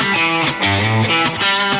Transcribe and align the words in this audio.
Thank 0.00 1.72
you. 1.72 1.73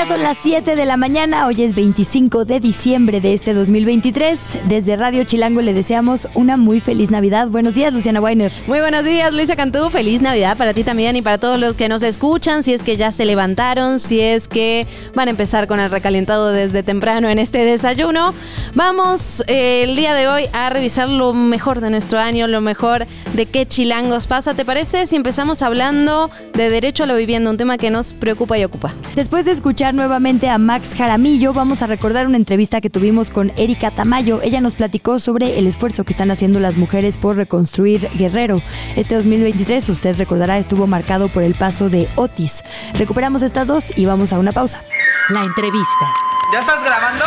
Ya 0.00 0.06
son 0.06 0.22
las 0.22 0.38
7 0.42 0.76
de 0.76 0.86
la 0.86 0.96
mañana, 0.96 1.46
hoy 1.46 1.62
es 1.62 1.74
25 1.74 2.46
de 2.46 2.58
diciembre 2.58 3.20
de 3.20 3.34
este 3.34 3.52
2023. 3.52 4.40
Desde 4.66 4.96
Radio 4.96 5.24
Chilango 5.24 5.60
le 5.60 5.74
deseamos 5.74 6.26
una 6.32 6.56
muy 6.56 6.80
feliz 6.80 7.10
Navidad. 7.10 7.48
Buenos 7.48 7.74
días, 7.74 7.92
Luciana 7.92 8.18
Weiner. 8.18 8.50
Muy 8.66 8.80
buenos 8.80 9.04
días, 9.04 9.30
Luisa 9.34 9.56
Cantú. 9.56 9.90
Feliz 9.90 10.22
Navidad 10.22 10.56
para 10.56 10.72
ti 10.72 10.84
también 10.84 11.16
y 11.16 11.20
para 11.20 11.36
todos 11.36 11.60
los 11.60 11.76
que 11.76 11.90
nos 11.90 12.02
escuchan. 12.02 12.62
Si 12.62 12.72
es 12.72 12.82
que 12.82 12.96
ya 12.96 13.12
se 13.12 13.26
levantaron, 13.26 14.00
si 14.00 14.22
es 14.22 14.48
que 14.48 14.86
van 15.14 15.28
a 15.28 15.32
empezar 15.32 15.66
con 15.66 15.80
el 15.80 15.90
recalentado 15.90 16.50
desde 16.50 16.82
temprano 16.82 17.28
en 17.28 17.38
este 17.38 17.58
desayuno. 17.58 18.32
Vamos 18.74 19.44
eh, 19.48 19.82
el 19.82 19.96
día 19.96 20.14
de 20.14 20.28
hoy 20.28 20.44
a 20.54 20.70
revisar 20.70 21.10
lo 21.10 21.34
mejor 21.34 21.82
de 21.82 21.90
nuestro 21.90 22.18
año, 22.18 22.46
lo 22.46 22.62
mejor 22.62 23.06
de 23.34 23.44
qué 23.44 23.66
chilangos 23.66 24.26
pasa. 24.26 24.54
¿Te 24.54 24.64
parece 24.64 25.06
si 25.06 25.16
empezamos 25.16 25.60
hablando 25.60 26.30
de 26.54 26.70
derecho 26.70 27.04
a 27.04 27.06
la 27.06 27.12
vivienda, 27.12 27.50
un 27.50 27.58
tema 27.58 27.76
que 27.76 27.90
nos 27.90 28.14
preocupa 28.14 28.56
y 28.56 28.64
ocupa? 28.64 28.94
Después 29.14 29.44
de 29.44 29.50
escuchar 29.50 29.89
nuevamente 29.94 30.48
a 30.48 30.58
Max 30.58 30.94
Jaramillo, 30.96 31.52
vamos 31.52 31.82
a 31.82 31.86
recordar 31.86 32.26
una 32.26 32.36
entrevista 32.36 32.80
que 32.80 32.90
tuvimos 32.90 33.30
con 33.30 33.52
Erika 33.56 33.90
Tamayo. 33.90 34.40
Ella 34.42 34.60
nos 34.60 34.74
platicó 34.74 35.18
sobre 35.18 35.58
el 35.58 35.66
esfuerzo 35.66 36.04
que 36.04 36.12
están 36.12 36.30
haciendo 36.30 36.60
las 36.60 36.76
mujeres 36.76 37.16
por 37.16 37.36
reconstruir 37.36 38.08
Guerrero. 38.16 38.62
Este 38.96 39.14
2023, 39.14 39.88
usted 39.88 40.16
recordará, 40.16 40.58
estuvo 40.58 40.86
marcado 40.86 41.28
por 41.28 41.42
el 41.42 41.54
paso 41.54 41.88
de 41.88 42.08
Otis. 42.16 42.62
Recuperamos 42.94 43.42
estas 43.42 43.68
dos 43.68 43.84
y 43.96 44.06
vamos 44.06 44.32
a 44.32 44.38
una 44.38 44.52
pausa. 44.52 44.82
La 45.28 45.42
entrevista. 45.42 46.06
¿Ya 46.52 46.58
estás 46.60 46.84
grabando? 46.84 47.24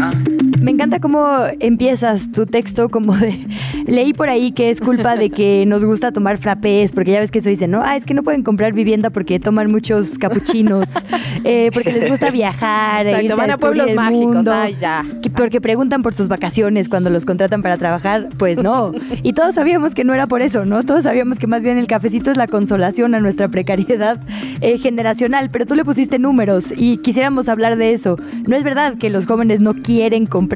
Ah. 0.00 0.31
Me 0.62 0.70
encanta 0.70 1.00
cómo 1.00 1.44
empiezas 1.58 2.30
tu 2.30 2.46
texto 2.46 2.88
como 2.88 3.16
de... 3.16 3.46
Leí 3.86 4.12
por 4.12 4.28
ahí 4.28 4.52
que 4.52 4.70
es 4.70 4.80
culpa 4.80 5.16
de 5.16 5.30
que 5.30 5.66
nos 5.66 5.84
gusta 5.84 6.12
tomar 6.12 6.38
frappés, 6.38 6.92
porque 6.92 7.10
ya 7.10 7.18
ves 7.18 7.32
que 7.32 7.40
eso 7.40 7.48
dicen, 7.48 7.72
¿no? 7.72 7.82
Ah, 7.82 7.96
es 7.96 8.04
que 8.04 8.14
no 8.14 8.22
pueden 8.22 8.44
comprar 8.44 8.72
vivienda 8.72 9.10
porque 9.10 9.40
toman 9.40 9.72
muchos 9.72 10.18
capuchinos, 10.18 10.88
eh, 11.44 11.70
porque 11.74 11.90
les 11.90 12.08
gusta 12.08 12.30
viajar, 12.30 13.08
Exacto, 13.08 13.36
van 13.36 13.50
a 13.50 13.58
pueblos 13.58 13.92
mágicos, 13.92 14.46
ay, 14.46 14.76
ya. 14.80 15.04
Porque 15.34 15.60
preguntan 15.60 16.02
por 16.02 16.14
sus 16.14 16.28
vacaciones 16.28 16.88
cuando 16.88 17.10
los 17.10 17.24
contratan 17.24 17.60
para 17.60 17.76
trabajar, 17.76 18.28
pues 18.38 18.62
no. 18.62 18.92
Y 19.24 19.32
todos 19.32 19.56
sabíamos 19.56 19.94
que 19.94 20.04
no 20.04 20.14
era 20.14 20.28
por 20.28 20.42
eso, 20.42 20.64
¿no? 20.64 20.84
Todos 20.84 21.02
sabíamos 21.02 21.40
que 21.40 21.48
más 21.48 21.64
bien 21.64 21.76
el 21.76 21.88
cafecito 21.88 22.30
es 22.30 22.36
la 22.36 22.46
consolación 22.46 23.16
a 23.16 23.20
nuestra 23.20 23.48
precariedad 23.48 24.20
eh, 24.60 24.78
generacional, 24.78 25.50
pero 25.50 25.66
tú 25.66 25.74
le 25.74 25.84
pusiste 25.84 26.20
números 26.20 26.72
y 26.76 26.98
quisiéramos 26.98 27.48
hablar 27.48 27.76
de 27.76 27.92
eso. 27.92 28.16
No 28.46 28.54
es 28.56 28.62
verdad 28.62 28.96
que 28.96 29.10
los 29.10 29.26
jóvenes 29.26 29.60
no 29.60 29.74
quieren 29.74 30.26
comprar 30.26 30.51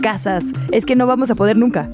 casas, 0.00 0.44
es 0.70 0.86
que 0.86 0.94
no 0.94 1.06
vamos 1.06 1.30
a 1.30 1.34
poder 1.34 1.56
nunca. 1.56 1.90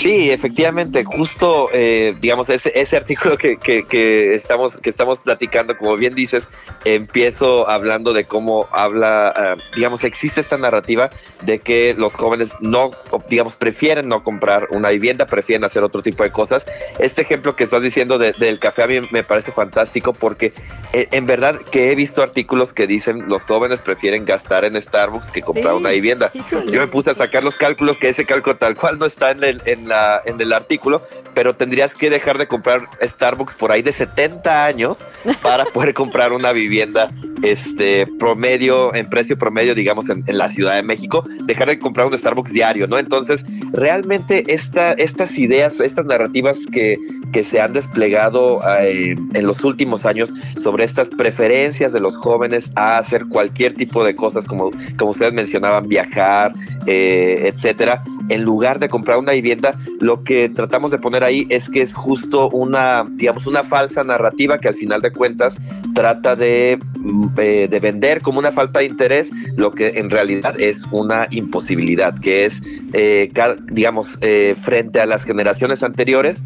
Sí, 0.00 0.30
efectivamente, 0.30 1.02
justo, 1.02 1.70
eh, 1.72 2.14
digamos, 2.20 2.48
ese, 2.48 2.70
ese 2.78 2.96
artículo 2.96 3.36
que, 3.36 3.56
que, 3.56 4.34
estamos, 4.34 4.72
que 4.76 4.90
estamos 4.90 5.18
platicando, 5.18 5.76
como 5.76 5.96
bien 5.96 6.14
dices, 6.14 6.48
empiezo 6.84 7.68
hablando 7.68 8.12
de 8.12 8.24
cómo 8.24 8.68
habla, 8.70 9.28
ah, 9.28 9.56
digamos, 9.74 10.04
existe 10.04 10.40
esta 10.40 10.56
narrativa 10.56 11.10
de 11.42 11.58
que 11.58 11.96
los 11.98 12.12
jóvenes 12.12 12.52
no, 12.60 12.92
digamos, 13.28 13.54
prefieren 13.54 14.08
no 14.08 14.22
comprar 14.22 14.68
una 14.70 14.90
vivienda, 14.90 15.26
prefieren 15.26 15.64
hacer 15.64 15.82
otro 15.82 16.00
tipo 16.00 16.22
de 16.22 16.30
cosas. 16.30 16.64
Este 17.00 17.22
ejemplo 17.22 17.56
que 17.56 17.64
estás 17.64 17.82
diciendo 17.82 18.18
del 18.18 18.58
café 18.60 18.84
a 18.84 18.86
mí 18.86 19.00
me 19.10 19.24
parece 19.24 19.50
fantástico 19.50 20.12
porque 20.12 20.52
eh, 20.92 21.08
en 21.10 21.26
verdad 21.26 21.56
que 21.72 21.90
he 21.90 21.96
visto 21.96 22.22
artículos 22.22 22.72
que 22.72 22.86
dicen 22.86 23.28
los 23.28 23.42
jóvenes 23.42 23.80
prefieren 23.80 24.24
gastar 24.24 24.64
en 24.64 24.80
Starbucks 24.80 25.32
que 25.32 25.42
comprar 25.42 25.74
una 25.74 25.90
vivienda. 25.90 26.30
Yo 26.50 26.80
me 26.80 26.86
puse 26.86 27.10
a 27.10 27.14
sacar 27.16 27.42
los 27.42 27.56
cálculos 27.56 27.96
que 27.96 28.10
ese 28.10 28.24
cálculo 28.24 28.56
tal 28.56 28.76
cual 28.76 28.98
no 28.98 29.06
está 29.06 29.32
en 29.32 29.42
el, 29.42 29.62
en 29.66 29.87
la, 29.88 30.20
en 30.24 30.40
el 30.40 30.52
artículo, 30.52 31.02
pero 31.34 31.54
tendrías 31.54 31.94
que 31.94 32.10
dejar 32.10 32.38
de 32.38 32.46
comprar 32.46 32.82
Starbucks 33.02 33.54
por 33.54 33.72
ahí 33.72 33.82
de 33.82 33.92
70 33.92 34.64
años 34.64 34.98
para 35.42 35.64
poder 35.72 35.94
comprar 35.94 36.32
una 36.32 36.52
vivienda 36.52 37.10
este 37.42 38.06
promedio, 38.18 38.94
en 38.94 39.08
precio 39.08 39.38
promedio, 39.38 39.74
digamos, 39.74 40.06
en, 40.08 40.24
la 40.26 40.50
Ciudad 40.50 40.74
de 40.74 40.82
México, 40.82 41.24
dejar 41.44 41.68
de 41.68 41.78
comprar 41.78 42.06
un 42.06 42.16
Starbucks 42.16 42.52
diario, 42.52 42.86
¿no? 42.86 42.98
Entonces, 42.98 43.44
realmente 43.72 44.44
esta, 44.52 44.92
estas 44.92 45.38
ideas, 45.38 45.78
estas 45.80 46.06
narrativas 46.06 46.58
que, 46.72 46.98
que 47.32 47.44
se 47.44 47.60
han 47.60 47.72
desplegado 47.72 48.60
eh, 48.80 49.16
en 49.34 49.46
los 49.46 49.62
últimos 49.64 50.04
años 50.04 50.30
sobre 50.62 50.84
estas 50.84 51.08
preferencias 51.08 51.92
de 51.92 52.00
los 52.00 52.16
jóvenes 52.16 52.72
a 52.74 52.98
hacer 52.98 53.26
cualquier 53.26 53.74
tipo 53.74 54.04
de 54.04 54.14
cosas, 54.14 54.44
como, 54.44 54.70
como 54.96 55.12
ustedes 55.12 55.32
mencionaban, 55.32 55.88
viajar, 55.88 56.52
eh, 56.86 57.52
etcétera, 57.54 58.02
en 58.28 58.42
lugar 58.42 58.78
de 58.78 58.88
comprar 58.88 59.18
una 59.18 59.32
vivienda, 59.32 59.77
lo 60.00 60.22
que 60.24 60.48
tratamos 60.48 60.90
de 60.90 60.98
poner 60.98 61.24
ahí 61.24 61.46
es 61.48 61.68
que 61.68 61.82
es 61.82 61.94
justo 61.94 62.50
una, 62.50 63.06
digamos, 63.10 63.46
una 63.46 63.64
falsa 63.64 64.04
narrativa 64.04 64.58
que 64.58 64.68
al 64.68 64.74
final 64.74 65.00
de 65.02 65.12
cuentas 65.12 65.56
trata 65.94 66.36
de, 66.36 66.78
mm, 66.96 67.28
eh, 67.38 67.68
de 67.70 67.80
vender 67.80 68.20
como 68.22 68.38
una 68.38 68.52
falta 68.52 68.80
de 68.80 68.86
interés 68.86 69.30
lo 69.56 69.72
que 69.72 69.88
en 69.96 70.10
realidad 70.10 70.60
es 70.60 70.78
una 70.90 71.26
imposibilidad, 71.30 72.18
que 72.20 72.44
es, 72.44 72.60
eh, 72.92 73.30
digamos, 73.70 74.06
eh, 74.20 74.56
frente 74.64 75.00
a 75.00 75.06
las 75.06 75.24
generaciones 75.24 75.82
anteriores, 75.82 76.42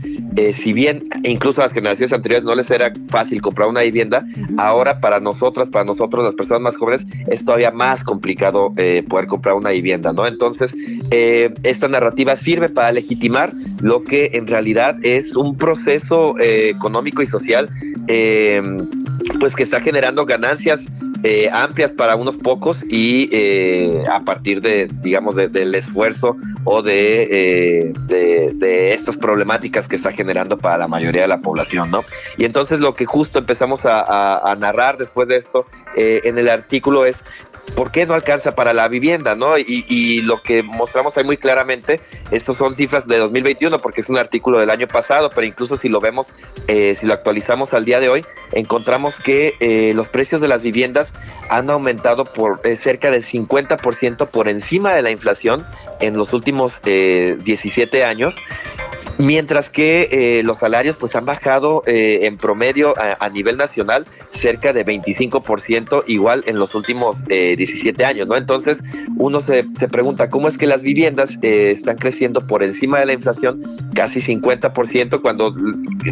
si 0.56 0.72
bien 0.72 1.02
incluso 1.24 1.60
a 1.60 1.64
las 1.64 1.72
generaciones 1.72 2.12
anteriores 2.12 2.44
no 2.44 2.54
les 2.54 2.70
era 2.70 2.92
fácil 3.10 3.42
comprar 3.42 3.68
una 3.68 3.82
vivienda, 3.82 4.24
ahora 4.56 5.00
para 5.00 5.20
nosotros, 5.20 5.68
para 5.68 5.84
nosotros 5.84 6.24
las 6.24 6.34
personas 6.34 6.62
más 6.62 6.76
jóvenes, 6.76 7.04
es 7.28 7.44
todavía 7.44 7.70
más 7.70 8.02
complicado 8.02 8.72
poder 9.08 9.26
comprar 9.26 9.54
una 9.54 9.70
vivienda, 9.70 10.12
¿no? 10.12 10.26
Entonces, 10.26 10.74
esta 11.10 11.88
narrativa 11.88 12.36
sirve 12.36 12.68
para 12.68 12.92
legitimar 12.92 13.21
lo 13.80 14.02
que 14.04 14.30
en 14.32 14.46
realidad 14.46 14.96
es 15.02 15.36
un 15.36 15.56
proceso 15.56 16.38
eh, 16.38 16.70
económico 16.70 17.22
y 17.22 17.26
social 17.26 17.68
eh, 18.08 18.60
pues 19.38 19.54
que 19.54 19.62
está 19.62 19.80
generando 19.80 20.26
ganancias 20.26 20.88
eh, 21.22 21.48
amplias 21.52 21.92
para 21.92 22.16
unos 22.16 22.36
pocos 22.36 22.78
y 22.88 23.30
a 24.10 24.20
partir 24.24 24.60
de 24.60 24.90
digamos 25.02 25.36
del 25.36 25.74
esfuerzo 25.74 26.36
o 26.64 26.82
de, 26.82 27.92
de, 28.08 28.94
estas 28.94 29.16
problemáticas 29.16 29.86
que 29.86 29.96
está 29.96 30.10
generando 30.12 30.58
para 30.58 30.78
la 30.78 30.88
mayoría 30.88 31.22
de 31.22 31.28
la 31.28 31.38
población 31.38 31.92
no 31.92 32.04
y 32.36 32.44
entonces 32.44 32.80
lo 32.80 32.96
que 32.96 33.04
justo 33.04 33.38
empezamos 33.38 33.82
a 33.84 34.56
narrar 34.58 34.98
después 34.98 35.28
de 35.28 35.36
esto 35.36 35.66
en 35.96 36.38
el 36.38 36.48
artículo 36.48 37.04
es 37.04 37.22
¿por 37.76 37.90
qué 37.90 38.06
no 38.06 38.14
alcanza 38.14 38.54
para 38.54 38.72
la 38.72 38.88
vivienda? 38.88 39.34
¿no? 39.34 39.58
Y, 39.58 40.22
lo 40.22 40.42
que 40.42 40.62
mostramos 40.62 41.16
ahí 41.16 41.24
muy 41.24 41.36
claramente, 41.36 42.00
estos 42.30 42.56
son 42.56 42.74
cifras 42.74 43.06
de 43.06 43.18
2021 43.18 43.80
porque 43.80 44.02
es 44.02 44.08
un 44.08 44.18
artículo 44.18 44.58
del 44.58 44.70
año 44.70 44.86
pasado, 44.86 45.30
pero 45.34 45.46
incluso 45.46 45.76
si 45.76 45.88
lo 45.88 46.00
vemos, 46.00 46.26
eh, 46.68 46.96
si 46.98 47.06
lo 47.06 47.14
actualizamos 47.14 47.72
al 47.72 47.84
día 47.84 48.00
de 48.00 48.08
hoy, 48.08 48.24
encontramos 48.52 49.14
que 49.20 49.54
eh, 49.60 49.92
los 49.94 50.08
precios 50.08 50.40
de 50.40 50.48
las 50.48 50.62
viviendas 50.62 51.12
han 51.48 51.70
aumentado 51.70 52.24
por 52.24 52.60
eh, 52.64 52.76
cerca 52.76 53.10
del 53.10 53.24
50% 53.24 54.28
por 54.28 54.48
encima 54.48 54.94
de 54.94 55.02
la 55.02 55.10
inflación 55.10 55.66
en 56.00 56.16
los 56.16 56.32
últimos 56.32 56.72
17 56.82 58.04
años 58.04 58.34
mientras 59.18 59.70
que 59.70 60.08
eh, 60.10 60.42
los 60.42 60.58
salarios 60.58 60.96
pues 60.96 61.14
han 61.16 61.24
bajado 61.24 61.82
eh, 61.86 62.20
en 62.22 62.36
promedio 62.36 62.94
a, 62.96 63.28
nivel 63.30 63.56
nacional 63.56 64.06
cerca 64.30 64.72
de 64.72 64.84
25% 64.84 66.04
igual 66.06 66.44
en 66.46 66.58
los 66.58 66.74
últimos 66.74 67.16
eh, 67.28 67.56
17 67.56 68.04
años, 68.04 68.28
¿no? 68.28 68.36
Entonces 68.36 68.78
uno 69.16 69.40
se, 69.40 69.64
se, 69.78 69.88
pregunta 69.88 70.28
cómo 70.28 70.48
es 70.48 70.58
que 70.58 70.66
las 70.66 70.82
viviendas 70.82 71.38
eh, 71.42 71.74
están 71.76 71.96
creciendo 71.96 72.46
por 72.46 72.62
encima 72.62 72.98
de 73.00 73.06
la 73.06 73.12
inflación 73.14 73.62
casi 73.94 74.20
50% 74.20 75.20
cuando 75.22 75.54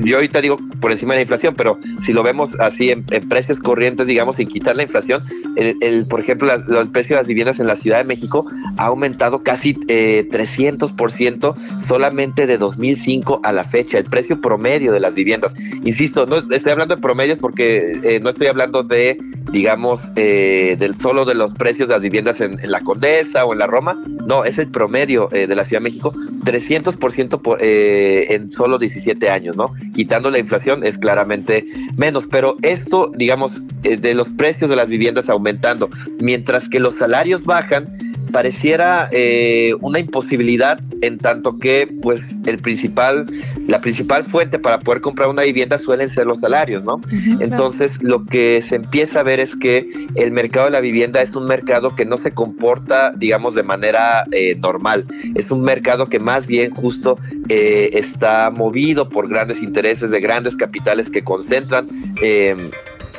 yo 0.03 0.17
ahorita 0.17 0.41
digo 0.41 0.59
por 0.81 0.93
encima 0.93 1.15
de 1.15 1.19
la 1.19 1.23
inflación, 1.23 1.55
pero 1.57 1.79
si 2.01 2.13
lo 2.13 2.23
vemos 2.23 2.51
así 2.61 2.91
en, 2.91 3.05
precios 3.29 3.59
corrientes, 3.59 4.07
digamos, 4.07 4.37
sin 4.37 4.49
quitar 4.49 4.77
la 4.77 4.83
inflación, 4.83 5.23
el, 5.57 6.07
por 6.07 6.21
ejemplo, 6.21 6.53
el 6.53 6.89
precio 6.91 7.17
de 7.17 7.23
las 7.23 7.29
viviendas 7.29 7.61
en 7.61 7.67
la 7.67 7.77
Ciudad 7.77 7.99
de 7.99 8.05
México 8.05 8.47
ha 8.79 8.87
aumentado 8.87 9.43
casi 9.43 9.75
300% 9.75 11.55
solamente 11.87 12.47
de 12.47 12.59
2000 12.59 12.90
2005 12.91 13.41
a 13.43 13.53
la 13.53 13.65
fecha, 13.65 13.99
el 13.99 14.05
precio 14.05 14.41
promedio 14.41 14.93
de 14.93 15.01
las 15.01 15.15
viviendas. 15.15 15.53
Insisto, 15.85 16.27
no 16.27 16.39
estoy 16.53 16.73
hablando 16.73 16.97
de 16.97 17.03
promedios 17.03 17.39
porque 17.39 17.99
eh, 18.03 18.21
no 18.21 18.31
estoy 18.31 18.49
hablando 18.49 18.83
de, 18.83 19.19
digamos, 19.53 20.01
eh, 20.17 20.77
del 20.79 20.95
solo 20.97 21.25
de 21.25 21.35
los 21.35 21.53
precios 21.53 21.89
de 21.89 21.95
las 21.95 22.03
viviendas 22.03 22.41
en, 22.41 22.59
la 22.71 22.81
Condesa 22.81 23.45
o 23.45 23.53
en 23.53 23.59
la 23.59 23.67
Roma. 23.67 24.03
No, 24.27 24.45
es 24.45 24.59
el 24.59 24.71
promedio 24.71 25.29
eh, 25.33 25.47
de 25.47 25.55
la 25.55 25.65
Ciudad 25.65 25.81
de 25.81 25.91
México, 25.91 26.13
300% 26.45 27.41
por, 27.41 27.59
en 27.61 28.51
solo 28.51 28.79
17 28.79 29.29
años, 29.31 29.57
¿no? 29.57 29.73
Quitando 29.95 30.31
la 30.31 30.39
inflación 30.39 30.85
es 30.85 30.99
claramente 30.99 31.65
menos, 31.97 32.27
pero 32.31 32.57
esto, 32.63 33.11
digamos, 33.15 33.53
de 33.83 34.15
los 34.15 34.29
precios 34.31 34.71
de 34.71 34.77
las 34.77 34.89
viviendas 34.89 35.29
aumentando, 35.29 35.89
mientras 36.21 36.69
que 36.69 36.81
los 36.81 36.97
salarios 36.97 37.45
bajan, 37.45 37.89
pareciera 38.33 39.09
eh, 39.13 39.75
una 39.81 39.99
imposibilidad 39.99 40.81
en 41.03 41.19
tanto 41.19 41.59
que 41.59 41.89
pues 42.03 42.21
el 42.47 42.59
principal 42.59 43.27
la 43.67 43.81
principal 43.81 44.25
fuente 44.25 44.59
para 44.59 44.81
poder 44.81 45.01
comprar 45.01 45.29
una 45.29 45.43
vivienda 45.43 45.79
suelen 45.79 46.11
ser 46.11 46.27
los 46.27 46.41
salarios 46.41 46.85
no 46.85 47.01
entonces 47.41 48.03
lo 48.03 48.25
que 48.25 48.63
se 48.63 48.77
empieza 48.77 49.21
a 49.21 49.23
ver 49.23 49.41
es 49.41 49.57
que 49.57 49.89
el 50.15 50.31
mercado 50.31 50.67
de 50.67 50.73
la 50.73 50.81
vivienda 50.81 51.23
es 51.23 51.35
un 51.35 51.47
mercado 51.47 51.95
que 51.97 52.05
no 52.05 52.17
se 52.17 52.33
comporta 52.33 53.13
digamos 53.17 53.55
de 53.55 53.63
manera 53.63 54.25
eh, 54.33 54.57
normal. 54.57 55.07
Es 55.35 55.51
un 55.51 55.63
mercado 55.63 56.09
que 56.09 56.19
más 56.19 56.47
bien 56.47 56.71
justo 56.71 57.19
eh, 57.49 57.91
está 57.95 58.51
movido 58.51 59.09
por 59.09 59.29
grandes 59.29 59.63
intereses 59.63 60.11
de 60.11 60.21
grandes 60.21 60.57
capitales 60.57 61.11
que 61.11 61.23
concentran 61.23 61.89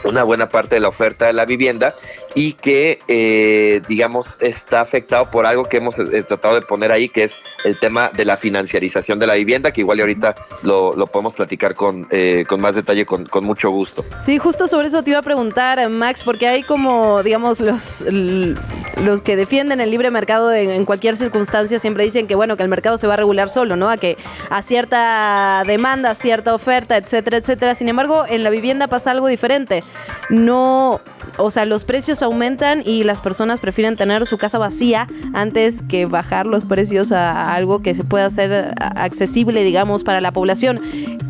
una 0.03 0.23
buena 0.23 0.49
parte 0.49 0.75
de 0.75 0.81
la 0.81 0.89
oferta 0.89 1.25
de 1.25 1.33
la 1.33 1.45
vivienda 1.45 1.95
y 2.35 2.53
que, 2.53 2.99
eh, 3.07 3.81
digamos, 3.87 4.27
está 4.39 4.81
afectado 4.81 5.29
por 5.29 5.45
algo 5.45 5.65
que 5.65 5.77
hemos 5.77 5.97
eh, 5.97 6.23
tratado 6.23 6.55
de 6.55 6.61
poner 6.61 6.91
ahí, 6.91 7.09
que 7.09 7.25
es 7.25 7.37
el 7.65 7.79
tema 7.79 8.09
de 8.13 8.25
la 8.25 8.37
financiarización 8.37 9.19
de 9.19 9.27
la 9.27 9.35
vivienda, 9.35 9.71
que 9.71 9.81
igual 9.81 9.99
y 9.99 10.01
ahorita 10.01 10.35
lo, 10.63 10.95
lo 10.95 11.07
podemos 11.07 11.33
platicar 11.33 11.75
con, 11.75 12.07
eh, 12.11 12.45
con 12.47 12.61
más 12.61 12.75
detalle, 12.75 13.05
con, 13.05 13.25
con, 13.25 13.43
mucho 13.43 13.69
gusto. 13.69 14.05
Sí, 14.25 14.37
justo 14.37 14.67
sobre 14.67 14.87
eso 14.87 15.03
te 15.03 15.11
iba 15.11 15.19
a 15.19 15.23
preguntar, 15.23 15.89
Max, 15.89 16.23
porque 16.23 16.47
hay 16.47 16.63
como, 16.63 17.23
digamos, 17.23 17.59
los, 17.59 18.01
los 18.01 19.21
que 19.21 19.35
defienden 19.35 19.81
el 19.81 19.91
libre 19.91 20.11
mercado 20.11 20.53
en, 20.53 20.85
cualquier 20.85 21.17
circunstancia 21.17 21.79
siempre 21.79 22.03
dicen 22.03 22.27
que, 22.27 22.35
bueno, 22.35 22.57
que 22.57 22.63
el 22.63 22.69
mercado 22.69 22.97
se 22.97 23.07
va 23.07 23.13
a 23.13 23.17
regular 23.17 23.49
solo, 23.49 23.75
¿no? 23.75 23.89
A 23.89 23.97
que 23.97 24.17
a 24.49 24.61
cierta 24.61 25.63
demanda, 25.65 26.15
cierta 26.15 26.53
oferta, 26.53 26.97
etcétera, 26.97 27.37
etcétera. 27.37 27.75
Sin 27.75 27.89
embargo, 27.89 28.25
en 28.27 28.43
la 28.43 28.49
vivienda 28.49 28.87
pasa 28.87 29.11
algo 29.11 29.27
diferente. 29.27 29.83
No, 30.29 31.01
o 31.37 31.51
sea, 31.51 31.65
los 31.65 31.83
precios 31.83 32.21
aumentan 32.21 32.83
y 32.85 33.03
las 33.03 33.19
personas 33.19 33.59
prefieren 33.59 33.95
tener 33.95 34.25
su 34.25 34.37
casa 34.37 34.57
vacía 34.57 35.07
antes 35.33 35.81
que 35.83 36.05
bajar 36.05 36.45
los 36.45 36.63
precios 36.63 37.11
a 37.11 37.53
algo 37.53 37.81
que 37.81 37.95
se 37.95 38.03
pueda 38.03 38.27
hacer 38.27 38.73
accesible, 38.77 39.63
digamos, 39.63 40.03
para 40.03 40.21
la 40.21 40.31
población. 40.31 40.79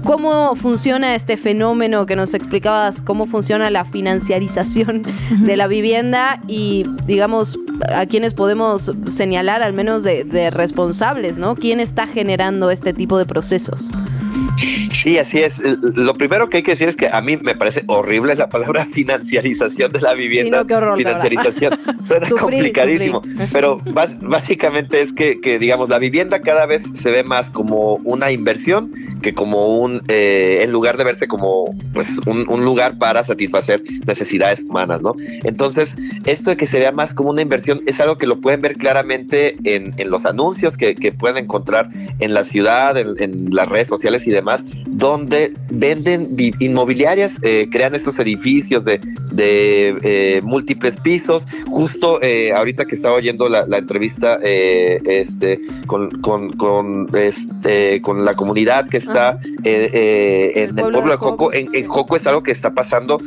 ¿Cómo 0.03 0.55
funciona 0.55 1.15
este 1.15 1.37
fenómeno 1.37 2.05
que 2.05 2.15
nos 2.15 2.33
explicabas? 2.33 3.01
¿Cómo 3.01 3.25
funciona 3.25 3.69
la 3.69 3.85
financiarización 3.85 5.03
de 5.45 5.57
la 5.57 5.67
vivienda 5.67 6.39
y, 6.47 6.85
digamos, 7.05 7.59
a 7.93 8.05
quienes 8.05 8.33
podemos 8.33 8.91
señalar 9.07 9.63
al 9.63 9.73
menos 9.73 10.03
de, 10.03 10.23
de 10.23 10.49
responsables, 10.49 11.37
¿no? 11.37 11.55
¿Quién 11.55 11.79
está 11.79 12.07
generando 12.07 12.71
este 12.71 12.93
tipo 12.93 13.17
de 13.17 13.25
procesos? 13.25 13.89
Sí, 14.57 15.17
así 15.17 15.39
es. 15.39 15.59
Lo 15.59 16.13
primero 16.15 16.49
que 16.49 16.57
hay 16.57 16.63
que 16.63 16.71
decir 16.71 16.87
es 16.87 16.95
que 16.95 17.07
a 17.07 17.21
mí 17.21 17.37
me 17.37 17.55
parece 17.55 17.83
horrible 17.87 18.35
la 18.35 18.49
palabra 18.49 18.85
financiarización 18.93 19.91
de 19.91 19.99
la 19.99 20.13
vivienda. 20.13 20.63
financiarización 20.95 21.79
suena 22.03 22.29
complicadísimo, 22.39 23.23
pero 23.51 23.81
básicamente 23.83 25.01
es 25.01 25.13
que, 25.13 25.57
digamos, 25.59 25.89
la 25.89 25.97
vivienda 25.97 26.41
cada 26.41 26.65
vez 26.65 26.83
se 26.93 27.09
ve 27.09 27.23
más 27.23 27.49
como 27.49 27.95
una 28.03 28.31
inversión 28.31 28.91
que 29.21 29.33
como 29.33 29.77
un, 29.79 30.01
eh, 30.07 30.59
en 30.61 30.71
lugar 30.71 30.97
de 30.97 31.03
verse 31.03 31.27
como 31.27 31.75
pues, 31.93 32.07
un, 32.27 32.61
lugar 32.63 32.97
para 32.99 33.25
satisfacer 33.25 33.81
necesidades 34.05 34.61
humanas, 34.61 35.01
¿no? 35.01 35.15
Entonces, 35.43 35.95
esto 36.25 36.51
de 36.51 36.57
que 36.57 36.67
se 36.67 36.77
vea 36.77 36.91
más 36.91 37.13
como 37.15 37.31
una 37.31 37.41
inversión 37.41 37.81
es 37.87 37.99
algo 37.99 38.17
que 38.17 38.27
lo 38.27 38.39
pueden 38.39 38.61
ver 38.61 38.75
claramente 38.77 39.55
en, 39.63 39.95
los 40.09 40.25
anuncios 40.25 40.77
que, 40.77 40.95
pueden 41.17 41.45
encontrar 41.45 41.89
en 42.19 42.33
la 42.33 42.43
ciudad, 42.43 42.97
en 42.97 43.53
las 43.53 43.67
redes 43.67 43.87
sociales 43.87 44.25
y 44.27 44.31
demás, 44.31 44.40
donde 44.87 45.53
venden 45.69 46.27
inmobiliarias, 46.59 47.39
eh, 47.43 47.67
crean 47.71 47.95
estos 47.95 48.17
edificios 48.19 48.85
de, 48.85 48.99
eh, 49.41 50.41
múltiples 50.43 50.97
pisos. 50.97 51.43
Justo 51.67 52.21
eh, 52.21 52.51
ahorita 52.53 52.85
que 52.85 52.95
estaba 52.95 53.15
oyendo 53.15 53.49
la, 53.49 53.65
entrevista 53.77 54.35
este, 54.41 55.59
con, 55.87 56.21
con, 56.21 57.09
este, 57.15 58.01
con 58.01 58.25
la 58.25 58.35
comunidad 58.35 58.87
que 58.89 58.97
está 58.97 59.39
en 59.63 60.77
el, 60.77 60.91
pueblo 60.91 61.11
de 61.11 61.17
Joco, 61.17 61.53
en, 61.53 61.87
Joco 61.87 62.15
es 62.15 62.27
algo 62.27 62.43
que 62.43 62.51
está 62.51 62.71
pasando 62.71 63.19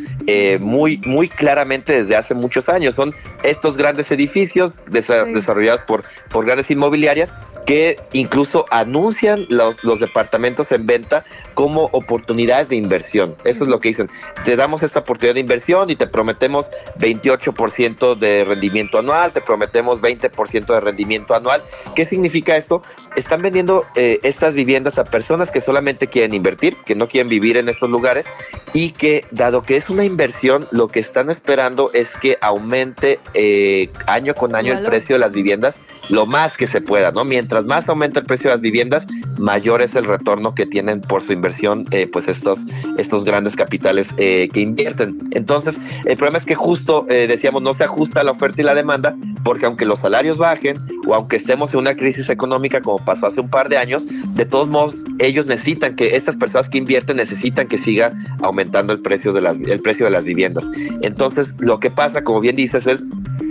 muy, 0.60 1.00
muy 1.04 1.28
claramente 1.28 2.02
desde 2.02 2.16
hace 2.16 2.34
muchos 2.34 2.68
años. 2.68 2.94
Son 2.94 3.12
estos 3.42 3.76
grandes 3.76 4.10
edificios 4.12 4.72
desarrollados 4.90 5.80
por, 5.82 6.04
por 6.30 6.44
grandes 6.44 6.70
inmobiliarias 6.70 7.30
que 7.66 7.98
incluso 8.12 8.66
anuncian 8.70 9.46
los, 9.48 9.82
los 9.84 10.00
departamentos 10.00 10.70
en 10.72 10.86
venta 10.86 11.24
como 11.54 11.84
oportunidades 11.92 12.68
de 12.68 12.76
inversión. 12.76 13.36
Eso 13.44 13.64
es 13.64 13.70
lo 13.70 13.80
que 13.80 13.88
dicen. 13.88 14.08
Te 14.44 14.56
damos 14.56 14.82
esta 14.82 15.00
oportunidad 15.00 15.34
de 15.34 15.40
inversión 15.40 15.90
y 15.90 15.96
te 15.96 16.06
prometemos 16.06 16.66
28% 16.98 18.16
de 18.18 18.44
rendimiento 18.44 18.98
anual, 18.98 19.32
te 19.32 19.40
prometemos 19.40 20.00
20% 20.00 20.66
de 20.66 20.80
rendimiento 20.80 21.34
anual. 21.34 21.62
¿Qué 21.94 22.04
significa 22.04 22.56
esto? 22.56 22.82
Están 23.16 23.42
vendiendo 23.42 23.84
eh, 23.94 24.20
estas 24.22 24.54
viviendas 24.54 24.98
a 24.98 25.04
personas 25.04 25.50
que 25.50 25.60
solamente 25.60 26.08
quieren 26.08 26.34
invertir, 26.34 26.76
que 26.84 26.94
no 26.94 27.08
quieren 27.08 27.28
vivir 27.28 27.56
en 27.56 27.68
estos 27.68 27.88
lugares 27.88 28.26
y 28.72 28.90
que 28.90 29.24
dado 29.30 29.62
que 29.62 29.76
es 29.76 29.88
una 29.88 30.04
inversión, 30.04 30.66
lo 30.70 30.88
que 30.88 31.00
están 31.00 31.30
esperando 31.30 31.90
es 31.92 32.16
que 32.16 32.36
aumente 32.40 33.20
eh, 33.34 33.90
año 34.06 34.34
con 34.34 34.54
año 34.56 34.72
el 34.72 34.84
precio 34.84 35.14
de 35.14 35.20
las 35.20 35.32
viviendas 35.32 35.78
lo 36.08 36.26
más 36.26 36.56
que 36.56 36.66
se 36.66 36.80
pueda, 36.80 37.10
¿no? 37.12 37.24
Mientras 37.24 37.53
más 37.62 37.88
aumenta 37.88 38.20
el 38.20 38.26
precio 38.26 38.50
de 38.50 38.56
las 38.56 38.60
viviendas, 38.60 39.06
mayor 39.38 39.82
es 39.82 39.94
el 39.94 40.04
retorno 40.04 40.54
que 40.54 40.66
tienen 40.66 41.00
por 41.00 41.22
su 41.22 41.32
inversión, 41.32 41.86
eh, 41.90 42.06
pues 42.06 42.28
estos, 42.28 42.58
estos 42.98 43.24
grandes 43.24 43.56
capitales 43.56 44.08
eh, 44.18 44.48
que 44.52 44.60
invierten. 44.60 45.18
Entonces, 45.30 45.78
el 46.04 46.16
problema 46.16 46.38
es 46.38 46.46
que 46.46 46.54
justo, 46.54 47.06
eh, 47.08 47.26
decíamos, 47.26 47.62
no 47.62 47.74
se 47.74 47.84
ajusta 47.84 48.24
la 48.24 48.32
oferta 48.32 48.60
y 48.60 48.64
la 48.64 48.74
demanda, 48.74 49.14
porque 49.44 49.66
aunque 49.66 49.84
los 49.84 50.00
salarios 50.00 50.38
bajen 50.38 50.78
o 51.06 51.14
aunque 51.14 51.36
estemos 51.36 51.72
en 51.72 51.80
una 51.80 51.94
crisis 51.94 52.30
económica 52.30 52.80
como 52.80 53.04
pasó 53.04 53.26
hace 53.26 53.40
un 53.40 53.50
par 53.50 53.68
de 53.68 53.78
años, 53.78 54.04
de 54.34 54.44
todos 54.44 54.68
modos, 54.68 54.96
ellos 55.18 55.46
necesitan 55.46 55.96
que 55.96 56.16
estas 56.16 56.36
personas 56.36 56.68
que 56.68 56.78
invierten 56.78 57.16
necesitan 57.16 57.68
que 57.68 57.78
siga 57.78 58.12
aumentando 58.42 58.92
el 58.92 59.00
precio 59.00 59.32
de 59.32 59.40
las, 59.40 59.56
el 59.58 59.80
precio 59.80 60.06
de 60.06 60.10
las 60.10 60.24
viviendas. 60.24 60.68
Entonces, 61.02 61.54
lo 61.58 61.78
que 61.80 61.90
pasa, 61.90 62.24
como 62.24 62.40
bien 62.40 62.56
dices, 62.56 62.86
es 62.86 63.04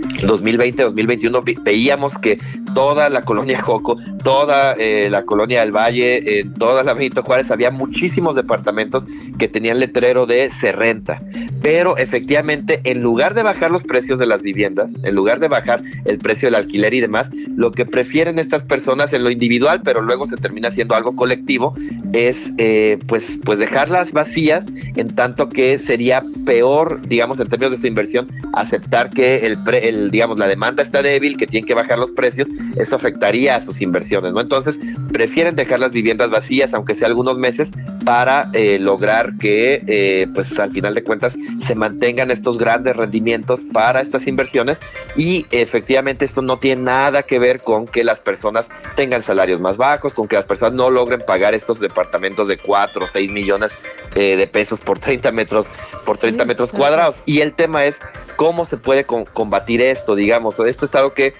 2020-2021 0.04 1.62
veíamos 1.62 2.12
que 2.18 2.38
toda 2.74 3.08
la 3.08 3.24
colonia 3.24 3.60
Joco, 3.60 3.96
toda 4.22 4.74
eh, 4.74 5.08
la 5.10 5.24
colonia 5.24 5.60
del 5.60 5.72
Valle, 5.72 6.40
en 6.40 6.54
toda 6.54 6.82
la 6.82 6.94
Benito 6.94 7.22
Juárez, 7.22 7.50
había 7.50 7.70
muchísimos 7.70 8.36
departamentos 8.36 9.04
que 9.38 9.48
tenían 9.48 9.78
letrero 9.78 10.26
de 10.26 10.50
se 10.50 10.72
renta. 10.72 11.22
Pero 11.62 11.96
efectivamente, 11.96 12.80
en 12.84 13.02
lugar 13.02 13.34
de 13.34 13.42
bajar 13.42 13.70
los 13.70 13.82
precios 13.82 14.18
de 14.18 14.26
las 14.26 14.42
viviendas, 14.42 14.92
en 15.02 15.14
lugar 15.14 15.40
de 15.40 15.48
bajar 15.48 15.82
el 16.04 16.18
precio 16.18 16.46
del 16.48 16.56
alquiler 16.56 16.94
y 16.94 17.00
demás, 17.00 17.30
lo 17.56 17.72
que 17.72 17.86
prefieren 17.86 18.38
estas 18.38 18.62
personas 18.64 19.12
en 19.12 19.24
lo 19.24 19.30
individual, 19.30 19.80
pero 19.84 20.02
luego 20.02 20.26
se 20.26 20.36
termina 20.36 20.70
siendo 20.70 20.94
algo 20.94 21.16
colectivo, 21.16 21.74
es 22.12 22.52
eh, 22.58 22.98
pues, 23.06 23.38
pues 23.44 23.58
dejarlas 23.58 24.12
vacías, 24.12 24.66
en 24.96 25.14
tanto 25.14 25.48
que 25.48 25.78
sería 25.78 26.22
peor, 26.44 27.00
digamos, 27.06 27.38
en 27.38 27.48
términos 27.48 27.72
de 27.72 27.78
su 27.78 27.86
inversión, 27.86 28.26
aceptar 28.52 29.10
que 29.10 29.46
el, 29.46 29.58
el 29.72 29.93
digamos, 30.10 30.38
la 30.38 30.46
demanda 30.46 30.82
está 30.82 31.02
débil, 31.02 31.36
que 31.36 31.46
tienen 31.46 31.66
que 31.66 31.74
bajar 31.74 31.98
los 31.98 32.10
precios, 32.10 32.48
eso 32.76 32.96
afectaría 32.96 33.56
a 33.56 33.60
sus 33.60 33.80
inversiones, 33.80 34.32
¿no? 34.32 34.40
Entonces, 34.40 34.78
prefieren 35.12 35.56
dejar 35.56 35.80
las 35.80 35.92
viviendas 35.92 36.30
vacías, 36.30 36.74
aunque 36.74 36.94
sea 36.94 37.08
algunos 37.08 37.38
meses, 37.38 37.70
para 38.04 38.50
eh, 38.52 38.78
lograr 38.78 39.38
que, 39.38 39.82
eh, 39.86 40.26
pues 40.34 40.58
al 40.58 40.72
final 40.72 40.94
de 40.94 41.02
cuentas, 41.02 41.34
se 41.66 41.74
mantengan 41.74 42.30
estos 42.30 42.58
grandes 42.58 42.96
rendimientos 42.96 43.60
para 43.72 44.00
estas 44.00 44.26
inversiones 44.26 44.78
y 45.16 45.46
efectivamente 45.50 46.24
esto 46.24 46.42
no 46.42 46.58
tiene 46.58 46.82
nada 46.82 47.22
que 47.22 47.38
ver 47.38 47.60
con 47.60 47.86
que 47.86 48.04
las 48.04 48.20
personas 48.20 48.68
tengan 48.96 49.22
salarios 49.22 49.60
más 49.60 49.76
bajos, 49.76 50.14
con 50.14 50.28
que 50.28 50.36
las 50.36 50.44
personas 50.44 50.74
no 50.74 50.90
logren 50.90 51.20
pagar 51.26 51.54
estos 51.54 51.80
departamentos 51.80 52.48
de 52.48 52.58
4 52.58 53.04
o 53.04 53.06
6 53.06 53.30
millones 53.30 53.72
eh, 54.14 54.36
de 54.36 54.46
pesos 54.46 54.78
por 54.80 54.98
30 54.98 55.32
metros, 55.32 55.66
por 56.04 56.18
30 56.18 56.44
metros 56.44 56.70
cuadrados. 56.70 57.16
Y 57.26 57.40
el 57.40 57.54
tema 57.54 57.84
es 57.84 57.98
cómo 58.36 58.64
se 58.64 58.76
puede 58.76 59.04
combatir 59.04 59.80
esto, 59.90 60.14
digamos. 60.14 60.58
Esto 60.60 60.84
es 60.84 60.94
algo 60.94 61.12
que 61.12 61.34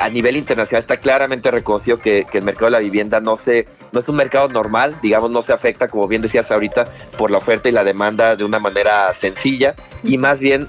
a 0.00 0.08
nivel 0.08 0.36
internacional 0.36 0.80
está 0.80 0.96
claramente 0.96 1.50
reconocido 1.50 1.98
que, 1.98 2.26
el 2.32 2.42
mercado 2.42 2.66
de 2.66 2.72
la 2.72 2.78
vivienda 2.78 3.20
no 3.20 3.36
se 3.36 3.66
no 3.90 4.00
es 4.00 4.08
un 4.08 4.16
mercado 4.16 4.48
normal, 4.48 4.96
digamos, 5.02 5.30
no 5.30 5.42
se 5.42 5.52
afecta, 5.52 5.88
como 5.88 6.06
bien 6.06 6.22
decías 6.22 6.50
ahorita, 6.50 6.86
por 7.16 7.30
la 7.30 7.38
oferta 7.38 7.68
y 7.68 7.72
la 7.72 7.84
demanda 7.84 8.36
de 8.36 8.44
una 8.44 8.58
manera 8.58 9.14
sencilla 9.14 9.74
y 10.04 10.18
más 10.18 10.40
bien 10.40 10.68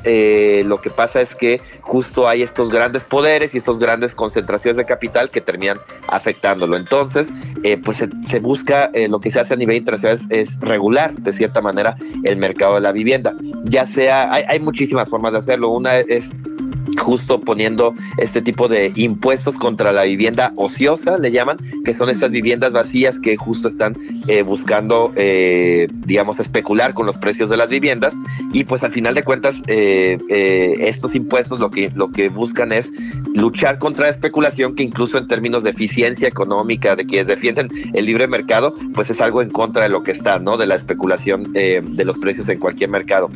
lo 0.67 0.81
que 0.81 0.89
pasa 0.89 1.21
es 1.21 1.35
que 1.35 1.61
justo 1.81 2.27
hay 2.27 2.43
estos 2.43 2.69
grandes 2.69 3.03
poderes 3.03 3.53
y 3.53 3.57
estas 3.57 3.77
grandes 3.77 4.15
concentraciones 4.15 4.77
de 4.77 4.85
capital 4.85 5.29
que 5.29 5.41
terminan 5.41 5.77
afectándolo. 6.07 6.77
Entonces, 6.77 7.27
pues 7.83 7.97
se, 7.97 8.39
busca, 8.39 8.91
lo 9.09 9.19
que 9.19 9.31
se 9.31 9.39
hace 9.39 9.53
a 9.53 9.57
nivel 9.57 9.77
internacional 9.77 10.15
es, 10.15 10.27
es 10.29 10.59
regular 10.59 11.13
de 11.13 11.33
cierta 11.33 11.61
manera 11.61 11.97
el 12.23 12.37
mercado 12.37 12.75
de 12.75 12.81
la 12.81 12.91
vivienda. 12.91 13.33
Ya 13.63 13.85
sea, 13.85 14.31
hay, 14.31 14.43
hay 14.47 14.59
muchísimas 14.59 15.09
formas 15.09 15.33
de 15.33 15.39
hacerlo. 15.39 15.69
Una 15.69 15.99
es 15.99 16.31
justo 16.97 17.41
poniendo 17.41 17.93
este 18.17 18.41
tipo 18.41 18.67
de 18.67 18.91
impuestos 18.95 19.55
contra 19.55 19.91
la 19.91 20.03
vivienda 20.03 20.53
ociosa, 20.55 21.17
le 21.17 21.31
llaman, 21.31 21.57
que 21.85 21.93
son 21.93 22.09
estas 22.09 22.31
viviendas 22.31 22.73
vacías 22.73 23.19
que 23.19 23.37
justo 23.37 23.67
están 23.67 23.97
eh, 24.27 24.41
buscando, 24.41 25.11
eh, 25.15 25.87
digamos, 25.91 26.39
especular 26.39 26.93
con 26.93 27.05
los 27.05 27.17
precios 27.17 27.49
de 27.49 27.57
las 27.57 27.69
viviendas 27.69 28.13
y 28.53 28.63
pues 28.63 28.83
al 28.83 28.91
final 28.91 29.15
de 29.15 29.23
cuentas 29.23 29.61
eh, 29.67 30.17
estos 30.79 31.15
impuestos 31.15 31.59
lo 31.59 31.71
que, 31.71 31.91
lo 31.95 32.11
que 32.11 32.29
buscan 32.29 32.71
es 32.71 32.91
luchar 33.33 33.79
contra 33.79 34.05
la 34.05 34.11
especulación 34.11 34.75
que 34.75 34.83
incluso 34.83 35.17
en 35.17 35.27
términos 35.27 35.63
de 35.63 35.71
eficiencia 35.71 36.27
económica, 36.27 36.95
de 36.95 37.05
quienes 37.05 37.27
defienden 37.27 37.69
el 37.93 38.05
libre 38.05 38.27
mercado, 38.27 38.73
pues 38.93 39.09
es 39.09 39.21
algo 39.21 39.41
en 39.41 39.49
contra 39.49 39.83
de 39.83 39.89
lo 39.89 40.03
que 40.03 40.11
está, 40.11 40.39
¿no? 40.39 40.57
De 40.57 40.65
la 40.65 40.75
especulación 40.75 41.53
de 41.53 42.05
los 42.05 42.17
precios 42.17 42.47
en 42.49 42.59
cualquier 42.59 42.89
mercado. 42.89 43.29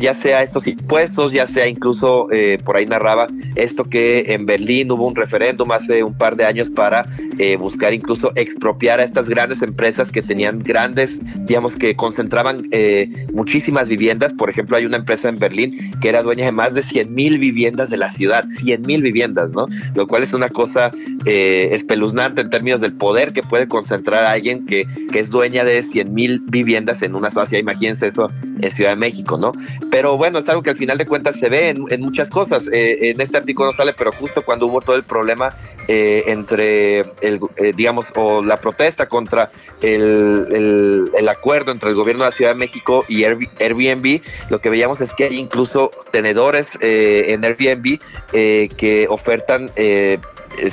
ya 0.00 0.14
sea 0.14 0.42
estos 0.42 0.66
impuestos, 0.66 1.32
ya 1.32 1.46
sea 1.46 1.66
incluso 1.66 2.28
eh, 2.32 2.58
por 2.64 2.76
ahí 2.76 2.86
narraba 2.86 3.28
esto 3.56 3.84
que 3.84 4.24
en 4.28 4.46
Berlín 4.46 4.90
hubo 4.90 5.06
un 5.06 5.14
referéndum 5.14 5.70
hace 5.72 6.02
un 6.02 6.16
par 6.16 6.36
de 6.36 6.44
años 6.46 6.70
para 6.70 7.06
eh, 7.38 7.56
buscar 7.56 7.92
incluso 7.92 8.32
expropiar 8.34 9.00
a 9.00 9.04
estas 9.04 9.28
grandes 9.28 9.62
empresas 9.62 10.10
que 10.10 10.22
tenían 10.22 10.60
grandes, 10.60 11.20
digamos 11.46 11.74
que 11.74 11.94
concentraban 11.94 12.68
eh, 12.70 13.26
muchísimas 13.32 13.88
viviendas. 13.88 14.32
Por 14.32 14.48
ejemplo, 14.48 14.76
hay 14.76 14.86
una 14.86 14.96
empresa 14.96 15.28
en 15.28 15.38
Berlín 15.38 15.72
que 16.00 16.08
era 16.08 16.22
dueña 16.22 16.46
de 16.46 16.52
más 16.52 16.74
de 16.74 16.82
100 16.82 17.14
mil 17.14 17.38
viviendas 17.38 17.90
de 17.90 17.98
la 17.98 18.10
ciudad, 18.12 18.46
100 18.48 18.82
mil 18.82 19.02
viviendas, 19.02 19.50
¿no? 19.50 19.66
Lo 19.94 20.06
cual 20.06 20.22
es 20.22 20.32
una 20.32 20.48
cosa 20.48 20.90
espeluznante 21.24 22.40
en 22.40 22.50
términos 22.50 22.80
del 22.80 22.94
poder 22.94 23.32
que 23.32 23.42
puede 23.42 23.68
concentrar 23.68 24.24
alguien 24.24 24.66
que, 24.66 24.86
que 25.12 25.20
es 25.20 25.30
dueña 25.30 25.64
de 25.64 25.82
100 25.82 26.12
mil 26.12 26.40
viviendas 26.46 27.02
en 27.02 27.14
una 27.14 27.30
ciudad. 27.30 27.48
Imagínense 27.52 28.08
eso 28.08 28.30
en 28.60 28.70
Ciudad 28.70 28.90
de 28.90 28.96
México, 28.96 29.36
¿no? 29.36 29.52
Pero 29.90 30.16
bueno, 30.16 30.38
es 30.38 30.48
algo 30.48 30.62
que 30.62 30.70
al 30.70 30.76
final 30.76 30.98
de 30.98 31.06
cuentas 31.06 31.38
se 31.38 31.48
ve 31.48 31.70
en, 31.70 31.84
en 31.90 32.00
muchas 32.00 32.21
cosas. 32.28 32.68
Eh, 32.72 33.10
en 33.10 33.20
este 33.20 33.36
artículo 33.36 33.70
no 33.70 33.76
sale, 33.76 33.92
pero 33.92 34.12
justo 34.12 34.44
cuando 34.44 34.66
hubo 34.66 34.80
todo 34.80 34.96
el 34.96 35.04
problema 35.04 35.56
eh, 35.88 36.24
entre, 36.26 37.00
el, 37.20 37.40
eh, 37.56 37.72
digamos, 37.74 38.06
o 38.14 38.42
la 38.42 38.58
protesta 38.60 39.06
contra 39.06 39.50
el, 39.80 41.10
el, 41.14 41.28
acuerdo 41.28 41.72
entre 41.72 41.88
el 41.88 41.94
gobierno 41.94 42.24
de 42.24 42.30
la 42.30 42.36
Ciudad 42.36 42.50
de 42.52 42.58
México 42.58 43.04
y 43.08 43.24
Airbnb, 43.24 44.20
lo 44.50 44.60
que 44.60 44.70
veíamos 44.70 45.00
es 45.00 45.14
que 45.14 45.24
hay 45.24 45.38
incluso 45.38 45.90
tenedores 46.10 46.68
en 46.80 47.44
Airbnb 47.44 47.98
que 48.32 49.06
ofertan 49.08 49.70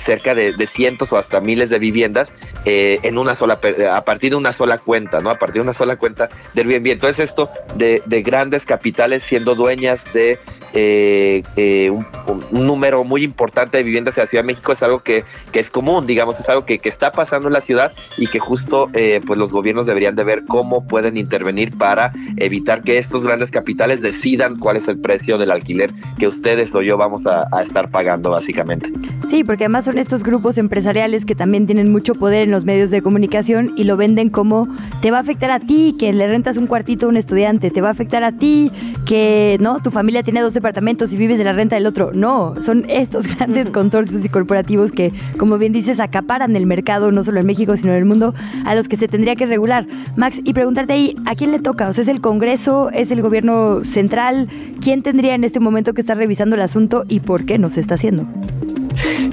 cerca 0.04 0.36
de, 0.36 0.54
cientos 0.68 1.12
o 1.12 1.18
hasta 1.18 1.42
miles 1.42 1.70
de 1.70 1.80
viviendas 1.80 2.32
en 2.66 3.18
una 3.18 3.36
sola 3.36 3.60
a 3.92 4.04
partir 4.06 4.32
de 4.32 4.36
una 4.36 4.54
sola 4.54 4.78
cuenta, 4.78 5.20
¿no? 5.20 5.30
A 5.30 5.36
partir 5.36 5.56
de 5.56 5.62
una 5.62 5.74
sola 5.74 5.96
cuenta 5.98 6.30
de 6.54 6.62
Airbnb. 6.62 6.88
Entonces 6.92 7.30
esto 7.30 7.50
de, 7.76 8.02
de 8.06 8.22
grandes 8.22 8.66
capitales 8.66 9.24
siendo 9.24 9.56
dueñas 9.56 10.06
de 10.14 10.40
eh, 10.74 11.44
eh, 11.56 11.90
un, 11.90 12.06
número 12.52 13.04
muy 13.04 13.24
importante 13.24 13.78
de 13.78 13.84
viviendas 13.84 14.18
en 14.18 14.24
la 14.24 14.28
Ciudad 14.28 14.44
de 14.44 14.48
México 14.48 14.72
es 14.72 14.84
algo 14.84 15.00
que, 15.00 15.24
que 15.52 15.60
es 15.60 15.70
común, 15.70 16.06
digamos, 16.06 16.40
es 16.40 16.48
algo 16.50 16.66
que, 16.66 16.80
que, 16.80 16.90
está 16.90 17.12
pasando 17.12 17.48
en 17.48 17.54
la 17.54 17.62
ciudad 17.62 17.94
y 18.18 18.28
que 18.28 18.40
justo 18.40 18.90
eh, 18.94 19.22
pues 19.26 19.40
los 19.40 19.52
gobiernos 19.52 19.86
deberían 19.86 20.16
de 20.16 20.24
ver 20.24 20.44
cómo 20.48 20.88
pueden 20.88 21.18
intervenir 21.18 21.78
para 21.78 22.12
evitar 22.38 22.84
que 22.84 22.98
estos 22.98 23.24
grandes 23.24 23.50
capitales 23.50 24.02
decidan 24.02 24.58
cuál 24.60 24.78
es 24.78 24.88
el 24.88 25.00
precio 25.00 25.38
del 25.38 25.52
alquiler 25.52 25.92
que 26.18 26.28
ustedes 26.28 26.74
o 26.76 26.82
yo 26.82 26.98
vamos 26.98 27.26
a, 27.26 27.48
a 27.52 27.64
estar 27.64 27.90
pagando 27.90 28.32
básicamente. 28.32 28.92
Sí, 29.28 29.44
porque 29.44 29.69
además 29.70 29.86
son 29.86 30.00
estos 30.00 30.24
grupos 30.24 30.58
empresariales 30.58 31.26
que 31.26 31.36
también 31.36 31.68
tienen 31.68 31.92
mucho 31.92 32.16
poder 32.16 32.42
en 32.42 32.50
los 32.50 32.66
medios 32.66 32.90
de 32.90 33.04
comunicación 33.04 33.74
y 33.76 33.84
lo 33.84 33.98
venden 33.98 34.30
como 34.30 34.68
te 35.00 35.12
va 35.12 35.18
a 35.18 35.22
afectar 35.22 35.52
a 35.52 35.60
ti 35.60 35.96
que 36.00 36.12
le 36.12 36.28
rentas 36.28 36.58
un 36.58 36.66
cuartito 36.66 37.06
a 37.06 37.10
un 37.10 37.18
estudiante, 37.18 37.70
te 37.70 37.80
va 37.80 37.90
a 37.90 37.92
afectar 37.92 38.24
a 38.24 38.32
ti 38.32 38.72
que 39.06 39.58
no 39.60 39.80
tu 39.80 39.92
familia 39.92 40.24
tiene 40.24 40.42
dos 40.42 40.56
departamentos 40.56 41.14
y 41.14 41.18
vives 41.18 41.38
de 41.38 41.44
la 41.44 41.54
renta 41.54 41.76
del 41.76 41.86
otro. 41.86 42.12
No, 42.14 42.56
son 42.62 42.86
estos 42.90 43.28
grandes 43.36 43.70
consorcios 43.70 44.26
y 44.26 44.30
corporativos 44.30 44.92
que, 44.92 45.14
como 45.38 45.60
bien 45.60 45.72
dices, 45.72 46.00
acaparan 46.00 46.56
el 46.56 46.66
mercado, 46.66 47.12
no 47.12 47.24
solo 47.24 47.40
en 47.40 47.46
México, 47.46 47.78
sino 47.78 47.92
en 47.92 48.00
el 48.00 48.06
mundo, 48.06 48.34
a 48.66 48.74
los 48.74 48.88
que 48.88 48.96
se 48.96 49.08
tendría 49.08 49.36
que 49.36 49.46
regular. 49.46 49.86
Max, 50.16 50.42
y 50.44 50.54
preguntarte 50.54 50.94
ahí, 50.94 51.16
¿a 51.26 51.36
quién 51.36 51.52
le 51.52 51.60
toca? 51.60 51.88
O 51.90 51.94
sea, 51.94 52.02
¿es 52.02 52.08
el 52.08 52.22
Congreso? 52.22 52.90
¿Es 52.92 53.12
el 53.12 53.22
gobierno 53.22 53.86
central? 53.86 54.50
¿Quién 54.82 55.04
tendría 55.04 55.36
en 55.36 55.44
este 55.44 55.60
momento 55.60 55.94
que 55.94 56.02
estar 56.02 56.18
revisando 56.18 56.56
el 56.56 56.64
asunto 56.64 57.06
y 57.08 57.20
por 57.20 57.46
qué 57.46 57.60
no 57.60 57.70
se 57.70 57.82
está 57.82 57.94
haciendo? 57.94 58.26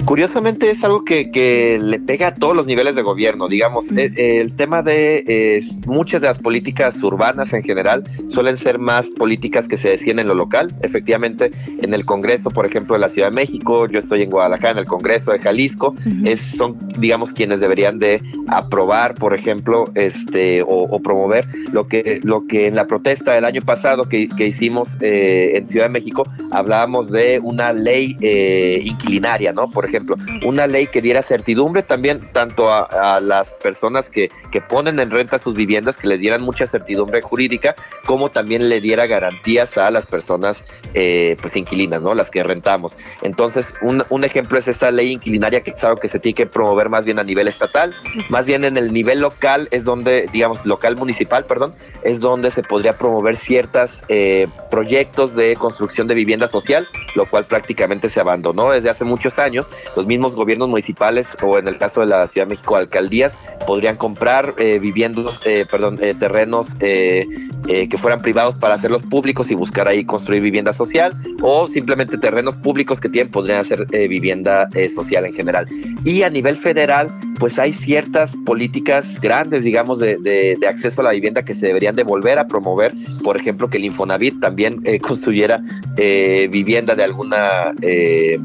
Curiosamente 0.05 0.26
es 0.61 0.83
algo 0.83 1.03
que, 1.03 1.31
que, 1.31 1.79
le 1.81 1.99
pega 1.99 2.27
a 2.27 2.35
todos 2.35 2.55
los 2.55 2.65
niveles 2.65 2.95
de 2.95 3.01
gobierno, 3.01 3.47
digamos. 3.47 3.85
Eh, 3.95 4.41
el, 4.41 4.55
tema 4.55 4.81
de 4.81 5.61
muchas 5.85 6.21
de 6.21 6.27
las 6.27 6.39
políticas 6.39 7.01
urbanas 7.01 7.53
en 7.53 7.63
general 7.63 8.03
suelen 8.27 8.57
ser 8.57 8.79
más 8.79 9.09
políticas 9.09 9.67
que 9.67 9.77
se 9.77 9.89
deciden 9.89 10.19
en 10.19 10.27
lo 10.27 10.35
local. 10.35 10.75
Efectivamente, 10.81 11.51
en 11.81 11.93
el 11.93 12.05
Congreso, 12.05 12.51
por 12.51 12.65
ejemplo, 12.65 12.95
de 12.95 13.01
la 13.01 13.09
Ciudad 13.09 13.29
de 13.29 13.35
México, 13.35 13.87
yo 13.87 13.99
estoy 13.99 14.23
en 14.23 14.29
Guadalajara, 14.29 14.71
en 14.71 14.77
el 14.79 14.85
Congreso 14.85 15.31
de 15.31 15.39
Jalisco, 15.39 15.95
es, 16.25 16.41
son, 16.41 16.77
digamos, 16.99 17.31
quienes 17.31 17.59
deberían 17.59 17.99
de 17.99 18.21
aprobar, 18.47 19.15
por 19.15 19.33
ejemplo, 19.33 19.91
este 19.95 20.63
o, 20.65 20.99
promover 21.01 21.47
lo 21.71 21.87
que, 21.87 22.19
lo 22.23 22.47
que 22.47 22.67
en 22.67 22.75
la 22.75 22.87
protesta 22.87 23.33
del 23.33 23.45
año 23.45 23.61
pasado 23.61 24.09
que, 24.09 24.27
que 24.29 24.47
hicimos 24.47 24.87
eh, 24.99 25.51
en 25.55 25.67
Ciudad 25.67 25.85
de 25.85 25.91
México, 25.91 26.25
hablábamos 26.51 27.11
de 27.11 27.39
una 27.41 27.71
ley 27.71 28.17
eh, 28.21 28.81
inclinaria, 28.83 29.53
¿no? 29.53 29.69
Por 29.69 29.85
ejemplo, 29.85 30.16
una 30.43 30.67
ley 30.67 30.87
que 30.87 31.01
diera 31.01 31.21
certidumbre 31.23 31.83
también 31.83 32.29
tanto 32.33 32.71
a, 32.71 33.19
las 33.21 33.53
personas 33.53 34.09
que, 34.09 34.29
que, 34.51 34.61
ponen 34.61 34.99
en 34.99 35.11
renta 35.11 35.39
sus 35.39 35.55
viviendas, 35.55 35.97
que 35.97 36.07
les 36.07 36.19
dieran 36.19 36.41
mucha 36.41 36.65
certidumbre 36.65 37.21
jurídica, 37.21 37.75
como 38.05 38.29
también 38.29 38.69
le 38.69 38.81
diera 38.81 39.07
garantías 39.07 39.77
a 39.77 39.89
las 39.91 40.05
personas 40.05 40.63
eh, 40.93 41.37
pues 41.41 41.55
inquilinas, 41.55 42.01
¿no? 42.01 42.13
Las 42.13 42.29
que 42.29 42.43
rentamos. 42.43 42.97
Entonces, 43.21 43.65
un, 43.81 44.03
un 44.09 44.23
ejemplo 44.23 44.57
es 44.57 44.67
esta 44.67 44.91
ley 44.91 45.13
inquilinaria 45.13 45.61
que 45.61 45.73
algo 45.81 45.99
que 45.99 46.09
se 46.09 46.19
tiene 46.19 46.35
que 46.35 46.45
promover 46.45 46.89
más 46.89 47.05
bien 47.05 47.19
a 47.19 47.23
nivel 47.23 47.47
estatal, 47.47 47.93
más 48.29 48.45
bien 48.45 48.65
en 48.65 48.77
el 48.77 48.93
nivel 48.93 49.19
local 49.19 49.67
es 49.71 49.83
donde, 49.83 50.27
digamos, 50.31 50.65
local 50.65 50.95
municipal, 50.95 51.45
perdón, 51.45 51.73
es 52.03 52.19
donde 52.19 52.51
se 52.51 52.63
podría 52.63 52.97
promover 52.97 53.35
ciertos 53.35 54.01
eh, 54.09 54.47
proyectos 54.71 55.35
de 55.35 55.55
construcción 55.55 56.07
de 56.07 56.15
vivienda 56.15 56.47
social, 56.47 56.87
lo 57.15 57.25
cual 57.29 57.45
prácticamente 57.45 58.09
se 58.09 58.19
abandonó 58.19 58.71
desde 58.71 58.89
hace 58.89 59.03
muchos 59.03 59.37
años 59.39 59.67
mismos 60.07 60.33
gobiernos 60.33 60.69
municipales 60.69 61.37
o 61.43 61.57
en 61.59 61.67
el 61.67 61.77
caso 61.77 61.99
de 61.99 62.07
la 62.07 62.27
Ciudad 62.27 62.47
de 62.47 62.51
México 62.51 62.75
alcaldías 62.75 63.35
podrían 63.67 63.97
comprar 63.97 64.53
eh, 64.57 64.79
viviendas, 64.79 65.39
eh, 65.45 65.65
perdón, 65.69 65.99
eh, 66.01 66.15
terrenos 66.17 66.67
que 66.79 67.97
fueran 67.97 68.21
privados 68.21 68.55
para 68.55 68.75
hacerlos 68.75 69.03
públicos 69.03 69.51
y 69.51 69.55
buscar 69.55 69.87
ahí 69.87 70.05
construir 70.05 70.41
vivienda 70.41 70.71
social 70.73 71.13
o 71.41 71.67
simplemente 71.67 72.17
terrenos 72.17 72.55
públicos 72.55 72.99
que 72.99 73.09
tienen 73.09 73.31
podrían 73.31 73.59
hacer 73.59 73.85
vivienda 74.07 74.69
social 74.95 75.25
en 75.25 75.33
general. 75.33 75.67
Y 76.05 76.23
a 76.23 76.29
nivel 76.29 76.57
federal, 76.57 77.11
pues 77.39 77.59
hay 77.59 77.73
ciertas 77.73 78.35
políticas 78.45 79.19
grandes, 79.19 79.63
digamos, 79.63 79.99
de, 79.99 80.17
de, 80.17 80.67
acceso 80.67 81.01
a 81.01 81.05
la 81.05 81.11
vivienda 81.11 81.43
que 81.43 81.55
se 81.55 81.67
deberían 81.67 81.95
de 81.95 82.03
volver 82.03 82.39
a 82.39 82.47
promover. 82.47 82.93
Por 83.23 83.35
ejemplo, 83.35 83.69
que 83.69 83.77
el 83.77 83.85
Infonavit 83.85 84.39
también 84.39 84.81
construyera 85.01 85.61
vivienda 85.97 86.95
de 86.95 87.03
alguna 87.03 87.73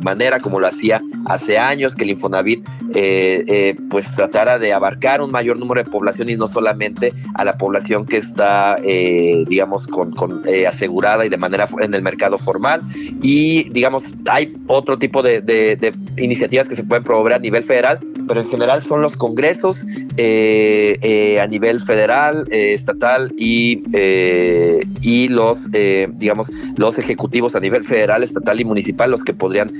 manera, 0.03 0.41
como 0.41 0.59
lo 0.59 0.67
hacía 0.67 1.01
hace 1.27 1.52
años 1.59 1.95
que 1.95 2.05
el 2.05 2.11
Infonavit 2.11 2.67
eh, 2.95 3.45
eh, 3.47 3.77
pues 3.91 4.11
tratara 4.15 4.59
de 4.59 4.73
abarcar 4.73 5.21
un 5.21 5.31
mayor 5.31 5.57
número 5.57 5.83
de 5.83 5.91
población 5.91 6.31
y 6.31 6.37
no 6.37 6.47
solamente 6.47 7.13
a 7.35 7.45
la 7.45 7.57
población 7.57 8.07
que 8.07 8.19
está 8.19 8.77
eh, 8.85 9.45
digamos 9.49 9.87
con, 9.87 10.15
asegurada 10.69 11.25
y 11.25 11.29
de 11.29 11.37
manera 11.37 11.69
en 11.81 11.95
el 11.95 12.03
mercado 12.03 12.39
formal. 12.39 12.81
Y 13.23 13.69
digamos 13.71 14.03
hay 14.27 14.55
otro 14.67 14.99
tipo 14.99 15.23
de, 15.23 15.41
de 15.41 15.95
iniciativas 16.17 16.69
que 16.69 16.77
se 16.77 16.85
pueden 16.85 17.05
promover 17.05 17.35
a 17.35 17.39
nivel 17.39 17.65
federal 17.65 18.01
pero 18.27 18.41
en 18.41 18.49
general 18.49 18.83
son 18.83 19.03
los 19.03 19.17
congresos 19.17 19.77
a 19.83 21.47
nivel 21.47 21.81
federal, 21.81 22.47
estatal 22.51 23.33
y, 23.37 23.83
y 25.01 25.29
los, 25.29 25.59
digamos, 25.71 26.47
los 26.77 26.99
ejecutivos 26.99 27.55
a 27.55 27.61
nivel 27.61 27.85
federal, 27.85 28.23
estatal 28.23 28.61
y 28.61 28.65
municipal 28.65 29.11
los 29.11 29.23
que 29.23 29.35
podrían 29.35 29.73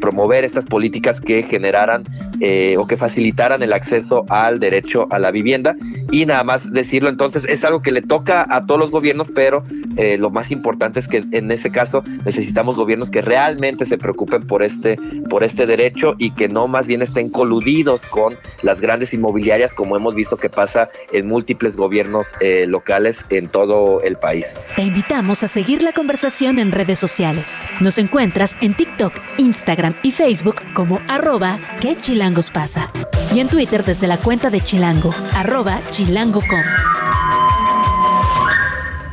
promover 0.00 0.35
estas 0.44 0.64
políticas 0.64 1.20
que 1.20 1.42
generaran 1.42 2.04
eh, 2.40 2.76
o 2.78 2.86
que 2.86 2.96
facilitaran 2.96 3.62
el 3.62 3.72
acceso 3.72 4.24
al 4.28 4.60
derecho 4.60 5.06
a 5.10 5.18
la 5.18 5.30
vivienda. 5.30 5.76
Y 6.10 6.26
nada 6.26 6.44
más 6.44 6.70
decirlo, 6.72 7.08
entonces 7.08 7.44
es 7.48 7.64
algo 7.64 7.82
que 7.82 7.92
le 7.92 8.02
toca 8.02 8.46
a 8.48 8.66
todos 8.66 8.78
los 8.78 8.90
gobiernos, 8.90 9.28
pero 9.34 9.64
eh, 9.96 10.18
lo 10.18 10.30
más 10.30 10.50
importante 10.50 11.00
es 11.00 11.08
que 11.08 11.24
en 11.32 11.50
ese 11.50 11.70
caso 11.70 12.02
necesitamos 12.24 12.76
gobiernos 12.76 13.10
que 13.10 13.22
realmente 13.22 13.86
se 13.86 13.98
preocupen 13.98 14.46
por 14.46 14.62
este, 14.62 14.98
por 15.30 15.44
este 15.44 15.66
derecho 15.66 16.14
y 16.18 16.30
que 16.30 16.48
no 16.48 16.68
más 16.68 16.86
bien 16.86 17.02
estén 17.02 17.30
coludidos 17.30 18.00
con 18.10 18.36
las 18.62 18.80
grandes 18.80 19.12
inmobiliarias 19.12 19.72
como 19.72 19.96
hemos 19.96 20.14
visto 20.14 20.36
que 20.36 20.50
pasa 20.50 20.90
en 21.12 21.26
múltiples 21.26 21.76
gobiernos 21.76 22.26
eh, 22.40 22.66
locales 22.68 23.24
en 23.30 23.48
todo 23.48 24.02
el 24.02 24.16
país. 24.16 24.56
Te 24.76 24.82
invitamos 24.82 25.42
a 25.42 25.48
seguir 25.48 25.82
la 25.82 25.92
conversación 25.92 26.58
en 26.58 26.72
redes 26.72 26.98
sociales. 26.98 27.60
Nos 27.80 27.98
encuentras 27.98 28.56
en 28.60 28.74
TikTok, 28.74 29.14
Instagram 29.38 29.94
y 30.02 30.12
Facebook 30.12 30.25
como 30.74 31.00
arroba 31.08 31.58
que 31.80 31.96
chilangos 31.96 32.50
pasa. 32.50 32.90
Y 33.32 33.40
en 33.40 33.48
Twitter 33.48 33.84
desde 33.84 34.06
la 34.06 34.18
cuenta 34.18 34.50
de 34.50 34.60
Chilango, 34.60 35.14
arroba 35.34 35.80
chilango.com. 35.90 36.95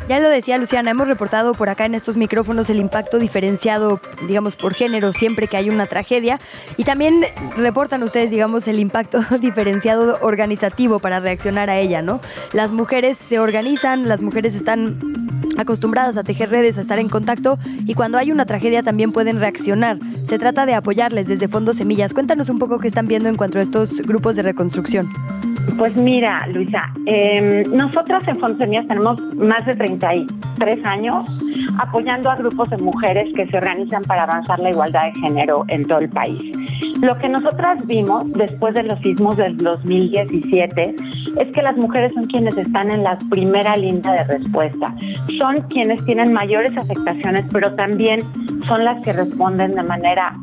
Ya 0.10 0.20
lo 0.20 0.30
decía 0.30 0.58
Luciana, 0.58 0.92
hemos 0.92 1.08
reportado 1.08 1.54
por 1.54 1.70
acá 1.70 1.86
en 1.86 1.96
estos 1.96 2.18
micrófonos 2.18 2.70
el 2.70 2.78
impacto 2.78 3.20
diferenciado, 3.20 4.02
digamos, 4.28 4.58
por 4.58 4.74
género 4.74 5.14
siempre 5.14 5.48
que 5.48 5.56
hay 5.56 5.70
una 5.70 5.88
tragedia. 5.88 6.42
Y 6.76 6.84
también 6.84 7.26
reportan 7.56 8.04
ustedes, 8.04 8.30
digamos, 8.30 8.68
el 8.68 8.80
impacto 8.80 9.24
diferenciado 9.40 10.18
organizativo 10.22 11.00
para 11.00 11.22
reaccionar 11.22 11.70
a 11.70 11.80
ella, 11.80 12.02
¿no? 12.02 12.20
Las 12.52 12.74
mujeres 12.74 13.18
se 13.18 13.40
organizan, 13.40 14.10
las 14.10 14.22
mujeres 14.22 14.56
están 14.56 15.00
acostumbradas 15.58 16.18
a 16.18 16.24
tejer 16.24 16.50
redes, 16.50 16.78
a 16.78 16.82
estar 16.82 17.00
en 17.00 17.08
contacto 17.10 17.58
y 17.86 17.94
cuando 17.94 18.18
hay 18.18 18.32
una 18.32 18.46
tragedia 18.46 18.84
también 18.84 19.14
pueden 19.14 19.40
reaccionar. 19.40 20.00
Se 20.24 20.38
trata 20.38 20.66
de 20.66 20.74
apoyarles 20.74 21.28
desde 21.28 21.48
Fondo 21.48 21.74
Semillas. 21.74 22.14
Cuéntanos 22.14 22.50
un 22.50 22.60
poco 22.60 22.80
qué 22.80 22.88
están 22.88 23.08
viendo 23.08 23.30
en 23.30 23.38
cuanto 23.38 23.60
a 23.60 23.62
estos 23.62 24.02
grupos 24.02 24.36
de 24.36 24.44
reconstrucción. 24.44 25.10
Pues 25.78 25.96
mira, 25.96 26.46
Luisa, 26.48 26.94
eh, 27.06 27.66
nosotros 27.68 28.24
en 28.28 28.40
Fondo 28.40 28.58
Semillas 28.58 28.88
tenemos 28.88 29.20
más 29.36 29.66
de 29.66 29.76
33 29.76 30.86
años 30.86 31.26
apoyando 31.80 32.30
a 32.30 32.36
grupos 32.36 32.70
de 32.70 32.78
mujeres 32.78 33.34
que 33.34 33.48
se 33.48 33.58
organizan 33.58 34.04
para 34.04 34.24
avanzar 34.24 34.60
la 34.60 34.70
igualdad 34.70 35.06
de 35.06 35.20
género 35.20 35.66
en 35.68 35.88
todo 35.88 36.00
el 36.00 36.10
país. 36.10 36.42
Lo 37.02 37.18
que 37.18 37.28
nosotras 37.28 37.86
vimos 37.86 38.32
después 38.34 38.74
de 38.74 38.84
los 38.84 39.00
sismos 39.00 39.38
del 39.38 39.58
2017 39.58 40.96
es 41.40 41.52
que 41.52 41.62
las 41.62 41.76
mujeres 41.76 42.14
son 42.14 42.28
quienes 42.28 42.56
están 42.58 42.92
en 42.92 43.04
la 43.04 43.18
primera 43.30 43.76
línea 43.76 44.14
de 44.14 44.24
respuesta. 44.38 44.94
Son 45.38 45.62
quienes 45.70 46.04
tienen 46.06 46.32
mayores 46.32 46.78
afectaciones, 46.78 47.46
pero 47.52 47.74
también 47.76 48.22
son 48.68 48.86
las 48.86 49.02
que 49.02 49.14
responden 49.14 49.76
de 49.76 49.84
manera 49.84 50.36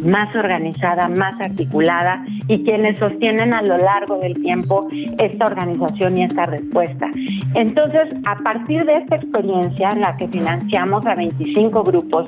más 0.00 0.34
organizada, 0.34 1.08
más 1.08 1.40
articulada 1.40 2.24
y 2.48 2.64
quienes 2.64 2.98
sostienen 2.98 3.54
a 3.54 3.62
lo 3.62 3.78
largo 3.78 4.18
del 4.18 4.34
tiempo 4.42 4.88
esta 5.18 5.46
organización 5.46 6.18
y 6.18 6.24
esta 6.24 6.46
respuesta. 6.46 7.10
Entonces, 7.54 8.08
a 8.24 8.36
partir 8.36 8.84
de 8.84 8.98
esta 8.98 9.16
experiencia 9.16 9.92
en 9.92 10.00
la 10.00 10.16
que 10.16 10.28
financiamos 10.28 11.04
a 11.06 11.14
25 11.14 11.84
grupos 11.84 12.26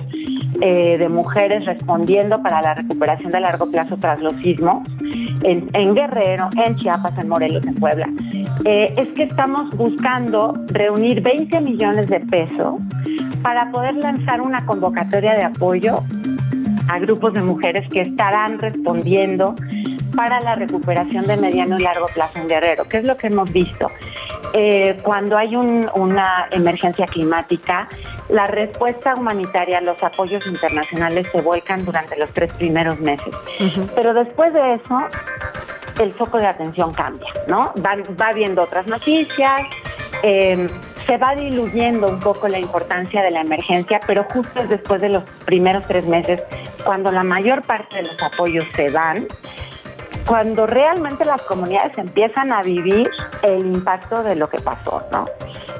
eh, 0.61 0.97
de 0.99 1.09
mujeres 1.09 1.64
respondiendo 1.64 2.43
para 2.43 2.62
la 2.62 2.75
recuperación 2.75 3.33
de 3.33 3.41
largo 3.41 3.71
plazo 3.71 3.97
tras 3.99 4.21
los 4.21 4.37
sismos, 4.37 4.87
en, 5.43 5.95
Guerrero, 5.95 6.50
en 6.64 6.76
Chiapas, 6.76 7.19
en 7.19 7.29
Morelos, 7.29 7.64
en 7.64 7.75
Puebla, 7.75 8.09
eh, 8.64 8.95
es 8.97 9.09
que 9.09 9.25
estamos 9.25 9.71
buscando 9.76 10.55
reunir 10.69 11.21
20 11.23 11.61
millones 11.61 12.09
de 12.09 12.21
pesos 12.21 12.81
para 13.43 13.71
poder 13.73 13.95
lanzar 13.97 14.41
una 14.41 14.64
convocatoria 14.67 15.35
de 15.35 15.43
apoyo 15.43 16.05
a 16.88 16.98
grupos 16.98 17.34
de 17.34 17.42
mujeres 17.42 17.88
que 17.90 18.02
estarán 18.02 18.58
respondiendo 18.58 19.54
para 20.14 20.40
la 20.40 20.54
recuperación 20.54 21.26
de 21.26 21.36
mediano 21.36 21.78
y 21.78 21.82
largo 21.82 22.06
plazo 22.06 22.38
en 22.38 22.48
Guerrero. 22.48 22.84
¿Qué 22.84 22.98
es 22.98 23.04
lo 23.04 23.16
que 23.16 23.28
hemos 23.28 23.50
visto? 23.50 23.88
Eh, 24.54 24.98
cuando 25.02 25.38
hay 25.38 25.56
una 25.56 26.48
emergencia 26.50 27.06
climática, 27.06 27.88
la 28.28 28.46
respuesta 28.46 29.14
humanitaria, 29.14 29.80
los 29.80 30.02
apoyos 30.02 30.46
internacionales 30.46 31.26
se 31.32 31.40
vuelcan 31.40 31.84
durante 31.84 32.16
los 32.18 32.30
tres 32.30 32.52
primeros 32.54 33.00
meses. 33.00 33.34
Pero 33.94 34.12
después 34.12 34.52
de 34.52 34.74
eso, 34.74 34.98
el 36.00 36.12
foco 36.12 36.38
de 36.38 36.46
atención 36.46 36.92
cambia, 36.92 37.32
¿no? 37.48 37.72
Va, 37.84 38.32
viendo 38.32 38.62
otras 38.62 38.86
noticias. 38.86 39.62
Eh, 40.22 40.68
se 41.06 41.16
va 41.16 41.35
diluyendo 41.35 42.09
un 42.09 42.21
poco 42.21 42.49
la 42.49 42.59
importancia 42.59 43.23
de 43.23 43.30
la 43.30 43.40
emergencia, 43.40 44.00
pero 44.06 44.25
justo 44.25 44.61
es 44.61 44.68
después 44.68 45.00
de 45.00 45.09
los 45.09 45.25
primeros 45.44 45.87
tres 45.87 46.04
meses, 46.04 46.42
cuando 46.85 47.11
la 47.12 47.25
mayor 47.25 47.62
parte 47.62 47.97
de 47.97 48.02
los 48.02 48.23
apoyos 48.23 48.64
se 48.75 48.90
dan, 48.90 49.26
cuando 50.26 50.67
realmente 50.67 51.25
las 51.25 51.43
comunidades 51.43 51.97
empiezan 51.99 52.52
a 52.52 52.62
vivir 52.62 53.09
el 53.43 53.67
impacto 53.67 54.23
de 54.23 54.37
lo 54.37 54.49
que 54.49 54.59
pasó, 54.61 55.00
¿no? 55.11 55.26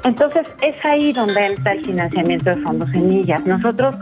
Entonces 0.03 0.45
es 0.61 0.75
ahí 0.83 1.13
donde 1.13 1.45
entra 1.45 1.71
el 1.71 1.85
financiamiento 1.85 2.49
de 2.49 2.57
fondos 2.57 2.89
semillas. 2.91 3.45
Nosotros 3.45 3.95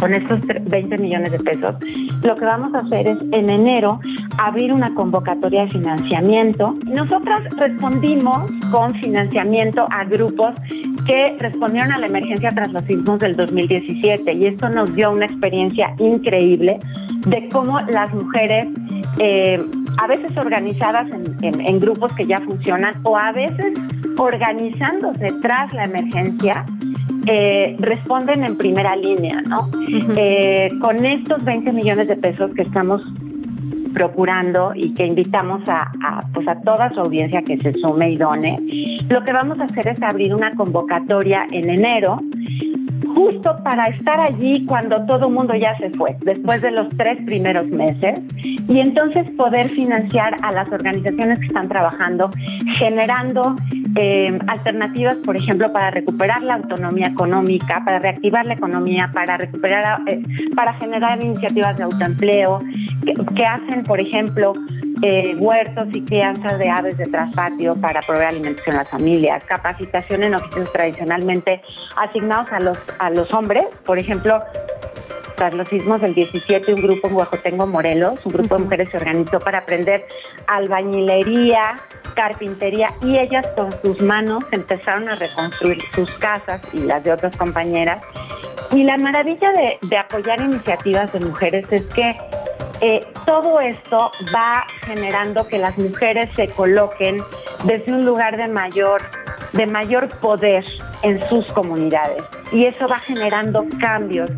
con, 0.00 0.14
estos 0.14 0.40
20 0.46 0.96
millones 0.98 1.32
de 1.32 1.38
pesos, 1.40 1.74
lo 2.22 2.36
que 2.36 2.44
vamos 2.44 2.72
a 2.74 2.78
hacer 2.78 3.08
es 3.08 3.18
en 3.32 3.50
enero 3.50 4.00
abrir 4.38 4.72
una 4.72 4.94
convocatoria 4.94 5.66
de 5.66 5.72
financiamiento. 5.72 6.74
Nosotros 6.86 7.42
respondimos 7.56 8.50
con 8.70 8.94
financiamiento 8.94 9.86
a 9.90 10.04
grupos 10.04 10.54
que 11.04 11.36
respondieron 11.38 11.92
a 11.92 11.98
la 11.98 12.06
emergencia 12.06 12.52
tras 12.54 12.72
los 12.72 12.84
sismos 12.84 13.18
del 13.18 13.36
2017 13.36 14.32
y 14.32 14.46
esto 14.46 14.68
nos 14.70 14.94
dio 14.94 15.10
una 15.10 15.26
experiencia 15.26 15.94
increíble 15.98 16.78
de 17.26 17.48
cómo 17.50 17.80
las 17.82 18.12
mujeres 18.14 18.68
eh, 19.18 19.64
a 19.98 20.06
veces 20.06 20.36
organizadas 20.36 21.08
en, 21.42 21.80
grupos 21.80 22.12
que 22.14 22.26
ya 22.26 22.40
funcionan 22.40 23.00
o 23.02 23.16
a 23.16 23.32
veces 23.32 23.74
organizándose 24.16 25.32
tras 25.42 25.72
la 25.72 25.84
emergencia, 25.84 26.64
eh, 27.26 27.76
responden 27.78 28.44
en 28.44 28.56
primera 28.56 28.96
línea, 28.96 29.40
¿no? 29.42 29.68
Eh, 30.16 30.70
con 30.80 31.04
estos 31.04 31.44
20 31.44 31.72
millones 31.72 32.08
de 32.08 32.16
pesos 32.16 32.52
que 32.54 32.62
estamos 32.62 33.02
procurando 33.92 34.72
y 34.74 34.94
que 34.94 35.06
invitamos 35.06 35.62
a, 35.66 35.90
pues 36.32 36.46
a 36.46 36.60
toda 36.60 36.90
su 36.90 37.00
audiencia 37.00 37.42
que 37.42 37.58
se 37.58 37.72
sume 37.74 38.10
y 38.12 38.16
done, 38.16 38.58
lo 39.08 39.24
que 39.24 39.32
vamos 39.32 39.58
a 39.60 39.64
hacer 39.64 39.88
es 39.88 40.00
abrir 40.02 40.34
una 40.34 40.54
convocatoria 40.54 41.46
en 41.50 41.70
enero 41.70 42.20
justo 43.18 43.58
para 43.64 43.88
estar 43.88 44.20
allí 44.20 44.64
cuando 44.64 45.04
todo 45.06 45.26
el 45.26 45.32
mundo 45.32 45.52
ya 45.56 45.76
se 45.78 45.90
fue, 45.90 46.16
después 46.20 46.62
de 46.62 46.70
los 46.70 46.88
tres 46.96 47.18
primeros 47.26 47.66
meses, 47.66 48.20
y 48.68 48.78
entonces 48.78 49.28
poder 49.36 49.70
financiar 49.70 50.36
a 50.42 50.52
las 50.52 50.70
organizaciones 50.70 51.40
que 51.40 51.46
están 51.46 51.68
trabajando, 51.68 52.30
generando 52.76 53.56
eh, 53.96 54.38
alternativas, 54.46 55.16
por 55.24 55.36
ejemplo, 55.36 55.72
para 55.72 55.90
recuperar 55.90 56.42
la 56.42 56.54
autonomía 56.54 57.08
económica, 57.08 57.82
para 57.84 57.98
reactivar 57.98 58.46
la 58.46 58.54
economía, 58.54 59.10
para 59.12 59.36
recuperar, 59.36 60.00
eh, 60.06 60.22
para 60.54 60.74
generar 60.74 61.22
iniciativas 61.22 61.76
de 61.76 61.84
autoempleo, 61.84 62.60
que 63.34 63.44
hacen, 63.44 63.84
por 63.84 64.00
ejemplo, 64.00 64.54
eh, 65.02 65.36
huertos 65.38 65.88
y 65.92 66.02
crianzas 66.02 66.58
de 66.58 66.68
aves 66.68 66.98
de 66.98 67.06
traspatio 67.06 67.74
para 67.80 68.02
proveer 68.02 68.28
alimentación 68.28 68.76
a 68.76 68.78
las 68.80 68.90
familias, 68.90 69.44
capacitación 69.44 70.24
en 70.24 70.34
oficios 70.34 70.72
tradicionalmente 70.72 71.62
asignados 71.96 72.50
a 72.50 72.58
los, 72.58 72.78
a 72.98 73.10
los 73.10 73.32
hombres, 73.32 73.64
por 73.86 73.98
ejemplo, 73.98 74.40
tras 75.36 75.54
los 75.54 75.68
sismos 75.68 76.00
del 76.00 76.14
17, 76.14 76.74
un 76.74 76.82
grupo 76.82 77.06
en 77.06 77.14
Huajotengo, 77.14 77.66
Morelos, 77.68 78.18
un 78.26 78.32
grupo 78.32 78.56
de 78.56 78.64
mujeres 78.64 78.88
se 78.90 78.96
organizó 78.96 79.38
para 79.38 79.58
aprender 79.58 80.04
albañilería, 80.48 81.78
carpintería 82.14 82.92
y 83.00 83.18
ellas 83.18 83.46
con 83.56 83.70
sus 83.82 84.00
manos 84.00 84.44
empezaron 84.52 85.08
a 85.08 85.14
reconstruir 85.14 85.82
sus 85.94 86.10
casas 86.18 86.60
y 86.72 86.78
las 86.80 87.02
de 87.04 87.12
otras 87.12 87.36
compañeras. 87.36 88.02
Y 88.72 88.84
la 88.84 88.98
maravilla 88.98 89.50
de, 89.52 89.96
apoyar 89.96 90.40
iniciativas 90.40 91.12
de 91.12 91.20
mujeres 91.20 91.66
es 91.70 91.82
que 91.94 92.16
eh, 92.80 93.06
todo 93.24 93.60
esto 93.60 94.12
va 94.34 94.66
generando 94.82 95.46
que 95.46 95.58
las 95.58 95.76
mujeres 95.78 96.28
se 96.36 96.48
coloquen 96.48 97.22
desde 97.64 97.92
un 97.92 98.04
lugar 98.04 98.36
de 98.36 98.48
mayor, 98.48 99.02
de 99.52 99.66
mayor 99.66 100.08
poder 100.20 100.64
en 101.02 101.20
sus 101.28 101.46
comunidades. 101.46 102.22
Y 102.52 102.64
eso 102.64 102.88
va 102.88 102.98
generando 103.00 103.66
cambios 103.80 104.30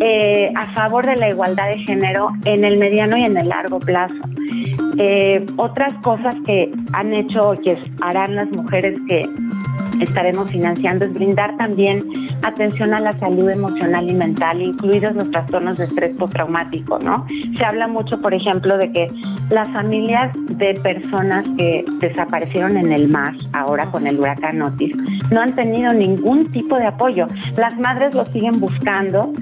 eh, 0.00 0.52
a 0.54 0.72
favor 0.74 1.06
de 1.06 1.16
la 1.16 1.28
igualdad 1.28 1.68
de 1.68 1.78
género 1.78 2.30
en 2.44 2.64
el 2.64 2.78
mediano 2.78 3.16
y 3.16 3.24
en 3.24 3.36
el 3.36 3.48
largo 3.48 3.80
plazo. 3.80 4.14
Eh, 4.98 5.46
otras 5.56 5.94
cosas 6.02 6.36
que 6.44 6.72
han 6.92 7.12
hecho 7.12 7.50
o 7.50 7.60
que 7.60 7.78
harán 8.00 8.34
las 8.34 8.50
mujeres 8.50 8.98
que 9.08 9.28
estaremos 10.00 10.50
financiando 10.50 11.04
es 11.04 11.12
brindar 11.12 11.56
también 11.56 12.04
atención 12.42 12.94
a 12.94 13.00
la 13.00 13.18
salud 13.18 13.48
emocional 13.48 14.08
y 14.08 14.14
mental, 14.14 14.62
incluidos 14.62 15.14
los 15.14 15.30
trastornos 15.30 15.78
de 15.78 15.84
estrés 15.84 16.16
postraumático, 16.16 16.98
¿no? 16.98 17.26
Se 17.56 17.64
habla 17.64 17.88
mucho, 17.88 18.20
por 18.20 18.34
ejemplo, 18.34 18.78
de 18.78 18.92
que 18.92 19.10
las 19.50 19.68
familias 19.72 20.30
de 20.34 20.74
personas 20.74 21.44
que 21.56 21.84
desaparecieron 22.00 22.76
en 22.76 22.92
el 22.92 23.08
mar, 23.08 23.34
ahora 23.52 23.90
con 23.90 24.06
el 24.06 24.18
huracán 24.18 24.62
Otis, 24.62 24.96
no 25.30 25.40
han 25.40 25.54
tenido 25.54 25.92
ningún 25.98 26.50
tipo 26.50 26.76
de 26.76 26.86
apoyo. 26.86 27.28
Las 27.56 27.78
madres 27.78 28.14
lo 28.14 28.24
siguen 28.26 28.60
buscando, 28.60 29.32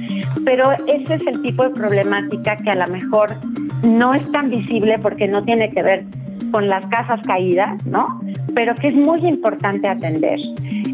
pero 0.45 0.73
ese 0.87 1.15
es 1.15 1.27
el 1.27 1.43
tipo 1.43 1.65
de 1.65 1.71
problemática 1.71 2.57
que 2.57 2.71
a 2.71 2.75
lo 2.75 2.89
mejor 2.89 3.35
no 3.83 4.15
es 4.15 4.31
tan 4.33 4.51
visible 4.51 4.99
porque 4.99 5.29
no 5.29 5.45
tiene 5.45 5.71
que 5.71 5.83
ver 5.83 6.05
con 6.51 6.69
las 6.69 6.85
casas 6.87 7.21
caídas, 7.27 7.85
¿no? 7.87 8.21
Pero 8.55 8.75
que 8.77 8.89
es 8.89 8.95
muy 8.95 9.27
importante 9.27 9.89
atender. 9.89 10.39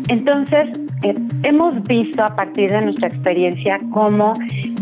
Entonces, 0.08 0.68
eh, 1.02 1.14
hemos 1.42 1.82
visto 1.84 2.22
a 2.22 2.34
partir 2.34 2.70
de 2.70 2.82
nuestra 2.82 3.08
experiencia 3.08 3.80
cómo 3.90 4.34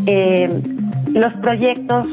eh, 0.06 0.62
los 1.08 1.32
proyectos 1.34 2.06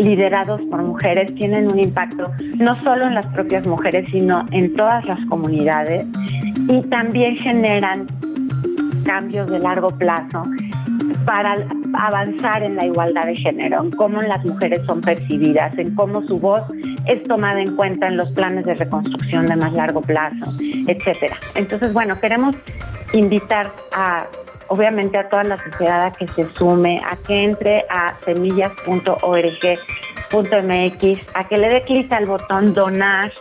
liderados 0.00 0.60
por 0.70 0.82
mujeres 0.82 1.34
tienen 1.34 1.70
un 1.70 1.78
impacto 1.78 2.30
no 2.56 2.80
solo 2.82 3.06
en 3.06 3.14
las 3.14 3.26
propias 3.26 3.66
mujeres, 3.66 4.06
sino 4.10 4.46
en 4.50 4.74
todas 4.74 5.04
las 5.06 5.18
comunidades 5.26 6.06
y 6.68 6.82
también 6.88 7.36
generan 7.36 8.06
cambios 9.04 9.50
de 9.50 9.58
largo 9.58 9.90
plazo 9.90 10.44
para 11.24 11.56
avanzar 11.94 12.62
en 12.62 12.76
la 12.76 12.86
igualdad 12.86 13.26
de 13.26 13.36
género, 13.36 13.82
en 13.84 13.90
cómo 13.90 14.22
las 14.22 14.44
mujeres 14.44 14.82
son 14.86 15.00
percibidas, 15.00 15.76
en 15.78 15.94
cómo 15.94 16.22
su 16.22 16.38
voz 16.38 16.62
es 17.06 17.22
tomada 17.24 17.60
en 17.60 17.76
cuenta 17.76 18.08
en 18.08 18.16
los 18.16 18.30
planes 18.32 18.64
de 18.64 18.74
reconstrucción 18.74 19.46
de 19.46 19.56
más 19.56 19.72
largo 19.72 20.00
plazo, 20.00 20.46
etcétera. 20.86 21.36
Entonces, 21.54 21.92
bueno, 21.92 22.20
queremos 22.20 22.54
invitar 23.12 23.70
a 23.92 24.26
obviamente 24.70 25.18
a 25.18 25.28
toda 25.28 25.44
la 25.44 25.62
sociedad 25.62 26.06
a 26.06 26.12
que 26.12 26.26
se 26.28 26.48
sume, 26.54 27.02
a 27.04 27.16
que 27.16 27.44
entre 27.44 27.84
a 27.90 28.14
semillas.org.mx, 28.24 31.20
a 31.34 31.48
que 31.48 31.58
le 31.58 31.68
dé 31.68 31.82
clic 31.82 32.10
al 32.12 32.26
botón 32.26 32.72
donar 32.72 33.32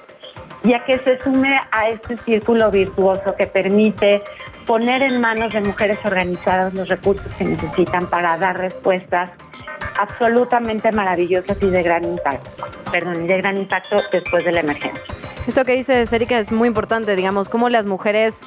y 0.64 0.74
a 0.74 0.80
que 0.80 0.98
se 0.98 1.20
sume 1.20 1.62
a 1.72 1.90
este 1.90 2.18
círculo 2.18 2.72
virtuoso 2.72 3.36
que 3.38 3.46
permite 3.46 4.24
poner 4.70 5.02
en 5.02 5.20
manos 5.20 5.52
de 5.52 5.62
mujeres 5.62 5.98
organizadas 6.06 6.72
los 6.76 6.88
recursos 6.88 7.26
que 7.40 7.44
necesitan 7.44 8.06
para 8.06 8.38
dar 8.38 8.56
respuestas 8.56 9.32
absolutamente 10.00 10.92
maravillosas 10.92 11.58
y 11.60 11.72
de 11.72 11.82
gran 11.82 12.04
impacto, 12.04 12.52
perdón, 12.92 13.26
y 13.26 13.28
de 13.28 13.38
gran 13.38 13.58
impacto 13.58 13.98
después 14.12 14.46
de 14.46 14.52
la 14.52 14.60
emergencia. 14.60 15.02
Esto 15.48 15.66
que 15.66 15.76
dice 15.76 16.06
Erika 16.12 16.38
es 16.38 16.52
muy 16.52 16.68
importante, 16.68 17.16
digamos, 17.16 17.50
cómo 17.50 17.68
las 17.70 17.88
mujeres 17.88 18.42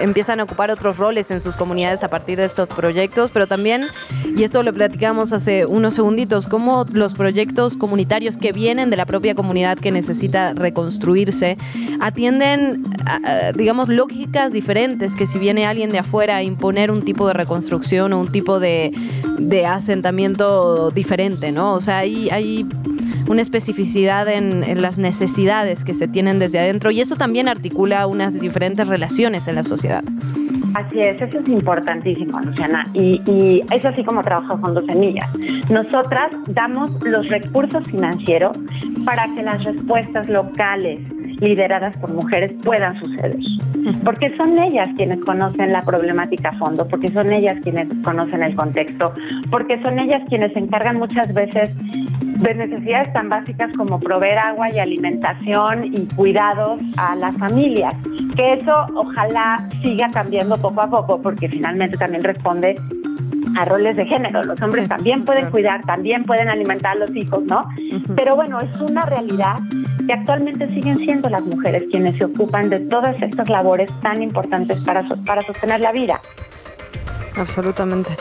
empiezan 0.00 0.40
a 0.40 0.42
ocupar 0.42 0.70
otros 0.70 0.96
roles 0.96 1.30
en 1.30 1.40
sus 1.40 1.56
comunidades 1.56 2.02
a 2.02 2.08
partir 2.08 2.36
de 2.36 2.44
estos 2.44 2.68
proyectos, 2.68 3.30
pero 3.32 3.46
también, 3.46 3.84
y 4.36 4.42
esto 4.42 4.62
lo 4.62 4.72
platicamos 4.72 5.32
hace 5.32 5.64
unos 5.66 5.94
segunditos, 5.94 6.48
cómo 6.48 6.84
los 6.92 7.14
proyectos 7.14 7.76
comunitarios 7.76 8.36
que 8.36 8.52
vienen 8.52 8.90
de 8.90 8.96
la 8.96 9.06
propia 9.06 9.34
comunidad 9.36 9.78
que 9.78 9.92
necesita 9.92 10.52
reconstruirse 10.52 11.56
atienden, 12.00 12.84
digamos, 13.54 13.88
lógicas 13.88 14.52
diferentes 14.52 15.14
que 15.14 15.26
si 15.26 15.38
viene 15.54 15.68
alguien 15.68 15.92
de 15.92 16.00
afuera 16.00 16.38
a 16.38 16.42
imponer 16.42 16.90
un 16.90 17.02
tipo 17.02 17.28
de 17.28 17.32
reconstrucción 17.32 18.12
o 18.12 18.18
un 18.18 18.32
tipo 18.32 18.58
de, 18.58 18.90
de 19.38 19.66
asentamiento 19.66 20.90
diferente, 20.90 21.52
¿no? 21.52 21.74
O 21.74 21.80
sea, 21.80 21.98
hay, 21.98 22.28
hay 22.30 22.66
una 23.28 23.40
especificidad 23.40 24.26
en, 24.26 24.82
las 24.82 24.98
necesidades 24.98 25.84
que 25.84 25.94
se 25.94 26.08
tienen 26.08 26.40
desde 26.40 26.58
adentro 26.58 26.90
y 26.90 27.00
eso 27.00 27.14
también 27.14 27.46
articula 27.46 28.04
unas 28.08 28.32
diferentes 28.32 28.88
relaciones 28.88 29.46
en 29.46 29.54
la 29.54 29.62
sociedad. 29.62 30.02
Así 30.74 30.98
es, 30.98 31.22
eso 31.22 31.38
es 31.38 31.48
importantísimo, 31.48 32.40
Luciana, 32.40 32.84
y, 32.92 33.22
y 33.30 33.62
es 33.70 33.84
así 33.84 34.02
como 34.02 34.24
trabaja 34.24 34.58
Fondo 34.58 34.84
Semillas. 34.86 35.30
Nosotras 35.70 36.32
damos 36.48 36.90
los 37.04 37.28
recursos 37.28 37.84
financieros 37.84 38.56
para 39.04 39.32
que 39.36 39.44
las 39.44 39.62
respuestas 39.62 40.28
locales 40.28 40.98
lideradas 41.40 41.96
por 41.98 42.12
mujeres 42.12 42.52
puedan 42.62 42.98
suceder. 43.00 43.36
Porque 44.04 44.34
son 44.36 44.58
ellas 44.58 44.88
quienes 44.96 45.22
conocen 45.24 45.72
la 45.72 45.84
problemática 45.84 46.50
a 46.50 46.58
fondo, 46.58 46.86
porque 46.88 47.12
son 47.12 47.32
ellas 47.32 47.58
quienes 47.62 47.88
conocen 48.02 48.42
el 48.42 48.54
contexto, 48.54 49.12
porque 49.50 49.80
son 49.82 49.98
ellas 49.98 50.22
quienes 50.28 50.52
se 50.52 50.60
encargan 50.60 50.98
muchas 50.98 51.32
veces 51.34 51.70
de 51.74 52.54
necesidades 52.54 53.12
tan 53.12 53.28
básicas 53.28 53.72
como 53.76 54.00
proveer 54.00 54.38
agua 54.38 54.70
y 54.70 54.78
alimentación 54.78 55.84
y 55.84 56.06
cuidados 56.14 56.80
a 56.96 57.14
las 57.14 57.38
familias. 57.38 57.94
Que 58.36 58.54
eso 58.54 58.86
ojalá 58.94 59.68
siga 59.82 60.08
cambiando 60.12 60.58
poco 60.58 60.80
a 60.82 60.90
poco, 60.90 61.20
porque 61.22 61.48
finalmente 61.48 61.96
también 61.96 62.24
responde 62.24 62.76
a 63.56 63.64
roles 63.64 63.96
de 63.96 64.06
género. 64.06 64.44
Los 64.44 64.60
hombres 64.60 64.88
también 64.88 65.24
pueden 65.24 65.50
cuidar, 65.50 65.84
también 65.84 66.24
pueden 66.24 66.48
alimentar 66.48 66.92
a 66.92 67.06
los 67.06 67.14
hijos, 67.16 67.42
¿no? 67.44 67.68
Pero 68.16 68.36
bueno, 68.36 68.60
es 68.60 68.80
una 68.80 69.06
realidad 69.06 69.58
que 70.06 70.12
actualmente 70.12 70.68
siguen 70.68 70.98
siendo 70.98 71.28
las 71.28 71.42
mujeres 71.42 71.84
quienes 71.90 72.16
se 72.18 72.24
ocupan 72.24 72.68
de 72.70 72.80
todas 72.80 73.20
estas 73.22 73.48
labores 73.48 73.90
tan 74.02 74.22
importantes 74.22 74.82
para, 74.84 75.02
para 75.24 75.42
sostener 75.42 75.80
la 75.80 75.92
vida. 75.92 76.20
Absolutamente. 77.36 78.16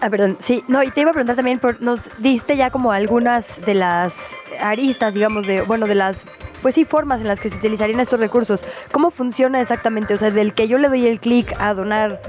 Ah, 0.00 0.10
perdón, 0.10 0.36
sí, 0.38 0.62
no, 0.68 0.82
y 0.82 0.90
te 0.90 1.00
iba 1.00 1.10
a 1.10 1.12
preguntar 1.12 1.34
también, 1.34 1.58
por, 1.58 1.82
nos 1.82 2.00
diste 2.18 2.56
ya 2.56 2.70
como 2.70 2.92
algunas 2.92 3.60
de 3.64 3.74
las 3.74 4.32
aristas, 4.60 5.14
digamos, 5.14 5.46
de, 5.46 5.62
bueno, 5.62 5.86
de 5.86 5.96
las, 5.96 6.24
pues 6.62 6.76
sí, 6.76 6.84
formas 6.84 7.20
en 7.20 7.26
las 7.26 7.40
que 7.40 7.50
se 7.50 7.56
utilizarían 7.56 7.98
estos 7.98 8.20
recursos. 8.20 8.64
¿Cómo 8.92 9.10
funciona 9.10 9.60
exactamente? 9.60 10.14
O 10.14 10.16
sea, 10.16 10.30
del 10.30 10.54
que 10.54 10.68
yo 10.68 10.78
le 10.78 10.88
doy 10.88 11.06
el 11.06 11.18
clic 11.18 11.52
a 11.58 11.74
donar 11.74 12.20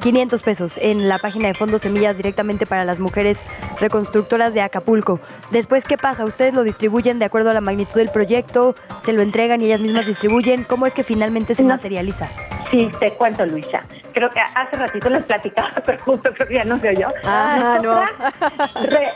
500 0.00 0.42
pesos 0.42 0.78
en 0.78 1.08
la 1.08 1.18
página 1.18 1.48
de 1.48 1.54
Fondos 1.54 1.82
Semillas 1.82 2.16
directamente 2.16 2.64
para 2.64 2.84
las 2.84 2.98
mujeres 2.98 3.44
reconstructoras 3.78 4.54
de 4.54 4.62
Acapulco. 4.62 5.20
Después, 5.50 5.84
¿qué 5.84 5.98
pasa? 5.98 6.24
¿Ustedes 6.24 6.54
lo 6.54 6.62
distribuyen 6.62 7.18
de 7.18 7.26
acuerdo 7.26 7.50
a 7.50 7.54
la 7.54 7.60
magnitud 7.60 7.96
del 7.96 8.08
proyecto? 8.08 8.74
¿Se 9.02 9.12
lo 9.12 9.20
entregan 9.20 9.60
y 9.60 9.66
ellas 9.66 9.82
mismas 9.82 10.06
distribuyen? 10.06 10.64
¿Cómo 10.64 10.86
es 10.86 10.94
que 10.94 11.04
finalmente 11.04 11.54
se 11.54 11.64
materializa? 11.64 12.30
Sí, 12.70 12.90
te 12.98 13.12
cuento, 13.12 13.44
Luisa. 13.44 13.84
Creo 14.12 14.30
que 14.30 14.40
hace 14.40 14.76
ratito 14.76 15.10
les 15.10 15.24
platicaba, 15.24 15.70
pero 15.86 15.98
justo 16.02 16.30
creo 16.34 16.48
que 16.48 16.54
ya 16.54 16.64
no 16.64 16.78
se 16.80 16.90
oyó. 16.90 17.08
Ah, 17.24 17.78
no. 17.82 18.00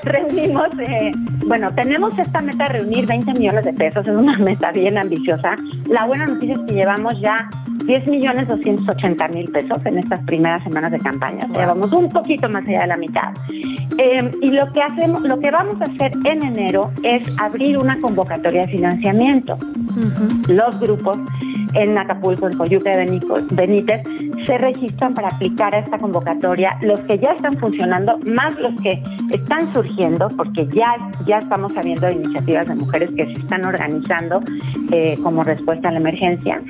reunimos, 0.02 0.68
eh, 0.78 1.12
bueno, 1.46 1.74
tenemos 1.74 2.18
esta 2.18 2.40
meta 2.40 2.64
de 2.64 2.74
reunir 2.74 3.06
20 3.06 3.32
millones 3.34 3.64
de 3.64 3.72
pesos, 3.72 4.06
es 4.06 4.14
una 4.14 4.38
meta 4.38 4.72
bien 4.72 4.98
ambiciosa. 4.98 5.56
La 5.86 6.04
buena 6.04 6.26
noticia 6.26 6.54
es 6.54 6.60
que 6.66 6.74
llevamos 6.74 7.20
ya 7.20 7.48
10 7.84 8.06
millones 8.06 8.48
280 8.48 9.28
mil 9.28 9.50
pesos 9.50 9.84
en 9.84 9.98
estas 9.98 10.22
primeras 10.24 10.62
semanas 10.64 10.90
de 10.92 10.98
campaña. 11.00 11.46
Llevamos 11.48 11.92
un 11.92 12.10
poquito 12.10 12.48
más 12.48 12.66
allá 12.66 12.82
de 12.82 12.86
la 12.86 12.96
mitad. 12.96 13.34
Em, 13.98 14.30
y 14.40 14.50
lo 14.50 14.72
que 14.72 14.82
hacemos, 14.82 15.22
lo 15.22 15.38
que 15.38 15.50
vamos 15.50 15.80
a 15.80 15.84
hacer 15.84 16.12
en 16.24 16.42
enero 16.42 16.90
es 17.02 17.22
abrir 17.38 17.76
una 17.78 18.00
convocatoria 18.00 18.62
de 18.62 18.68
financiamiento. 18.68 19.58
Los 20.48 20.80
grupos 20.80 21.18
en 21.74 21.96
Acapulco, 21.98 22.48
en 22.48 22.56
Coyuca 22.56 22.96
de 22.96 23.20
Benítez, 23.50 24.02
se 24.46 24.58
registran 24.58 24.83
para 24.92 25.28
aplicar 25.28 25.74
a 25.74 25.78
esta 25.78 25.98
convocatoria 25.98 26.76
los 26.82 27.00
que 27.00 27.18
ya 27.18 27.32
están 27.32 27.56
funcionando, 27.58 28.18
más 28.24 28.58
los 28.58 28.80
que 28.82 29.02
están 29.30 29.72
surgiendo, 29.72 30.28
porque 30.36 30.66
ya, 30.68 30.94
ya 31.26 31.38
estamos 31.38 31.72
sabiendo 31.74 32.06
de 32.06 32.14
iniciativas 32.14 32.68
de 32.68 32.74
mujeres 32.74 33.10
que 33.16 33.26
se 33.26 33.32
están 33.32 33.64
organizando 33.64 34.40
eh, 34.90 35.16
como 35.22 35.44
respuesta 35.44 35.88
a 35.88 35.92
la 35.92 35.98
emergencia. 35.98 36.60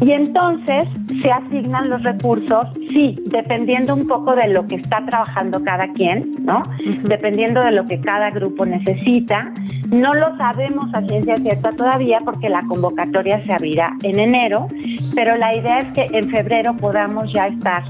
Y 0.00 0.10
entonces 0.10 0.88
se 1.20 1.30
asignan 1.30 1.88
los 1.88 2.02
recursos, 2.02 2.66
sí, 2.74 3.20
dependiendo 3.26 3.94
un 3.94 4.08
poco 4.08 4.34
de 4.34 4.48
lo 4.48 4.66
que 4.66 4.74
está 4.74 5.04
trabajando 5.06 5.62
cada 5.62 5.92
quien, 5.92 6.32
¿no? 6.40 6.64
Dependiendo 7.04 7.62
de 7.62 7.70
lo 7.70 7.86
que 7.86 8.00
cada 8.00 8.30
grupo 8.30 8.66
necesita. 8.66 9.52
No 9.92 10.14
lo 10.14 10.36
sabemos 10.38 10.92
a 10.94 11.02
ciencia 11.02 11.36
cierta 11.36 11.72
todavía 11.72 12.20
porque 12.24 12.48
la 12.48 12.62
convocatoria 12.62 13.44
se 13.44 13.52
abrirá 13.52 13.96
en 14.02 14.18
enero, 14.18 14.66
pero 15.14 15.36
la 15.36 15.54
idea 15.54 15.80
es 15.80 15.92
que 15.92 16.18
en 16.18 16.30
febrero 16.30 16.76
podamos 16.76 17.32
ya 17.32 17.41
estar 17.48 17.84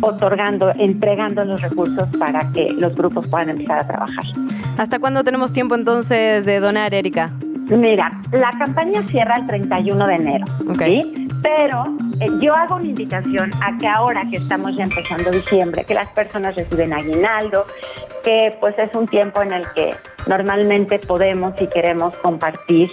otorgando, 0.00 0.72
entregando 0.76 1.44
los 1.44 1.60
recursos 1.60 2.08
para 2.18 2.50
que 2.52 2.72
los 2.72 2.94
grupos 2.94 3.26
puedan 3.28 3.50
empezar 3.50 3.80
a 3.80 3.86
trabajar. 3.86 4.24
¿Hasta 4.78 4.98
cuándo 4.98 5.22
tenemos 5.22 5.52
tiempo 5.52 5.74
entonces 5.74 6.44
de 6.44 6.60
donar, 6.60 6.94
Erika? 6.94 7.30
Mira, 7.68 8.12
la 8.32 8.52
campaña 8.58 9.02
cierra 9.08 9.36
el 9.36 9.46
31 9.46 10.06
de 10.06 10.14
enero, 10.14 10.46
¿sí? 10.78 11.28
Pero 11.42 11.86
eh, 12.20 12.28
yo 12.40 12.54
hago 12.54 12.76
una 12.76 12.86
invitación 12.86 13.50
a 13.62 13.78
que 13.78 13.86
ahora 13.86 14.26
que 14.28 14.36
estamos 14.36 14.76
ya 14.76 14.84
empezando 14.84 15.30
diciembre, 15.30 15.84
que 15.84 15.94
las 15.94 16.08
personas 16.10 16.54
reciben 16.56 16.92
aguinaldo, 16.92 17.66
que 18.24 18.56
pues 18.60 18.78
es 18.78 18.94
un 18.94 19.06
tiempo 19.06 19.42
en 19.42 19.52
el 19.52 19.64
que 19.74 19.94
normalmente 20.26 20.98
podemos 20.98 21.60
y 21.60 21.66
queremos 21.68 22.14
compartir 22.16 22.90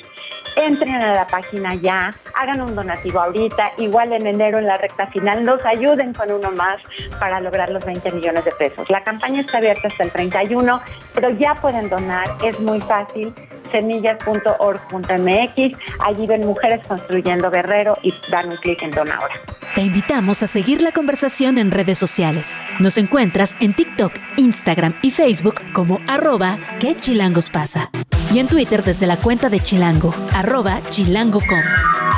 entren 0.60 0.95
a 0.95 1.13
la 1.13 1.28
página 1.28 1.76
ya, 1.76 2.15
hagan 2.36 2.62
un 2.62 2.76
donativo 2.76 3.19
ahorita, 3.19 3.72
igual 3.78 4.13
en 4.13 4.28
enero 4.28 4.60
en 4.60 4.67
la 4.67 4.78
recta 4.78 5.08
final, 5.08 5.43
nos 5.43 5.65
ayuden 5.65 6.13
con 6.13 6.32
uno 6.32 6.52
más 6.52 6.78
para 7.19 7.39
lograr 7.39 7.69
los 7.69 7.84
20 7.86 8.12
millones 8.12 8.45
de 8.45 8.52
pesos. 8.52 8.89
La 8.89 9.04
campaña 9.04 9.41
está 9.41 9.58
abierta 9.58 9.88
hasta 9.88 10.04
el 10.04 10.12
31, 10.12 10.82
pero 11.13 11.30
ya 11.32 11.56
pueden 11.56 11.89
donar, 11.89 12.28
es 12.43 12.60
muy 12.60 12.82
fácil 12.82 13.34
semillas.org.mx. 13.72 15.78
Allí 16.06 16.28
ven 16.28 16.46
Mujeres 16.46 16.82
Construyendo 16.88 17.52
Guerrero 17.52 17.98
y 18.04 18.14
dan 18.32 18.50
un 18.50 18.58
clic 18.58 18.82
en 18.82 18.92
Dona 18.92 19.16
Ahora. 19.16 19.36
Te 19.76 19.82
invitamos 19.82 20.44
a 20.44 20.48
seguir 20.48 20.82
la 20.82 20.92
conversación 20.92 21.58
en 21.58 21.72
redes 21.72 21.98
sociales. 21.98 22.62
Nos 22.80 22.98
encuentras 22.98 23.56
en 23.60 23.76
TikTok, 23.76 24.14
Instagram 24.38 24.96
y 25.02 25.12
Facebook 25.12 25.56
como 25.74 26.00
arroba 26.08 26.58
que 26.80 26.96
pasa. 27.52 27.90
Y 28.32 28.40
en 28.40 28.48
Twitter 28.48 28.84
desde 28.84 29.08
la 29.08 29.18
cuenta 29.18 29.50
de 29.50 29.60
Chilango, 29.60 30.14
arroba 30.34 30.82
chilango.com. 30.90 32.09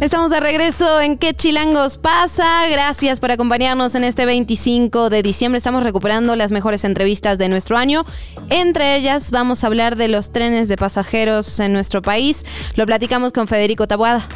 Estamos 0.00 0.30
de 0.30 0.40
regreso 0.40 1.00
en 1.00 1.16
¿Qué 1.16 1.32
chilangos 1.32 1.96
pasa? 1.96 2.68
Gracias 2.70 3.18
por 3.18 3.30
acompañarnos 3.30 3.94
en 3.94 4.04
este 4.04 4.26
25 4.26 5.08
de 5.08 5.22
diciembre. 5.22 5.56
Estamos 5.56 5.82
recuperando 5.82 6.36
las 6.36 6.52
mejores 6.52 6.84
entrevistas 6.84 7.38
de 7.38 7.48
nuestro 7.48 7.78
año. 7.78 8.04
Entre 8.50 8.96
ellas 8.96 9.30
vamos 9.30 9.64
a 9.64 9.68
hablar 9.68 9.96
de 9.96 10.08
los 10.08 10.32
trenes 10.32 10.68
de 10.68 10.76
pasajeros 10.76 11.58
en 11.60 11.72
nuestro 11.72 12.02
país. 12.02 12.44
Lo 12.74 12.84
platicamos 12.84 13.32
con 13.32 13.48
Federico 13.48 13.88
Tabuada. 13.88 14.28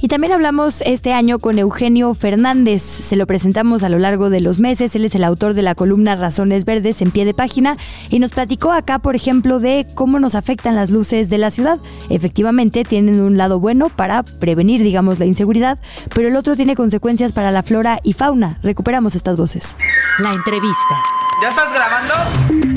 Y 0.00 0.08
también 0.08 0.32
hablamos 0.32 0.82
este 0.82 1.12
año 1.12 1.38
con 1.38 1.58
Eugenio 1.58 2.14
Fernández. 2.14 2.82
Se 2.82 3.16
lo 3.16 3.26
presentamos 3.26 3.82
a 3.82 3.88
lo 3.88 3.98
largo 3.98 4.30
de 4.30 4.40
los 4.40 4.58
meses. 4.58 4.94
Él 4.96 5.04
es 5.04 5.14
el 5.14 5.24
autor 5.24 5.54
de 5.54 5.62
la 5.62 5.74
columna 5.74 6.16
Razones 6.16 6.64
Verdes 6.64 7.02
en 7.02 7.10
pie 7.10 7.24
de 7.24 7.34
página 7.34 7.76
y 8.10 8.18
nos 8.18 8.32
platicó 8.32 8.72
acá, 8.72 8.98
por 8.98 9.16
ejemplo, 9.16 9.60
de 9.60 9.86
cómo 9.94 10.18
nos 10.18 10.34
afectan 10.34 10.74
las 10.74 10.90
luces 10.90 11.30
de 11.30 11.38
la 11.38 11.50
ciudad. 11.50 11.78
Efectivamente, 12.10 12.84
tienen 12.84 13.20
un 13.20 13.36
lado 13.36 13.60
bueno 13.60 13.88
para 13.88 14.22
prevenir, 14.22 14.82
digamos, 14.82 15.18
la 15.18 15.26
inseguridad, 15.26 15.78
pero 16.14 16.28
el 16.28 16.36
otro 16.36 16.56
tiene 16.56 16.74
consecuencias 16.74 17.32
para 17.32 17.50
la 17.50 17.62
flora 17.62 18.00
y 18.02 18.12
fauna. 18.12 18.58
Recuperamos 18.62 19.14
estas 19.14 19.36
voces. 19.36 19.76
La 20.18 20.32
entrevista. 20.32 21.02
¿Ya 21.42 21.48
estás 21.48 21.72
grabando? 21.72 22.71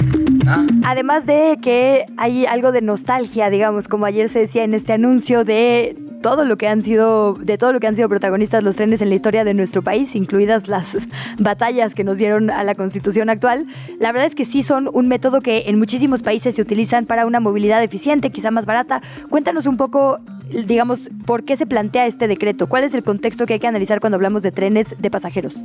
Ah. 0.48 0.66
Además 0.84 1.26
de 1.26 1.58
que 1.62 2.06
hay 2.18 2.46
algo 2.46 2.72
de 2.72 2.82
nostalgia, 2.82 3.50
digamos, 3.50 3.88
como 3.88 4.06
ayer 4.06 4.30
se 4.30 4.40
decía 4.40 4.64
en 4.64 4.74
este 4.74 4.94
anuncio 4.94 5.44
de 5.44 5.96
todo 6.22 6.44
lo 6.44 6.58
que 6.58 6.68
han 6.68 6.82
sido, 6.82 7.36
de 7.36 7.58
todo 7.60 7.72
lo 7.72 7.80
que 7.80 7.86
han 7.86 7.96
sido 7.96 8.10
protagonistas 8.10 8.64
los 8.64 8.76
trenes 8.76 9.00
en 9.04 9.10
la 9.10 9.16
historia 9.16 9.44
de 9.44 9.54
nuestro 9.54 9.84
país, 9.84 10.16
incluidas 10.16 10.68
las 10.68 10.98
batallas 11.38 11.94
que 11.94 12.04
nos 12.04 12.18
dieron 12.18 12.50
a 12.50 12.64
la 12.64 12.74
constitución 12.74 13.30
actual. 13.30 13.68
La 14.00 14.12
verdad 14.12 14.26
es 14.26 14.34
que 14.34 14.44
sí 14.44 14.64
son 14.64 14.90
un 14.92 15.08
método 15.08 15.42
que 15.42 15.66
en 15.68 15.78
muchísimos 15.78 16.24
países 16.24 16.56
se 16.56 16.62
utilizan 16.64 17.06
para 17.06 17.28
una 17.28 17.40
movilidad 17.40 17.84
eficiente, 17.84 18.32
quizá 18.32 18.50
más 18.50 18.66
barata. 18.66 19.04
Cuéntanos 19.30 19.68
un 19.68 19.78
poco, 19.78 20.20
digamos, 20.66 21.12
por 21.28 21.44
qué 21.44 21.58
se 21.58 21.68
plantea 21.68 22.08
este 22.08 22.28
decreto, 22.28 22.68
cuál 22.68 22.84
es 22.86 22.96
el 22.96 23.04
contexto 23.04 23.46
que 23.46 23.54
hay 23.54 23.60
que 23.60 23.68
analizar 23.68 24.00
cuando 24.00 24.16
hablamos 24.16 24.42
de 24.42 24.52
trenes 24.52 24.96
de 25.00 25.12
pasajeros. 25.12 25.64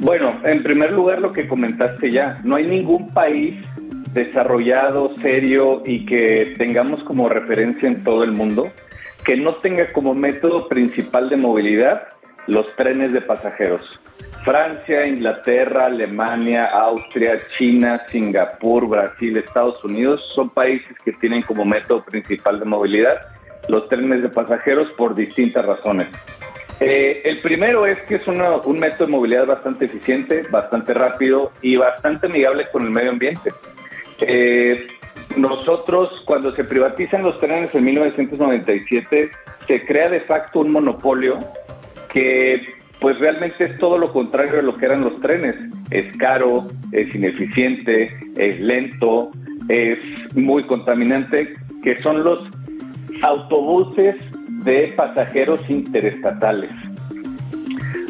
Bueno, 0.00 0.40
en 0.44 0.62
primer 0.62 0.92
lugar 0.92 1.20
lo 1.20 1.34
que 1.34 1.46
comentaste 1.46 2.10
ya, 2.10 2.40
no 2.42 2.56
hay 2.56 2.66
ningún 2.66 3.10
país 3.10 3.54
desarrollado, 4.14 5.14
serio 5.20 5.82
y 5.84 6.06
que 6.06 6.54
tengamos 6.56 7.04
como 7.04 7.28
referencia 7.28 7.86
en 7.86 8.02
todo 8.02 8.24
el 8.24 8.32
mundo 8.32 8.72
que 9.26 9.36
no 9.36 9.56
tenga 9.56 9.92
como 9.92 10.14
método 10.14 10.68
principal 10.68 11.28
de 11.28 11.36
movilidad 11.36 12.08
los 12.46 12.64
trenes 12.76 13.12
de 13.12 13.20
pasajeros. 13.20 13.82
Francia, 14.42 15.06
Inglaterra, 15.06 15.84
Alemania, 15.84 16.64
Austria, 16.64 17.38
China, 17.58 18.00
Singapur, 18.10 18.88
Brasil, 18.88 19.36
Estados 19.36 19.84
Unidos 19.84 20.22
son 20.34 20.48
países 20.48 20.96
que 21.04 21.12
tienen 21.12 21.42
como 21.42 21.66
método 21.66 22.02
principal 22.02 22.58
de 22.58 22.64
movilidad 22.64 23.20
los 23.68 23.86
trenes 23.90 24.22
de 24.22 24.30
pasajeros 24.30 24.90
por 24.92 25.14
distintas 25.14 25.66
razones. 25.66 26.08
Eh, 26.80 27.20
el 27.24 27.40
primero 27.42 27.86
es 27.86 27.98
que 28.02 28.14
es 28.16 28.26
un 28.26 28.78
método 28.78 29.06
de 29.06 29.12
movilidad 29.12 29.46
bastante 29.46 29.84
eficiente, 29.84 30.44
bastante 30.50 30.94
rápido 30.94 31.52
y 31.60 31.76
bastante 31.76 32.26
amigable 32.26 32.66
con 32.72 32.84
el 32.84 32.90
medio 32.90 33.10
ambiente. 33.10 33.50
Eh, 34.22 34.86
nosotros, 35.36 36.22
cuando 36.24 36.54
se 36.56 36.64
privatizan 36.64 37.22
los 37.22 37.38
trenes 37.38 37.74
en 37.74 37.84
1997, 37.84 39.30
se 39.66 39.84
crea 39.84 40.08
de 40.08 40.20
facto 40.20 40.60
un 40.60 40.72
monopolio 40.72 41.38
que 42.12 42.66
pues 42.98 43.18
realmente 43.18 43.64
es 43.64 43.78
todo 43.78 43.98
lo 43.98 44.12
contrario 44.12 44.56
de 44.56 44.62
lo 44.62 44.76
que 44.76 44.86
eran 44.86 45.02
los 45.02 45.20
trenes. 45.20 45.56
Es 45.90 46.16
caro, 46.16 46.68
es 46.92 47.14
ineficiente, 47.14 48.10
es 48.36 48.58
lento, 48.60 49.30
es 49.68 49.98
muy 50.34 50.64
contaminante, 50.64 51.54
que 51.82 52.00
son 52.02 52.24
los 52.24 52.40
autobuses 53.22 54.16
de 54.64 54.92
pasajeros 54.96 55.60
interestatales. 55.68 56.70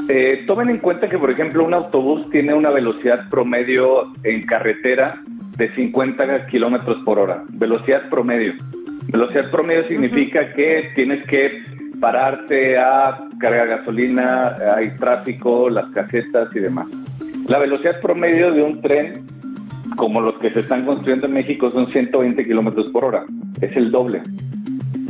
Eh, 0.09 0.45
tomen 0.47 0.71
en 0.71 0.79
cuenta 0.79 1.09
que, 1.09 1.19
por 1.19 1.31
ejemplo, 1.31 1.65
un 1.65 1.73
autobús 1.73 2.29
tiene 2.31 2.53
una 2.53 2.71
velocidad 2.71 3.29
promedio 3.31 4.13
en 4.25 4.45
carretera 4.45 5.23
de 5.57 5.73
50 5.75 6.47
kilómetros 6.47 6.99
por 7.05 7.19
hora. 7.19 7.45
Velocidad 7.51 8.09
promedio. 8.09 8.55
Velocidad 9.07 9.51
promedio 9.51 9.87
significa 9.87 10.53
que 10.55 10.91
tienes 10.95 11.25
que 11.27 11.63
pararte 12.01 12.79
a 12.79 13.21
cargar 13.39 13.69
gasolina, 13.69 14.57
hay 14.77 14.91
tráfico, 14.97 15.71
las 15.71 15.91
casetas 15.91 16.49
y 16.57 16.59
demás. 16.59 16.89
La 17.47 17.59
velocidad 17.59 18.01
promedio 18.01 18.53
de 18.53 18.63
un 18.63 18.81
tren, 18.81 19.27
como 19.97 20.21
los 20.21 20.39
que 20.39 20.51
se 20.51 20.61
están 20.61 20.85
construyendo 20.85 21.27
en 21.27 21.35
México, 21.35 21.71
son 21.71 21.91
120 21.93 22.45
kilómetros 22.45 22.87
por 22.89 23.05
hora. 23.05 23.25
Es 23.61 23.77
el 23.77 23.91
doble. 23.91 24.23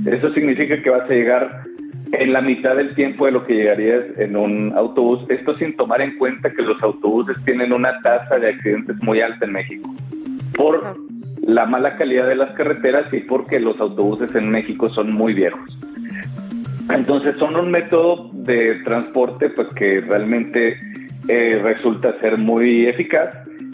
Eso 0.07 0.33
significa 0.33 0.83
que 0.83 0.91
vas 0.91 1.09
a 1.09 1.15
llegar 1.15 1.65
en 2.13 2.33
la 2.33 2.41
mitad 2.41 2.77
del 2.77 2.95
tiempo 2.95 3.27
de 3.27 3.33
lo 3.33 3.47
que 3.47 3.55
llegarías 3.55 4.05
en 4.19 4.37
un 4.37 4.73
autobús. 4.75 5.21
Esto 5.29 5.57
sin 5.59 5.77
tomar 5.77 6.01
en 6.01 6.17
cuenta 6.17 6.51
que 6.51 6.63
los 6.63 6.83
autobuses 6.83 7.37
tienen 7.45 7.73
una 7.73 8.01
tasa 8.01 8.39
de 8.39 8.49
accidentes 8.49 8.97
muy 9.03 9.21
alta 9.21 9.45
en 9.45 9.53
México. 9.53 9.95
Por 10.57 10.97
la 11.43 11.67
mala 11.67 11.97
calidad 11.97 12.29
de 12.29 12.35
las 12.35 12.51
carreteras 12.53 13.13
y 13.13 13.21
porque 13.21 13.61
los 13.61 13.81
autobuses 13.81 14.35
en 14.35 14.51
México 14.51 14.91
son 14.91 15.13
muy 15.13 15.35
viejos. 15.35 15.79
Entonces 16.93 17.37
son 17.39 17.57
un 17.57 17.71
método 17.71 18.31
de 18.33 18.77
transporte 18.85 19.51
pues 19.51 19.69
que 19.77 20.01
realmente 20.01 20.77
eh, 21.29 21.61
resulta 21.63 22.19
ser 22.21 22.37
muy 22.37 22.87
eficaz 22.87 23.31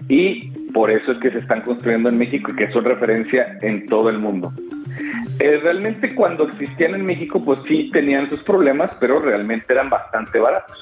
y 0.08 0.50
por 0.72 0.90
eso 0.90 1.12
es 1.12 1.18
que 1.18 1.30
se 1.30 1.38
están 1.38 1.62
construyendo 1.62 2.10
en 2.10 2.18
México 2.18 2.50
y 2.52 2.56
que 2.56 2.70
son 2.72 2.84
referencia 2.84 3.58
en 3.62 3.86
todo 3.86 4.10
el 4.10 4.18
mundo. 4.18 4.52
Eh, 5.38 5.60
realmente 5.62 6.14
cuando 6.14 6.44
existían 6.48 6.94
en 6.94 7.04
México, 7.04 7.42
pues 7.44 7.60
sí 7.68 7.90
tenían 7.92 8.28
sus 8.28 8.42
problemas, 8.42 8.90
pero 9.00 9.18
realmente 9.18 9.72
eran 9.72 9.90
bastante 9.90 10.38
baratos. 10.38 10.78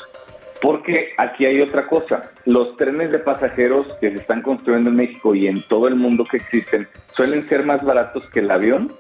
Porque 0.60 1.10
aquí 1.18 1.44
hay 1.44 1.60
otra 1.60 1.86
cosa, 1.86 2.30
los 2.46 2.76
trenes 2.76 3.10
de 3.12 3.18
pasajeros 3.18 3.86
que 4.00 4.10
se 4.10 4.18
están 4.18 4.40
construyendo 4.40 4.90
en 4.90 4.96
México 4.96 5.34
y 5.34 5.46
en 5.46 5.62
todo 5.62 5.88
el 5.88 5.96
mundo 5.96 6.24
que 6.24 6.38
existen 6.38 6.88
suelen 7.14 7.48
ser 7.48 7.64
más 7.64 7.84
baratos 7.84 8.24
que 8.30 8.40
el 8.40 8.50
avión 8.50 8.92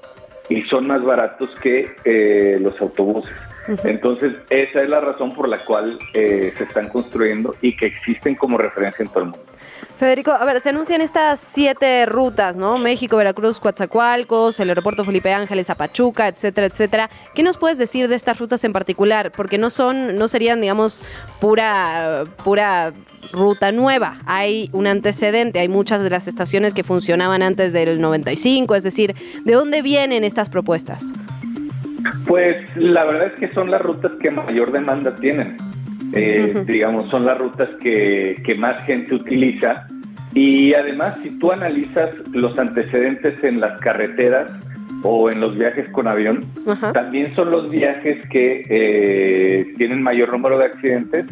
y 0.48 0.62
son 0.62 0.86
más 0.86 1.02
baratos 1.02 1.50
que 1.62 1.86
eh, 2.04 2.58
los 2.60 2.78
autobuses. 2.80 3.34
Entonces, 3.84 4.34
esa 4.50 4.82
es 4.82 4.88
la 4.88 5.00
razón 5.00 5.34
por 5.34 5.48
la 5.48 5.58
cual 5.58 5.98
eh, 6.12 6.52
se 6.58 6.64
están 6.64 6.90
construyendo 6.90 7.56
y 7.62 7.74
que 7.76 7.86
existen 7.86 8.34
como 8.34 8.58
referencia 8.58 9.02
en 9.02 9.08
todo 9.08 9.20
el 9.20 9.30
mundo. 9.30 9.46
Federico, 9.98 10.32
a 10.32 10.44
ver, 10.44 10.60
se 10.60 10.70
anuncian 10.70 11.00
estas 11.00 11.40
siete 11.40 12.04
rutas, 12.04 12.56
¿no? 12.56 12.78
México, 12.78 13.16
Veracruz, 13.16 13.60
Coatzacoalcos, 13.60 14.58
el 14.58 14.68
aeropuerto 14.70 15.04
Felipe 15.04 15.32
Ángeles, 15.32 15.70
Apachuca, 15.70 16.26
etcétera, 16.26 16.66
etcétera. 16.66 17.10
¿Qué 17.34 17.44
nos 17.44 17.58
puedes 17.58 17.78
decir 17.78 18.08
de 18.08 18.16
estas 18.16 18.38
rutas 18.40 18.64
en 18.64 18.72
particular? 18.72 19.30
Porque 19.30 19.56
no 19.56 19.70
son, 19.70 20.16
no 20.16 20.26
serían, 20.26 20.60
digamos, 20.60 21.04
pura, 21.40 22.24
pura 22.42 22.92
ruta 23.32 23.70
nueva. 23.70 24.18
Hay 24.26 24.68
un 24.72 24.88
antecedente, 24.88 25.60
hay 25.60 25.68
muchas 25.68 26.02
de 26.02 26.10
las 26.10 26.26
estaciones 26.26 26.74
que 26.74 26.82
funcionaban 26.82 27.42
antes 27.42 27.72
del 27.72 28.00
95, 28.00 28.74
es 28.74 28.82
decir, 28.82 29.14
¿de 29.44 29.52
dónde 29.52 29.80
vienen 29.80 30.24
estas 30.24 30.50
propuestas? 30.50 31.12
Pues 32.26 32.56
la 32.76 33.04
verdad 33.04 33.28
es 33.28 33.34
que 33.38 33.54
son 33.54 33.70
las 33.70 33.80
rutas 33.80 34.12
que 34.20 34.30
mayor 34.30 34.72
demanda 34.72 35.14
tienen. 35.16 35.56
Eh, 36.14 36.64
digamos, 36.66 37.10
son 37.10 37.24
las 37.24 37.38
rutas 37.38 37.68
que, 37.82 38.56
más 38.58 38.84
gente 38.86 39.14
utiliza. 39.14 39.86
Y 40.34 40.74
además, 40.74 41.16
si 41.22 41.38
tú 41.38 41.52
analizas 41.52 42.10
los 42.32 42.58
antecedentes 42.58 43.42
en 43.42 43.60
las 43.60 43.80
carreteras 43.80 44.48
o 45.02 45.30
en 45.30 45.40
los 45.40 45.56
viajes 45.56 45.88
con 45.90 46.08
avión, 46.08 46.44
también 46.92 47.34
son 47.34 47.50
los 47.50 47.70
viajes 47.70 48.18
que 48.30 48.64
eh, 48.68 49.74
tienen 49.76 50.02
mayor 50.02 50.32
número 50.32 50.58
de 50.58 50.66
accidentes 50.66 51.26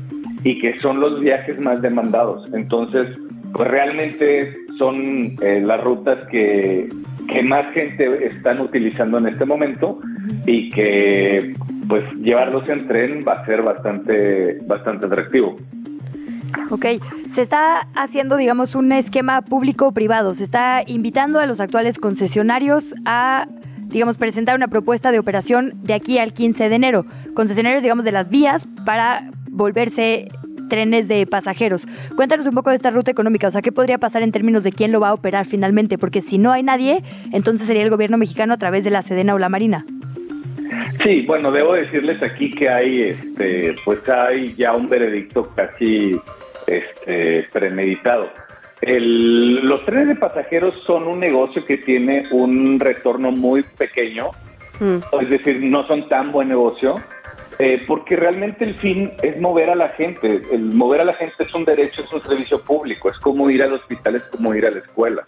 y 0.45 0.59
que 0.61 0.79
son 0.81 1.01
los 1.01 1.21
viajes 1.21 1.59
más 1.59 1.81
demandados. 1.83 2.49
Entonces, 2.53 3.09
pues 3.53 3.69
realmente 3.69 4.55
son 4.79 5.37
eh, 5.43 5.63
las 5.65 5.83
rutas 5.83 6.19
que, 6.31 6.89
que 7.29 7.43
más 7.43 7.67
gente 7.73 8.27
están 8.27 8.61
utilizando 8.61 9.19
en 9.19 9.29
este 9.29 9.45
momento 9.45 10.01
y 10.47 10.71
que 10.71 11.55
pues 11.93 12.11
llevarlos 12.23 12.67
en 12.71 12.89
tren 12.89 13.23
va 13.29 13.35
a 13.35 13.45
ser 13.45 13.61
bastante, 13.61 14.61
bastante 14.63 15.05
atractivo. 15.05 15.59
Ok, 16.71 16.87
se 17.31 17.43
está 17.43 17.87
haciendo, 17.95 18.39
digamos, 18.39 18.75
un 18.75 18.93
esquema 18.93 19.43
público-privado. 19.43 20.33
Se 20.33 20.43
está 20.43 20.85
invitando 20.87 21.39
a 21.39 21.45
los 21.45 21.61
actuales 21.61 21.99
concesionarios 21.99 22.95
a, 23.05 23.47
digamos, 23.89 24.17
presentar 24.17 24.57
una 24.57 24.69
propuesta 24.69 25.13
de 25.13 25.19
operación 25.19 25.71
de 25.83 25.93
aquí 25.93 26.17
al 26.17 26.33
15 26.33 26.71
de 26.71 26.75
enero. 26.75 27.05
Concesionarios, 27.35 27.83
digamos, 27.83 28.07
de 28.07 28.13
las 28.13 28.31
vías 28.31 28.67
para 28.87 29.31
volverse 29.51 30.31
trenes 30.71 31.09
de 31.09 31.27
pasajeros. 31.27 31.87
Cuéntanos 32.17 32.47
un 32.47 32.55
poco 32.55 32.71
de 32.71 32.77
esta 32.77 32.91
ruta 32.91 33.11
económica, 33.11 33.49
o 33.49 33.51
sea, 33.51 33.61
¿qué 33.61 33.71
podría 33.71 33.99
pasar 33.99 34.23
en 34.23 34.33
términos 34.33 34.65
de 34.65 34.73
quién 34.73 34.93
lo 34.93 35.01
va 35.01 35.11
a 35.11 35.13
operar 35.13 35.45
finalmente? 35.45 35.99
Porque 35.99 36.23
si 36.23 36.39
no 36.39 36.53
hay 36.53 36.63
nadie, 36.63 37.05
entonces 37.33 37.67
sería 37.67 37.83
el 37.83 37.91
gobierno 37.91 38.17
mexicano 38.17 38.55
a 38.55 38.57
través 38.57 38.83
de 38.83 38.89
la 38.89 39.03
Sedena 39.03 39.35
o 39.35 39.39
la 39.39 39.51
Marina. 39.51 39.85
Sí, 41.03 41.23
bueno, 41.27 41.51
debo 41.51 41.75
decirles 41.75 42.23
aquí 42.23 42.51
que 42.55 42.69
hay, 42.69 43.03
este, 43.03 43.77
pues 43.85 44.09
hay 44.09 44.55
ya 44.57 44.73
un 44.75 44.89
veredicto 44.89 45.51
casi 45.55 46.21
este, 46.67 47.49
premeditado. 47.53 48.31
los 48.81 49.85
trenes 49.85 50.09
de 50.09 50.17
pasajeros 50.17 50.75
son 50.87 51.07
un 51.07 51.21
negocio 51.21 51.65
que 51.65 51.79
tiene 51.79 52.25
un 52.31 52.81
retorno 52.81 53.31
muy 53.31 53.63
pequeño 53.63 54.31
Mm. 54.83 54.99
Es 55.21 55.31
decir, 55.31 55.61
no 55.61 55.87
son 55.87 56.09
tan 56.09 56.33
buen 56.33 56.49
negocio. 56.49 57.01
Eh, 57.59 57.85
porque 57.87 58.17
realmente 58.17 58.65
el 58.65 58.75
fin 58.77 59.13
es 59.23 59.41
mover 59.41 59.71
a 59.71 59.77
la 59.77 59.91
gente. 59.91 60.43
El 60.51 60.63
mover 60.63 61.03
a 61.03 61.05
la 61.05 61.15
gente 61.15 61.45
es 61.45 61.55
un 61.55 61.65
derecho, 61.65 62.03
es 62.03 62.13
un 62.13 62.23
servicio 62.23 62.61
público, 62.63 63.11
es 63.11 63.19
como 63.19 63.49
ir 63.51 63.63
al 63.63 63.75
hospital, 63.75 64.17
es 64.17 64.23
como 64.25 64.55
ir 64.55 64.67
a 64.67 64.71
la 64.71 64.79
escuela. 64.79 65.25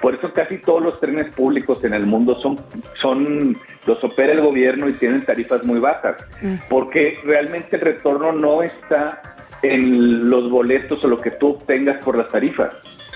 Por 0.00 0.14
eso 0.14 0.32
casi 0.32 0.58
todos 0.58 0.82
los 0.82 1.00
trenes 1.00 1.32
públicos 1.34 1.82
en 1.84 1.94
el 1.94 2.06
mundo 2.06 2.34
son, 2.40 2.58
son 3.00 3.56
los 3.86 4.02
opera 4.04 4.32
el 4.32 4.40
gobierno 4.40 4.88
y 4.88 4.94
tienen 4.94 5.24
tarifas 5.24 5.64
muy 5.64 5.80
bajas, 5.80 6.16
mm. 6.42 6.54
porque 6.68 7.18
realmente 7.24 7.76
el 7.76 7.82
retorno 7.82 8.32
no 8.32 8.62
está 8.62 9.22
en 9.62 10.28
los 10.28 10.50
boletos 10.50 11.02
o 11.04 11.08
lo 11.08 11.20
que 11.20 11.30
tú 11.30 11.50
obtengas 11.50 12.04
por 12.04 12.16
las 12.16 12.28
tarifas, 12.30 12.70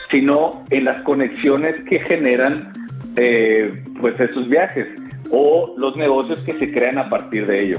sino 0.09 0.65
en 0.71 0.85
las 0.85 1.03
conexiones 1.03 1.77
que 1.89 2.01
generan 2.01 2.73
eh, 3.17 3.85
pues 4.01 4.19
esos 4.19 4.49
viajes 4.49 4.87
o 5.31 5.75
los 5.77 5.97
negocios 5.97 6.39
que 6.45 6.55
se 6.55 6.73
crean 6.73 6.99
a 6.99 7.11
partir 7.11 7.47
de 7.47 7.65
ello. 7.65 7.79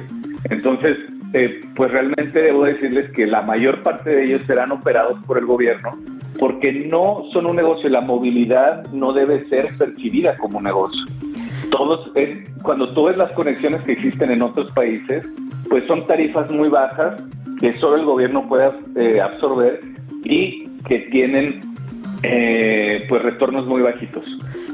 Entonces, 0.49 0.97
eh, 1.33 1.61
pues 1.75 1.91
realmente 1.91 2.41
debo 2.41 2.63
decirles 2.63 3.11
que 3.11 3.25
la 3.25 3.41
mayor 3.41 3.83
parte 3.83 4.09
de 4.09 4.25
ellos 4.25 4.41
serán 4.47 4.71
operados 4.71 5.19
por 5.25 5.37
el 5.37 5.45
gobierno 5.45 5.97
porque 6.39 6.71
no 6.71 7.23
son 7.33 7.45
un 7.45 7.55
negocio. 7.55 7.89
La 7.89 8.01
movilidad 8.01 8.87
no 8.91 9.13
debe 9.13 9.47
ser 9.49 9.75
percibida 9.77 10.37
como 10.37 10.57
un 10.57 10.63
negocio. 10.63 11.01
Todos, 11.71 12.11
cuando 12.63 12.93
tú 12.93 13.05
ves 13.05 13.17
las 13.17 13.31
conexiones 13.33 13.81
que 13.83 13.91
existen 13.91 14.31
en 14.31 14.41
otros 14.41 14.71
países, 14.71 15.25
pues 15.69 15.85
son 15.85 16.07
tarifas 16.07 16.49
muy 16.49 16.69
bajas 16.69 17.21
que 17.59 17.77
solo 17.77 17.97
el 17.97 18.05
gobierno 18.05 18.47
puede 18.47 18.71
eh, 18.95 19.21
absorber 19.21 19.81
y 20.23 20.67
que 20.87 20.99
tienen 21.11 21.68
eh, 22.23 23.05
pues 23.07 23.21
retornos 23.21 23.65
muy 23.65 23.81
bajitos. 23.81 24.23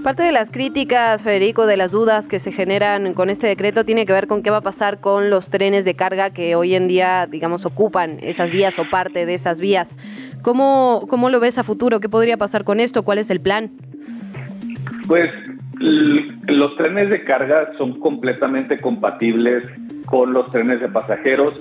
Parte 0.04 0.24
de 0.24 0.32
las 0.32 0.52
críticas, 0.52 1.24
Federico, 1.24 1.66
de 1.66 1.78
las 1.78 1.92
dudas 1.92 2.28
que 2.28 2.40
se 2.40 2.52
generan 2.52 3.14
con 3.16 3.30
este 3.30 3.48
decreto 3.48 3.86
tiene 3.86 4.06
que 4.06 4.14
ver 4.14 4.28
con 4.28 4.44
qué 4.44 4.52
va 4.52 4.58
a 4.58 4.62
pasar 4.62 5.00
con 5.00 5.30
los 5.30 5.50
trenes 5.50 5.84
de 5.84 5.96
carga 5.96 6.30
que 6.30 6.56
hoy 6.56 6.76
en 6.76 6.88
día, 6.88 7.28
digamos, 7.30 7.66
ocupan 7.66 8.20
esas 8.22 8.52
vías 8.52 8.78
o 8.78 8.88
parte 8.90 9.26
de 9.26 9.34
esas 9.34 9.60
vías. 9.60 9.98
¿Cómo, 10.44 11.06
cómo 11.10 11.30
lo 11.30 11.40
ves 11.40 11.58
a 11.58 11.64
futuro? 11.64 12.00
¿Qué 12.00 12.10
podría 12.10 12.38
pasar 12.38 12.64
con 12.64 12.80
esto? 12.80 13.04
¿Cuál 13.04 13.18
es 13.18 13.32
el 13.32 13.42
plan? 13.42 13.72
Pues 15.08 15.32
los 15.80 16.78
trenes 16.78 17.10
de 17.10 17.24
carga 17.24 17.72
son 17.78 18.00
completamente 18.00 18.80
compatibles 18.80 19.64
con 20.06 20.34
los 20.34 20.52
trenes 20.52 20.80
de 20.82 20.90
pasajeros. 20.90 21.54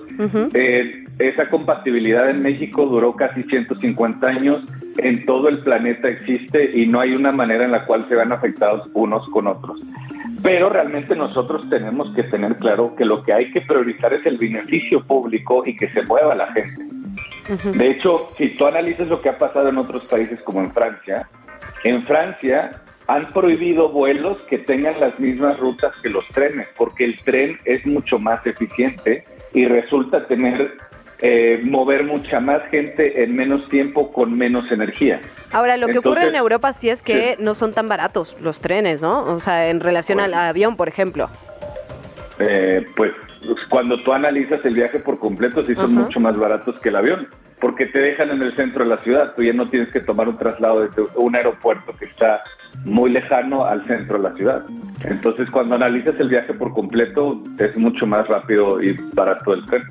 Eh, 0.52 1.03
esa 1.18 1.48
compatibilidad 1.48 2.28
en 2.28 2.42
México 2.42 2.86
duró 2.86 3.14
casi 3.14 3.42
150 3.44 4.26
años 4.26 4.62
en 4.98 5.24
todo 5.26 5.48
el 5.48 5.58
planeta 5.60 6.08
existe 6.08 6.70
y 6.74 6.86
no 6.86 7.00
hay 7.00 7.14
una 7.14 7.32
manera 7.32 7.64
en 7.64 7.72
la 7.72 7.84
cual 7.84 8.06
se 8.08 8.14
van 8.14 8.32
afectados 8.32 8.88
unos 8.94 9.28
con 9.30 9.46
otros. 9.46 9.80
Pero 10.42 10.68
realmente 10.68 11.16
nosotros 11.16 11.68
tenemos 11.70 12.14
que 12.14 12.24
tener 12.24 12.56
claro 12.56 12.94
que 12.96 13.04
lo 13.04 13.22
que 13.22 13.32
hay 13.32 13.50
que 13.50 13.62
priorizar 13.62 14.12
es 14.12 14.24
el 14.26 14.38
beneficio 14.38 15.04
público 15.04 15.64
y 15.66 15.76
que 15.76 15.88
se 15.90 16.02
mueva 16.02 16.34
la 16.34 16.52
gente. 16.52 16.82
De 17.72 17.90
hecho, 17.90 18.30
si 18.38 18.56
tú 18.56 18.66
analizas 18.66 19.08
lo 19.08 19.20
que 19.20 19.28
ha 19.28 19.38
pasado 19.38 19.68
en 19.68 19.78
otros 19.78 20.04
países 20.04 20.40
como 20.42 20.60
en 20.60 20.72
Francia, 20.72 21.28
en 21.84 22.02
Francia 22.04 22.82
han 23.06 23.32
prohibido 23.32 23.90
vuelos 23.90 24.38
que 24.48 24.58
tengan 24.58 24.98
las 24.98 25.18
mismas 25.20 25.58
rutas 25.58 25.94
que 26.02 26.08
los 26.08 26.26
trenes, 26.28 26.68
porque 26.76 27.04
el 27.04 27.20
tren 27.24 27.58
es 27.64 27.84
mucho 27.84 28.18
más 28.18 28.46
eficiente 28.46 29.24
y 29.52 29.66
resulta 29.66 30.26
tener 30.26 30.72
eh, 31.20 31.60
mover 31.62 32.04
mucha 32.04 32.40
más 32.40 32.62
gente 32.70 33.22
en 33.22 33.34
menos 33.34 33.68
tiempo 33.68 34.12
con 34.12 34.36
menos 34.36 34.70
energía. 34.72 35.20
Ahora, 35.52 35.76
lo 35.76 35.86
que 35.86 35.98
ocurre 35.98 36.28
en 36.28 36.34
Europa 36.34 36.72
sí 36.72 36.90
es 36.90 37.02
que 37.02 37.36
no 37.38 37.54
son 37.54 37.72
tan 37.72 37.88
baratos 37.88 38.36
los 38.40 38.60
trenes, 38.60 39.00
¿no? 39.00 39.24
O 39.24 39.40
sea, 39.40 39.68
en 39.68 39.80
relación 39.80 40.20
al 40.20 40.34
avión, 40.34 40.76
por 40.76 40.88
ejemplo. 40.88 41.28
Eh, 42.38 42.84
pues 42.96 43.12
cuando 43.68 44.02
tú 44.02 44.12
analizas 44.12 44.64
el 44.64 44.74
viaje 44.74 44.98
por 44.98 45.18
completo, 45.18 45.64
sí 45.66 45.74
son 45.74 45.94
mucho 45.94 46.20
más 46.20 46.36
baratos 46.36 46.78
que 46.80 46.88
el 46.88 46.96
avión, 46.96 47.28
porque 47.60 47.86
te 47.86 47.98
dejan 47.98 48.30
en 48.30 48.42
el 48.42 48.56
centro 48.56 48.84
de 48.84 48.90
la 48.90 49.02
ciudad, 49.02 49.34
tú 49.34 49.42
ya 49.42 49.52
no 49.52 49.68
tienes 49.68 49.90
que 49.92 50.00
tomar 50.00 50.28
un 50.28 50.38
traslado 50.38 50.80
desde 50.80 51.02
un 51.16 51.36
aeropuerto 51.36 51.94
que 51.96 52.06
está 52.06 52.42
muy 52.84 53.10
lejano 53.10 53.64
al 53.64 53.86
centro 53.86 54.18
de 54.18 54.28
la 54.30 54.34
ciudad. 54.36 54.64
Entonces, 55.04 55.48
cuando 55.50 55.74
analizas 55.74 56.18
el 56.18 56.28
viaje 56.28 56.54
por 56.54 56.72
completo, 56.72 57.42
es 57.58 57.76
mucho 57.76 58.06
más 58.06 58.26
rápido 58.28 58.82
y 58.82 58.98
barato 59.12 59.54
el 59.54 59.66
tren. 59.66 59.82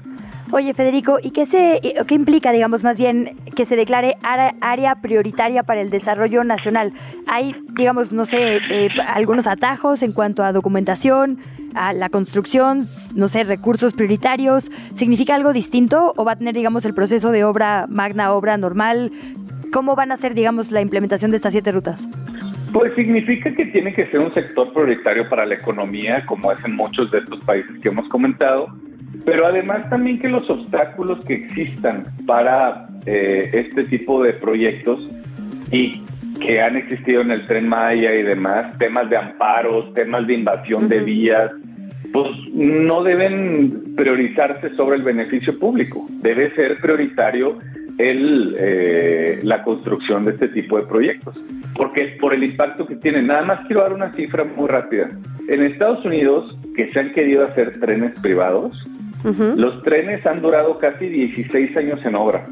Oye, 0.55 0.75
Federico, 0.75 1.17
¿y 1.19 1.31
qué, 1.31 1.47
se, 1.47 1.81
qué 2.07 2.13
implica, 2.13 2.51
digamos, 2.51 2.83
más 2.83 2.95
bien 2.95 3.37
que 3.55 3.65
se 3.65 3.75
declare 3.75 4.17
área 4.21 5.01
prioritaria 5.01 5.63
para 5.63 5.81
el 5.81 5.89
desarrollo 5.89 6.43
nacional? 6.43 6.93
¿Hay, 7.25 7.55
digamos, 7.75 8.11
no 8.11 8.25
sé, 8.25 8.57
eh, 8.69 8.89
algunos 9.07 9.47
atajos 9.47 10.03
en 10.03 10.11
cuanto 10.11 10.43
a 10.43 10.51
documentación, 10.51 11.39
a 11.73 11.91
la 11.91 12.09
construcción, 12.09 12.81
no 13.15 13.29
sé, 13.29 13.45
recursos 13.45 13.95
prioritarios? 13.95 14.69
¿Significa 14.93 15.33
algo 15.33 15.53
distinto 15.53 16.13
o 16.17 16.23
va 16.23 16.33
a 16.33 16.35
tener, 16.35 16.53
digamos, 16.53 16.85
el 16.85 16.93
proceso 16.93 17.31
de 17.31 17.43
obra 17.43 17.87
magna, 17.89 18.31
obra 18.31 18.55
normal? 18.55 19.11
¿Cómo 19.71 19.95
van 19.95 20.11
a 20.11 20.17
ser, 20.17 20.35
digamos, 20.35 20.71
la 20.71 20.81
implementación 20.81 21.31
de 21.31 21.37
estas 21.37 21.53
siete 21.53 21.71
rutas? 21.71 22.07
Pues 22.71 22.93
significa 22.93 23.51
que 23.55 23.65
tiene 23.65 23.91
que 23.95 24.05
ser 24.11 24.19
un 24.19 24.31
sector 24.35 24.71
prioritario 24.71 25.27
para 25.29 25.47
la 25.47 25.55
economía, 25.55 26.23
como 26.27 26.51
es 26.51 26.63
en 26.63 26.75
muchos 26.75 27.09
de 27.09 27.17
estos 27.17 27.43
países 27.43 27.71
que 27.81 27.89
hemos 27.89 28.07
comentado 28.07 28.67
pero 29.26 29.45
además 29.45 29.89
también 29.89 30.19
que 30.19 30.30
los 30.30 30.49
obstáculos 30.49 31.23
que 31.26 31.36
existan 31.36 32.06
para 32.26 32.88
eh, 33.06 33.49
este 33.54 33.86
tipo 33.86 34.23
de 34.23 34.34
proyectos 34.34 34.99
y 35.71 36.02
que 36.39 36.62
han 36.62 36.76
existido 36.76 37.21
en 37.21 37.32
el 37.32 37.47
tren 37.47 37.67
Maya 37.67 38.13
y 38.15 38.23
demás, 38.23 38.78
temas 38.78 39.10
de 39.10 39.17
amparos, 39.17 39.93
temas 39.93 40.26
de 40.28 40.34
invasión 40.34 40.89
de 40.89 40.99
vías, 40.99 41.52
pues 42.12 42.30
no 42.54 43.04
deben 43.04 43.95
priorizarse 43.95 44.76
sobre 44.76 44.97
el 44.97 45.04
beneficio 45.04 45.58
público. 45.58 46.06
Debe 46.21 46.54
ser 46.56 46.80
prioritario 46.80 47.60
el, 47.97 48.56
eh, 48.58 49.39
la 49.43 49.63
construcción 49.63 50.26
de 50.26 50.32
este 50.32 50.49
tipo 50.49 50.78
de 50.78 50.86
proyectos, 50.86 51.36
porque 51.76 52.17
por 52.19 52.34
el 52.34 52.43
impacto 52.43 52.86
que 52.86 52.95
tienen. 52.97 53.28
Nada 53.28 53.43
más 53.43 53.65
quiero 53.67 53.82
dar 53.82 53.93
una 53.93 54.13
cifra 54.13 54.43
muy 54.43 54.67
rápida. 54.67 55.10
En 55.49 55.63
Estados 55.63 56.04
Unidos, 56.06 56.58
que 56.76 56.91
se 56.91 56.99
han 56.99 57.13
querido 57.13 57.45
hacer 57.45 57.80
trenes 57.80 58.13
privados, 58.21 58.78
los 59.23 59.83
trenes 59.83 60.25
han 60.25 60.41
durado 60.41 60.77
casi 60.79 61.07
16 61.07 61.77
años 61.77 61.99
en 62.05 62.15
obra. 62.15 62.47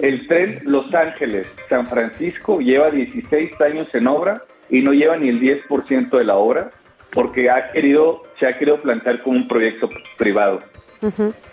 El 0.00 0.26
tren 0.26 0.60
Los 0.64 0.92
Ángeles-San 0.94 1.88
Francisco 1.88 2.60
lleva 2.60 2.90
16 2.90 3.60
años 3.60 3.88
en 3.94 4.06
obra 4.06 4.42
y 4.68 4.82
no 4.82 4.92
lleva 4.92 5.16
ni 5.16 5.28
el 5.28 5.40
10% 5.40 6.10
de 6.10 6.24
la 6.24 6.36
obra 6.36 6.70
porque 7.12 7.50
ha 7.50 7.70
querido, 7.70 8.22
se 8.38 8.46
ha 8.46 8.58
querido 8.58 8.78
plantear 8.78 9.22
como 9.22 9.36
un 9.36 9.46
proyecto 9.46 9.88
privado. 10.16 10.62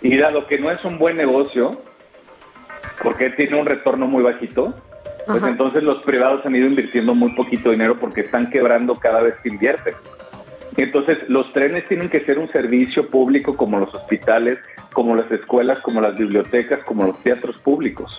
Y 0.00 0.16
dado 0.16 0.46
que 0.46 0.58
no 0.58 0.70
es 0.70 0.84
un 0.84 0.98
buen 0.98 1.16
negocio, 1.16 1.80
porque 3.02 3.30
tiene 3.30 3.58
un 3.58 3.66
retorno 3.66 4.06
muy 4.06 4.22
bajito, 4.22 4.74
pues 5.26 5.42
entonces 5.42 5.82
los 5.82 6.02
privados 6.02 6.44
han 6.46 6.56
ido 6.56 6.66
invirtiendo 6.66 7.14
muy 7.14 7.32
poquito 7.34 7.70
dinero 7.70 7.98
porque 7.98 8.22
están 8.22 8.50
quebrando 8.50 8.96
cada 8.96 9.20
vez 9.20 9.34
que 9.42 9.48
invierten. 9.48 9.94
Entonces, 10.82 11.18
los 11.28 11.52
trenes 11.52 11.86
tienen 11.88 12.08
que 12.08 12.20
ser 12.20 12.38
un 12.38 12.50
servicio 12.52 13.10
público 13.10 13.54
como 13.54 13.78
los 13.78 13.94
hospitales, 13.94 14.58
como 14.94 15.14
las 15.14 15.30
escuelas, 15.30 15.78
como 15.80 16.00
las 16.00 16.16
bibliotecas, 16.16 16.82
como 16.84 17.04
los 17.04 17.22
teatros 17.22 17.56
públicos. 17.58 18.10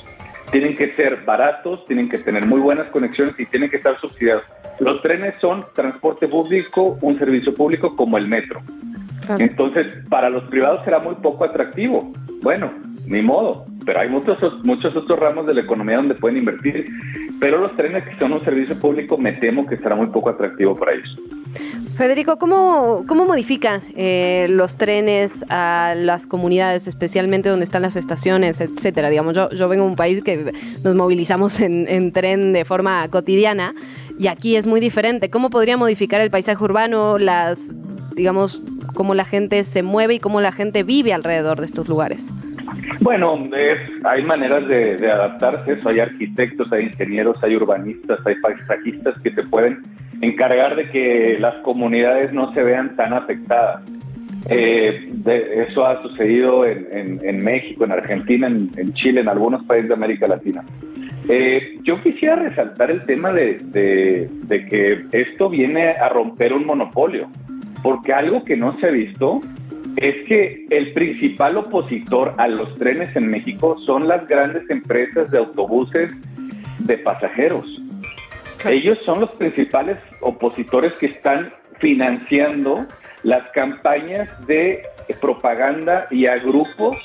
Tienen 0.51 0.77
que 0.77 0.93
ser 0.95 1.23
baratos, 1.25 1.83
tienen 1.87 2.07
que 2.07 2.19
tener 2.19 2.45
muy 2.45 2.59
buenas 2.59 2.87
conexiones 2.89 3.33
y 3.39 3.47
tienen 3.47 3.71
que 3.71 3.77
estar 3.77 3.99
subsidiados. 3.99 4.43
Los 4.79 5.01
trenes 5.01 5.33
son 5.41 5.65
transporte 5.73 6.27
público, 6.27 6.99
un 7.01 7.17
servicio 7.17 7.55
público 7.55 7.95
como 7.95 8.19
el 8.19 8.27
metro. 8.27 8.61
Entonces, 9.39 9.87
para 10.09 10.29
los 10.29 10.43
privados 10.43 10.85
será 10.85 10.99
muy 10.99 11.15
poco 11.15 11.45
atractivo. 11.45 12.13
Bueno, 12.43 12.71
ni 13.05 13.21
modo, 13.21 13.65
pero 13.85 13.99
hay 13.99 14.09
muchos, 14.09 14.37
muchos 14.63 14.95
otros 14.95 15.19
ramos 15.19 15.47
de 15.47 15.53
la 15.53 15.61
economía 15.61 15.97
donde 15.97 16.15
pueden 16.15 16.37
invertir. 16.37 16.87
Pero 17.39 17.57
los 17.57 17.75
trenes 17.75 18.03
que 18.03 18.15
son 18.17 18.33
un 18.33 18.43
servicio 18.45 18.79
público, 18.79 19.17
me 19.17 19.33
temo 19.33 19.65
que 19.65 19.77
será 19.77 19.95
muy 19.95 20.07
poco 20.07 20.29
atractivo 20.29 20.77
para 20.77 20.93
ellos. 20.93 21.17
Federico, 21.97 22.37
¿cómo, 22.37 23.03
cómo 23.07 23.25
modifican 23.25 23.81
eh, 23.95 24.47
los 24.49 24.77
trenes 24.77 25.43
a 25.49 25.93
las 25.95 26.25
comunidades, 26.25 26.87
especialmente 26.87 27.49
donde 27.49 27.65
están 27.65 27.81
las 27.81 27.95
estaciones, 27.95 28.61
etcétera? 28.61 29.09
Digamos, 29.09 29.35
yo, 29.35 29.49
yo 29.49 29.67
vengo 29.67 29.83
de 29.83 29.89
un 29.89 29.95
país 29.95 30.23
que 30.23 30.53
nos 30.83 30.95
movilizamos 30.95 31.59
en, 31.59 31.87
en 31.89 32.11
tren 32.11 32.53
de 32.53 32.63
forma 32.63 33.07
cotidiana 33.09 33.75
y 34.17 34.27
aquí 34.27 34.55
es 34.55 34.67
muy 34.67 34.79
diferente. 34.79 35.29
¿Cómo 35.29 35.49
podría 35.49 35.77
modificar 35.77 36.21
el 36.21 36.31
paisaje 36.31 36.63
urbano, 36.63 37.17
las, 37.17 37.69
digamos, 38.15 38.61
cómo 38.93 39.13
la 39.13 39.25
gente 39.25 39.63
se 39.63 39.83
mueve 39.83 40.15
y 40.15 40.19
cómo 40.19 40.41
la 40.41 40.51
gente 40.51 40.83
vive 40.83 41.13
alrededor 41.13 41.59
de 41.59 41.65
estos 41.65 41.89
lugares? 41.89 42.31
Bueno, 42.99 43.49
hay 44.03 44.23
maneras 44.23 44.67
de, 44.67 44.97
de 44.97 45.11
adaptarse, 45.11 45.77
hay 45.85 45.99
arquitectos, 45.99 46.71
hay 46.71 46.85
ingenieros, 46.85 47.41
hay 47.43 47.55
urbanistas, 47.55 48.19
hay 48.25 48.35
paisajistas 48.35 49.19
que 49.21 49.31
te 49.31 49.43
pueden 49.43 49.83
encargar 50.21 50.75
de 50.75 50.89
que 50.89 51.37
las 51.39 51.55
comunidades 51.63 52.31
no 52.31 52.53
se 52.53 52.63
vean 52.63 52.95
tan 52.95 53.13
afectadas. 53.13 53.83
Eh, 54.49 55.11
eso 55.67 55.85
ha 55.85 56.01
sucedido 56.01 56.65
en, 56.65 57.43
México, 57.43 57.85
en 57.85 57.91
Argentina, 57.91 58.47
en, 58.47 58.93
Chile, 58.93 59.21
en 59.21 59.29
algunos 59.29 59.63
países 59.65 59.89
de 59.89 59.93
América 59.93 60.27
Latina. 60.27 60.63
Eh, 61.29 61.77
yo 61.83 62.01
quisiera 62.01 62.35
resaltar 62.35 62.89
el 62.89 63.05
tema 63.05 63.31
de, 63.31 63.59
que 64.47 65.05
esto 65.11 65.49
viene 65.49 65.89
a 65.89 66.09
romper 66.09 66.53
un 66.53 66.65
monopolio. 66.65 67.29
porque 67.83 68.13
algo 68.13 68.43
que 68.43 68.55
no 68.55 68.79
se 68.79 68.87
ha 68.87 68.91
visto 68.91 69.41
es 69.97 70.27
que 70.27 70.65
el 70.69 70.93
principal 70.93 71.57
opositor 71.57 72.33
a 72.37 72.47
los 72.47 72.77
trenes 72.77 73.15
en 73.15 73.27
México 73.27 73.77
son 73.85 74.07
las 74.07 74.27
grandes 74.27 74.69
empresas 74.69 75.29
de 75.31 75.37
autobuses 75.37 76.11
de 76.79 76.97
pasajeros. 76.97 77.65
Ellos 78.65 78.97
son 79.05 79.21
los 79.21 79.31
principales 79.31 79.97
opositores 80.21 80.93
que 80.93 81.07
están 81.07 81.51
financiando 81.79 82.85
las 83.23 83.47
campañas 83.51 84.29
de 84.47 84.83
propaganda 85.19 86.07
y 86.09 86.25
a 86.25 86.37
grupos 86.37 86.97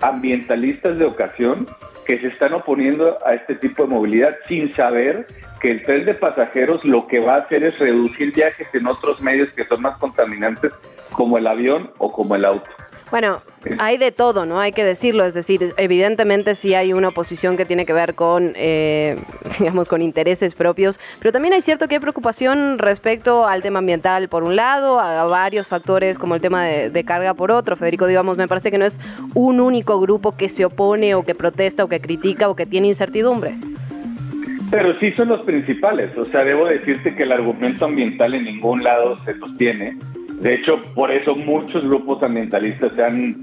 ambientalistas 0.00 0.98
de 0.98 1.04
ocasión 1.04 1.66
que 2.06 2.18
se 2.20 2.28
están 2.28 2.54
oponiendo 2.54 3.18
a 3.26 3.34
este 3.34 3.56
tipo 3.56 3.84
de 3.84 3.88
movilidad 3.88 4.36
sin 4.48 4.74
saber 4.76 5.26
el 5.70 5.82
tren 5.82 6.04
de 6.04 6.14
pasajeros 6.14 6.84
lo 6.84 7.06
que 7.06 7.20
va 7.20 7.34
a 7.34 7.38
hacer 7.38 7.64
es 7.64 7.78
reducir 7.78 8.32
viajes 8.32 8.68
en 8.72 8.86
otros 8.86 9.20
medios 9.20 9.48
que 9.52 9.64
son 9.66 9.82
más 9.82 9.96
contaminantes 9.98 10.72
como 11.12 11.38
el 11.38 11.46
avión 11.46 11.90
o 11.98 12.12
como 12.12 12.34
el 12.36 12.44
auto. 12.44 12.70
Bueno, 13.10 13.40
hay 13.78 13.98
de 13.98 14.10
todo, 14.10 14.46
¿no? 14.46 14.58
Hay 14.58 14.72
que 14.72 14.84
decirlo, 14.84 15.24
es 15.24 15.34
decir, 15.34 15.72
evidentemente 15.76 16.56
sí 16.56 16.74
hay 16.74 16.92
una 16.92 17.08
oposición 17.08 17.56
que 17.56 17.64
tiene 17.64 17.86
que 17.86 17.92
ver 17.92 18.16
con, 18.16 18.52
eh, 18.56 19.16
digamos, 19.60 19.88
con 19.88 20.02
intereses 20.02 20.56
propios, 20.56 20.98
pero 21.20 21.30
también 21.30 21.54
hay 21.54 21.62
cierto 21.62 21.86
que 21.86 21.94
hay 21.94 22.00
preocupación 22.00 22.78
respecto 22.78 23.46
al 23.46 23.62
tema 23.62 23.78
ambiental 23.78 24.28
por 24.28 24.42
un 24.42 24.56
lado, 24.56 24.98
a 24.98 25.22
varios 25.24 25.68
factores 25.68 26.18
como 26.18 26.34
el 26.34 26.40
tema 26.40 26.64
de, 26.64 26.90
de 26.90 27.04
carga 27.04 27.34
por 27.34 27.52
otro. 27.52 27.76
Federico, 27.76 28.08
digamos, 28.08 28.36
me 28.36 28.48
parece 28.48 28.72
que 28.72 28.78
no 28.78 28.84
es 28.84 28.98
un 29.34 29.60
único 29.60 30.00
grupo 30.00 30.36
que 30.36 30.48
se 30.48 30.64
opone 30.64 31.14
o 31.14 31.22
que 31.22 31.36
protesta 31.36 31.84
o 31.84 31.88
que 31.88 32.00
critica 32.00 32.48
o 32.48 32.56
que 32.56 32.66
tiene 32.66 32.88
incertidumbre. 32.88 33.56
Pero 34.70 34.98
sí 34.98 35.12
son 35.12 35.28
los 35.28 35.42
principales, 35.42 36.16
o 36.16 36.26
sea, 36.26 36.44
debo 36.44 36.66
decirte 36.66 37.14
que 37.14 37.22
el 37.22 37.32
argumento 37.32 37.84
ambiental 37.84 38.34
en 38.34 38.44
ningún 38.44 38.82
lado 38.82 39.18
se 39.24 39.38
sostiene 39.38 39.96
de 40.40 40.54
hecho, 40.54 40.82
por 40.94 41.10
eso 41.10 41.34
muchos 41.34 41.82
grupos 41.84 42.22
ambientalistas 42.22 42.92
se 42.94 43.02
han, 43.02 43.34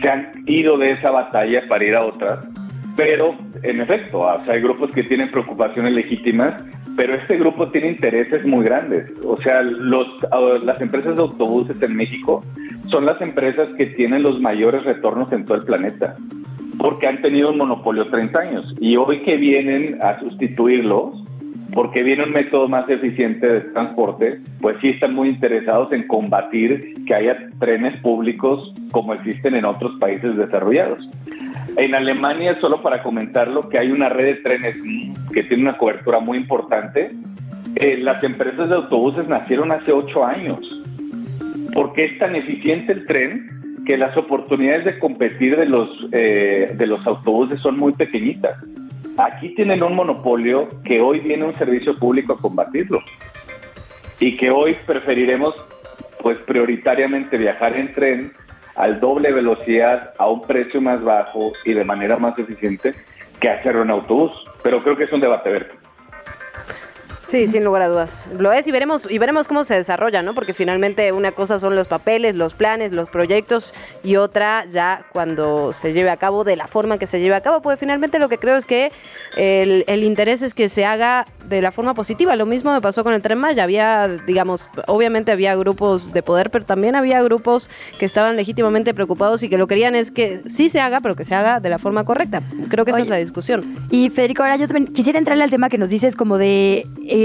se 0.00 0.08
han 0.08 0.44
ido 0.46 0.78
de 0.78 0.92
esa 0.92 1.10
batalla 1.10 1.66
para 1.68 1.84
ir 1.84 1.96
a 1.96 2.04
otras. 2.04 2.38
Pero, 2.96 3.36
en 3.62 3.80
efecto, 3.80 4.28
hay 4.28 4.60
grupos 4.60 4.90
que 4.92 5.04
tienen 5.04 5.30
preocupaciones 5.30 5.92
legítimas, 5.92 6.54
pero 6.96 7.14
este 7.14 7.36
grupo 7.38 7.68
tiene 7.70 7.90
intereses 7.90 8.44
muy 8.44 8.64
grandes. 8.64 9.10
O 9.24 9.40
sea, 9.40 9.62
los, 9.62 10.06
las 10.64 10.80
empresas 10.80 11.16
de 11.16 11.22
autobuses 11.22 11.80
en 11.80 11.96
México 11.96 12.44
son 12.88 13.04
las 13.04 13.20
empresas 13.20 13.68
que 13.76 13.86
tienen 13.86 14.22
los 14.22 14.40
mayores 14.40 14.84
retornos 14.84 15.32
en 15.32 15.44
todo 15.44 15.58
el 15.58 15.64
planeta, 15.64 16.16
porque 16.78 17.08
han 17.08 17.20
tenido 17.20 17.50
un 17.50 17.58
monopolio 17.58 18.08
30 18.08 18.38
años. 18.38 18.74
Y 18.80 18.96
hoy 18.96 19.22
que 19.22 19.36
vienen 19.36 19.98
a 20.00 20.18
sustituirlos, 20.20 21.22
porque 21.72 22.02
viene 22.02 22.24
un 22.24 22.32
método 22.32 22.68
más 22.68 22.88
eficiente 22.88 23.46
de 23.46 23.60
transporte, 23.60 24.40
pues 24.60 24.76
sí 24.80 24.88
están 24.88 25.14
muy 25.14 25.28
interesados 25.28 25.92
en 25.92 26.06
combatir 26.06 27.04
que 27.06 27.14
haya 27.14 27.36
trenes 27.58 28.00
públicos 28.00 28.74
como 28.90 29.12
existen 29.12 29.54
en 29.54 29.64
otros 29.64 29.92
países 29.98 30.36
desarrollados. 30.36 31.06
En 31.76 31.94
Alemania, 31.94 32.58
solo 32.60 32.80
para 32.80 33.02
comentarlo, 33.02 33.68
que 33.68 33.78
hay 33.78 33.90
una 33.90 34.08
red 34.08 34.24
de 34.24 34.34
trenes 34.36 34.76
que 35.32 35.42
tiene 35.44 35.64
una 35.64 35.76
cobertura 35.76 36.20
muy 36.20 36.38
importante. 36.38 37.12
Eh, 37.76 37.98
las 37.98 38.22
empresas 38.24 38.68
de 38.68 38.76
autobuses 38.76 39.28
nacieron 39.28 39.70
hace 39.70 39.92
ocho 39.92 40.24
años, 40.24 40.58
porque 41.74 42.06
es 42.06 42.18
tan 42.18 42.34
eficiente 42.34 42.92
el 42.92 43.06
tren 43.06 43.57
que 43.88 43.96
las 43.96 44.14
oportunidades 44.18 44.84
de 44.84 44.98
competir 44.98 45.56
de 45.56 45.64
los, 45.64 45.88
eh, 46.12 46.74
de 46.76 46.86
los 46.86 47.06
autobuses 47.06 47.58
son 47.62 47.78
muy 47.78 47.94
pequeñitas. 47.94 48.62
Aquí 49.16 49.54
tienen 49.54 49.82
un 49.82 49.94
monopolio 49.94 50.68
que 50.84 51.00
hoy 51.00 51.20
viene 51.20 51.46
un 51.46 51.54
servicio 51.54 51.98
público 51.98 52.34
a 52.34 52.38
combatirlo 52.38 53.00
y 54.20 54.36
que 54.36 54.50
hoy 54.50 54.76
preferiremos 54.86 55.54
pues 56.20 56.36
prioritariamente 56.40 57.38
viajar 57.38 57.78
en 57.78 57.90
tren 57.94 58.32
al 58.76 59.00
doble 59.00 59.32
velocidad 59.32 60.12
a 60.18 60.28
un 60.28 60.42
precio 60.42 60.82
más 60.82 61.02
bajo 61.02 61.54
y 61.64 61.72
de 61.72 61.84
manera 61.86 62.18
más 62.18 62.38
eficiente 62.38 62.94
que 63.40 63.48
hacerlo 63.48 63.84
en 63.84 63.90
autobús. 63.90 64.32
Pero 64.62 64.82
creo 64.82 64.98
que 64.98 65.04
es 65.04 65.12
un 65.14 65.20
debate 65.20 65.48
verde. 65.48 65.77
Sí, 67.30 67.46
sin 67.46 67.62
lugar 67.62 67.82
a 67.82 67.88
dudas. 67.88 68.26
Lo 68.38 68.52
es 68.52 68.66
y 68.66 68.70
veremos 68.70 69.06
y 69.08 69.18
veremos 69.18 69.46
cómo 69.46 69.64
se 69.64 69.74
desarrolla, 69.74 70.22
¿no? 70.22 70.32
Porque 70.32 70.54
finalmente 70.54 71.12
una 71.12 71.32
cosa 71.32 71.60
son 71.60 71.76
los 71.76 71.86
papeles, 71.86 72.34
los 72.34 72.54
planes, 72.54 72.92
los 72.92 73.10
proyectos 73.10 73.74
y 74.02 74.16
otra 74.16 74.64
ya 74.72 75.04
cuando 75.12 75.74
se 75.74 75.92
lleve 75.92 76.08
a 76.08 76.16
cabo 76.16 76.44
de 76.44 76.56
la 76.56 76.68
forma 76.68 76.96
que 76.96 77.06
se 77.06 77.20
lleve 77.20 77.34
a 77.34 77.42
cabo, 77.42 77.60
pues 77.60 77.78
finalmente 77.78 78.18
lo 78.18 78.30
que 78.30 78.38
creo 78.38 78.56
es 78.56 78.64
que 78.64 78.92
el, 79.36 79.84
el 79.88 80.04
interés 80.04 80.40
es 80.40 80.54
que 80.54 80.70
se 80.70 80.86
haga 80.86 81.26
de 81.48 81.60
la 81.60 81.70
forma 81.70 81.92
positiva. 81.92 82.34
Lo 82.36 82.46
mismo 82.46 82.72
me 82.72 82.80
pasó 82.80 83.04
con 83.04 83.12
el 83.12 83.20
Tren 83.20 83.38
Maya. 83.38 83.64
Había, 83.64 84.08
digamos, 84.08 84.68
obviamente 84.86 85.32
había 85.32 85.54
grupos 85.54 86.12
de 86.12 86.22
poder, 86.22 86.50
pero 86.50 86.64
también 86.64 86.94
había 86.94 87.22
grupos 87.22 87.68
que 87.98 88.06
estaban 88.06 88.36
legítimamente 88.36 88.94
preocupados 88.94 89.42
y 89.42 89.48
que 89.48 89.58
lo 89.58 89.66
querían 89.66 89.94
es 89.94 90.10
que 90.10 90.42
sí 90.46 90.68
se 90.68 90.80
haga, 90.80 91.00
pero 91.00 91.14
que 91.14 91.24
se 91.24 91.34
haga 91.34 91.60
de 91.60 91.68
la 91.68 91.78
forma 91.78 92.04
correcta. 92.04 92.42
Creo 92.70 92.86
que 92.86 92.92
esa 92.92 93.00
es 93.00 93.08
la 93.08 93.16
discusión. 93.16 93.76
Y 93.90 94.08
Federico, 94.10 94.42
ahora 94.42 94.56
yo 94.56 94.66
también 94.66 94.92
quisiera 94.92 95.18
entrarle 95.18 95.44
al 95.44 95.50
tema 95.50 95.68
que 95.68 95.78
nos 95.78 95.90
dices 95.90 96.16
como 96.16 96.38
de 96.38 96.86
eh, 97.06 97.17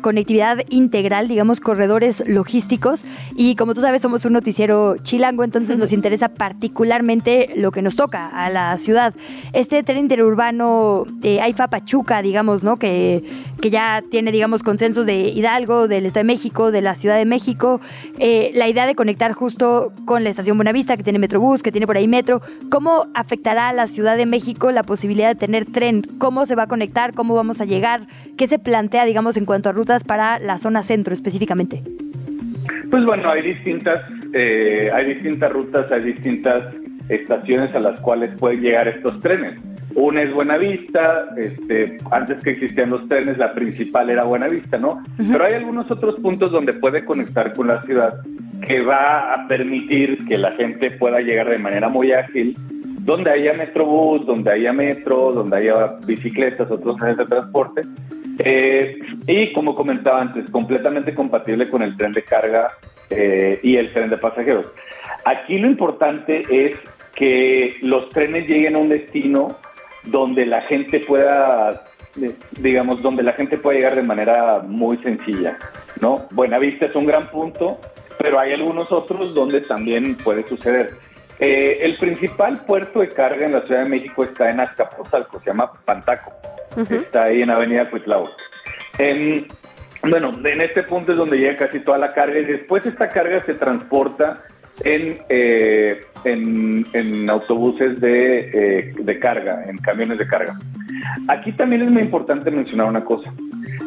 conectividad 0.00 0.58
integral, 0.68 1.28
digamos, 1.28 1.60
corredores 1.60 2.22
logísticos. 2.26 3.04
Y 3.34 3.56
como 3.56 3.74
tú 3.74 3.80
sabes, 3.80 4.02
somos 4.02 4.24
un 4.24 4.32
noticiero 4.32 4.96
chilango, 5.02 5.44
entonces 5.44 5.78
nos 5.78 5.92
interesa 5.92 6.28
particularmente 6.28 7.52
lo 7.56 7.72
que 7.72 7.82
nos 7.82 7.96
toca 7.96 8.28
a 8.28 8.50
la 8.50 8.76
ciudad. 8.78 9.14
Este 9.52 9.82
tren 9.82 9.98
interurbano 9.98 11.06
eh, 11.22 11.40
AIFA 11.40 11.68
Pachuca, 11.68 12.22
digamos, 12.22 12.62
¿no? 12.62 12.76
Que, 12.76 13.24
que 13.60 13.70
ya 13.70 14.02
tiene, 14.10 14.32
digamos, 14.32 14.62
consensos 14.62 15.06
de 15.06 15.28
Hidalgo, 15.28 15.88
del 15.88 16.06
Estado 16.06 16.20
de 16.20 16.24
México, 16.24 16.70
de 16.70 16.82
la 16.82 16.94
Ciudad 16.94 17.16
de 17.16 17.24
México. 17.24 17.80
Eh, 18.18 18.50
la 18.54 18.68
idea 18.68 18.86
de 18.86 18.94
conectar 18.94 19.32
justo 19.32 19.92
con 20.04 20.24
la 20.24 20.30
estación 20.30 20.56
Buenavista, 20.56 20.96
que 20.96 21.02
tiene 21.02 21.18
Metrobús, 21.18 21.62
que 21.62 21.72
tiene 21.72 21.86
por 21.86 21.96
ahí 21.96 22.08
metro. 22.08 22.42
¿Cómo 22.70 23.06
afectará 23.14 23.68
a 23.68 23.72
la 23.72 23.86
Ciudad 23.86 24.16
de 24.16 24.26
México 24.26 24.70
la 24.70 24.82
posibilidad 24.82 25.28
de 25.28 25.34
tener 25.34 25.66
tren? 25.66 26.02
¿Cómo 26.18 26.46
se 26.46 26.54
va 26.54 26.64
a 26.64 26.66
conectar? 26.66 27.14
¿Cómo 27.14 27.34
vamos 27.34 27.60
a 27.60 27.64
llegar? 27.64 28.06
¿Qué 28.40 28.46
se 28.46 28.58
plantea, 28.58 29.04
digamos, 29.04 29.36
en 29.36 29.44
cuanto 29.44 29.68
a 29.68 29.72
rutas 29.72 30.02
para 30.02 30.38
la 30.38 30.56
zona 30.56 30.82
centro 30.82 31.12
específicamente? 31.12 31.82
Pues 32.90 33.04
bueno, 33.04 33.28
hay 33.28 33.42
distintas, 33.42 34.00
eh, 34.32 34.90
hay 34.94 35.12
distintas 35.12 35.52
rutas, 35.52 35.92
hay 35.92 36.04
distintas 36.04 36.74
estaciones 37.10 37.74
a 37.74 37.80
las 37.80 38.00
cuales 38.00 38.34
pueden 38.38 38.62
llegar 38.62 38.88
estos 38.88 39.20
trenes. 39.20 39.60
Una 39.94 40.22
es 40.22 40.32
Buenavista, 40.32 41.26
este, 41.36 41.98
antes 42.10 42.42
que 42.42 42.52
existían 42.52 42.88
los 42.88 43.06
trenes, 43.10 43.36
la 43.36 43.52
principal 43.52 44.08
era 44.08 44.24
Buenavista, 44.24 44.78
¿no? 44.78 45.04
Pero 45.18 45.44
hay 45.44 45.52
algunos 45.52 45.90
otros 45.90 46.18
puntos 46.20 46.50
donde 46.50 46.72
puede 46.72 47.04
conectar 47.04 47.52
con 47.52 47.66
la 47.66 47.82
ciudad 47.82 48.22
que 48.66 48.80
va 48.80 49.34
a 49.34 49.48
permitir 49.48 50.24
que 50.26 50.38
la 50.38 50.52
gente 50.52 50.92
pueda 50.92 51.20
llegar 51.20 51.50
de 51.50 51.58
manera 51.58 51.90
muy 51.90 52.12
ágil, 52.12 52.56
donde 53.00 53.32
haya 53.32 53.52
metrobús, 53.52 54.24
donde 54.24 54.50
haya 54.50 54.72
metro, 54.72 55.32
donde 55.32 55.58
haya 55.58 55.88
bicicletas, 56.06 56.70
otros 56.70 56.98
medios 56.98 57.18
de 57.18 57.26
transporte. 57.26 57.82
Eh, 58.42 58.98
y 59.26 59.52
como 59.52 59.74
comentaba 59.74 60.20
antes, 60.20 60.48
completamente 60.50 61.14
compatible 61.14 61.68
con 61.68 61.82
el 61.82 61.96
tren 61.96 62.12
de 62.12 62.22
carga 62.22 62.72
eh, 63.10 63.60
y 63.62 63.76
el 63.76 63.92
tren 63.92 64.08
de 64.08 64.16
pasajeros. 64.16 64.66
Aquí 65.24 65.58
lo 65.58 65.68
importante 65.68 66.44
es 66.50 66.76
que 67.14 67.76
los 67.82 68.08
trenes 68.10 68.48
lleguen 68.48 68.76
a 68.76 68.78
un 68.78 68.88
destino 68.88 69.56
donde 70.04 70.46
la 70.46 70.62
gente 70.62 71.00
pueda 71.00 71.84
digamos, 72.58 73.02
donde 73.02 73.22
la 73.22 73.32
gente 73.34 73.56
pueda 73.56 73.78
llegar 73.78 73.94
de 73.94 74.02
manera 74.02 74.60
muy 74.60 74.96
sencilla, 74.98 75.56
¿no? 76.00 76.26
Buenavista 76.32 76.86
es 76.86 76.94
un 76.96 77.06
gran 77.06 77.30
punto, 77.30 77.78
pero 78.18 78.40
hay 78.40 78.52
algunos 78.52 78.90
otros 78.90 79.32
donde 79.34 79.60
también 79.60 80.16
puede 80.16 80.48
suceder. 80.48 80.94
Eh, 81.38 81.78
el 81.82 81.96
principal 81.96 82.64
puerto 82.64 83.00
de 83.00 83.12
carga 83.12 83.46
en 83.46 83.52
la 83.52 83.62
Ciudad 83.62 83.84
de 83.84 83.88
México 83.88 84.24
está 84.24 84.50
en 84.50 84.60
Azcapotzalco, 84.60 85.40
se 85.40 85.46
llama 85.46 85.72
Pantaco, 85.84 86.32
está 86.76 87.24
ahí 87.24 87.42
en 87.42 87.50
Avenida 87.50 87.90
Cuitlao. 87.90 88.30
bueno, 90.02 90.38
en 90.44 90.60
este 90.60 90.82
punto 90.84 91.12
es 91.12 91.18
donde 91.18 91.38
llega 91.38 91.56
casi 91.56 91.80
toda 91.80 91.98
la 91.98 92.12
carga 92.12 92.38
y 92.38 92.44
después 92.44 92.84
esta 92.86 93.08
carga 93.08 93.40
se 93.40 93.54
transporta 93.54 94.42
en, 94.84 95.18
eh, 95.28 96.02
en, 96.24 97.28
autobuses 97.28 97.98
eh, 98.02 98.94
de, 98.98 99.18
carga, 99.18 99.64
en 99.68 99.78
camiones 99.78 100.18
de 100.18 100.26
carga. 100.26 100.58
Aquí 101.28 101.52
también 101.52 101.82
es 101.82 101.90
muy 101.90 102.02
importante 102.02 102.50
mencionar 102.50 102.88
una 102.88 103.04
cosa. 103.04 103.32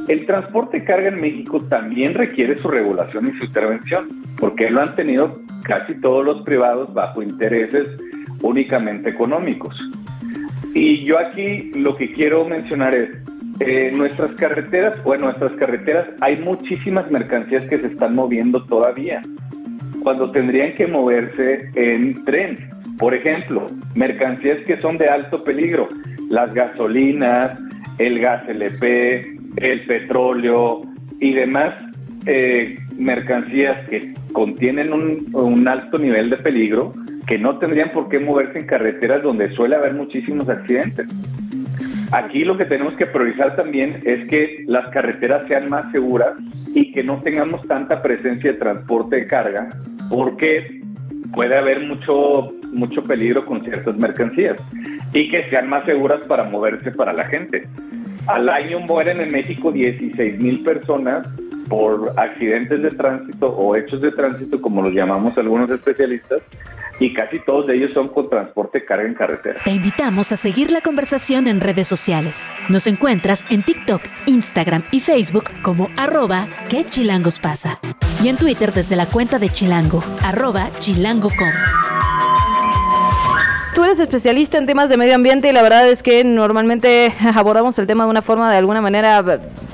El 0.07 0.25
transporte 0.25 0.79
de 0.79 0.85
carga 0.85 1.07
en 1.07 1.21
México 1.21 1.61
también 1.63 2.13
requiere 2.13 2.61
su 2.61 2.67
regulación 2.67 3.27
y 3.29 3.37
su 3.37 3.45
intervención, 3.45 4.23
porque 4.37 4.69
lo 4.69 4.81
han 4.81 4.95
tenido 4.95 5.41
casi 5.63 5.95
todos 5.95 6.25
los 6.25 6.41
privados 6.43 6.93
bajo 6.93 7.21
intereses 7.21 7.87
únicamente 8.41 9.09
económicos. 9.09 9.75
Y 10.73 11.03
yo 11.05 11.19
aquí 11.19 11.71
lo 11.75 11.95
que 11.95 12.11
quiero 12.13 12.45
mencionar 12.45 12.95
es, 12.95 13.09
eh, 13.59 13.91
nuestras 13.93 14.33
carreteras, 14.35 14.95
o 15.03 15.13
en 15.13 15.21
nuestras 15.21 15.51
carreteras 15.53 16.07
hay 16.21 16.37
muchísimas 16.37 17.09
mercancías 17.11 17.67
que 17.69 17.79
se 17.79 17.87
están 17.87 18.15
moviendo 18.15 18.65
todavía 18.65 19.21
cuando 20.01 20.31
tendrían 20.31 20.73
que 20.73 20.87
moverse 20.87 21.69
en 21.75 22.25
tren. 22.25 22.69
Por 22.97 23.13
ejemplo, 23.13 23.69
mercancías 23.95 24.59
que 24.65 24.81
son 24.81 24.97
de 24.97 25.07
alto 25.07 25.43
peligro, 25.43 25.89
las 26.29 26.53
gasolinas, 26.53 27.57
el 27.99 28.19
gas 28.19 28.47
LP, 28.49 29.37
el 29.57 29.85
petróleo 29.85 30.81
y 31.19 31.33
demás 31.33 31.73
eh, 32.25 32.77
mercancías 32.97 33.77
que 33.89 34.13
contienen 34.33 34.91
un, 34.91 35.29
un 35.33 35.67
alto 35.67 35.99
nivel 35.99 36.29
de 36.31 36.37
peligro 36.37 36.93
que 37.27 37.37
no 37.37 37.57
tendrían 37.57 37.91
por 37.91 38.09
qué 38.09 38.19
moverse 38.19 38.59
en 38.59 38.65
carreteras 38.65 39.23
donde 39.23 39.53
suele 39.55 39.75
haber 39.75 39.93
muchísimos 39.93 40.49
accidentes. 40.49 41.07
Aquí 42.11 42.43
lo 42.43 42.57
que 42.57 42.65
tenemos 42.65 42.93
que 42.95 43.07
priorizar 43.07 43.55
también 43.55 44.01
es 44.05 44.27
que 44.29 44.63
las 44.67 44.87
carreteras 44.89 45.47
sean 45.47 45.69
más 45.69 45.91
seguras 45.91 46.33
y 46.75 46.91
que 46.91 47.03
no 47.03 47.21
tengamos 47.21 47.65
tanta 47.67 48.01
presencia 48.01 48.51
de 48.51 48.59
transporte 48.59 49.15
de 49.15 49.27
carga, 49.27 49.69
porque 50.09 50.81
puede 51.33 51.57
haber 51.57 51.81
mucho, 51.87 52.53
mucho 52.71 53.03
peligro 53.03 53.45
con 53.45 53.63
ciertas 53.63 53.95
mercancías 53.97 54.57
y 55.13 55.29
que 55.29 55.49
sean 55.49 55.69
más 55.69 55.85
seguras 55.85 56.21
para 56.27 56.43
moverse 56.43 56.91
para 56.91 57.13
la 57.13 57.25
gente. 57.25 57.67
Al 58.27 58.47
año 58.49 58.79
mueren 58.79 59.19
en 59.19 59.31
México 59.31 59.71
16 59.71 60.39
mil 60.39 60.63
personas 60.63 61.27
por 61.67 62.13
accidentes 62.17 62.81
de 62.81 62.91
tránsito 62.91 63.47
o 63.47 63.75
hechos 63.75 64.01
de 64.01 64.11
tránsito, 64.11 64.61
como 64.61 64.81
los 64.81 64.93
llamamos 64.93 65.37
algunos 65.37 65.69
especialistas, 65.69 66.41
y 66.99 67.13
casi 67.13 67.39
todos 67.39 67.69
ellos 67.69 67.91
son 67.93 68.09
con 68.09 68.29
transporte 68.29 68.85
carga 68.85 69.07
en 69.07 69.13
carretera. 69.13 69.59
Te 69.63 69.71
invitamos 69.71 70.31
a 70.31 70.37
seguir 70.37 70.71
la 70.71 70.81
conversación 70.81 71.47
en 71.47 71.61
redes 71.61 71.87
sociales. 71.87 72.51
Nos 72.69 72.87
encuentras 72.87 73.45
en 73.49 73.63
TikTok, 73.63 74.01
Instagram 74.25 74.83
y 74.91 74.99
Facebook 74.99 75.45
como 75.61 75.89
arroba 75.97 76.47
que 76.69 76.85
chilangos 76.85 77.39
pasa. 77.39 77.79
Y 78.21 78.29
en 78.29 78.37
Twitter 78.37 78.71
desde 78.73 78.95
la 78.95 79.07
cuenta 79.07 79.39
de 79.39 79.49
Chilango, 79.49 80.03
arroba 80.21 80.69
chilango.com. 80.79 81.92
Tú 83.73 83.83
eres 83.83 83.99
especialista 83.99 84.59
en 84.59 84.67
temas 84.67 84.87
de 84.87 84.97
medio 84.97 85.15
ambiente 85.15 85.49
y 85.49 85.51
la 85.51 85.63
verdad 85.63 85.89
es 85.89 86.03
que 86.03 86.23
normalmente 86.23 87.11
abordamos 87.33 87.79
el 87.79 87.87
tema 87.87 88.03
de 88.03 88.11
una 88.11 88.21
forma 88.21 88.51
de 88.51 88.57
alguna 88.57 88.81
manera, 88.81 89.23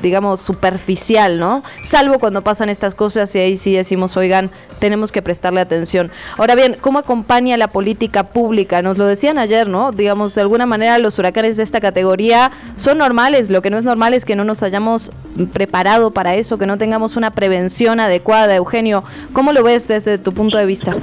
digamos, 0.01 0.39
superficial, 0.39 1.37
¿no? 1.37 1.63
Salvo 1.83 2.17
cuando 2.17 2.41
pasan 2.41 2.69
estas 2.69 2.95
cosas 2.95 3.35
y 3.35 3.39
ahí 3.39 3.57
sí 3.57 3.73
decimos, 3.73 4.15
oigan, 4.15 4.51
tenemos 4.79 5.11
que 5.11 5.21
prestarle 5.21 5.59
atención. 5.59 6.11
Ahora 6.37 6.55
bien, 6.55 6.77
¿cómo 6.79 6.99
acompaña 6.99 7.57
la 7.57 7.67
política 7.67 8.23
pública? 8.23 8.81
Nos 8.81 8.97
lo 8.97 9.05
decían 9.05 9.37
ayer, 9.37 9.67
¿no? 9.67 9.91
Digamos, 9.91 10.33
de 10.33 10.41
alguna 10.41 10.65
manera 10.65 10.97
los 10.97 11.19
huracanes 11.19 11.57
de 11.57 11.63
esta 11.63 11.81
categoría 11.81 12.51
son 12.77 12.99
normales. 12.99 13.49
Lo 13.49 13.61
que 13.61 13.69
no 13.69 13.77
es 13.77 13.83
normal 13.83 14.13
es 14.13 14.23
que 14.23 14.37
no 14.37 14.45
nos 14.45 14.63
hayamos 14.63 15.11
preparado 15.51 16.11
para 16.11 16.35
eso, 16.35 16.57
que 16.57 16.65
no 16.65 16.77
tengamos 16.77 17.17
una 17.17 17.31
prevención 17.31 17.99
adecuada. 17.99 18.55
Eugenio, 18.55 19.03
¿cómo 19.33 19.51
lo 19.51 19.61
ves 19.61 19.89
desde 19.89 20.17
tu 20.17 20.31
punto 20.31 20.57
de 20.57 20.65
vista? 20.65 20.95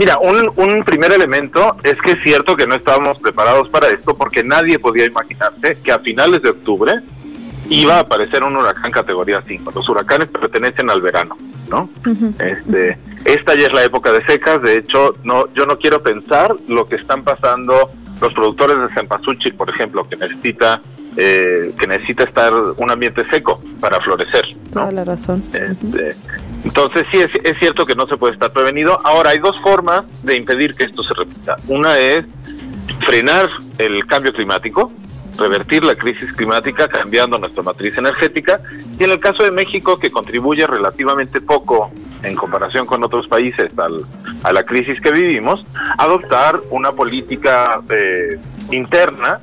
Mira, 0.00 0.16
un, 0.18 0.50
un, 0.56 0.82
primer 0.82 1.12
elemento 1.12 1.76
es 1.84 1.92
que 2.00 2.12
es 2.12 2.22
cierto 2.24 2.56
que 2.56 2.66
no 2.66 2.74
estábamos 2.74 3.18
preparados 3.18 3.68
para 3.68 3.88
esto 3.88 4.16
porque 4.16 4.42
nadie 4.42 4.78
podía 4.78 5.04
imaginarse 5.04 5.76
que 5.84 5.92
a 5.92 5.98
finales 5.98 6.40
de 6.40 6.48
octubre 6.48 6.94
iba 7.68 7.96
a 7.96 8.00
aparecer 8.00 8.42
un 8.42 8.56
huracán 8.56 8.92
categoría 8.92 9.44
5. 9.46 9.70
Los 9.74 9.86
huracanes 9.90 10.30
pertenecen 10.30 10.88
al 10.88 11.02
verano, 11.02 11.36
¿no? 11.68 11.90
este, 12.38 12.96
esta 13.26 13.54
ya 13.54 13.66
es 13.66 13.74
la 13.74 13.84
época 13.84 14.10
de 14.10 14.24
secas, 14.24 14.62
de 14.62 14.76
hecho, 14.76 15.16
no, 15.22 15.52
yo 15.52 15.66
no 15.66 15.76
quiero 15.76 16.02
pensar 16.02 16.56
lo 16.66 16.88
que 16.88 16.96
están 16.96 17.22
pasando 17.22 17.90
los 18.22 18.32
productores 18.32 18.78
de 18.80 18.94
cempasúchil, 18.94 19.54
por 19.54 19.68
ejemplo, 19.68 20.08
que 20.08 20.16
necesita 20.16 20.80
eh, 21.18 21.72
que 21.78 21.86
necesita 21.86 22.24
estar 22.24 22.54
un 22.54 22.90
ambiente 22.90 23.22
seco 23.28 23.60
para 23.80 24.00
florecer. 24.00 24.46
¿no? 24.74 24.80
Toda 24.80 24.92
la 24.92 25.04
razón. 25.04 25.42
Este, 25.52 26.16
entonces 26.64 27.06
sí, 27.10 27.18
es, 27.18 27.30
es, 27.44 27.58
cierto 27.58 27.86
que 27.86 27.94
no 27.94 28.06
se 28.06 28.16
puede 28.16 28.34
estar 28.34 28.52
prevenido. 28.52 29.00
Ahora, 29.04 29.30
hay 29.30 29.38
dos 29.38 29.58
formas 29.60 30.04
de 30.22 30.36
impedir 30.36 30.74
que 30.74 30.84
esto 30.84 31.02
se 31.02 31.14
repita. 31.14 31.56
Una 31.68 31.98
es 31.98 32.24
frenar 33.06 33.48
el 33.78 34.04
cambio 34.06 34.32
climático, 34.32 34.92
revertir 35.38 35.84
la 35.84 35.94
crisis 35.94 36.32
climática 36.32 36.88
cambiando 36.88 37.38
nuestra 37.38 37.62
matriz 37.62 37.96
energética 37.96 38.60
y 38.98 39.04
en 39.04 39.10
el 39.10 39.20
caso 39.20 39.42
de 39.42 39.50
México 39.50 39.98
que 39.98 40.10
contribuye 40.10 40.66
relativamente 40.66 41.40
poco 41.40 41.90
en 42.22 42.34
comparación 42.36 42.86
con 42.86 43.02
otros 43.02 43.26
países 43.26 43.72
al, 43.78 44.04
a 44.42 44.52
la 44.52 44.64
crisis 44.64 45.00
que 45.00 45.10
vivimos, 45.10 45.64
adoptar 45.96 46.60
una 46.70 46.92
política 46.92 47.80
eh, 47.88 48.38
interna 48.70 49.40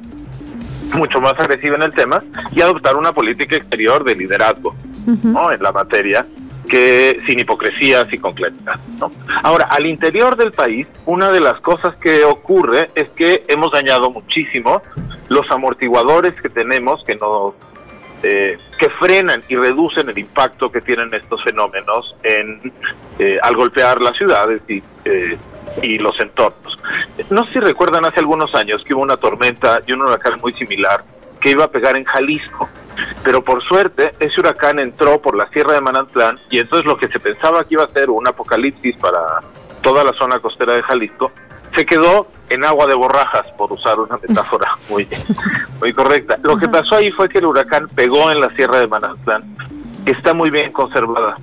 mucho 0.93 1.19
más 1.19 1.33
agresiva 1.39 1.75
en 1.75 1.83
el 1.83 1.93
tema 1.93 2.23
y 2.51 2.61
adoptar 2.61 2.95
una 2.95 3.11
política 3.11 3.55
exterior 3.55 4.03
de 4.03 4.15
liderazgo 4.15 4.69
uh 5.05 5.11
-huh. 5.11 5.23
¿no? 5.23 5.51
en 5.51 5.61
la 5.61 5.71
materia 5.71 6.25
que 6.67 7.21
sin 7.25 7.39
hipocresías 7.39 8.05
y 8.11 8.17
con 8.17 8.33
claridad. 8.33 8.79
¿no? 8.99 9.11
Ahora, 9.43 9.65
al 9.65 9.85
interior 9.85 10.35
del 10.35 10.51
país, 10.51 10.87
una 11.05 11.31
de 11.31 11.39
las 11.39 11.59
cosas 11.61 11.95
que 11.97 12.23
ocurre 12.23 12.91
es 12.95 13.09
que 13.09 13.45
hemos 13.47 13.71
dañado 13.71 14.11
muchísimo 14.11 14.81
los 15.29 15.49
amortiguadores 15.51 16.39
que 16.41 16.49
tenemos 16.49 17.03
que 17.05 17.15
nos 17.15 17.53
eh, 18.23 18.57
que 18.79 18.89
frenan 18.89 19.43
y 19.47 19.55
reducen 19.55 20.09
el 20.09 20.17
impacto 20.17 20.71
que 20.71 20.81
tienen 20.81 21.13
estos 21.13 21.43
fenómenos 21.43 22.15
en 22.23 22.73
eh, 23.19 23.37
al 23.43 23.55
golpear 23.55 24.01
las 24.01 24.17
ciudades 24.17 24.61
y, 24.67 24.81
eh, 25.05 25.37
y 25.83 25.99
los 25.99 26.19
entornos. 26.19 26.79
No 27.29 27.45
sé 27.45 27.53
si 27.53 27.59
recuerdan 27.59 28.05
hace 28.05 28.19
algunos 28.19 28.53
años 28.55 28.83
que 28.83 28.95
hubo 28.95 29.03
una 29.03 29.17
tormenta 29.17 29.81
y 29.85 29.91
un 29.91 30.01
huracán 30.01 30.39
muy 30.41 30.53
similar 30.53 31.03
que 31.47 31.51
iba 31.51 31.63
a 31.63 31.71
pegar 31.71 31.97
en 31.97 32.03
Jalisco. 32.03 32.67
Pero 33.23 33.41
por 33.41 33.63
suerte, 33.63 34.13
ese 34.19 34.41
huracán 34.41 34.79
entró 34.79 35.21
por 35.21 35.37
la 35.37 35.47
Sierra 35.49 35.73
de 35.73 35.79
Manantlán 35.81 36.37
y 36.49 36.59
entonces 36.59 36.85
lo 36.85 36.97
que 36.97 37.07
se 37.07 37.21
pensaba 37.21 37.63
que 37.63 37.75
iba 37.75 37.85
a 37.85 37.91
ser 37.93 38.09
un 38.09 38.27
apocalipsis 38.27 38.97
para 38.97 39.19
toda 39.81 40.03
la 40.03 40.11
zona 40.13 40.39
costera 40.39 40.75
de 40.75 40.83
Jalisco, 40.83 41.31
se 41.73 41.85
quedó 41.85 42.27
en 42.49 42.65
agua 42.65 42.85
de 42.87 42.95
borrajas, 42.95 43.45
por 43.57 43.71
usar 43.71 43.97
una 43.97 44.17
metáfora 44.17 44.77
muy, 44.89 45.07
muy 45.79 45.93
correcta. 45.93 46.37
Lo 46.43 46.57
que 46.57 46.67
pasó 46.67 46.95
ahí 46.95 47.11
fue 47.11 47.29
que 47.29 47.37
el 47.37 47.45
huracán 47.45 47.87
pegó 47.95 48.29
en 48.29 48.41
la 48.41 48.49
Sierra 48.49 48.79
de 48.79 48.87
Manantlán, 48.87 49.43
que 50.03 50.11
está 50.11 50.33
muy 50.33 50.49
bien 50.49 50.73
conservada. 50.73 51.37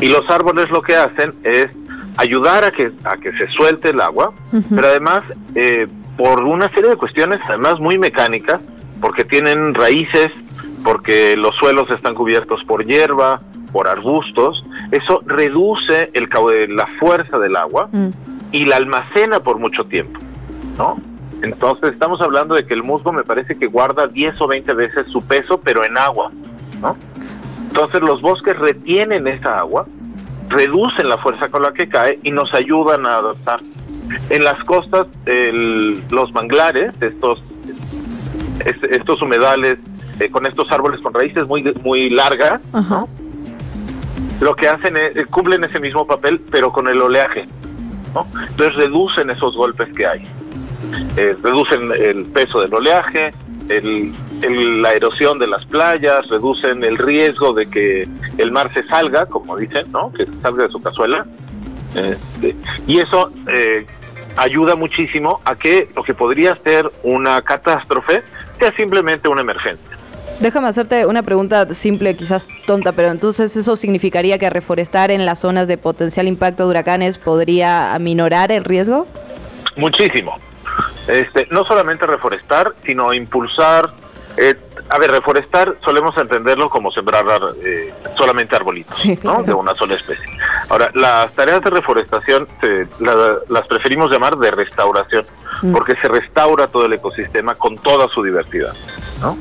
Y 0.00 0.08
los 0.08 0.28
árboles 0.28 0.68
lo 0.70 0.82
que 0.82 0.96
hacen 0.96 1.32
es 1.44 1.68
ayudar 2.16 2.64
a 2.64 2.72
que, 2.72 2.90
a 3.04 3.16
que 3.18 3.30
se 3.32 3.46
suelte 3.52 3.90
el 3.90 4.00
agua, 4.00 4.32
uh 4.52 4.56
-huh. 4.56 4.64
pero 4.74 4.88
además, 4.88 5.22
eh, 5.54 5.86
por 6.16 6.42
una 6.42 6.68
serie 6.70 6.90
de 6.90 6.96
cuestiones, 6.96 7.40
además 7.46 7.78
muy 7.78 7.98
mecánicas, 7.98 8.60
porque 9.00 9.24
tienen 9.24 9.74
raíces, 9.74 10.30
porque 10.84 11.36
los 11.36 11.54
suelos 11.56 11.90
están 11.90 12.14
cubiertos 12.14 12.62
por 12.64 12.84
hierba, 12.84 13.40
por 13.72 13.88
arbustos, 13.88 14.64
eso 14.90 15.22
reduce 15.26 16.10
el 16.14 16.28
la 16.68 16.86
fuerza 16.98 17.38
del 17.38 17.56
agua 17.56 17.88
mm. 17.92 18.08
y 18.52 18.64
la 18.64 18.76
almacena 18.76 19.40
por 19.40 19.58
mucho 19.58 19.84
tiempo, 19.84 20.20
¿no? 20.78 20.96
Entonces 21.42 21.90
estamos 21.92 22.20
hablando 22.22 22.54
de 22.54 22.66
que 22.66 22.74
el 22.74 22.82
musgo 22.82 23.12
me 23.12 23.22
parece 23.22 23.58
que 23.58 23.66
guarda 23.66 24.06
10 24.06 24.40
o 24.40 24.46
20 24.48 24.72
veces 24.72 25.06
su 25.12 25.26
peso, 25.26 25.60
pero 25.62 25.84
en 25.84 25.98
agua, 25.98 26.30
¿no? 26.80 26.96
Entonces 27.68 28.00
los 28.00 28.22
bosques 28.22 28.58
retienen 28.58 29.26
esa 29.26 29.58
agua, 29.58 29.84
reducen 30.48 31.08
la 31.08 31.18
fuerza 31.18 31.48
con 31.48 31.62
la 31.62 31.72
que 31.72 31.88
cae 31.88 32.18
y 32.22 32.30
nos 32.30 32.52
ayudan 32.54 33.04
a 33.06 33.18
adaptar. 33.18 33.60
En 34.30 34.44
las 34.44 34.62
costas, 34.64 35.08
el, 35.26 36.02
los 36.10 36.32
manglares, 36.32 36.94
estos 37.00 37.42
estos 38.64 39.20
humedales 39.22 39.78
eh, 40.20 40.30
con 40.30 40.46
estos 40.46 40.70
árboles 40.70 41.00
con 41.00 41.12
raíces 41.12 41.46
muy 41.46 41.62
muy 41.82 42.10
largas, 42.10 42.60
lo 44.40 44.54
que 44.54 44.68
hacen 44.68 44.96
es 44.96 45.16
eh, 45.16 45.26
cumplen 45.26 45.64
ese 45.64 45.80
mismo 45.80 46.06
papel, 46.06 46.40
pero 46.50 46.72
con 46.72 46.88
el 46.88 47.00
oleaje. 47.00 47.46
¿no? 48.14 48.26
Entonces 48.48 48.74
reducen 48.76 49.30
esos 49.30 49.54
golpes 49.56 49.92
que 49.94 50.06
hay, 50.06 50.26
eh, 51.16 51.36
reducen 51.42 51.92
el 51.92 52.24
peso 52.26 52.60
del 52.60 52.72
oleaje, 52.72 53.32
el, 53.68 54.14
el, 54.42 54.82
la 54.82 54.92
erosión 54.92 55.38
de 55.38 55.46
las 55.46 55.64
playas, 55.66 56.26
reducen 56.28 56.84
el 56.84 56.96
riesgo 56.96 57.52
de 57.52 57.66
que 57.66 58.08
el 58.38 58.52
mar 58.52 58.72
se 58.72 58.84
salga, 58.84 59.26
como 59.26 59.56
dicen, 59.56 59.90
¿no? 59.92 60.12
que 60.12 60.26
salga 60.40 60.64
de 60.64 60.70
su 60.70 60.80
cazuela. 60.80 61.26
Y 62.86 62.98
eso 62.98 63.30
eh, 63.48 63.86
ayuda 64.36 64.74
muchísimo 64.76 65.40
a 65.44 65.56
que 65.56 65.88
lo 65.94 66.02
que 66.02 66.14
podría 66.14 66.58
ser 66.62 66.90
una 67.02 67.42
catástrofe 67.42 68.22
sea 68.58 68.72
simplemente 68.76 69.28
una 69.28 69.40
emergencia. 69.40 69.96
Déjame 70.40 70.68
hacerte 70.68 71.06
una 71.06 71.22
pregunta 71.22 71.72
simple, 71.72 72.14
quizás 72.14 72.46
tonta, 72.66 72.92
pero 72.92 73.10
entonces 73.10 73.56
eso 73.56 73.76
significaría 73.76 74.38
que 74.38 74.50
reforestar 74.50 75.10
en 75.10 75.24
las 75.24 75.40
zonas 75.40 75.66
de 75.66 75.78
potencial 75.78 76.28
impacto 76.28 76.64
de 76.64 76.70
huracanes 76.70 77.16
podría 77.16 77.94
aminorar 77.94 78.52
el 78.52 78.64
riesgo? 78.64 79.06
Muchísimo. 79.76 80.38
Este, 81.08 81.46
no 81.50 81.64
solamente 81.64 82.06
reforestar, 82.06 82.74
sino 82.84 83.14
impulsar. 83.14 83.90
Eh, 84.36 84.54
a 84.88 84.98
ver, 84.98 85.10
reforestar 85.10 85.76
solemos 85.84 86.16
entenderlo 86.16 86.70
como 86.70 86.90
sembrar 86.90 87.24
eh, 87.62 87.92
solamente 88.16 88.56
arbolitos, 88.56 88.96
sí, 88.96 89.16
claro. 89.16 89.38
¿no? 89.38 89.44
De 89.44 89.54
una 89.54 89.74
sola 89.74 89.94
especie. 89.94 90.26
Ahora, 90.68 90.90
las 90.94 91.32
tareas 91.34 91.60
de 91.62 91.70
reforestación 91.70 92.46
se, 92.60 92.86
la, 93.00 93.38
las 93.48 93.66
preferimos 93.66 94.10
llamar 94.10 94.36
de 94.36 94.50
restauración, 94.50 95.24
mm. 95.62 95.72
porque 95.72 95.94
se 96.00 96.08
restaura 96.08 96.66
todo 96.68 96.86
el 96.86 96.92
ecosistema 96.92 97.54
con 97.54 97.76
toda 97.78 98.08
su 98.08 98.22
diversidad, 98.22 98.74
¿no? 99.20 99.36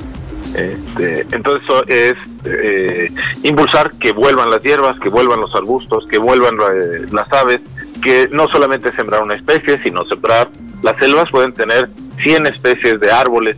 Este, 0.55 1.25
entonces 1.31 1.67
es 1.87 2.13
eh, 2.45 3.09
impulsar 3.43 3.91
que 3.99 4.13
vuelvan 4.13 4.49
las 4.49 4.61
hierbas, 4.61 4.97
que 5.01 5.09
vuelvan 5.09 5.41
los 5.41 5.53
arbustos, 5.53 6.07
que 6.09 6.17
vuelvan 6.17 6.55
eh, 6.55 7.05
las 7.11 7.31
aves, 7.33 7.59
que 8.01 8.29
no 8.31 8.47
solamente 8.47 8.95
sembrar 8.95 9.21
una 9.21 9.35
especie, 9.35 9.81
sino 9.83 10.05
sembrar 10.05 10.49
las 10.81 10.95
selvas 10.97 11.29
pueden 11.29 11.51
tener 11.51 11.89
100 12.23 12.47
especies 12.47 12.99
de 13.01 13.11
árboles, 13.11 13.57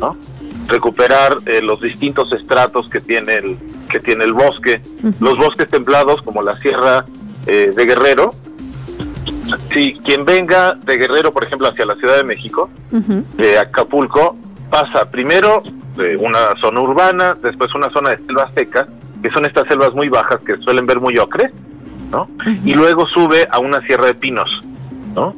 ¿no? 0.00 0.16
Recuperar 0.68 1.38
eh, 1.46 1.60
los 1.62 1.80
distintos 1.80 2.30
estratos 2.32 2.88
que 2.88 3.00
tiene 3.00 3.34
el 3.34 3.58
que 3.90 4.00
tiene 4.00 4.24
el 4.24 4.34
bosque, 4.34 4.82
los 5.18 5.36
bosques 5.36 5.68
templados 5.68 6.20
como 6.22 6.42
la 6.42 6.56
Sierra 6.58 7.06
eh, 7.46 7.72
de 7.74 7.86
Guerrero. 7.86 8.34
Si 9.72 9.94
quien 10.04 10.24
venga 10.26 10.74
de 10.74 10.96
Guerrero, 10.98 11.32
por 11.32 11.44
ejemplo, 11.44 11.68
hacia 11.68 11.86
la 11.86 11.96
Ciudad 11.96 12.16
de 12.16 12.24
México, 12.24 12.68
de 12.90 13.58
Acapulco, 13.58 14.36
pasa 14.70 15.10
primero 15.10 15.62
de 15.96 16.16
una 16.16 16.54
zona 16.60 16.80
urbana, 16.80 17.34
después 17.42 17.74
una 17.74 17.90
zona 17.90 18.10
de 18.10 18.18
selvas 18.26 18.52
secas, 18.54 18.86
que 19.22 19.30
son 19.30 19.46
estas 19.46 19.66
selvas 19.68 19.94
muy 19.94 20.08
bajas 20.08 20.38
que 20.46 20.56
suelen 20.58 20.86
ver 20.86 21.00
muy 21.00 21.16
ocres, 21.18 21.50
¿no? 22.10 22.28
Y 22.64 22.72
luego 22.72 23.06
sube 23.06 23.46
a 23.50 23.58
una 23.58 23.80
sierra 23.86 24.06
de 24.06 24.14
pinos, 24.14 24.48
¿no? 25.14 25.34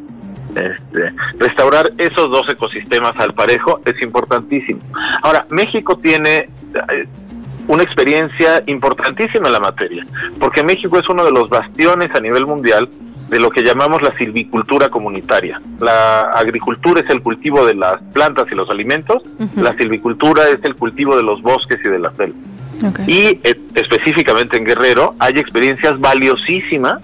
Este, 0.51 1.13
restaurar 1.39 1.93
esos 1.99 2.31
dos 2.31 2.43
ecosistemas 2.49 3.13
al 3.19 3.35
parejo 3.35 3.81
es 3.85 4.01
importantísimo. 4.03 4.81
Ahora, 5.23 5.47
México 5.51 5.97
tiene 5.97 6.49
eh, 6.75 7.07
una 7.69 7.83
experiencia 7.83 8.63
importantísima 8.67 9.47
en 9.47 9.53
la 9.53 9.61
materia, 9.61 10.05
porque 10.39 10.63
México 10.63 10.99
es 10.99 11.09
uno 11.09 11.25
de 11.25 11.31
los 11.31 11.49
bastiones 11.49 12.15
a 12.15 12.21
nivel 12.21 12.47
mundial 12.47 12.89
de 13.29 13.39
lo 13.39 13.51
que 13.51 13.63
llamamos 13.63 14.03
la 14.03 14.17
silvicultura 14.19 14.89
comunitaria. 14.89 15.61
La 15.79 16.23
agricultura 16.33 17.01
es 17.01 17.09
el 17.11 17.23
cultivo 17.23 17.65
de 17.65 17.77
las 17.77 18.03
plantas 18.13 18.47
y 18.51 18.57
los 18.57 18.69
alimentos, 18.71 19.23
la 19.57 19.77
silvicultura 19.77 20.49
es 20.49 20.59
el 20.65 20.75
cultivo 20.75 21.17
de 21.17 21.23
los 21.23 21.41
bosques 21.41 21.79
y 21.85 21.89
de 21.89 21.99
la 21.99 22.13
selva. 22.13 22.39
Y 23.07 23.39
eh, 23.45 23.61
específicamente 23.75 24.57
en 24.57 24.65
Guerrero 24.65 25.15
hay 25.19 25.35
experiencias 25.35 26.01
valiosísimas 26.01 27.01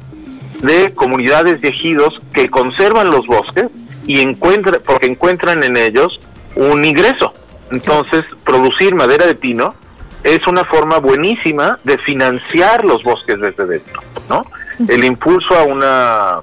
de 0.62 0.94
comunidades 0.94 1.60
de 1.60 1.68
ejidos 1.68 2.20
que 2.32 2.48
conservan 2.48 3.10
los 3.10 3.26
bosques 3.26 3.66
y 4.06 4.20
encuentran, 4.20 4.80
porque 4.84 5.06
encuentran 5.06 5.62
en 5.62 5.76
ellos 5.76 6.20
un 6.54 6.84
ingreso. 6.84 7.34
Entonces, 7.70 8.24
producir 8.44 8.94
madera 8.94 9.26
de 9.26 9.34
pino 9.34 9.74
es 10.22 10.46
una 10.46 10.64
forma 10.64 10.98
buenísima 10.98 11.78
de 11.84 11.98
financiar 11.98 12.84
los 12.84 13.02
bosques 13.02 13.40
desde 13.40 13.66
dentro, 13.66 14.02
¿no? 14.28 14.44
El 14.88 15.04
impulso 15.04 15.54
a 15.54 15.64
una 15.64 16.40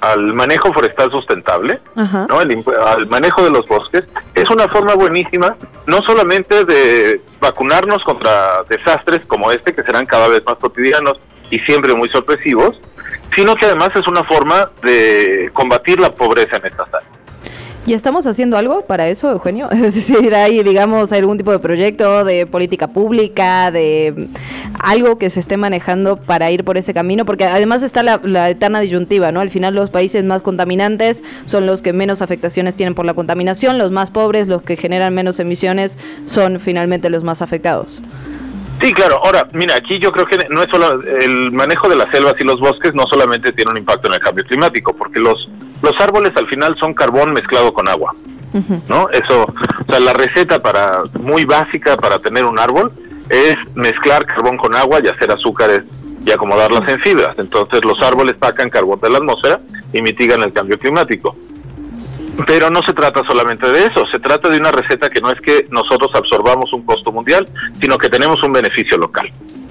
al 0.00 0.34
manejo 0.34 0.72
forestal 0.72 1.10
sustentable, 1.10 1.80
¿no? 1.94 2.40
El, 2.40 2.62
al 2.86 3.06
manejo 3.06 3.42
de 3.42 3.50
los 3.50 3.66
bosques, 3.66 4.04
es 4.34 4.48
una 4.50 4.68
forma 4.68 4.94
buenísima, 4.94 5.56
no 5.86 6.02
solamente 6.02 6.64
de 6.64 7.20
vacunarnos 7.40 8.04
contra 8.04 8.62
desastres 8.68 9.24
como 9.26 9.50
este, 9.50 9.74
que 9.74 9.82
serán 9.82 10.06
cada 10.06 10.28
vez 10.28 10.44
más 10.44 10.56
cotidianos 10.56 11.18
y 11.50 11.58
siempre 11.60 11.94
muy 11.94 12.08
sorpresivos, 12.08 12.80
sino 13.36 13.54
que 13.54 13.66
además 13.66 13.90
es 13.94 14.06
una 14.06 14.24
forma 14.24 14.70
de 14.82 15.50
combatir 15.52 16.00
la 16.00 16.10
pobreza 16.10 16.56
en 16.56 16.66
estas 16.66 16.92
áreas. 16.92 17.16
¿Y 17.86 17.94
estamos 17.94 18.26
haciendo 18.26 18.56
algo 18.56 18.82
para 18.82 19.08
eso, 19.08 19.30
Eugenio? 19.30 19.70
Es 19.86 19.94
decir, 19.94 20.34
hay, 20.34 20.60
digamos, 20.64 21.12
algún 21.12 21.38
tipo 21.38 21.52
de 21.52 21.60
proyecto 21.60 22.24
de 22.24 22.44
política 22.44 22.88
pública, 22.88 23.70
de 23.70 24.28
algo 24.80 25.18
que 25.18 25.30
se 25.30 25.38
esté 25.38 25.56
manejando 25.56 26.16
para 26.16 26.50
ir 26.50 26.64
por 26.64 26.76
ese 26.78 26.92
camino, 26.92 27.24
porque 27.24 27.44
además 27.44 27.84
está 27.84 28.02
la, 28.02 28.50
eterna 28.50 28.80
disyuntiva, 28.80 29.30
¿no? 29.30 29.40
Al 29.40 29.50
final 29.50 29.76
los 29.76 29.90
países 29.90 30.24
más 30.24 30.42
contaminantes 30.42 31.22
son 31.44 31.66
los 31.66 31.80
que 31.80 31.92
menos 31.92 32.22
afectaciones 32.22 32.74
tienen 32.74 32.96
por 32.96 33.04
la 33.04 33.14
contaminación, 33.14 33.78
los 33.78 33.92
más 33.92 34.10
pobres, 34.10 34.48
los 34.48 34.62
que 34.62 34.76
generan 34.76 35.14
menos 35.14 35.38
emisiones, 35.38 35.96
son 36.24 36.58
finalmente 36.58 37.08
los 37.08 37.22
más 37.22 37.40
afectados. 37.40 38.02
Sí, 38.80 38.92
claro. 38.92 39.20
Ahora, 39.24 39.48
mira, 39.52 39.74
aquí 39.74 39.98
yo 39.98 40.12
creo 40.12 40.26
que 40.26 40.38
no 40.50 40.62
es 40.62 40.68
solo 40.70 41.00
el 41.02 41.50
manejo 41.52 41.88
de 41.88 41.96
las 41.96 42.10
selvas 42.12 42.34
y 42.38 42.44
los 42.44 42.60
bosques 42.60 42.94
no 42.94 43.04
solamente 43.08 43.52
tiene 43.52 43.70
un 43.70 43.78
impacto 43.78 44.08
en 44.08 44.14
el 44.14 44.20
cambio 44.20 44.44
climático, 44.44 44.94
porque 44.94 45.18
los 45.18 45.48
los 45.82 45.92
árboles 46.00 46.32
al 46.36 46.48
final 46.48 46.76
son 46.78 46.94
carbón 46.94 47.32
mezclado 47.32 47.72
con 47.72 47.88
agua, 47.88 48.12
¿no? 48.88 49.08
Eso, 49.10 49.42
o 49.44 49.92
sea, 49.92 50.00
la 50.00 50.12
receta 50.12 50.60
para 50.60 51.02
muy 51.20 51.44
básica 51.44 51.96
para 51.96 52.18
tener 52.18 52.44
un 52.44 52.58
árbol 52.58 52.92
es 53.28 53.56
mezclar 53.74 54.24
carbón 54.24 54.56
con 54.56 54.74
agua 54.74 55.00
y 55.02 55.08
hacer 55.08 55.30
azúcares 55.30 55.82
y 56.24 56.30
acomodarlas 56.30 56.88
en 56.88 56.98
fibras. 57.00 57.38
Entonces 57.38 57.84
los 57.84 58.00
árboles 58.02 58.36
sacan 58.40 58.70
carbón 58.70 59.00
de 59.00 59.10
la 59.10 59.18
atmósfera 59.18 59.60
y 59.92 60.02
mitigan 60.02 60.42
el 60.42 60.52
cambio 60.52 60.78
climático. 60.78 61.36
Pero 62.44 62.70
no 62.70 62.80
se 62.86 62.92
trata 62.92 63.22
solamente 63.26 63.70
de 63.70 63.86
eso, 63.86 64.04
se 64.10 64.18
trata 64.18 64.48
de 64.48 64.58
una 64.58 64.70
receta 64.70 65.08
que 65.08 65.20
no 65.20 65.30
es 65.30 65.40
que 65.40 65.66
nosotros 65.70 66.10
absorbamos 66.14 66.72
un 66.72 66.82
costo 66.82 67.10
mundial, 67.10 67.48
sino 67.80 67.96
que 67.96 68.08
tenemos 68.08 68.42
un 68.42 68.52
beneficio 68.52 68.98
local. 68.98 69.30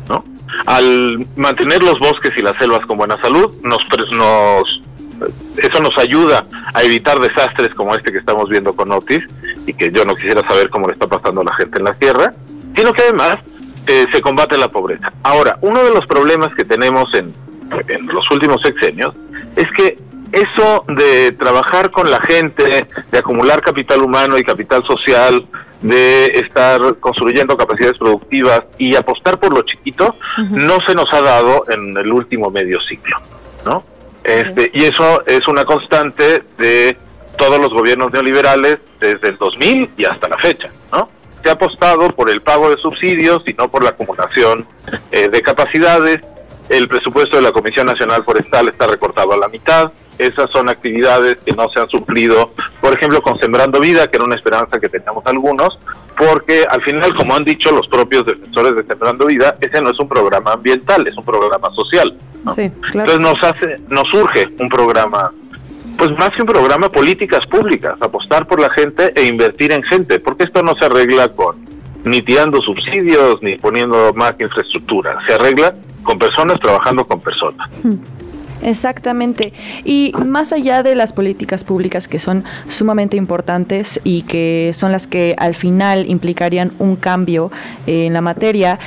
¿no? 0.10 0.24
Al 0.66 1.28
mantener 1.36 1.84
los 1.84 2.00
bosques 2.00 2.32
y 2.38 2.42
las 2.42 2.58
selvas 2.58 2.86
con 2.88 2.98
buena 2.98 3.22
salud, 3.22 3.56
nos, 3.62 3.80
eso 5.58 5.82
nos 5.82 5.98
ayuda 5.98 6.46
a 6.74 6.84
evitar 6.84 7.20
desastres 7.20 7.74
como 7.76 7.96
este 7.96 8.12
que 8.12 8.20
estamos 8.20 8.50
viendo 8.50 8.76
con 8.76 8.92
Otis 8.92 9.22
y 9.66 9.74
que 9.74 9.92
yo 9.92 10.04
no 10.06 10.16
quisiera 10.16 10.48
saber 10.48 10.70
cómo 10.70 10.88
le 10.88 10.94
está 10.94 11.08
pasando 11.08 11.42
a 11.42 11.46
la 11.46 11.56
gente 11.56 11.80
en 11.80 11.86
la 11.86 11.94
tierra, 11.94 12.34
sino 12.76 12.94
que 12.94 13.04
además 13.04 13.40
eh, 13.88 14.06
se 14.12 14.22
combate 14.22 14.58
la 14.58 14.70
pobreza. 14.70 15.14
Ahora, 15.24 15.58
uno 15.62 15.84
de 15.84 15.92
los 15.92 16.06
problemas 16.08 16.54
que 16.56 16.66
tenemos 16.66 17.06
en, 17.14 17.34
en 17.88 18.08
los 18.08 18.30
últimos 18.32 18.60
sexenios 18.64 19.14
es 19.56 19.66
que 19.78 19.98
eso 20.36 20.84
de 20.88 21.32
trabajar 21.32 21.92
con 21.92 22.12
la 22.12 22.20
gente, 22.22 22.88
de 23.12 23.18
acumular 23.18 23.62
capital 23.62 24.02
humano 24.02 24.38
y 24.38 24.44
capital 24.44 24.84
social, 24.86 25.46
de 25.82 26.26
estar 26.26 26.80
construyendo 27.00 27.56
capacidades 27.56 27.98
productivas 27.98 28.62
y 28.78 28.96
apostar 28.96 29.40
por 29.40 29.54
lo 29.54 29.62
chiquito, 29.64 30.16
no 30.52 30.78
se 30.86 30.94
nos 30.94 31.12
ha 31.14 31.22
dado 31.22 31.66
en 31.70 31.96
el 31.98 32.12
último 32.12 32.50
medio 32.50 32.80
ciclo, 32.82 33.18
¿no? 33.66 33.84
Este, 34.24 34.72
y 34.74 34.84
eso 34.86 35.24
es 35.26 35.48
una 35.48 35.64
constante 35.66 36.44
de 36.58 36.98
todos 37.38 37.60
los 37.60 37.70
gobiernos 37.70 38.12
neoliberales 38.12 38.78
desde 39.00 39.30
el 39.30 39.38
2000 39.38 39.92
y 39.98 40.06
hasta 40.06 40.28
la 40.28 40.38
fecha, 40.38 40.70
¿no? 40.92 41.10
Se 41.44 41.50
ha 41.50 41.54
apostado 41.54 42.10
por 42.10 42.30
el 42.32 42.42
pago 42.42 42.70
de 42.70 42.78
subsidios 42.78 43.48
y 43.48 43.54
no 43.54 43.70
por 43.70 43.84
la 43.84 43.92
acumulación 43.92 44.66
eh, 45.12 45.30
de 45.30 45.42
capacidades. 45.42 46.20
El 46.70 46.88
presupuesto 46.88 47.38
de 47.38 47.44
la 47.44 47.52
Comisión 47.52 47.86
Nacional 47.86 48.24
Forestal 48.24 48.68
está 48.70 48.88
recortado 48.88 49.34
a 49.34 49.38
la 49.38 49.48
mitad. 49.48 49.92
Esas 50.18 50.50
son 50.52 50.70
actividades 50.70 51.38
que 51.46 51.52
no 51.54 51.70
se 51.70 51.80
han 51.80 51.90
suplido, 51.90 52.52
por 52.80 52.94
ejemplo, 52.94 53.22
con 53.22 53.38
Sembrando 53.40 53.80
Vida, 53.80 54.08
que 54.08 54.18
era 54.18 54.26
una 54.26 54.36
esperanza 54.36 54.80
que 54.80 54.90
teníamos 54.90 55.26
algunos, 55.26 55.78
porque 56.18 56.64
al 56.70 56.82
final, 56.84 57.14
como 57.16 57.36
han 57.36 57.44
dicho 57.44 57.72
los 57.72 57.88
propios 57.88 58.26
defensores 58.26 58.76
de 58.76 58.84
Sembrando 58.84 59.26
Vida, 59.26 59.58
ese 59.60 59.82
no 59.82 59.92
es 59.92 60.00
un 60.00 60.08
programa 60.08 60.54
ambiental, 60.54 61.06
es 61.08 61.18
un 61.18 61.26
programa 61.26 61.70
social. 61.76 62.14
Entonces 62.58 63.20
nos 63.20 63.36
hace, 63.42 63.80
nos 63.90 64.08
surge 64.12 64.48
un 64.60 64.70
programa, 64.70 65.32
pues 65.98 66.12
más 66.12 66.30
que 66.30 66.42
un 66.42 66.48
programa, 66.48 66.90
políticas 66.90 67.46
públicas, 67.48 67.96
apostar 68.00 68.48
por 68.48 68.60
la 68.60 68.70
gente 68.72 69.12
e 69.16 69.26
invertir 69.28 69.72
en 69.72 69.84
gente, 69.84 70.20
porque 70.20 70.44
esto 70.44 70.62
no 70.62 70.74
se 70.80 70.86
arregla 70.86 71.30
con 71.30 71.66
ni 72.06 72.22
tirando 72.22 72.62
subsidios 72.62 73.42
ni 73.42 73.58
poniendo 73.58 74.14
más 74.14 74.34
infraestructura, 74.40 75.18
se 75.28 75.34
arregla 75.34 75.74
con 76.04 76.20
personas 76.20 76.60
trabajando 76.60 77.04
con 77.04 77.20
personas. 77.20 77.68
Hmm. 77.84 77.96
Exactamente. 78.62 79.54
Y 79.84 80.14
más 80.26 80.52
allá 80.52 80.84
de 80.84 80.96
las 80.96 81.14
políticas 81.14 81.64
públicas 81.64 82.08
que 82.08 82.20
son 82.20 82.44
sumamente 82.68 83.18
importantes 83.18 84.00
y 84.04 84.24
que 84.24 84.72
son 84.74 84.92
las 84.92 85.08
que 85.08 85.36
al 85.38 85.56
final 85.56 86.10
implicarían 86.10 86.74
un 86.80 86.96
cambio 86.96 87.52
en 87.86 88.14
la 88.14 88.22
materia, 88.22 88.80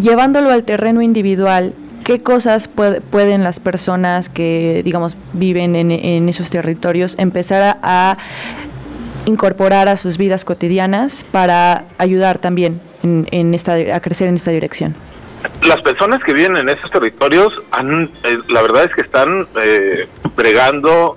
llevándolo 0.00 0.50
al 0.50 0.64
terreno 0.64 1.02
individual, 1.02 1.74
¿qué 2.04 2.20
cosas 2.22 2.68
pueden 2.68 3.44
las 3.44 3.60
personas 3.60 4.28
que, 4.28 4.82
digamos, 4.84 5.16
viven 5.32 5.76
en, 5.76 6.28
esos 6.28 6.50
territorios 6.50 7.14
empezar 7.18 7.78
a, 7.82 8.16
incorporar 9.26 9.88
a 9.88 9.98
sus 9.98 10.16
vidas 10.16 10.46
cotidianas 10.46 11.24
para 11.30 11.84
ayudar 11.98 12.38
también 12.38 12.80
en, 13.02 13.52
esta, 13.52 13.74
a 13.74 14.00
crecer 14.00 14.28
en 14.28 14.36
esta 14.36 14.50
dirección? 14.50 14.94
Las 15.66 15.82
personas 15.82 16.22
que 16.24 16.32
viven 16.32 16.56
en 16.56 16.68
esos 16.68 16.90
territorios, 16.90 17.52
han, 17.70 18.10
eh, 18.24 18.38
la 18.48 18.62
verdad 18.62 18.84
es 18.84 18.94
que 18.94 19.02
están 19.02 19.46
eh, 19.60 20.08
bregando 20.36 21.16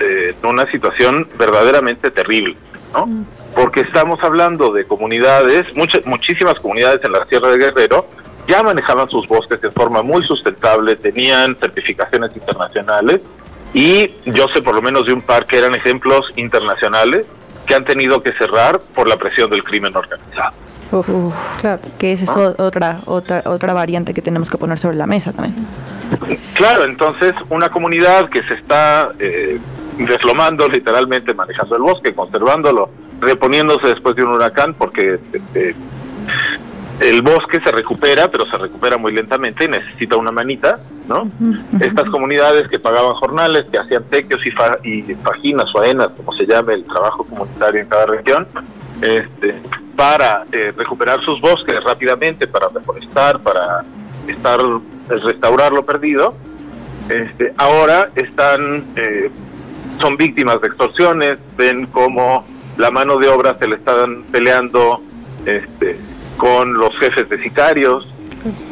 eh, 0.00 0.34
una 0.42 0.70
situación 0.70 1.28
verdaderamente 1.38 2.10
terrible, 2.10 2.56
¿no? 2.94 3.06
Mm. 3.06 3.26
Porque 3.54 3.80
estamos 3.80 4.22
hablando 4.22 4.72
de 4.72 4.86
comunidades, 4.86 5.74
muchas, 5.76 6.06
muchísimas 6.06 6.54
comunidades 6.54 7.04
en 7.04 7.12
la 7.12 7.26
Sierra 7.26 7.48
de 7.48 7.58
Guerrero, 7.58 8.06
ya 8.46 8.62
manejaban 8.62 9.08
sus 9.10 9.26
bosques 9.28 9.60
de 9.60 9.70
forma 9.70 10.02
muy 10.02 10.22
sustentable, 10.24 10.96
tenían 10.96 11.54
certificaciones 11.56 12.34
internacionales 12.34 13.20
y 13.74 14.10
yo 14.24 14.46
sé 14.54 14.62
por 14.62 14.74
lo 14.74 14.80
menos 14.80 15.04
de 15.04 15.12
un 15.12 15.20
par 15.20 15.46
que 15.46 15.58
eran 15.58 15.74
ejemplos 15.74 16.32
internacionales 16.36 17.26
que 17.66 17.74
han 17.74 17.84
tenido 17.84 18.22
que 18.22 18.32
cerrar 18.32 18.80
por 18.94 19.08
la 19.08 19.16
presión 19.16 19.50
del 19.50 19.62
crimen 19.62 19.94
organizado. 19.94 20.56
Claro, 21.60 21.80
que 21.98 22.12
esa 22.12 22.24
es 22.24 22.30
ah. 22.30 22.54
otra, 22.58 23.00
otra, 23.06 23.42
otra 23.46 23.72
variante 23.72 24.14
que 24.14 24.22
tenemos 24.22 24.50
que 24.50 24.58
poner 24.58 24.78
sobre 24.78 24.96
la 24.96 25.06
mesa 25.06 25.32
también. 25.32 25.54
Claro, 26.54 26.84
entonces 26.84 27.34
una 27.50 27.68
comunidad 27.68 28.28
que 28.28 28.42
se 28.42 28.54
está 28.54 29.10
eh, 29.18 29.58
deslomando 29.98 30.68
literalmente, 30.68 31.34
manejando 31.34 31.76
el 31.76 31.82
bosque, 31.82 32.14
conservándolo, 32.14 32.90
reponiéndose 33.20 33.88
después 33.88 34.16
de 34.16 34.24
un 34.24 34.30
huracán, 34.30 34.74
porque 34.74 35.18
este, 35.32 35.74
el 37.00 37.22
bosque 37.22 37.60
se 37.64 37.70
recupera, 37.70 38.28
pero 38.30 38.44
se 38.50 38.58
recupera 38.58 38.96
muy 38.96 39.12
lentamente 39.12 39.64
y 39.64 39.68
necesita 39.68 40.16
una 40.16 40.32
manita, 40.32 40.80
¿no? 41.08 41.30
Estas 41.80 42.08
comunidades 42.10 42.68
que 42.68 42.78
pagaban 42.78 43.14
jornales, 43.14 43.66
que 43.70 43.78
hacían 43.78 44.04
tequios 44.04 44.44
y, 44.44 44.50
fa 44.50 44.78
y 44.82 45.02
fajinas, 45.14 45.72
faenas, 45.72 46.08
como 46.16 46.32
se 46.32 46.46
llame 46.46 46.74
el 46.74 46.84
trabajo 46.84 47.24
comunitario 47.24 47.82
en 47.82 47.88
cada 47.88 48.06
región, 48.06 48.48
este, 49.02 49.62
para 49.96 50.44
eh, 50.52 50.72
recuperar 50.76 51.24
sus 51.24 51.40
bosques 51.40 51.74
rápidamente, 51.84 52.46
para 52.46 52.68
reforestar, 52.68 53.40
para 53.40 53.84
estar 54.26 54.60
restaurar 55.08 55.72
lo 55.72 55.84
perdido, 55.84 56.34
este, 57.08 57.54
ahora 57.56 58.10
están 58.14 58.84
eh, 58.96 59.30
son 59.98 60.16
víctimas 60.16 60.60
de 60.60 60.68
extorsiones, 60.68 61.38
ven 61.56 61.86
como 61.86 62.46
la 62.76 62.90
mano 62.90 63.16
de 63.18 63.28
obra 63.28 63.56
se 63.58 63.66
le 63.66 63.76
están 63.76 64.24
peleando 64.30 65.02
este, 65.44 65.98
con 66.36 66.74
los 66.74 66.96
jefes 66.98 67.28
de 67.28 67.42
sicarios, 67.42 68.06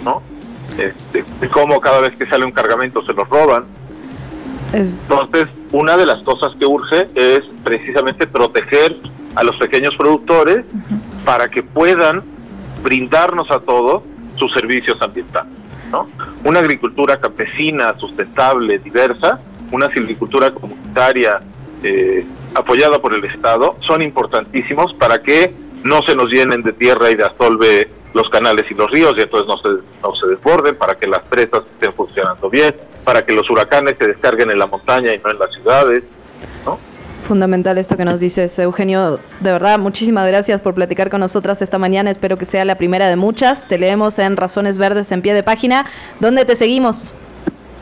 ¿no? 0.04 0.22
Este, 0.78 1.24
como 1.48 1.80
cada 1.80 2.00
vez 2.00 2.16
que 2.16 2.26
sale 2.26 2.44
un 2.44 2.52
cargamento 2.52 3.02
se 3.04 3.12
los 3.12 3.28
roban. 3.28 3.64
Entonces, 4.72 5.46
una 5.72 5.96
de 5.96 6.06
las 6.06 6.22
cosas 6.22 6.54
que 6.56 6.66
urge 6.66 7.08
es 7.14 7.40
precisamente 7.64 8.26
proteger 8.26 8.96
a 9.34 9.42
los 9.42 9.56
pequeños 9.56 9.94
productores 9.96 10.64
para 11.24 11.48
que 11.48 11.62
puedan 11.62 12.22
brindarnos 12.82 13.50
a 13.50 13.60
todos 13.60 14.02
sus 14.36 14.52
servicios 14.52 14.96
ambientales. 15.00 15.52
¿no? 15.90 16.08
Una 16.44 16.60
agricultura 16.60 17.18
campesina, 17.18 17.94
sustentable, 17.98 18.78
diversa, 18.78 19.40
una 19.72 19.92
silvicultura 19.92 20.52
comunitaria 20.52 21.40
eh, 21.82 22.26
apoyada 22.54 22.98
por 22.98 23.14
el 23.14 23.24
Estado, 23.24 23.76
son 23.80 24.02
importantísimos 24.02 24.94
para 24.94 25.22
que 25.22 25.52
no 25.84 26.02
se 26.02 26.16
nos 26.16 26.30
llenen 26.30 26.62
de 26.62 26.72
tierra 26.72 27.10
y 27.10 27.14
de 27.14 27.24
asolve 27.24 27.88
los 28.14 28.28
canales 28.30 28.64
y 28.70 28.74
los 28.74 28.90
ríos 28.90 29.14
y 29.18 29.20
entonces 29.20 29.46
no 29.46 29.58
se, 29.58 29.82
no 30.02 30.14
se 30.14 30.26
desborden, 30.26 30.76
para 30.76 30.94
que 30.94 31.06
las 31.06 31.22
presas 31.24 31.62
estén 31.74 31.92
funcionando 31.92 32.48
bien, 32.48 32.74
para 33.06 33.24
que 33.24 33.32
los 33.32 33.48
huracanes 33.48 33.94
se 33.98 34.08
descarguen 34.08 34.50
en 34.50 34.58
la 34.58 34.66
montaña 34.66 35.14
y 35.14 35.18
no 35.18 35.30
en 35.30 35.38
las 35.38 35.52
ciudades. 35.52 36.02
¿no? 36.66 36.76
Fundamental 37.28 37.78
esto 37.78 37.96
que 37.96 38.04
nos 38.04 38.18
dices, 38.18 38.58
Eugenio. 38.58 39.20
De 39.38 39.52
verdad, 39.52 39.78
muchísimas 39.78 40.26
gracias 40.26 40.60
por 40.60 40.74
platicar 40.74 41.08
con 41.08 41.20
nosotras 41.20 41.62
esta 41.62 41.78
mañana. 41.78 42.10
Espero 42.10 42.36
que 42.36 42.46
sea 42.46 42.64
la 42.64 42.76
primera 42.76 43.08
de 43.08 43.14
muchas. 43.14 43.68
Te 43.68 43.78
leemos 43.78 44.18
en 44.18 44.36
Razones 44.36 44.76
Verdes 44.76 45.12
en 45.12 45.22
pie 45.22 45.34
de 45.34 45.44
página. 45.44 45.86
¿Dónde 46.18 46.44
te 46.44 46.56
seguimos? 46.56 47.12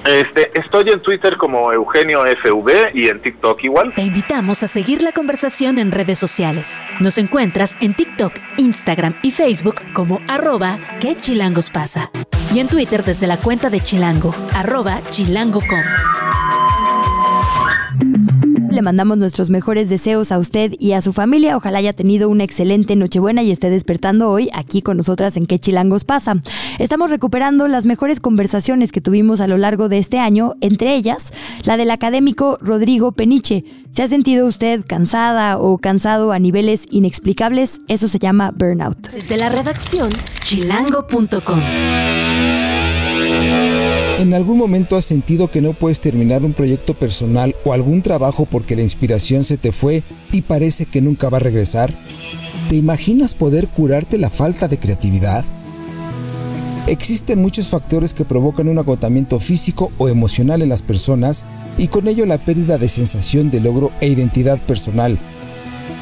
Este, 0.04 0.50
estoy 0.58 0.90
en 0.90 1.00
Twitter 1.00 1.36
como 1.36 1.72
Eugenio 1.72 2.24
FV 2.24 2.90
y 2.94 3.08
en 3.08 3.20
TikTok 3.20 3.64
igual. 3.64 3.92
Te 3.94 4.02
invitamos 4.02 4.62
a 4.62 4.68
seguir 4.68 5.02
la 5.02 5.12
conversación 5.12 5.78
en 5.78 5.92
redes 5.92 6.18
sociales. 6.18 6.82
Nos 7.00 7.16
encuentras 7.16 7.76
en 7.80 7.94
TikTok, 7.94 8.34
Instagram 8.58 9.16
y 9.22 9.30
Facebook 9.30 9.76
como 9.94 10.20
arroba 10.28 10.78
que 11.00 11.16
chilangos 11.16 11.70
pasa. 11.70 12.10
Y 12.52 12.60
en 12.60 12.68
Twitter 12.68 13.02
desde 13.02 13.26
la 13.26 13.38
cuenta 13.38 13.70
de 13.70 13.80
Chilango, 13.80 14.34
arroba 14.52 15.00
chilango.com. 15.08 16.43
Le 18.74 18.82
mandamos 18.82 19.18
nuestros 19.18 19.50
mejores 19.50 19.88
deseos 19.88 20.32
a 20.32 20.38
usted 20.40 20.74
y 20.80 20.94
a 20.94 21.00
su 21.00 21.12
familia. 21.12 21.56
Ojalá 21.56 21.78
haya 21.78 21.92
tenido 21.92 22.28
una 22.28 22.42
excelente 22.42 22.96
Nochebuena 22.96 23.44
y 23.44 23.52
esté 23.52 23.70
despertando 23.70 24.28
hoy 24.28 24.50
aquí 24.52 24.82
con 24.82 24.96
nosotras 24.96 25.36
en 25.36 25.46
¿Qué 25.46 25.60
Chilangos 25.60 26.04
pasa? 26.04 26.42
Estamos 26.80 27.10
recuperando 27.10 27.68
las 27.68 27.86
mejores 27.86 28.18
conversaciones 28.18 28.90
que 28.90 29.00
tuvimos 29.00 29.40
a 29.40 29.46
lo 29.46 29.58
largo 29.58 29.88
de 29.88 29.98
este 29.98 30.18
año, 30.18 30.54
entre 30.60 30.96
ellas 30.96 31.32
la 31.62 31.76
del 31.76 31.92
académico 31.92 32.58
Rodrigo 32.60 33.12
Peniche. 33.12 33.64
¿Se 33.92 34.02
ha 34.02 34.08
sentido 34.08 34.44
usted 34.44 34.84
cansada 34.84 35.56
o 35.58 35.78
cansado 35.78 36.32
a 36.32 36.40
niveles 36.40 36.82
inexplicables? 36.90 37.80
Eso 37.86 38.08
se 38.08 38.18
llama 38.18 38.50
burnout. 38.50 39.08
Desde 39.12 39.36
la 39.36 39.50
redacción 39.50 40.10
chilango.com. 40.42 41.60
¿En 44.18 44.32
algún 44.32 44.58
momento 44.58 44.96
has 44.96 45.04
sentido 45.04 45.50
que 45.50 45.60
no 45.60 45.72
puedes 45.72 46.00
terminar 46.00 46.44
un 46.44 46.52
proyecto 46.52 46.94
personal 46.94 47.54
o 47.64 47.72
algún 47.72 48.00
trabajo 48.00 48.46
porque 48.46 48.76
la 48.76 48.82
inspiración 48.82 49.44
se 49.44 49.56
te 49.56 49.72
fue 49.72 50.02
y 50.32 50.42
parece 50.42 50.86
que 50.86 51.00
nunca 51.00 51.28
va 51.28 51.38
a 51.38 51.40
regresar? 51.40 51.92
¿Te 52.68 52.76
imaginas 52.76 53.34
poder 53.34 53.68
curarte 53.68 54.16
la 54.16 54.30
falta 54.30 54.68
de 54.68 54.78
creatividad? 54.78 55.44
Existen 56.86 57.42
muchos 57.42 57.68
factores 57.68 58.14
que 58.14 58.24
provocan 58.24 58.68
un 58.68 58.78
agotamiento 58.78 59.40
físico 59.40 59.90
o 59.98 60.08
emocional 60.08 60.62
en 60.62 60.68
las 60.68 60.82
personas 60.82 61.44
y 61.76 61.88
con 61.88 62.08
ello 62.08 62.24
la 62.24 62.38
pérdida 62.38 62.78
de 62.78 62.88
sensación 62.88 63.50
de 63.50 63.60
logro 63.60 63.90
e 64.00 64.08
identidad 64.08 64.58
personal. 64.58 65.18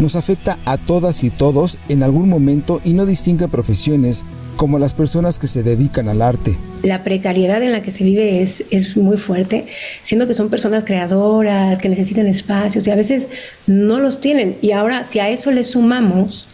Nos 0.01 0.17
afecta 0.17 0.59
a 0.65 0.79
todas 0.79 1.25
y 1.25 1.31
todos 1.31 1.79
en 1.89 2.03
algún 2.03 2.29
momento 2.29 2.81
y 2.85 2.93
no 2.93 3.07
distingue 3.07 3.49
profesiones 3.49 4.25
como 4.57 4.79
las 4.79 4.93
personas 4.93 5.39
que 5.39 5.47
se 5.47 5.63
dedican 5.63 6.09
al 6.09 6.21
arte. 6.21 6.57
La 6.83 7.05
precariedad 7.05 7.63
en 7.63 7.73
la 7.73 7.83
que 7.83 7.91
se 7.91 8.05
vive 8.05 8.43
es, 8.43 8.65
es 8.71 8.97
muy 8.97 9.17
fuerte, 9.17 9.67
siendo 10.03 10.27
que 10.27 10.35
son 10.35 10.51
personas 10.51 10.85
creadoras, 10.85 11.79
que 11.79 11.89
necesitan 11.89 12.27
espacios 12.27 12.87
y 12.87 12.91
a 12.91 12.97
veces 12.97 13.29
no 13.67 14.01
los 14.01 14.21
tienen. 14.21 14.57
Y 14.63 14.73
ahora, 14.73 15.05
si 15.05 15.21
a 15.21 15.29
eso 15.29 15.51
le 15.53 15.65
sumamos 15.65 16.49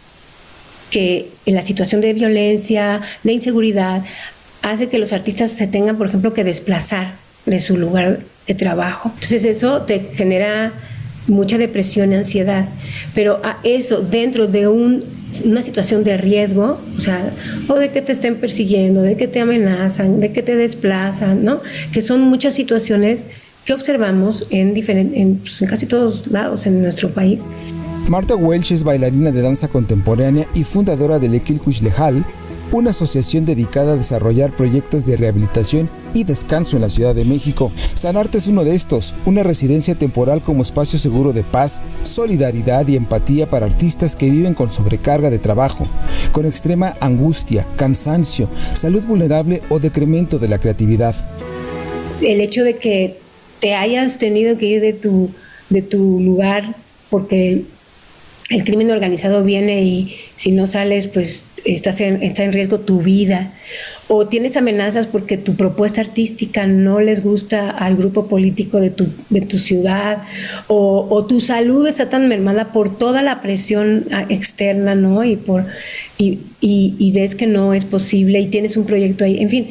que 0.91 1.31
en 1.47 1.55
la 1.55 1.62
situación 1.62 2.01
de 2.01 2.12
violencia, 2.12 3.01
de 3.22 3.33
inseguridad, 3.33 4.03
hace 4.62 4.89
que 4.89 4.99
los 4.99 5.12
artistas 5.12 5.51
se 5.51 5.66
tengan, 5.66 5.97
por 5.97 6.09
ejemplo, 6.09 6.35
que 6.35 6.45
desplazar 6.45 7.12
de 7.47 7.61
su 7.61 7.76
lugar 7.76 8.20
de 8.47 8.55
trabajo. 8.55 9.11
Entonces 9.14 9.45
eso 9.45 9.83
te 9.83 10.01
genera 10.01 10.72
mucha 11.26 11.59
depresión 11.59 12.12
y 12.12 12.16
ansiedad. 12.16 12.68
Pero 13.14 13.41
a 13.45 13.59
eso, 13.62 14.01
dentro 14.01 14.47
de 14.47 14.68
un 14.68 15.05
una 15.45 15.62
situación 15.62 16.05
de 16.05 16.16
riesgo, 16.16 16.79
o 16.97 17.01
sea, 17.01 17.33
o 17.68 17.74
de 17.74 17.91
que 17.91 18.03
te 18.03 18.12
estén 18.12 18.37
persiguiendo, 18.37 19.03
de 19.03 19.16
que 19.16 19.29
te 19.29 19.41
amenazan, 19.41 20.20
de 20.20 20.33
que 20.33 20.43
te 20.43 20.57
desplazan, 20.57 21.45
¿no? 21.45 21.61
Que 21.93 22.03
son 22.03 22.22
muchas 22.22 22.55
situaciones 22.55 23.26
que 23.64 23.74
observamos 23.74 24.47
en, 24.51 24.74
en, 24.76 25.37
pues, 25.37 25.61
en 25.61 25.68
casi 25.68 25.87
todos 25.87 26.29
lados 26.29 26.66
en 26.66 26.83
nuestro 26.83 27.11
país. 27.11 27.43
Marta 28.09 28.35
Welch 28.35 28.72
es 28.72 28.83
bailarina 28.83 29.31
de 29.31 29.43
danza 29.43 29.68
contemporánea 29.68 30.49
y 30.55 30.64
fundadora 30.64 31.18
del 31.18 31.35
Equil 31.35 31.61
Lejal, 31.83 32.24
una 32.73 32.91
asociación 32.91 33.47
dedicada 33.47 33.93
a 33.93 33.97
desarrollar 33.97 34.53
proyectos 34.53 35.07
de 35.07 35.16
rehabilitación 35.16 35.89
y 36.14 36.25
descanso 36.25 36.77
en 36.77 36.83
la 36.83 36.91
Ciudad 36.91 37.14
de 37.14 37.25
México. 37.25 37.73
Sanarte 37.95 38.39
es 38.39 38.47
uno 38.47 38.64
de 38.64 38.75
estos, 38.75 39.14
una 39.25 39.43
residencia 39.43 39.95
temporal 39.95 40.43
como 40.43 40.62
espacio 40.62 40.99
seguro 40.99 41.33
de 41.33 41.43
paz, 41.43 41.81
solidaridad 42.03 42.87
y 42.89 42.97
empatía 42.97 43.49
para 43.49 43.66
artistas 43.66 44.16
que 44.16 44.31
viven 44.31 44.55
con 44.55 44.71
sobrecarga 44.71 45.31
de 45.31 45.39
trabajo, 45.39 45.87
con 46.33 46.47
extrema 46.47 46.95
angustia, 47.01 47.66
cansancio, 47.77 48.49
salud 48.75 49.03
vulnerable 49.05 49.62
o 49.69 49.79
decremento 49.79 50.39
de 50.39 50.49
la 50.49 50.59
creatividad. 50.59 51.14
El 52.21 52.41
hecho 52.41 52.64
de 52.64 52.77
que 52.77 53.16
te 53.61 53.75
hayas 53.75 54.19
tenido 54.19 54.59
que 54.59 54.66
ir 54.66 54.81
de 54.81 54.93
tu, 54.93 55.31
de 55.71 55.83
tu 55.83 56.21
lugar 56.21 56.75
porque 57.11 57.64
el 58.51 58.64
crimen 58.64 58.91
organizado 58.91 59.45
viene 59.45 59.83
y 59.83 60.16
si 60.37 60.53
no 60.53 60.66
sales, 60.66 61.07
pues 61.07 61.47
estás 61.65 62.01
está 62.01 62.45
en 62.45 62.53
riesgo 62.53 62.81
tu 62.81 63.01
vida. 63.01 63.53
O 64.11 64.27
tienes 64.27 64.57
amenazas 64.57 65.07
porque 65.07 65.37
tu 65.37 65.55
propuesta 65.55 66.01
artística 66.01 66.67
no 66.67 67.01
les 67.01 67.23
gusta 67.23 67.69
al 67.69 67.95
grupo 67.95 68.27
político 68.27 68.81
de 68.81 68.89
tu, 68.89 69.09
de 69.29 69.43
tu 69.43 69.59
ciudad. 69.59 70.23
O, 70.67 71.27
tu 71.29 71.43
salud 71.43 71.87
está 71.87 72.09
tan 72.09 72.27
mermada 72.27 72.73
por 72.73 72.97
toda 72.97 73.23
la 73.23 73.43
presión 73.43 74.07
ah, 74.11 74.25
externa, 74.31 74.95
¿no? 74.95 75.25
Y, 75.25 75.37
por, 75.37 75.67
y, 76.17 76.39
y 76.61 77.13
ves 77.13 77.35
que 77.35 77.47
no 77.47 77.75
es 77.75 77.85
posible 77.85 78.41
y 78.41 78.47
tienes 78.47 78.79
un 78.79 78.87
proyecto 78.87 79.27
ahí. 79.27 79.41
En 79.41 79.51
fin, 79.51 79.69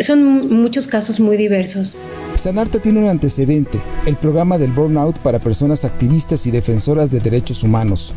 son 0.00 0.54
muchos 0.54 0.86
casos 0.86 1.20
muy 1.20 1.36
diversos. 1.36 1.96
Sanarte 2.34 2.80
tiene 2.80 3.00
un 3.00 3.08
antecedente, 3.08 3.80
el 4.04 4.16
programa 4.16 4.58
del 4.58 4.72
burnout 4.72 5.18
para 5.18 5.38
personas 5.38 5.84
activistas 5.84 6.46
y 6.46 6.50
defensoras 6.50 7.10
de 7.10 7.20
derechos 7.20 7.62
humanos. 7.62 8.14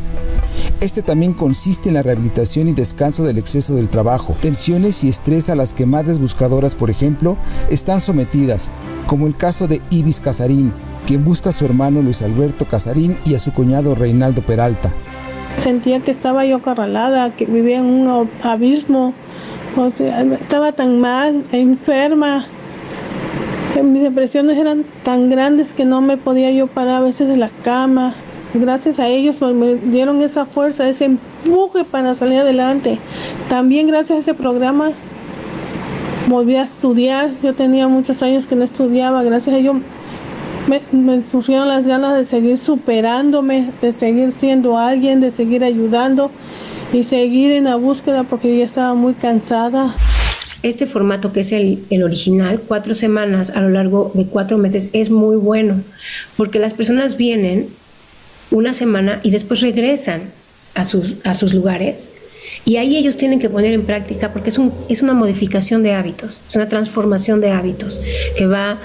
Este 0.80 1.02
también 1.02 1.32
consiste 1.32 1.88
en 1.88 1.94
la 1.94 2.02
rehabilitación 2.02 2.68
y 2.68 2.72
descanso 2.72 3.24
del 3.24 3.38
exceso 3.38 3.74
del 3.76 3.88
trabajo, 3.88 4.36
tensiones 4.40 5.04
y 5.04 5.08
estrés 5.08 5.48
a 5.48 5.54
las 5.54 5.72
que 5.72 5.86
madres 5.86 6.18
buscadoras, 6.18 6.74
por 6.74 6.90
ejemplo, 6.90 7.36
están 7.70 8.00
sometidas, 8.00 8.68
como 9.06 9.26
el 9.26 9.36
caso 9.36 9.68
de 9.68 9.80
Ibis 9.90 10.20
Casarín, 10.20 10.72
quien 11.06 11.24
busca 11.24 11.50
a 11.50 11.52
su 11.52 11.64
hermano 11.64 12.02
Luis 12.02 12.22
Alberto 12.22 12.66
Casarín 12.66 13.16
y 13.24 13.34
a 13.34 13.38
su 13.38 13.52
cuñado 13.52 13.94
Reinaldo 13.94 14.42
Peralta. 14.42 14.92
Sentía 15.56 16.00
que 16.00 16.10
estaba 16.10 16.44
yo 16.44 16.56
acorralada, 16.56 17.34
que 17.34 17.46
vivía 17.46 17.78
en 17.78 17.86
un 17.86 18.28
abismo, 18.42 19.12
o 19.76 19.90
sea, 19.90 20.22
estaba 20.22 20.72
tan 20.72 21.00
mal, 21.00 21.44
enferma, 21.52 22.46
mis 23.82 24.02
depresiones 24.02 24.58
eran 24.58 24.84
tan 25.04 25.30
grandes 25.30 25.72
que 25.72 25.84
no 25.84 26.00
me 26.00 26.16
podía 26.16 26.50
yo 26.50 26.66
parar 26.66 26.96
a 26.96 27.00
veces 27.00 27.28
de 27.28 27.36
la 27.36 27.50
cama. 27.62 28.14
Gracias 28.52 28.98
a 28.98 29.08
ellos 29.08 29.40
me 29.40 29.76
dieron 29.76 30.22
esa 30.22 30.44
fuerza, 30.44 30.88
ese 30.88 31.04
empuje 31.04 31.84
para 31.84 32.14
salir 32.14 32.40
adelante. 32.40 32.98
También 33.48 33.86
gracias 33.86 34.18
a 34.18 34.20
ese 34.22 34.34
programa 34.34 34.92
volví 36.28 36.56
a 36.56 36.62
estudiar. 36.62 37.30
Yo 37.42 37.54
tenía 37.54 37.88
muchos 37.88 38.22
años 38.22 38.46
que 38.46 38.56
no 38.56 38.64
estudiaba. 38.64 39.22
Gracias 39.22 39.54
a 39.54 39.58
ellos 39.58 39.76
me, 40.66 40.80
me 40.92 41.24
surgieron 41.24 41.68
las 41.68 41.86
ganas 41.86 42.16
de 42.16 42.24
seguir 42.24 42.58
superándome, 42.58 43.70
de 43.80 43.92
seguir 43.92 44.32
siendo 44.32 44.78
alguien, 44.78 45.20
de 45.20 45.30
seguir 45.30 45.64
ayudando. 45.64 46.30
Y 46.92 47.04
seguir 47.04 47.52
en 47.52 47.64
la 47.64 47.76
búsqueda 47.76 48.24
porque 48.24 48.56
ya 48.56 48.64
estaba 48.64 48.94
muy 48.94 49.14
cansada. 49.14 49.94
Este 50.62 50.86
formato 50.86 51.32
que 51.32 51.40
es 51.40 51.52
el, 51.52 51.84
el, 51.90 52.02
original, 52.02 52.60
cuatro 52.66 52.94
semanas 52.94 53.50
a 53.50 53.60
lo 53.60 53.70
largo 53.70 54.10
de 54.14 54.26
cuatro 54.26 54.58
meses, 54.58 54.88
es 54.92 55.10
muy 55.10 55.36
bueno 55.36 55.82
porque 56.36 56.58
las 56.58 56.74
personas 56.74 57.16
vienen 57.16 57.68
una 58.50 58.74
semana 58.74 59.20
y 59.22 59.30
después 59.30 59.60
regresan 59.60 60.30
a 60.74 60.84
sus, 60.84 61.16
a 61.24 61.34
sus 61.34 61.54
lugares 61.54 62.10
y 62.64 62.76
ahí 62.76 62.96
ellos 62.96 63.16
tienen 63.16 63.38
que 63.38 63.48
poner 63.48 63.72
en 63.72 63.84
práctica, 63.84 64.32
porque 64.32 64.50
es, 64.50 64.58
un, 64.58 64.72
es 64.88 65.02
una 65.02 65.14
modificación 65.14 65.82
de 65.82 65.94
hábitos, 65.94 66.40
es 66.46 66.56
una 66.56 66.68
transformación 66.68 67.40
de 67.40 67.50
hábitos 67.50 68.00
que 68.36 68.46
va, 68.46 68.80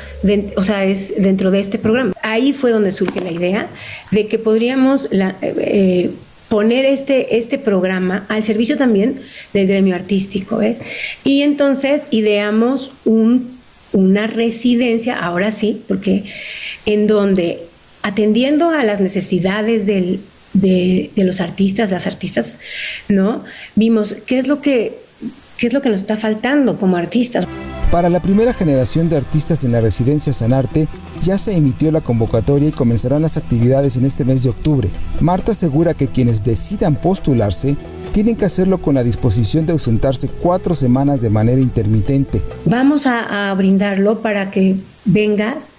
o 0.55 0.63
sea, 0.63 0.85
es 0.85 1.13
dentro 1.17 1.51
de 1.51 1.59
este 1.59 1.77
programa. 1.77 2.13
Ahí 2.21 2.53
fue 2.53 2.71
donde 2.71 2.91
surge 2.91 3.19
la 3.21 3.31
idea 3.31 3.67
de 4.11 4.27
que 4.27 4.39
podríamos 4.39 5.07
la, 5.11 5.35
eh, 5.41 6.11
poner 6.49 6.85
este, 6.85 7.37
este 7.37 7.57
programa 7.57 8.25
al 8.29 8.43
servicio 8.43 8.77
también 8.77 9.15
del 9.53 9.67
gremio 9.67 9.95
artístico, 9.95 10.57
¿ves? 10.57 10.81
Y 11.23 11.41
entonces 11.41 12.03
ideamos 12.11 12.91
un, 13.03 13.57
una 13.93 14.27
residencia, 14.27 15.17
ahora 15.17 15.51
sí, 15.51 15.81
porque 15.87 16.25
en 16.85 17.07
donde 17.07 17.59
atendiendo 18.03 18.69
a 18.69 18.83
las 18.83 18.99
necesidades 18.99 19.87
del, 19.87 20.19
de, 20.53 21.09
los 21.15 21.41
artistas, 21.41 21.91
las 21.91 22.07
artistas, 22.07 22.59
¿no? 23.09 23.43
Vimos 23.75 24.15
qué 24.25 24.39
es 24.39 24.47
lo 24.47 24.61
que 24.61 24.93
qué 25.57 25.67
es 25.67 25.73
lo 25.73 25.81
que 25.81 25.89
nos 25.89 26.01
está 26.01 26.17
faltando 26.17 26.77
como 26.77 26.97
artistas. 26.97 27.47
Para 27.91 28.09
la 28.09 28.21
primera 28.21 28.53
generación 28.53 29.07
de 29.07 29.17
artistas 29.17 29.63
en 29.63 29.71
la 29.71 29.79
residencia 29.79 30.33
Sanarte, 30.33 30.87
ya 31.21 31.37
se 31.37 31.55
emitió 31.55 31.91
la 31.91 32.01
convocatoria 32.01 32.69
y 32.69 32.73
comenzarán 32.73 33.21
las 33.21 33.37
actividades 33.37 33.95
en 33.95 34.05
este 34.05 34.25
mes 34.25 34.43
de 34.43 34.49
octubre. 34.49 34.89
Marta 35.21 35.53
asegura 35.53 35.93
que 35.93 36.07
quienes 36.07 36.43
decidan 36.43 36.95
postularse 36.95 37.77
tienen 38.11 38.35
que 38.35 38.45
hacerlo 38.45 38.79
con 38.79 38.95
la 38.95 39.03
disposición 39.03 39.65
de 39.65 39.73
ausentarse 39.73 40.27
cuatro 40.27 40.75
semanas 40.75 41.21
de 41.21 41.29
manera 41.29 41.61
intermitente. 41.61 42.41
Vamos 42.65 43.05
a, 43.05 43.49
a 43.49 43.53
brindarlo 43.53 44.21
para 44.21 44.51
que 44.51 44.75
vengas, 45.05 45.69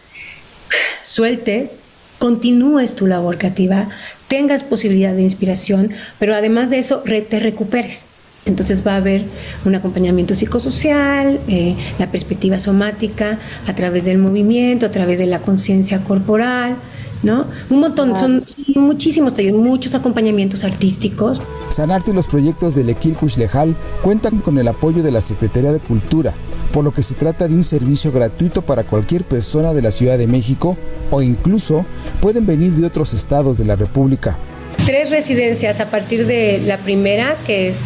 sueltes, 1.05 1.73
continúes 2.19 2.95
tu 2.95 3.07
labor 3.07 3.37
creativa, 3.37 3.89
tengas 4.29 4.65
posibilidad 4.65 5.13
de 5.13 5.23
inspiración, 5.23 5.91
pero 6.19 6.35
además 6.35 6.71
de 6.71 6.79
eso 6.79 7.03
te 7.03 7.41
recuperes. 7.41 8.05
Entonces 8.47 8.87
va 8.87 8.95
a 8.95 8.97
haber 8.97 9.25
un 9.65 9.75
acompañamiento 9.75 10.35
psicosocial, 10.35 11.41
eh, 11.49 11.75
la 11.99 12.11
perspectiva 12.13 12.61
somática 12.61 13.41
a 13.67 13.75
través 13.75 14.05
del 14.05 14.19
movimiento, 14.19 14.87
a 14.87 14.91
través 14.91 15.19
de 15.19 15.27
la 15.27 15.41
conciencia 15.41 16.05
corporal, 16.05 16.77
¿no? 17.25 17.47
Un 17.71 17.81
montón, 17.81 18.17
son 18.17 18.45
muchísimos 18.77 19.35
talleres, 19.35 19.59
muchos 19.59 19.97
acompañamientos 19.97 20.63
artísticos. 20.63 21.43
Sanarte 21.71 22.13
y 22.13 22.15
los 22.15 22.29
proyectos 22.29 22.77
del 22.77 22.89
Equil 22.91 23.17
Lejal 23.37 23.75
cuentan 24.01 24.39
con 24.39 24.59
el 24.59 24.69
apoyo 24.69 25.03
de 25.03 25.11
la 25.11 25.21
Secretaría 25.21 25.73
de 25.73 25.81
Cultura, 25.81 26.33
por 26.73 26.85
lo 26.85 26.93
que 26.93 27.03
se 27.03 27.15
trata 27.15 27.49
de 27.49 27.55
un 27.55 27.65
servicio 27.65 28.13
gratuito 28.13 28.63
para 28.63 28.85
cualquier 28.85 29.25
persona 29.25 29.75
de 29.75 29.83
la 29.83 29.91
Ciudad 29.91 30.19
de 30.19 30.29
México 30.29 30.77
o 31.11 31.21
incluso 31.21 31.85
pueden 32.21 32.47
venir 32.47 32.73
de 32.73 32.87
otros 32.87 33.13
estados 33.13 33.59
de 33.59 33.65
la 33.65 33.75
República. 33.75 34.37
Tres 34.85 35.11
residencias 35.11 35.81
a 35.81 35.91
partir 35.91 36.27
de 36.27 36.63
la 36.65 36.79
primera, 36.79 37.37
que 37.45 37.69
es 37.69 37.79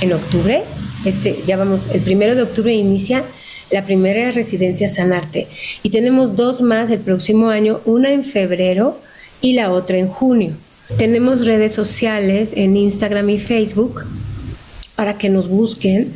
en 0.00 0.12
octubre. 0.12 0.62
Este, 1.04 1.42
ya 1.46 1.56
vamos, 1.56 1.88
el 1.92 2.00
primero 2.00 2.34
de 2.34 2.42
octubre 2.42 2.74
inicia 2.74 3.24
la 3.70 3.84
primera 3.84 4.30
residencia 4.30 4.88
Sanarte. 4.88 5.46
Y 5.82 5.90
tenemos 5.90 6.36
dos 6.36 6.62
más 6.62 6.90
el 6.90 7.00
próximo 7.00 7.48
año, 7.50 7.80
una 7.84 8.10
en 8.10 8.24
febrero 8.24 8.98
y 9.40 9.52
la 9.52 9.72
otra 9.72 9.98
en 9.98 10.08
junio. 10.08 10.52
Tenemos 10.96 11.44
redes 11.44 11.72
sociales 11.72 12.52
en 12.56 12.76
Instagram 12.76 13.28
y 13.30 13.38
Facebook 13.38 14.04
para 14.96 15.18
que 15.18 15.28
nos 15.28 15.48
busquen 15.48 16.12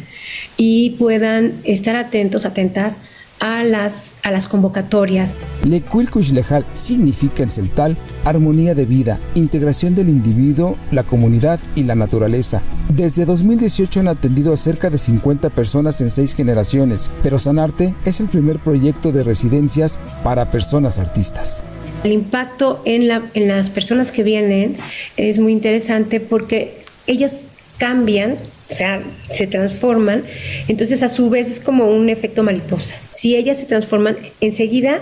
y 0.56 0.90
puedan 0.90 1.52
estar 1.64 1.94
atentos, 1.94 2.44
atentas 2.44 3.00
a 3.42 3.64
las, 3.64 4.14
a 4.22 4.30
las 4.30 4.46
convocatorias. 4.46 5.34
Lecuilcuixlejal 5.64 6.64
significa 6.74 7.42
en 7.42 7.50
celtal 7.50 7.96
armonía 8.24 8.76
de 8.76 8.86
vida, 8.86 9.18
integración 9.34 9.96
del 9.96 10.08
individuo, 10.08 10.76
la 10.92 11.02
comunidad 11.02 11.58
y 11.74 11.82
la 11.82 11.96
naturaleza. 11.96 12.62
Desde 12.88 13.24
2018 13.24 13.98
han 13.98 14.06
atendido 14.08 14.52
a 14.52 14.56
cerca 14.56 14.90
de 14.90 14.98
50 14.98 15.50
personas 15.50 16.00
en 16.00 16.10
seis 16.10 16.36
generaciones, 16.36 17.10
pero 17.24 17.40
Sanarte 17.40 17.94
es 18.04 18.20
el 18.20 18.28
primer 18.28 18.60
proyecto 18.60 19.10
de 19.10 19.24
residencias 19.24 19.98
para 20.22 20.52
personas 20.52 21.00
artistas. 21.00 21.64
El 22.04 22.12
impacto 22.12 22.80
en, 22.84 23.08
la, 23.08 23.22
en 23.34 23.48
las 23.48 23.70
personas 23.70 24.12
que 24.12 24.22
vienen 24.22 24.76
es 25.16 25.40
muy 25.40 25.50
interesante 25.50 26.20
porque 26.20 26.84
ellas 27.08 27.46
cambian 27.78 28.36
o 28.72 28.74
sea, 28.74 29.02
se 29.30 29.46
transforman, 29.46 30.24
entonces 30.66 31.02
a 31.02 31.10
su 31.10 31.28
vez 31.28 31.50
es 31.50 31.60
como 31.60 31.86
un 31.86 32.08
efecto 32.08 32.42
mariposa. 32.42 32.96
Si 33.10 33.36
ellas 33.36 33.58
se 33.58 33.66
transforman, 33.66 34.16
enseguida 34.40 35.00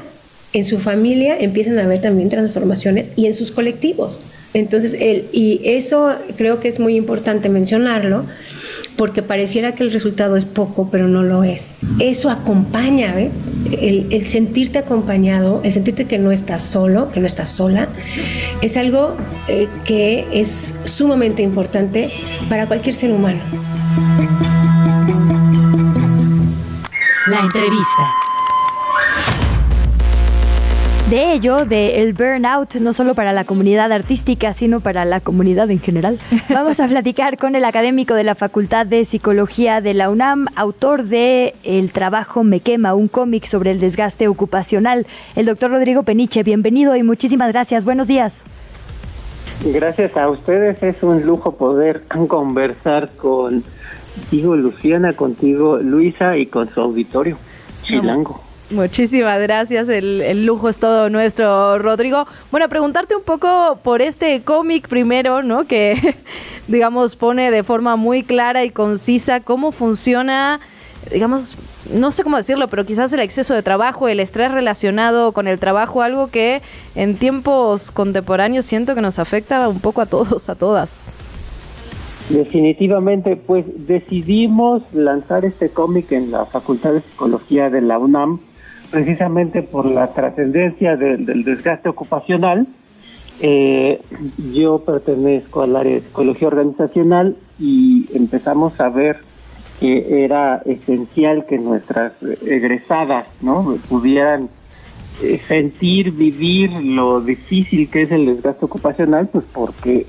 en 0.52 0.64
su 0.64 0.78
familia 0.78 1.38
empiezan 1.38 1.78
a 1.78 1.84
haber 1.84 2.00
también 2.00 2.28
transformaciones 2.28 3.10
y 3.14 3.26
en 3.26 3.34
sus 3.34 3.52
colectivos. 3.52 4.20
Entonces, 4.54 4.96
el, 4.98 5.26
y 5.32 5.60
eso 5.64 6.16
creo 6.36 6.58
que 6.58 6.66
es 6.66 6.80
muy 6.80 6.96
importante 6.96 7.48
mencionarlo, 7.48 8.24
porque 9.00 9.22
pareciera 9.22 9.74
que 9.74 9.82
el 9.82 9.92
resultado 9.92 10.36
es 10.36 10.44
poco, 10.44 10.90
pero 10.90 11.08
no 11.08 11.22
lo 11.22 11.42
es. 11.42 11.76
Eso 12.00 12.28
acompaña, 12.28 13.14
¿ves? 13.14 13.32
El, 13.80 14.26
sentirte 14.26 14.78
acompañado, 14.78 15.62
el 15.64 15.72
sentirte 15.72 16.04
que 16.04 16.18
no 16.18 16.32
estás 16.32 16.60
solo, 16.60 17.10
que 17.10 17.18
no 17.18 17.26
estás 17.26 17.48
sola, 17.48 17.88
es 18.60 18.76
algo 18.76 19.16
eh, 19.48 19.68
que 19.86 20.26
es 20.34 20.74
sumamente 20.84 21.40
importante 21.40 22.10
para 22.50 22.66
cualquier 22.66 22.94
ser 22.94 23.10
humano. 23.12 23.40
La 27.26 27.40
entrevista. 27.40 28.02
De 31.10 31.32
ello, 31.32 31.64
del 31.64 31.90
el 31.90 32.12
burnout, 32.12 32.76
no 32.76 32.92
solo 32.92 33.16
para 33.16 33.32
la 33.32 33.42
comunidad 33.42 33.90
artística, 33.90 34.52
sino 34.52 34.78
para 34.78 35.04
la 35.04 35.18
comunidad 35.18 35.68
en 35.72 35.80
general, 35.80 36.20
vamos 36.48 36.78
a 36.78 36.86
platicar 36.86 37.36
con 37.36 37.56
el 37.56 37.64
académico 37.64 38.14
de 38.14 38.22
la 38.22 38.36
Facultad 38.36 38.86
de 38.86 39.04
Psicología 39.04 39.80
de 39.80 39.92
la 39.92 40.08
UNAM, 40.08 40.46
autor 40.54 41.02
de 41.02 41.56
El 41.64 41.90
trabajo 41.90 42.44
me 42.44 42.60
quema, 42.60 42.94
un 42.94 43.08
cómic 43.08 43.46
sobre 43.46 43.72
el 43.72 43.80
desgaste 43.80 44.28
ocupacional, 44.28 45.04
el 45.34 45.46
doctor 45.46 45.72
Rodrigo 45.72 46.04
Peniche. 46.04 46.44
Bienvenido 46.44 46.94
y 46.94 47.02
muchísimas 47.02 47.52
gracias. 47.52 47.84
Buenos 47.84 48.06
días. 48.06 48.40
Gracias 49.64 50.16
a 50.16 50.30
ustedes, 50.30 50.80
es 50.80 51.02
un 51.02 51.26
lujo 51.26 51.56
poder 51.56 52.04
conversar 52.28 53.10
contigo, 53.16 54.54
Luciana, 54.54 55.14
contigo, 55.14 55.78
Luisa, 55.78 56.36
y 56.36 56.46
con 56.46 56.70
su 56.70 56.80
auditorio, 56.80 57.36
Chilango. 57.82 58.49
Muchísimas 58.70 59.40
gracias, 59.40 59.88
el, 59.88 60.46
lujo 60.46 60.68
es 60.68 60.78
todo 60.78 61.10
nuestro, 61.10 61.78
Rodrigo. 61.78 62.26
Bueno, 62.52 62.68
preguntarte 62.68 63.16
un 63.16 63.24
poco 63.24 63.80
por 63.82 64.00
este 64.00 64.42
cómic 64.42 64.86
primero, 64.86 65.42
¿no? 65.42 65.64
Que, 65.64 66.14
digamos, 66.68 67.16
pone 67.16 67.50
de 67.50 67.64
forma 67.64 67.96
muy 67.96 68.22
clara 68.22 68.64
y 68.64 68.70
concisa 68.70 69.40
cómo 69.40 69.72
funciona, 69.72 70.60
digamos, 71.12 71.56
no 71.92 72.12
sé 72.12 72.22
cómo 72.22 72.36
decirlo, 72.36 72.68
pero 72.68 72.86
quizás 72.86 73.12
el 73.12 73.18
exceso 73.18 73.54
de 73.54 73.64
trabajo, 73.64 74.06
el 74.06 74.20
estrés 74.20 74.52
relacionado 74.52 75.32
con 75.32 75.48
el 75.48 75.58
trabajo, 75.58 76.02
algo 76.02 76.28
que 76.28 76.62
en 76.94 77.16
tiempos 77.16 77.90
contemporáneos 77.90 78.66
siento 78.66 78.94
que 78.94 79.00
nos 79.00 79.18
afecta 79.18 79.68
un 79.68 79.80
poco 79.80 80.00
a 80.00 80.06
todos, 80.06 80.48
a 80.48 80.54
todas. 80.54 80.96
Definitivamente, 82.28 83.34
pues 83.34 83.64
decidimos 83.88 84.84
lanzar 84.92 85.44
este 85.44 85.70
cómic 85.70 86.12
en 86.12 86.30
la 86.30 86.44
Facultad 86.46 86.92
de 86.92 87.00
Psicología 87.00 87.68
de 87.68 87.80
la 87.80 87.98
UNAM 87.98 88.38
precisamente 88.90 89.62
por 89.62 89.86
la 89.86 90.08
trascendencia 90.08 90.96
del 90.96 91.44
desgaste 91.44 91.88
ocupacional. 91.88 92.66
Eh, 93.42 94.00
yo 94.52 94.80
pertenezco 94.80 95.62
al 95.62 95.74
área 95.74 95.94
de 95.94 96.00
psicología 96.02 96.48
organizacional 96.48 97.36
y 97.58 98.06
empezamos 98.14 98.78
a 98.80 98.90
ver 98.90 99.18
que 99.80 100.24
era 100.24 100.60
esencial 100.66 101.46
que 101.46 101.56
nuestras 101.56 102.12
egresadas 102.42 103.26
no 103.40 103.78
pudieran 103.88 104.50
eh, 105.22 105.40
sentir, 105.48 106.12
vivir 106.12 106.70
lo 106.72 107.22
difícil 107.22 107.88
que 107.88 108.02
es 108.02 108.12
el 108.12 108.26
desgaste 108.26 108.66
ocupacional, 108.66 109.28
pues 109.28 109.44
porque 109.52 110.06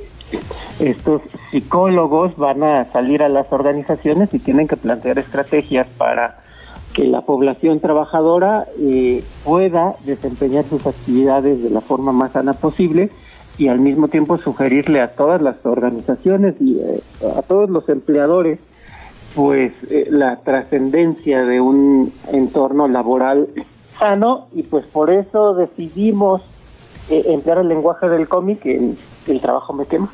estos 0.80 1.22
psicólogos 1.52 2.36
van 2.36 2.64
a 2.64 2.92
salir 2.92 3.24
a 3.24 3.30
las 3.30 3.52
organizaciones 3.52 4.34
y 4.34 4.40
tienen 4.40 4.68
que 4.68 4.78
plantear 4.78 5.20
estrategias 5.20 5.88
para 5.98 6.40
que 6.94 7.06
la 7.06 7.22
población 7.22 7.80
trabajadora 7.80 8.68
eh, 8.80 9.24
pueda 9.44 9.96
desempeñar 10.06 10.66
sus 10.66 10.86
actividades 10.86 11.62
de 11.64 11.70
la 11.70 11.82
forma 11.82 12.12
más 12.12 12.34
sana 12.34 12.54
posible 12.54 13.10
y 13.58 13.68
al 13.68 13.80
mismo 13.80 14.08
tiempo 14.08 14.38
sugerirle 14.38 15.02
a 15.02 15.14
todas 15.14 15.42
las 15.42 15.66
organizaciones 15.66 16.56
y 16.60 16.80
eh, 16.80 17.02
a 17.38 17.42
todos 17.42 17.70
los 17.70 17.88
empleadores 17.90 18.60
pues 19.36 19.72
eh, 19.90 20.08
la 20.10 20.38
trascendencia 20.38 21.46
de 21.46 21.62
un 21.62 22.12
entorno 22.32 22.88
laboral 22.88 23.48
sano 23.98 24.48
y 24.54 24.64
pues 24.64 24.86
por 24.86 25.12
eso 25.12 25.54
decidimos 25.54 26.42
emplear 27.10 27.60
el 27.60 27.68
lenguaje 27.68 28.08
del 28.08 28.28
cómic 28.28 28.66
en 28.66 28.98
El 29.28 29.42
trabajo 29.42 29.74
me 29.74 29.86
quema. 29.86 30.10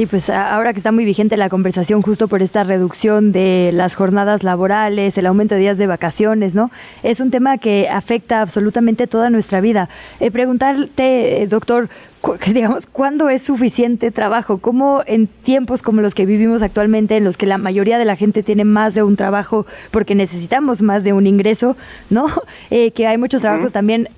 Sí, 0.00 0.06
pues 0.06 0.30
ahora 0.30 0.72
que 0.72 0.78
está 0.78 0.92
muy 0.92 1.04
vigente 1.04 1.36
la 1.36 1.50
conversación 1.50 2.00
justo 2.00 2.26
por 2.26 2.40
esta 2.40 2.64
reducción 2.64 3.32
de 3.32 3.70
las 3.74 3.94
jornadas 3.94 4.42
laborales, 4.42 5.18
el 5.18 5.26
aumento 5.26 5.56
de 5.56 5.60
días 5.60 5.76
de 5.76 5.86
vacaciones, 5.86 6.54
¿no? 6.54 6.70
Es 7.02 7.20
un 7.20 7.30
tema 7.30 7.58
que 7.58 7.86
afecta 7.86 8.40
absolutamente 8.40 9.06
toda 9.06 9.28
nuestra 9.28 9.60
vida. 9.60 9.90
Eh, 10.18 10.30
preguntarte, 10.30 11.42
eh, 11.42 11.46
doctor, 11.46 11.90
digamos, 12.46 12.86
¿cuándo 12.86 13.28
es 13.28 13.42
suficiente 13.42 14.10
trabajo? 14.10 14.58
¿Cómo 14.58 15.02
en 15.06 15.26
tiempos 15.26 15.82
como 15.82 16.00
los 16.00 16.14
que 16.14 16.26
vivimos 16.26 16.62
actualmente, 16.62 17.16
en 17.16 17.24
los 17.24 17.36
que 17.36 17.46
la 17.46 17.58
mayoría 17.58 17.98
de 17.98 18.04
la 18.04 18.16
gente 18.16 18.42
tiene 18.42 18.64
más 18.64 18.94
de 18.94 19.02
un 19.02 19.16
trabajo 19.16 19.66
porque 19.90 20.14
necesitamos 20.14 20.82
más 20.82 21.04
de 21.04 21.12
un 21.12 21.26
ingreso, 21.26 21.76
¿no? 22.08 22.26
Eh, 22.70 22.92
que 22.92 23.06
hay 23.06 23.18
muchos 23.18 23.42
trabajos 23.42 23.72
también 23.72 24.08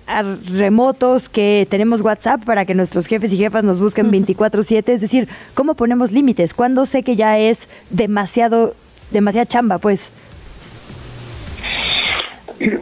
remotos, 0.55 1.29
que 1.29 1.67
tenemos 1.71 2.01
WhatsApp 2.01 2.45
para 2.45 2.67
que 2.67 2.75
nuestros 2.75 3.07
jefes 3.07 3.33
y 3.33 3.39
jefas 3.39 3.65
nos 3.65 3.79
busquen 3.79 4.11
24/7, 4.11 4.93
es 4.93 5.01
decir, 5.01 5.29
¿cómo 5.55 5.75
ponemos 5.75 6.13
límites? 6.13 6.53
¿Cuándo 6.53 6.85
sé 6.85 7.03
que 7.03 7.17
ya 7.17 7.39
es 7.39 7.69
demasiado, 7.91 8.75
demasiada 9.11 9.47
chamba, 9.47 9.79
pues? 9.79 10.11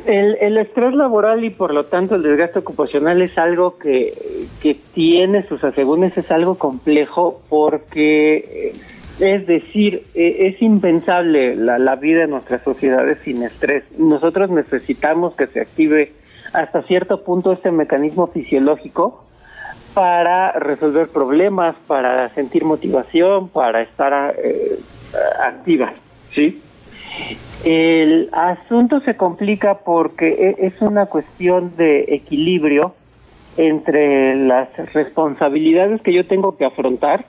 El, 0.06 0.36
el, 0.40 0.58
estrés 0.58 0.94
laboral 0.94 1.44
y 1.44 1.50
por 1.50 1.72
lo 1.72 1.84
tanto 1.84 2.16
el 2.16 2.22
desgaste 2.22 2.58
ocupacional 2.58 3.22
es 3.22 3.38
algo 3.38 3.78
que, 3.78 4.12
que 4.62 4.76
tiene 4.94 5.46
sus 5.48 5.64
asegúnes, 5.64 6.16
es 6.18 6.30
algo 6.30 6.56
complejo 6.56 7.40
porque, 7.48 8.74
es 9.20 9.46
decir, 9.46 10.04
e, 10.14 10.48
es 10.48 10.60
impensable 10.60 11.56
la, 11.56 11.78
la 11.78 11.96
vida 11.96 12.24
en 12.24 12.30
nuestras 12.30 12.62
sociedades 12.62 13.18
sin 13.20 13.42
estrés. 13.42 13.84
Nosotros 13.98 14.50
necesitamos 14.50 15.34
que 15.34 15.46
se 15.46 15.60
active 15.60 16.12
hasta 16.52 16.82
cierto 16.82 17.22
punto 17.22 17.52
este 17.52 17.70
mecanismo 17.70 18.26
fisiológico 18.26 19.24
para 19.94 20.52
resolver 20.52 21.08
problemas, 21.08 21.76
para 21.86 22.28
sentir 22.30 22.64
motivación, 22.64 23.48
para 23.48 23.82
estar 23.82 24.34
eh, 24.38 24.78
activa, 25.42 25.92
¿sí? 26.32 26.60
El 27.64 28.30
asunto 28.32 29.00
se 29.00 29.16
complica 29.16 29.78
porque 29.78 30.56
e, 30.58 30.66
es 30.66 30.80
una 30.80 31.06
cuestión 31.06 31.76
de 31.76 32.06
equilibrio 32.08 32.94
entre 33.56 34.34
las 34.36 34.68
responsabilidades 34.92 36.00
que 36.02 36.12
yo 36.12 36.24
tengo 36.24 36.56
que 36.56 36.64
afrontar 36.64 37.26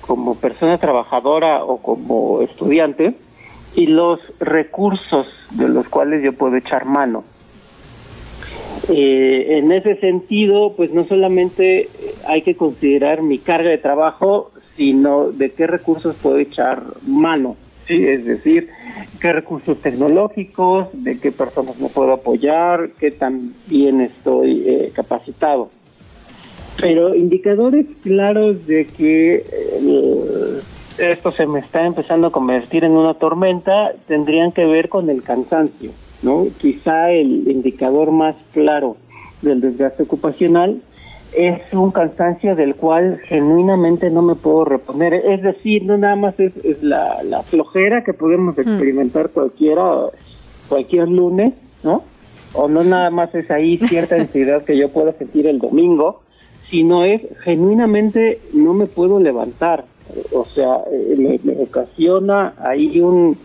como 0.00 0.36
persona 0.36 0.78
trabajadora 0.78 1.64
o 1.64 1.78
como 1.78 2.40
estudiante 2.40 3.14
y 3.74 3.86
los 3.86 4.20
recursos 4.40 5.26
de 5.50 5.68
los 5.68 5.88
cuales 5.88 6.22
yo 6.22 6.32
puedo 6.32 6.56
echar 6.56 6.86
mano. 6.86 7.24
Eh, 8.88 9.58
en 9.58 9.72
ese 9.72 9.96
sentido, 9.96 10.74
pues 10.76 10.92
no 10.92 11.04
solamente 11.04 11.88
hay 12.26 12.42
que 12.42 12.56
considerar 12.56 13.22
mi 13.22 13.38
carga 13.38 13.70
de 13.70 13.78
trabajo, 13.78 14.52
sino 14.76 15.32
de 15.32 15.50
qué 15.50 15.66
recursos 15.66 16.16
puedo 16.16 16.38
echar 16.38 16.82
mano. 17.06 17.56
Sí, 17.86 18.04
es 18.04 18.24
decir, 18.24 18.68
qué 19.20 19.32
recursos 19.32 19.80
tecnológicos, 19.80 20.88
de 20.92 21.18
qué 21.20 21.30
personas 21.30 21.78
me 21.78 21.88
puedo 21.88 22.12
apoyar, 22.12 22.90
qué 22.98 23.12
tan 23.12 23.52
bien 23.68 24.00
estoy 24.00 24.64
eh, 24.66 24.92
capacitado. 24.94 25.70
Pero 26.80 27.14
indicadores 27.14 27.86
claros 28.02 28.66
de 28.66 28.86
que 28.86 29.36
eh, 29.36 30.60
esto 30.98 31.30
se 31.32 31.46
me 31.46 31.60
está 31.60 31.86
empezando 31.86 32.26
a 32.26 32.32
convertir 32.32 32.84
en 32.84 32.92
una 32.92 33.14
tormenta 33.14 33.92
tendrían 34.06 34.50
que 34.50 34.66
ver 34.66 34.88
con 34.88 35.08
el 35.08 35.22
cansancio, 35.22 35.90
¿no? 36.22 36.46
Quizá 36.58 37.10
el 37.12 37.48
indicador 37.48 38.10
más 38.10 38.34
claro 38.52 38.96
del 39.42 39.60
desgaste 39.60 40.02
ocupacional 40.02 40.80
es 41.36 41.72
un 41.72 41.90
cansancio 41.90 42.56
del 42.56 42.74
cual 42.74 43.20
genuinamente 43.24 44.10
no 44.10 44.22
me 44.22 44.34
puedo 44.34 44.64
reponer. 44.64 45.12
Es 45.14 45.42
decir, 45.42 45.84
no 45.84 45.98
nada 45.98 46.16
más 46.16 46.34
es, 46.40 46.82
la, 46.82 47.42
flojera 47.44 48.02
que 48.04 48.14
podemos 48.14 48.56
mm. 48.56 48.60
experimentar 48.60 49.30
cualquiera, 49.30 50.06
cualquier 50.68 51.08
lunes, 51.08 51.52
¿no? 51.84 52.02
O 52.54 52.68
no 52.68 52.82
nada 52.84 53.10
más 53.10 53.34
es 53.34 53.50
ahí 53.50 53.76
cierta 53.76 54.16
ansiedad 54.20 54.64
que 54.64 54.78
yo 54.78 54.88
puedo 54.88 55.12
sentir 55.12 55.46
el 55.46 55.58
domingo, 55.58 56.22
sino 56.70 57.04
es 57.04 57.20
genuinamente 57.40 58.40
no 58.54 58.72
me 58.72 58.86
puedo 58.86 59.20
levantar. 59.20 59.84
O 60.32 60.44
sea, 60.46 60.84
eh, 60.90 61.38
me, 61.42 61.62
ocasiona 61.62 62.54
ahí 62.58 62.98
un, 63.00 63.36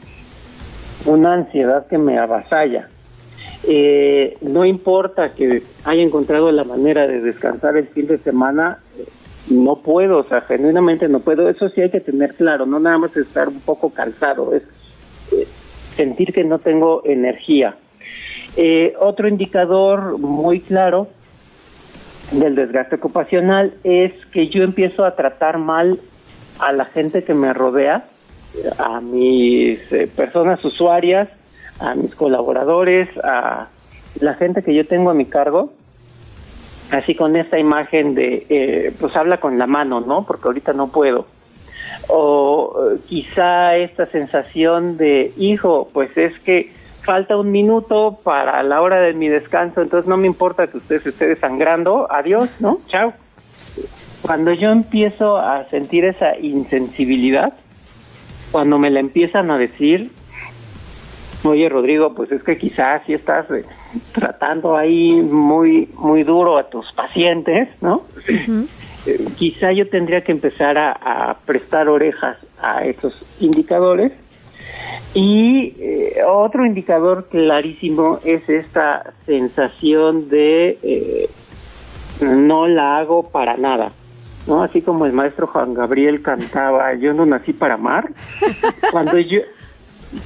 una 1.05 1.33
ansiedad 1.33 1.87
que 1.87 1.97
me 1.97 2.17
avasalla. 2.17 2.87
Eh, 3.67 4.37
no 4.41 4.65
importa 4.65 5.33
que 5.33 5.61
haya 5.83 6.01
encontrado 6.01 6.51
la 6.51 6.63
manera 6.63 7.07
de 7.07 7.21
descansar 7.21 7.77
el 7.77 7.87
fin 7.87 8.07
de 8.07 8.17
semana, 8.17 8.79
no 9.49 9.75
puedo, 9.75 10.19
o 10.19 10.23
sea, 10.23 10.41
genuinamente 10.41 11.07
no 11.07 11.19
puedo. 11.19 11.49
Eso 11.49 11.69
sí 11.69 11.81
hay 11.81 11.91
que 11.91 11.99
tener 11.99 12.33
claro, 12.33 12.65
no 12.65 12.79
nada 12.79 12.97
más 12.97 13.15
estar 13.15 13.49
un 13.49 13.59
poco 13.61 13.91
cansado, 13.91 14.55
es 14.55 14.63
eh, 15.31 15.47
sentir 15.95 16.33
que 16.33 16.43
no 16.43 16.59
tengo 16.59 17.03
energía. 17.05 17.75
Eh, 18.57 18.93
otro 18.99 19.27
indicador 19.27 20.17
muy 20.17 20.59
claro 20.59 21.07
del 22.31 22.55
desgaste 22.55 22.95
ocupacional 22.95 23.73
es 23.83 24.13
que 24.31 24.47
yo 24.47 24.63
empiezo 24.63 25.05
a 25.05 25.15
tratar 25.15 25.57
mal 25.57 25.99
a 26.59 26.71
la 26.73 26.85
gente 26.85 27.23
que 27.23 27.33
me 27.33 27.53
rodea, 27.53 28.05
a 28.77 28.99
mis 28.99 29.79
personas 30.15 30.63
usuarias, 30.65 31.29
a 31.81 31.95
mis 31.95 32.15
colaboradores, 32.15 33.09
a 33.23 33.67
la 34.19 34.35
gente 34.35 34.63
que 34.63 34.73
yo 34.73 34.85
tengo 34.85 35.09
a 35.09 35.13
mi 35.13 35.25
cargo, 35.25 35.73
así 36.91 37.15
con 37.15 37.35
esta 37.35 37.57
imagen 37.57 38.13
de, 38.13 38.45
eh, 38.49 38.93
pues 38.99 39.15
habla 39.15 39.39
con 39.39 39.57
la 39.57 39.67
mano, 39.67 40.01
¿no? 40.01 40.25
Porque 40.25 40.47
ahorita 40.47 40.73
no 40.73 40.87
puedo. 40.87 41.25
O 42.07 42.91
eh, 42.93 42.99
quizá 43.07 43.75
esta 43.77 44.05
sensación 44.07 44.97
de, 44.97 45.33
hijo, 45.37 45.89
pues 45.91 46.15
es 46.17 46.37
que 46.39 46.71
falta 47.01 47.35
un 47.37 47.51
minuto 47.51 48.19
para 48.23 48.61
la 48.61 48.81
hora 48.81 48.99
de 48.99 49.13
mi 49.13 49.27
descanso, 49.27 49.81
entonces 49.81 50.07
no 50.07 50.17
me 50.17 50.27
importa 50.27 50.67
que 50.67 50.77
usted 50.77 51.01
se 51.01 51.09
esté 51.09 51.27
desangrando, 51.27 52.11
adiós, 52.11 52.49
¿no? 52.59 52.79
Chao. 52.87 53.13
Cuando 54.21 54.53
yo 54.53 54.69
empiezo 54.69 55.37
a 55.37 55.67
sentir 55.69 56.05
esa 56.05 56.37
insensibilidad, 56.37 57.53
cuando 58.51 58.77
me 58.77 58.91
la 58.91 58.99
empiezan 58.99 59.49
a 59.49 59.57
decir, 59.57 60.11
Oye, 61.43 61.69
Rodrigo, 61.69 62.13
pues 62.13 62.31
es 62.31 62.43
que 62.43 62.57
quizás 62.57 63.01
si 63.05 63.13
estás 63.13 63.49
eh, 63.49 63.65
tratando 64.13 64.77
ahí 64.77 65.13
muy 65.13 65.89
muy 65.97 66.23
duro 66.23 66.57
a 66.57 66.69
tus 66.69 66.91
pacientes, 66.93 67.69
¿no? 67.81 68.03
Eh, 68.27 69.25
quizá 69.37 69.71
yo 69.71 69.89
tendría 69.89 70.23
que 70.23 70.31
empezar 70.31 70.77
a, 70.77 71.35
prestar 71.45 71.89
orejas 71.89 72.37
a 72.61 72.85
esos 72.85 73.25
indicadores. 73.39 74.11
Y 75.15 75.73
eh, 75.79 76.23
otro 76.27 76.65
indicador 76.65 77.27
clarísimo 77.29 78.19
es 78.23 78.47
esta 78.47 79.13
sensación 79.25 80.29
de 80.29 81.27
no 82.21 82.67
la 82.67 82.99
hago 82.99 83.29
para 83.29 83.57
nada. 83.57 83.91
¿no? 84.47 84.63
Así 84.63 84.81
como 84.81 85.05
el 85.05 85.13
maestro 85.13 85.47
Juan 85.47 85.73
Gabriel 85.73 86.21
cantaba, 86.21 86.93
yo 86.93 87.13
no 87.13 87.25
nací 87.25 87.53
para 87.53 87.75
amar. 87.75 88.11
Cuando 88.91 89.17
yo, 89.17 89.41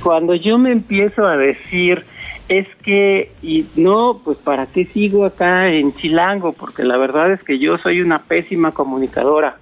cuando 0.04 0.36
yo 0.36 0.58
me 0.58 0.72
empiezo 0.72 1.26
a 1.26 1.38
decir, 1.38 2.06
es 2.50 2.68
que, 2.84 3.32
y 3.42 3.66
no, 3.76 4.22
pues 4.24 4.38
para 4.38 4.66
qué 4.68 4.86
sigo 4.86 5.26
acá 5.26 5.70
en 5.70 5.94
Chilango, 5.94 6.54
porque 6.54 6.84
la 6.84 6.98
verdad 6.98 7.32
es 7.32 7.44
que 7.44 7.60
yo 7.60 7.78
soy 7.78 8.02
una 8.02 8.24
pésima 8.24 8.72
comunicadora. 8.72 9.58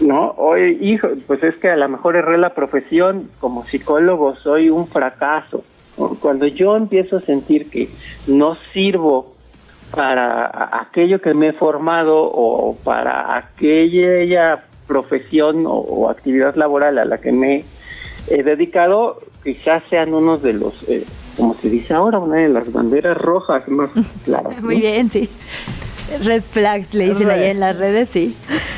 No, 0.00 0.34
hoy, 0.36 0.78
hijo, 0.80 1.08
pues 1.26 1.42
es 1.42 1.56
que 1.58 1.70
a 1.70 1.76
lo 1.76 1.88
mejor 1.88 2.16
erré 2.16 2.38
la 2.38 2.54
profesión, 2.54 3.30
como 3.40 3.64
psicólogo 3.64 4.36
soy 4.36 4.70
un 4.70 4.86
fracaso. 4.86 5.64
Cuando 6.20 6.46
yo 6.46 6.76
empiezo 6.76 7.16
a 7.16 7.20
sentir 7.20 7.68
que 7.68 7.88
no 8.28 8.56
sirvo 8.72 9.34
para 9.94 10.78
aquello 10.80 11.20
que 11.20 11.34
me 11.34 11.48
he 11.48 11.52
formado 11.52 12.22
o 12.22 12.76
para 12.84 13.36
aquella 13.36 14.62
profesión 14.86 15.64
o 15.66 16.08
actividad 16.08 16.54
laboral 16.54 16.98
a 16.98 17.04
la 17.04 17.18
que 17.18 17.32
me 17.32 17.56
he 17.56 17.64
dedicado, 18.42 19.20
quizás 19.42 19.82
sean 19.90 20.14
unos 20.14 20.42
de 20.42 20.52
los, 20.52 20.88
eh, 20.88 21.04
como 21.36 21.54
se 21.54 21.70
dice 21.70 21.94
ahora, 21.94 22.18
una 22.18 22.36
de 22.36 22.48
las 22.48 22.72
banderas 22.72 23.16
rojas 23.16 23.68
más 23.68 23.90
claras. 24.24 24.62
Muy 24.62 24.80
bien, 24.80 25.10
sí. 25.10 25.28
Red 26.24 26.42
flags 26.42 26.94
le 26.94 27.10
dicen 27.10 27.30
ahí 27.30 27.44
en 27.44 27.60
las 27.60 27.76
redes, 27.78 28.08
sí. 28.08 28.34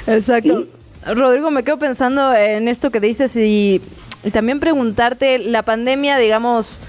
Exacto. 0.07 0.65
Rodrigo, 1.15 1.51
me 1.51 1.63
quedo 1.63 1.79
pensando 1.79 2.35
en 2.35 2.69
esto 2.69 2.91
que 2.91 3.01
dices 3.01 3.37
y, 3.37 3.81
y 4.25 4.31
también 4.31 4.61
preguntarte, 4.61 5.39
la 5.39 5.63
pandemia, 5.63 6.19
digamos, 6.19 6.81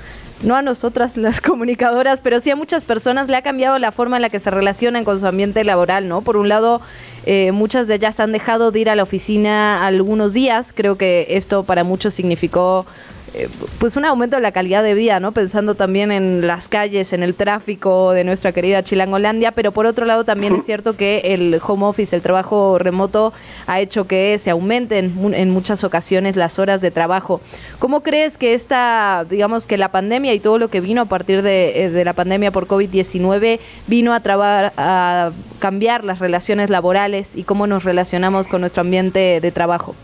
no 0.43 0.55
a 0.55 0.61
nosotras 0.61 1.17
las 1.17 1.41
comunicadoras, 1.41 2.21
pero 2.21 2.39
sí 2.39 2.51
a 2.51 2.55
muchas 2.55 2.85
personas 2.85 3.27
le 3.27 3.35
ha 3.35 3.41
cambiado 3.41 3.77
la 3.79 3.91
forma 3.91 4.17
en 4.17 4.21
la 4.21 4.29
que 4.29 4.39
se 4.39 4.51
relacionan 4.51 5.03
con 5.03 5.19
su 5.19 5.27
ambiente 5.27 5.63
laboral, 5.63 6.07
¿no? 6.07 6.21
Por 6.21 6.37
un 6.37 6.49
lado, 6.49 6.81
eh, 7.25 7.51
muchas 7.51 7.87
de 7.87 7.95
ellas 7.95 8.19
han 8.19 8.31
dejado 8.31 8.71
de 8.71 8.79
ir 8.79 8.89
a 8.89 8.95
la 8.95 9.03
oficina 9.03 9.85
algunos 9.85 10.33
días, 10.33 10.73
creo 10.75 10.97
que 10.97 11.27
esto 11.29 11.63
para 11.63 11.83
muchos 11.83 12.13
significó 12.13 12.85
eh, 13.33 13.47
pues 13.79 13.95
un 13.95 14.03
aumento 14.03 14.35
de 14.35 14.41
la 14.41 14.51
calidad 14.51 14.83
de 14.83 14.93
vida, 14.93 15.21
¿no? 15.21 15.31
Pensando 15.31 15.75
también 15.75 16.11
en 16.11 16.45
las 16.47 16.67
calles, 16.67 17.13
en 17.13 17.23
el 17.23 17.33
tráfico 17.33 18.11
de 18.11 18.25
nuestra 18.25 18.51
querida 18.51 18.83
Chilangolandia, 18.83 19.53
pero 19.53 19.71
por 19.71 19.85
otro 19.85 20.05
lado 20.05 20.25
también 20.25 20.55
es 20.55 20.65
cierto 20.65 20.97
que 20.97 21.21
el 21.23 21.59
home 21.65 21.85
office, 21.85 22.13
el 22.13 22.21
trabajo 22.21 22.77
remoto, 22.77 23.31
ha 23.67 23.79
hecho 23.79 24.05
que 24.05 24.37
se 24.37 24.49
aumenten 24.49 25.13
en 25.33 25.49
muchas 25.49 25.85
ocasiones 25.85 26.35
las 26.35 26.59
horas 26.59 26.81
de 26.81 26.91
trabajo. 26.91 27.39
¿Cómo 27.79 28.01
crees 28.03 28.37
que 28.37 28.53
esta, 28.53 29.25
digamos 29.29 29.65
que 29.65 29.77
la 29.77 29.89
pandemia 29.89 30.33
y 30.33 30.39
todo 30.41 30.57
lo 30.57 30.67
que 30.67 30.81
vino 30.81 31.01
a 31.01 31.05
partir 31.05 31.41
de, 31.41 31.85
eh, 31.85 32.03
la 32.03 32.13
pandemia 32.13 32.51
por 32.51 32.67
COVID-19 32.67 33.59
vino 33.87 34.13
a, 34.13 35.31
cambiar 35.59 36.03
las 36.03 36.19
relaciones 36.19 36.69
laborales 36.69 37.35
y 37.35 37.43
cómo 37.43 37.65
nos 37.65 37.83
relacionamos 37.83 38.47
con 38.47 38.61
nuestro 38.61 38.81
ambiente 38.81 39.39
de 39.39 39.51
trabajo? 39.51 39.95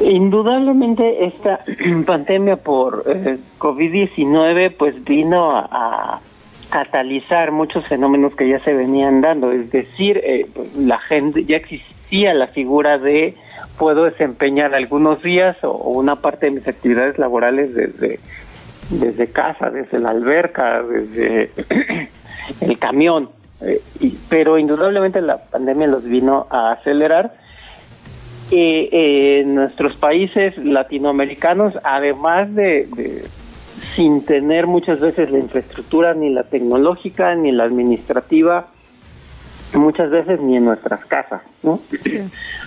Indudablemente 0.00 1.26
esta 1.26 1.64
pandemia 2.06 2.56
por 2.56 3.04
eh, 3.06 3.38
COVID-19 3.58 4.74
pues 4.76 5.02
vino 5.04 5.50
a, 5.56 6.20
catalizar 6.70 7.50
muchos 7.50 7.86
fenómenos 7.86 8.36
que 8.36 8.46
ya 8.46 8.60
se 8.60 8.74
venían 8.74 9.22
dando, 9.22 9.52
es 9.52 9.70
decir, 9.70 10.20
eh, 10.22 10.46
pues, 10.54 10.76
la 10.76 10.98
gente 10.98 11.46
ya 11.46 11.56
existía 11.56 12.34
la 12.34 12.48
figura 12.48 12.98
de 12.98 13.34
puedo 13.78 14.04
desempeñar 14.04 14.74
algunos 14.74 15.22
días 15.22 15.56
o, 15.64 15.72
una 15.72 16.16
parte 16.16 16.44
de 16.44 16.52
mis 16.52 16.68
actividades 16.68 17.18
laborales 17.18 17.74
desde 17.74 18.20
desde 18.90 19.30
casa, 19.30 19.70
desde 19.70 19.98
la 19.98 20.10
alberca, 20.10 20.82
desde 20.82 21.50
el 22.60 22.78
camión, 22.78 23.30
eh, 23.62 23.80
pero 24.28 24.58
indudablemente 24.58 25.20
la 25.20 25.38
pandemia 25.38 25.86
los 25.86 26.04
vino 26.04 26.46
a 26.50 26.72
acelerar 26.72 27.32
eh, 28.50 29.40
en 29.40 29.54
nuestros 29.54 29.96
países 29.96 30.56
latinoamericanos, 30.58 31.74
además 31.82 32.54
de, 32.54 32.88
sin 33.94 34.24
tener 34.24 34.66
muchas 34.66 35.00
veces 35.00 35.30
la 35.30 35.38
infraestructura 35.38 36.14
ni 36.14 36.30
la 36.30 36.44
tecnológica 36.44 37.34
ni 37.34 37.52
la 37.52 37.64
administrativa, 37.64 38.68
muchas 39.74 40.10
veces 40.10 40.40
ni 40.40 40.56
en 40.56 40.64
nuestras 40.64 41.04
casas, 41.04 41.42
¿no? 41.62 41.80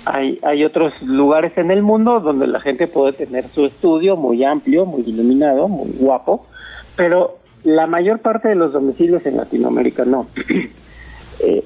Hay, 0.06 0.40
hay 0.44 0.64
otros 0.64 0.94
lugares 1.02 1.58
en 1.58 1.72
el 1.72 1.82
mundo 1.82 2.20
donde 2.20 2.48
la 2.48 2.60
gente 2.60 2.88
puede 2.88 3.14
tener 3.14 3.48
su 3.48 3.66
estudio 3.66 4.16
muy 4.16 4.44
amplio, 4.44 4.86
muy 4.86 5.02
iluminado, 5.02 5.68
muy 5.68 5.92
guapo, 5.98 6.46
pero 6.96 7.38
la 7.64 7.88
mayor 7.88 8.20
parte 8.20 8.50
de 8.50 8.56
los 8.56 8.74
domicilios 8.74 9.26
en 9.26 9.38
Latinoamérica 9.38 10.06
no. 10.06 10.28
eh, 11.40 11.64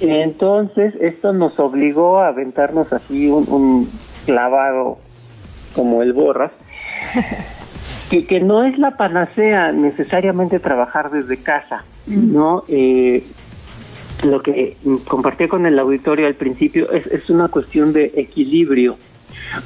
entonces, 0.00 0.94
esto 1.00 1.32
nos 1.32 1.58
obligó 1.58 2.18
a 2.18 2.28
aventarnos 2.28 2.92
así 2.92 3.28
un, 3.28 3.88
clavado 4.26 4.98
como 5.74 6.02
el 6.02 6.12
borras, 6.12 6.52
que, 8.10 8.26
que 8.26 8.40
no 8.40 8.64
es 8.64 8.78
la 8.78 8.96
panacea 8.96 9.72
necesariamente 9.72 10.58
trabajar 10.58 11.10
desde 11.10 11.36
casa, 11.42 11.84
¿no? 12.06 12.64
Eh, 12.68 13.24
lo 14.24 14.42
que 14.42 14.76
compartí 15.06 15.46
con 15.48 15.66
el 15.66 15.78
auditorio 15.78 16.26
al 16.26 16.34
principio 16.34 16.90
es, 16.90 17.06
es 17.06 17.30
una 17.30 17.48
cuestión 17.48 17.92
de 17.92 18.12
equilibrio. 18.16 18.96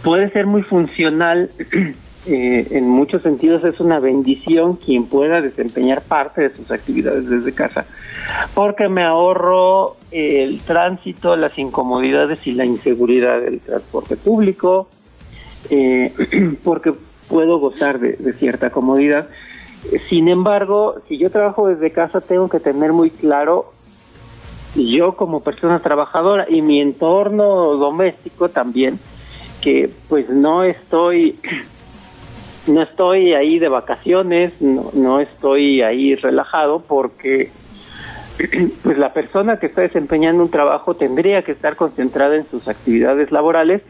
Puede 0.02 0.30
ser 0.30 0.46
muy 0.46 0.62
funcional 0.62 1.50
eh, 2.26 2.66
en 2.72 2.88
muchos 2.88 3.22
sentidos 3.22 3.64
es 3.64 3.80
una 3.80 3.98
bendición 3.98 4.76
quien 4.76 5.06
pueda 5.06 5.40
desempeñar 5.40 6.02
parte 6.02 6.42
de 6.42 6.54
sus 6.54 6.70
actividades 6.70 7.28
desde 7.28 7.54
casa, 7.54 7.86
porque 8.54 8.88
me 8.88 9.02
ahorro 9.02 9.96
el 10.10 10.60
tránsito, 10.60 11.36
las 11.36 11.58
incomodidades 11.58 12.46
y 12.46 12.52
la 12.52 12.66
inseguridad 12.66 13.40
del 13.40 13.60
transporte 13.60 14.16
público, 14.16 14.88
eh, 15.70 16.12
porque 16.64 16.92
puedo 17.28 17.58
gozar 17.58 17.98
de, 18.00 18.12
de 18.12 18.32
cierta 18.34 18.70
comodidad. 18.70 19.28
Sin 20.10 20.28
embargo, 20.28 20.96
si 21.08 21.16
yo 21.16 21.30
trabajo 21.30 21.68
desde 21.68 21.90
casa, 21.90 22.20
tengo 22.20 22.50
que 22.50 22.60
tener 22.60 22.92
muy 22.92 23.10
claro 23.10 23.72
yo 24.74 25.16
como 25.16 25.40
persona 25.40 25.80
trabajadora 25.80 26.46
y 26.48 26.62
mi 26.62 26.80
entorno 26.80 27.76
doméstico 27.76 28.48
también, 28.48 28.98
que 29.62 29.90
pues 30.08 30.28
no 30.28 30.64
estoy 30.64 31.38
no 32.70 32.82
estoy 32.82 33.34
ahí 33.34 33.58
de 33.58 33.68
vacaciones, 33.68 34.60
no, 34.60 34.90
no 34.94 35.20
estoy 35.20 35.82
ahí 35.82 36.14
relajado 36.14 36.80
porque 36.80 37.50
pues 38.82 38.98
la 38.98 39.12
persona 39.12 39.58
que 39.58 39.66
está 39.66 39.82
desempeñando 39.82 40.42
un 40.42 40.50
trabajo 40.50 40.94
tendría 40.94 41.42
que 41.42 41.52
estar 41.52 41.76
concentrada 41.76 42.36
en 42.36 42.44
sus 42.44 42.68
actividades 42.68 43.32
laborales 43.32 43.82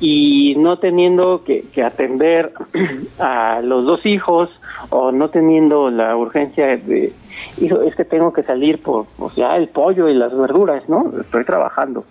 y 0.00 0.54
no 0.56 0.78
teniendo 0.78 1.42
que, 1.44 1.64
atender 1.82 2.52
a 3.18 3.60
los 3.62 3.84
dos 3.84 4.04
hijos 4.06 4.50
o 4.90 5.12
no 5.12 5.30
teniendo 5.30 5.90
la 5.90 6.16
urgencia 6.16 6.76
de 6.76 7.12
hijo 7.60 7.82
es 7.82 7.94
que 7.94 8.04
tengo 8.04 8.32
que 8.32 8.42
salir 8.42 8.80
por 8.80 9.06
o 9.18 9.30
sea 9.30 9.56
el 9.56 9.68
pollo 9.68 10.08
y 10.08 10.14
las 10.14 10.36
verduras 10.36 10.88
no 10.88 11.12
estoy 11.20 11.44
trabajando 11.44 12.04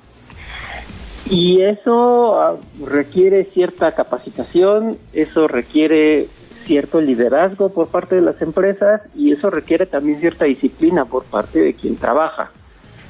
y 1.29 1.61
eso 1.61 2.39
ah, 2.39 2.55
requiere 2.85 3.45
cierta 3.45 3.93
capacitación, 3.93 4.97
eso 5.13 5.47
requiere 5.47 6.27
cierto 6.65 7.01
liderazgo 7.01 7.69
por 7.69 7.87
parte 7.87 8.15
de 8.15 8.21
las 8.21 8.41
empresas 8.41 9.01
y 9.15 9.31
eso 9.31 9.49
requiere 9.49 9.85
también 9.85 10.19
cierta 10.19 10.45
disciplina 10.45 11.05
por 11.05 11.23
parte 11.23 11.59
de 11.59 11.73
quien 11.73 11.95
trabaja. 11.95 12.51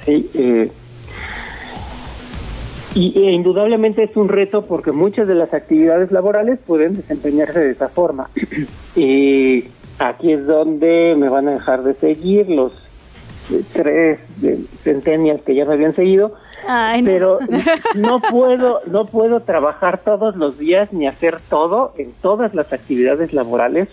Eh, 0.05 0.71
y 2.95 3.19
e 3.19 3.31
indudablemente 3.31 4.03
es 4.03 4.15
un 4.15 4.29
reto 4.29 4.65
porque 4.65 4.91
muchas 4.91 5.27
de 5.27 5.35
las 5.35 5.53
actividades 5.53 6.11
laborales 6.11 6.59
pueden 6.65 6.95
desempeñarse 6.95 7.59
de 7.59 7.71
esa 7.71 7.89
forma. 7.89 8.29
y 8.95 9.65
aquí 9.99 10.33
es 10.33 10.45
donde 10.45 11.15
me 11.17 11.29
van 11.29 11.47
a 11.47 11.51
dejar 11.51 11.83
de 11.83 11.93
seguir 11.93 12.49
los 12.49 12.73
eh, 13.51 13.61
tres 13.73 14.19
centenias 14.81 15.41
que 15.41 15.55
ya 15.55 15.65
me 15.65 15.73
habían 15.73 15.93
seguido 15.93 16.33
pero 17.05 17.39
no 17.95 18.21
puedo, 18.21 18.81
no 18.87 19.05
puedo 19.05 19.41
trabajar 19.41 19.99
todos 19.99 20.35
los 20.35 20.57
días 20.57 20.91
ni 20.91 21.07
hacer 21.07 21.39
todo 21.49 21.93
en 21.97 22.11
todas 22.21 22.53
las 22.53 22.73
actividades 22.73 23.33
laborales 23.33 23.89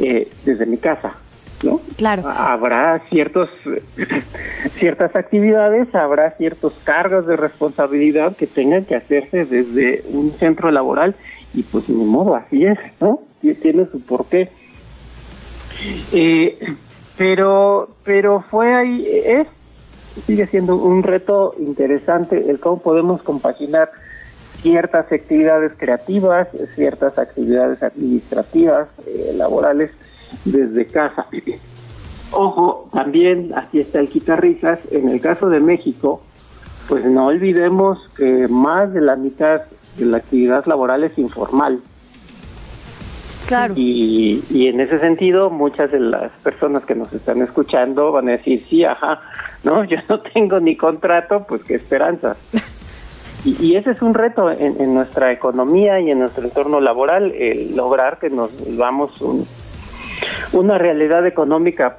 eh, 0.00 0.28
desde 0.44 0.66
mi 0.66 0.76
casa. 0.76 1.14
¿no? 1.62 1.80
Claro. 1.96 2.28
Habrá 2.28 2.98
ciertos, 3.10 3.48
ciertas 4.72 5.16
actividades, 5.16 5.94
habrá 5.94 6.32
ciertos 6.32 6.74
cargos 6.84 7.26
de 7.26 7.36
responsabilidad 7.36 8.36
que 8.36 8.46
tengan 8.46 8.84
que 8.84 8.96
hacerse 8.96 9.44
desde 9.44 10.04
un 10.10 10.32
centro 10.32 10.70
laboral 10.70 11.14
y 11.54 11.62
pues 11.62 11.88
ni 11.88 12.04
modo, 12.04 12.34
así 12.34 12.64
es, 12.66 12.78
¿no? 13.00 13.20
Tiene 13.40 13.86
su 13.86 14.00
porqué. 14.00 14.50
Eh, 16.12 16.58
pero, 17.16 17.88
pero 18.04 18.44
fue 18.50 18.74
ahí, 18.74 19.06
es 19.06 19.46
sigue 20.26 20.46
siendo 20.46 20.76
un 20.76 21.02
reto 21.02 21.54
interesante 21.58 22.50
el 22.50 22.60
cómo 22.60 22.78
podemos 22.78 23.22
compaginar 23.22 23.90
ciertas 24.62 25.10
actividades 25.12 25.72
creativas, 25.76 26.48
ciertas 26.74 27.18
actividades 27.18 27.82
administrativas, 27.82 28.88
eh, 29.06 29.32
laborales 29.36 29.90
desde 30.44 30.86
casa. 30.86 31.26
Ojo, 32.30 32.88
también 32.92 33.52
aquí 33.56 33.80
está 33.80 34.00
el 34.00 34.08
quitarrisas, 34.08 34.80
en 34.90 35.08
el 35.08 35.20
caso 35.20 35.48
de 35.48 35.60
México, 35.60 36.22
pues 36.88 37.04
no 37.04 37.26
olvidemos 37.26 37.98
que 38.16 38.48
más 38.48 38.92
de 38.92 39.00
la 39.00 39.16
mitad 39.16 39.62
de 39.96 40.06
la 40.06 40.16
actividad 40.16 40.64
laboral 40.66 41.04
es 41.04 41.16
informal. 41.18 41.80
Y, 43.76 44.42
y 44.50 44.68
en 44.68 44.80
ese 44.80 44.98
sentido, 44.98 45.50
muchas 45.50 45.92
de 45.92 46.00
las 46.00 46.30
personas 46.42 46.84
que 46.84 46.94
nos 46.94 47.12
están 47.12 47.42
escuchando 47.42 48.12
van 48.12 48.28
a 48.28 48.32
decir, 48.32 48.64
sí, 48.68 48.84
ajá, 48.84 49.20
no, 49.64 49.84
yo 49.88 49.96
no 50.08 50.20
tengo 50.20 50.60
ni 50.60 50.76
contrato, 50.76 51.44
pues 51.48 51.64
qué 51.64 51.74
esperanza. 51.74 52.36
Y, 53.44 53.76
ese 53.76 53.90
es 53.90 54.00
un 54.00 54.14
reto 54.14 54.50
en, 54.50 54.94
nuestra 54.94 55.30
economía 55.30 56.00
y 56.00 56.10
en 56.10 56.20
nuestro 56.20 56.44
entorno 56.44 56.80
laboral, 56.80 57.30
el 57.32 57.76
lograr 57.76 58.18
que 58.18 58.30
nos 58.30 58.50
vamos 58.78 59.22
una 60.52 60.78
realidad 60.78 61.26
económica 61.26 61.98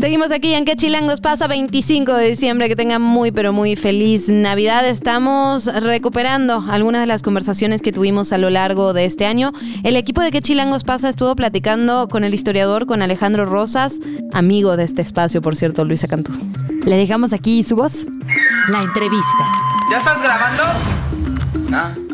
Seguimos 0.00 0.30
aquí 0.30 0.54
en 0.54 0.64
Que 0.64 0.76
Chilangos 0.76 1.20
pasa 1.20 1.46
25 1.46 2.14
de 2.14 2.30
diciembre. 2.30 2.70
Que 2.70 2.74
tengan 2.74 3.02
muy, 3.02 3.32
pero 3.32 3.52
muy 3.52 3.76
feliz 3.76 4.30
Navidad. 4.30 4.88
Estamos 4.88 5.66
recuperando 5.66 6.64
algunas 6.70 7.02
de 7.02 7.06
las 7.06 7.20
conversaciones 7.20 7.82
que 7.82 7.92
tuvimos 7.92 8.32
a 8.32 8.38
lo 8.38 8.48
largo 8.48 8.94
de 8.94 9.04
este 9.04 9.26
año. 9.26 9.52
El 9.84 9.96
equipo 9.96 10.22
de 10.22 10.30
Que 10.30 10.40
Chilangos 10.40 10.84
pasa 10.84 11.10
estuvo 11.10 11.36
platicando 11.36 12.08
con 12.08 12.24
el 12.24 12.32
historiador, 12.32 12.86
con 12.86 13.02
Alejandro 13.02 13.44
Rosas, 13.44 13.98
amigo 14.32 14.78
de 14.78 14.84
este 14.84 15.02
espacio, 15.02 15.42
por 15.42 15.54
cierto, 15.54 15.84
Luisa 15.84 16.08
Cantú. 16.08 16.32
Le 16.82 16.96
dejamos 16.96 17.34
aquí 17.34 17.62
su 17.62 17.76
voz. 17.76 18.06
La 18.68 18.80
entrevista. 18.80 19.52
¿Ya 19.90 19.98
estás 19.98 20.22
grabando? 20.22 20.62
Ah. 21.74 22.09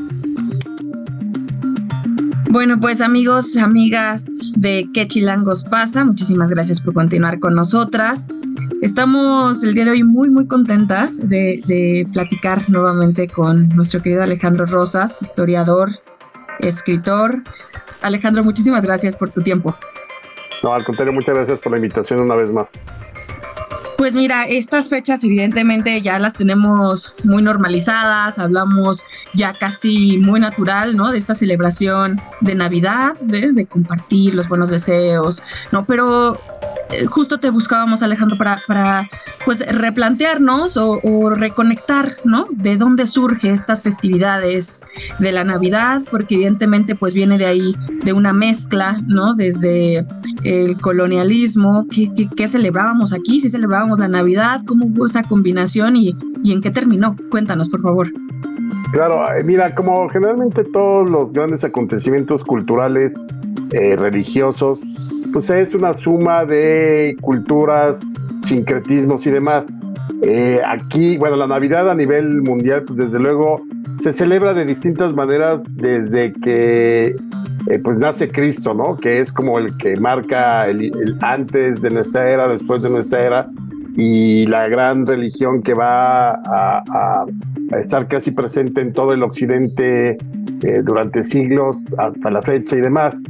Bueno, 2.56 2.80
pues 2.80 3.02
amigos, 3.02 3.58
amigas 3.58 4.50
de 4.56 4.88
¿Qué 4.94 5.06
chilangos 5.06 5.64
pasa? 5.64 6.06
Muchísimas 6.06 6.48
gracias 6.48 6.80
por 6.80 6.94
continuar 6.94 7.38
con 7.38 7.54
nosotras. 7.54 8.28
Estamos 8.80 9.62
el 9.62 9.74
día 9.74 9.84
de 9.84 9.90
hoy 9.90 10.02
muy, 10.02 10.30
muy 10.30 10.46
contentas 10.46 11.18
de, 11.18 11.62
de 11.66 12.06
platicar 12.14 12.62
nuevamente 12.70 13.28
con 13.28 13.68
nuestro 13.76 14.00
querido 14.00 14.22
Alejandro 14.22 14.64
Rosas, 14.64 15.20
historiador, 15.20 15.90
escritor. 16.60 17.42
Alejandro, 18.00 18.42
muchísimas 18.42 18.86
gracias 18.86 19.14
por 19.14 19.28
tu 19.28 19.42
tiempo. 19.42 19.76
No, 20.62 20.72
al 20.72 20.82
contrario, 20.82 21.12
muchas 21.12 21.34
gracias 21.34 21.60
por 21.60 21.72
la 21.72 21.76
invitación 21.76 22.20
una 22.20 22.36
vez 22.36 22.50
más. 22.50 22.90
Pues 23.96 24.14
mira, 24.14 24.46
estas 24.46 24.90
fechas 24.90 25.24
evidentemente 25.24 26.02
ya 26.02 26.18
las 26.18 26.34
tenemos 26.34 27.14
muy 27.24 27.42
normalizadas, 27.42 28.38
hablamos 28.38 29.02
ya 29.32 29.54
casi 29.54 30.18
muy 30.18 30.38
natural, 30.38 30.96
¿no? 30.96 31.10
De 31.10 31.18
esta 31.18 31.34
celebración 31.34 32.20
de 32.42 32.54
Navidad, 32.54 33.18
de, 33.20 33.66
compartir 33.66 34.34
los 34.34 34.48
buenos 34.48 34.70
deseos, 34.70 35.42
¿no? 35.72 35.86
Pero 35.86 36.38
eh, 36.90 37.06
justo 37.06 37.40
te 37.40 37.48
buscábamos, 37.48 38.02
Alejandro, 38.02 38.36
para, 38.36 38.60
para 38.66 39.08
pues 39.44 39.60
replantearnos 39.66 40.76
o, 40.76 41.00
o, 41.02 41.30
reconectar, 41.30 42.16
¿no? 42.24 42.48
De 42.50 42.76
dónde 42.76 43.06
surge 43.06 43.50
estas 43.50 43.82
festividades 43.82 44.80
de 45.18 45.32
la 45.32 45.42
Navidad, 45.42 46.02
porque 46.10 46.34
evidentemente 46.34 46.94
pues 46.94 47.14
viene 47.14 47.38
de 47.38 47.46
ahí, 47.46 47.74
de 48.04 48.12
una 48.12 48.32
mezcla, 48.32 49.00
¿no? 49.06 49.34
Desde 49.34 50.06
el 50.44 50.78
colonialismo, 50.80 51.86
¿qué, 51.90 52.12
qué, 52.14 52.28
qué 52.36 52.46
celebrábamos 52.46 53.12
aquí? 53.12 53.40
¿Si 53.40 53.48
celebrábamos 53.48 53.85
la 53.94 54.08
Navidad? 54.08 54.60
¿Cómo 54.66 54.86
hubo 54.86 55.06
esa 55.06 55.22
combinación 55.22 55.96
y, 55.96 56.14
y 56.42 56.52
en 56.52 56.60
qué 56.60 56.70
terminó? 56.70 57.16
Cuéntanos, 57.30 57.68
por 57.68 57.80
favor. 57.80 58.08
Claro, 58.92 59.24
mira, 59.44 59.74
como 59.74 60.08
generalmente 60.08 60.64
todos 60.64 61.08
los 61.08 61.32
grandes 61.32 61.64
acontecimientos 61.64 62.44
culturales, 62.44 63.24
eh, 63.72 63.96
religiosos, 63.96 64.80
pues 65.32 65.50
es 65.50 65.74
una 65.74 65.92
suma 65.92 66.44
de 66.44 67.16
culturas, 67.20 68.00
sincretismos 68.44 69.26
y 69.26 69.30
demás. 69.30 69.66
Eh, 70.22 70.60
aquí, 70.66 71.16
bueno, 71.16 71.36
la 71.36 71.46
Navidad 71.46 71.90
a 71.90 71.94
nivel 71.94 72.42
mundial, 72.42 72.84
pues 72.84 72.98
desde 72.98 73.18
luego 73.18 73.60
se 74.00 74.12
celebra 74.12 74.54
de 74.54 74.64
distintas 74.64 75.14
maneras 75.14 75.62
desde 75.68 76.32
que 76.32 77.16
eh, 77.68 77.78
pues 77.82 77.98
nace 77.98 78.28
Cristo, 78.28 78.72
¿no? 78.72 78.96
Que 78.96 79.20
es 79.20 79.32
como 79.32 79.58
el 79.58 79.76
que 79.78 79.96
marca 79.96 80.66
el, 80.66 80.84
el, 80.84 81.18
antes 81.20 81.82
de 81.82 81.90
nuestra 81.90 82.30
era, 82.30 82.48
después 82.48 82.82
de 82.82 82.90
nuestra 82.90 83.20
era, 83.20 83.48
y 83.96 84.46
la 84.46 84.68
gran 84.68 85.06
religión 85.06 85.62
que 85.62 85.74
va 85.74 86.32
a, 86.32 87.24
estar 87.80 88.06
casi 88.06 88.30
presente 88.30 88.80
en 88.80 88.92
todo 88.92 89.12
el 89.12 89.22
occidente 89.22 90.10
eh, 90.10 90.82
durante 90.84 91.24
siglos 91.24 91.84
hasta 91.98 92.30
la 92.30 92.42
fecha 92.42 92.76
y 92.76 92.80
demás. 92.80 93.22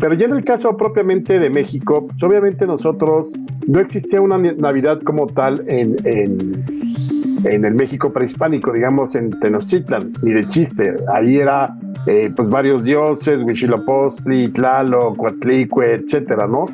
Pero 0.00 0.14
ya 0.14 0.26
en 0.26 0.32
el 0.32 0.44
caso 0.44 0.76
propiamente 0.76 1.38
de 1.38 1.50
México, 1.50 2.06
pues 2.08 2.22
obviamente 2.22 2.66
nosotros 2.66 3.32
no 3.66 3.78
existía 3.78 4.20
una 4.20 4.38
Navidad 4.38 5.00
como 5.02 5.26
tal 5.28 5.62
en 5.68 7.64
el 7.64 7.74
México 7.74 8.12
prehispánico, 8.12 8.72
digamos 8.72 9.14
en 9.14 9.30
Tenochtitlan, 9.38 10.12
ni 10.22 10.32
de 10.32 10.48
chiste. 10.48 10.94
Ahí 11.14 11.38
era 11.38 11.76
eh, 12.06 12.30
pues 12.36 12.48
varios 12.48 12.84
dioses, 12.84 13.42
Huitzilopochtli, 13.42 14.48
Tlaloc, 14.48 15.16
Coatlicue, 15.16 15.94
etcétera, 15.94 16.46
¿no? 16.46 16.66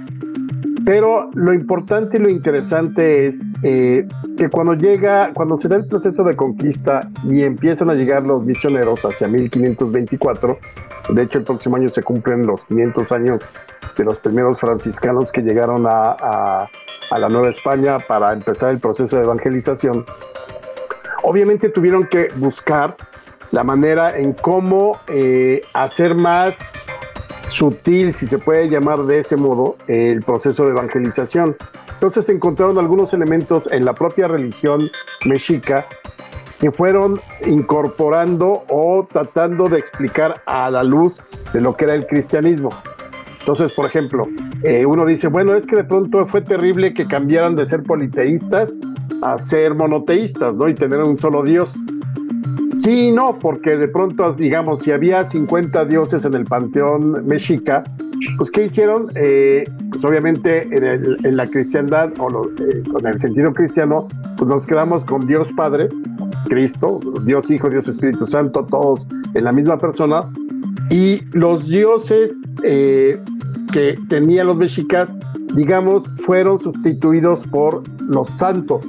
Pero 0.85 1.31
lo 1.35 1.53
importante 1.53 2.17
y 2.17 2.21
lo 2.21 2.29
interesante 2.29 3.27
es 3.27 3.41
eh, 3.63 4.07
que 4.37 4.49
cuando 4.49 4.75
llega, 4.75 5.33
cuando 5.35 5.57
se 5.57 5.69
da 5.69 5.77
el 5.77 5.87
proceso 5.87 6.25
de 6.25 6.35
conquista 6.35 7.11
y 7.25 7.43
empiezan 7.43 7.91
a 7.91 7.95
llegar 7.95 8.23
los 8.25 8.45
misioneros 8.45 9.05
hacia 9.05 9.29
1524, 9.29 10.59
de 11.11 11.23
hecho 11.23 11.39
el 11.39 11.45
próximo 11.45 11.77
año 11.77 11.91
se 11.91 12.03
cumplen 12.03 12.47
los 12.47 12.65
500 12.65 13.13
años 13.13 13.41
de 13.97 14.05
los 14.05 14.19
primeros 14.19 14.59
franciscanos 14.59 15.31
que 15.31 15.43
llegaron 15.43 15.85
a, 15.87 16.69
la 17.11 17.29
Nueva 17.29 17.51
España 17.51 17.99
para 18.09 18.33
empezar 18.33 18.71
el 18.71 18.81
proceso 18.81 19.17
de 19.17 19.25
evangelización, 19.25 20.07
obviamente 21.23 21.69
tuvieron 21.69 22.07
que 22.07 22.29
buscar 22.37 22.97
la 23.51 23.65
manera 23.65 24.19
en 24.19 24.33
cómo 24.33 24.99
eh, 25.09 25.63
hacer 25.75 26.15
más 26.15 26.57
sutil, 27.53 28.15
si 28.15 28.27
se 28.27 28.39
puede 28.39 28.69
llamar 28.69 29.05
de 29.05 29.19
ese 29.19 29.37
modo, 29.37 29.77
el 29.87 30.23
proceso 30.23 30.65
de 30.65 30.71
evangelización. 30.71 31.57
Entonces 31.93 32.29
encontraron 32.31 32.79
algunos 32.79 33.13
elementos 33.13 33.69
en 33.71 33.85
la 33.85 33.93
propia 33.93 34.27
religión 34.27 34.91
mexica 35.27 35.87
que 36.59 36.71
fueron 36.71 37.21
incorporando 37.47 38.65
o 38.69 39.07
tratando 39.11 39.69
de 39.69 39.79
explicar 39.79 40.43
a 40.47 40.71
la 40.71 40.83
luz 40.83 41.23
de 41.53 41.61
lo 41.61 41.75
que 41.75 41.85
era 41.85 41.95
el 41.95 42.07
cristianismo. 42.07 42.71
Entonces, 43.41 43.73
por 43.73 43.85
ejemplo, 43.85 44.29
eh, 44.63 44.87
uno 44.87 45.05
dice, 45.05 45.29
bueno, 45.29 45.55
es 45.55 45.67
que 45.67 45.77
de 45.77 45.85
pronto 45.85 46.25
fue 46.27 46.41
terrible 46.41 46.95
que 46.95 47.07
cambiaran 47.07 47.57
de 47.57 47.67
ser 47.67 47.83
politeístas 47.83 48.71
a 49.21 49.37
ser 49.39 49.75
monoteístas, 49.75 50.55
¿no? 50.55 50.69
Y 50.69 50.75
tener 50.75 51.01
un 51.01 51.19
solo 51.19 51.43
Dios. 51.43 51.75
Sí 52.77 53.11
no, 53.13 53.39
porque 53.39 53.77
de 53.77 53.89
pronto, 53.89 54.33
digamos, 54.33 54.81
si 54.81 54.93
había 54.93 55.25
50 55.25 55.85
dioses 55.85 56.25
en 56.25 56.35
el 56.35 56.47
panteón 56.47 57.27
mexica, 57.27 57.85
pues 58.37 58.51
¿qué 58.51 58.65
hicieron? 58.65 59.11
Eh, 59.15 59.65
pues 59.91 60.05
obviamente 60.05 60.69
en, 60.71 61.37
la 61.37 61.47
cristiandad, 61.49 62.13
o 62.19 62.31
lo, 62.31 62.45
eh, 62.47 62.83
con 62.91 63.07
el 63.07 63.21
sentido 63.21 63.53
cristiano, 63.53 64.09
pues 64.39 64.49
nos 64.49 64.67
quedamos 64.67 65.05
con 65.05 65.27
Dios 65.27 65.53
Padre, 65.53 65.89
Cristo, 66.49 67.01
Dios 67.25 67.51
Hijo, 67.51 67.69
Dios 67.69 67.89
Espíritu 67.89 68.27
Santo, 68.27 68.67
todos 68.71 69.07
en 69.35 69.45
la 69.45 69.53
misma 69.53 69.79
persona, 69.79 70.31
y 70.91 71.23
los 71.33 71.69
dioses 71.69 72.41
eh, 72.63 73.19
que 73.73 73.99
tenían 74.09 74.47
los 74.47 74.57
mexicas, 74.57 75.09
digamos, 75.55 76.05
fueron 76.17 76.59
sustituidos 76.59 77.47
por 77.47 77.83
los 78.01 78.29
santos. 78.29 78.83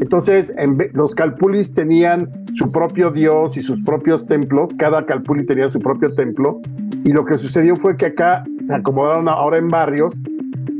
Entonces, 0.00 0.52
en, 0.56 0.78
los 0.92 1.14
calpulis 1.14 1.72
tenían 1.72 2.28
su 2.54 2.70
propio 2.70 3.10
dios 3.10 3.56
y 3.56 3.62
sus 3.62 3.82
propios 3.82 4.26
templos, 4.26 4.72
cada 4.78 5.06
calpuli 5.06 5.44
tenía 5.44 5.68
su 5.68 5.80
propio 5.80 6.14
templo, 6.14 6.60
y 7.04 7.12
lo 7.12 7.24
que 7.24 7.36
sucedió 7.36 7.76
fue 7.76 7.96
que 7.96 8.06
acá 8.06 8.44
se 8.60 8.74
acomodaron 8.74 9.28
ahora 9.28 9.58
en 9.58 9.68
barrios, 9.68 10.24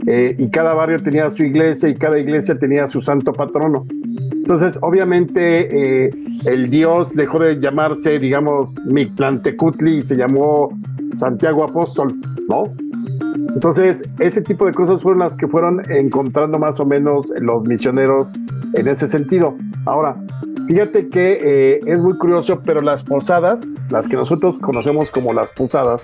eh, 0.06 0.34
y 0.38 0.48
cada 0.50 0.72
barrio 0.72 1.02
tenía 1.02 1.28
su 1.30 1.44
iglesia 1.44 1.88
y 1.88 1.94
cada 1.94 2.18
iglesia 2.18 2.58
tenía 2.58 2.88
su 2.88 3.02
santo 3.02 3.32
patrono. 3.32 3.86
Entonces, 4.32 4.78
obviamente, 4.80 6.06
eh, 6.06 6.10
el 6.46 6.70
dios 6.70 7.14
dejó 7.14 7.38
de 7.38 7.60
llamarse, 7.60 8.18
digamos, 8.18 8.74
Mictlantecutli 8.86 9.98
y 9.98 10.02
se 10.02 10.16
llamó 10.16 10.70
Santiago 11.14 11.64
Apóstol, 11.64 12.14
¿no? 12.48 12.72
Entonces, 13.59 14.05
ese 14.20 14.40
tipo 14.40 14.66
de 14.66 14.72
cosas 14.72 15.02
fueron 15.02 15.18
las 15.18 15.35
que 15.35 15.48
fueron 15.48 15.82
encontrando 15.90 16.60
más 16.60 16.78
o 16.78 16.86
menos 16.86 17.26
los 17.40 17.64
misioneros 17.64 18.28
en 18.74 18.86
ese 18.86 19.09
sentido. 19.09 19.56
Ahora, 19.85 20.14
fíjate 20.68 21.09
que 21.09 21.40
eh, 21.43 21.80
es 21.85 21.98
muy 21.98 22.16
curioso, 22.18 22.60
pero 22.64 22.80
las 22.80 23.02
posadas, 23.02 23.60
las 23.90 24.06
que 24.06 24.14
nosotros 24.14 24.60
conocemos 24.60 25.10
como 25.10 25.32
las 25.32 25.51
posadas, 25.51 26.02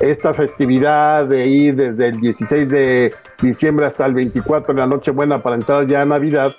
esta 0.00 0.32
festividad 0.32 1.26
de 1.26 1.46
ir 1.46 1.76
desde 1.76 2.08
el 2.08 2.18
16 2.18 2.66
de 2.66 3.12
diciembre 3.42 3.84
hasta 3.84 4.06
el 4.06 4.14
24 4.14 4.72
de 4.72 4.80
la 4.80 4.86
Nochebuena 4.86 5.42
para 5.42 5.56
entrar 5.56 5.86
ya 5.86 6.00
a 6.00 6.06
Navidad, 6.06 6.52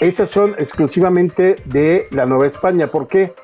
esas 0.00 0.30
son 0.30 0.56
exclusivamente 0.58 1.62
de 1.64 2.08
la 2.10 2.26
Nueva 2.26 2.48
España. 2.48 2.88
¿Por 2.88 3.06
qué? 3.06 3.34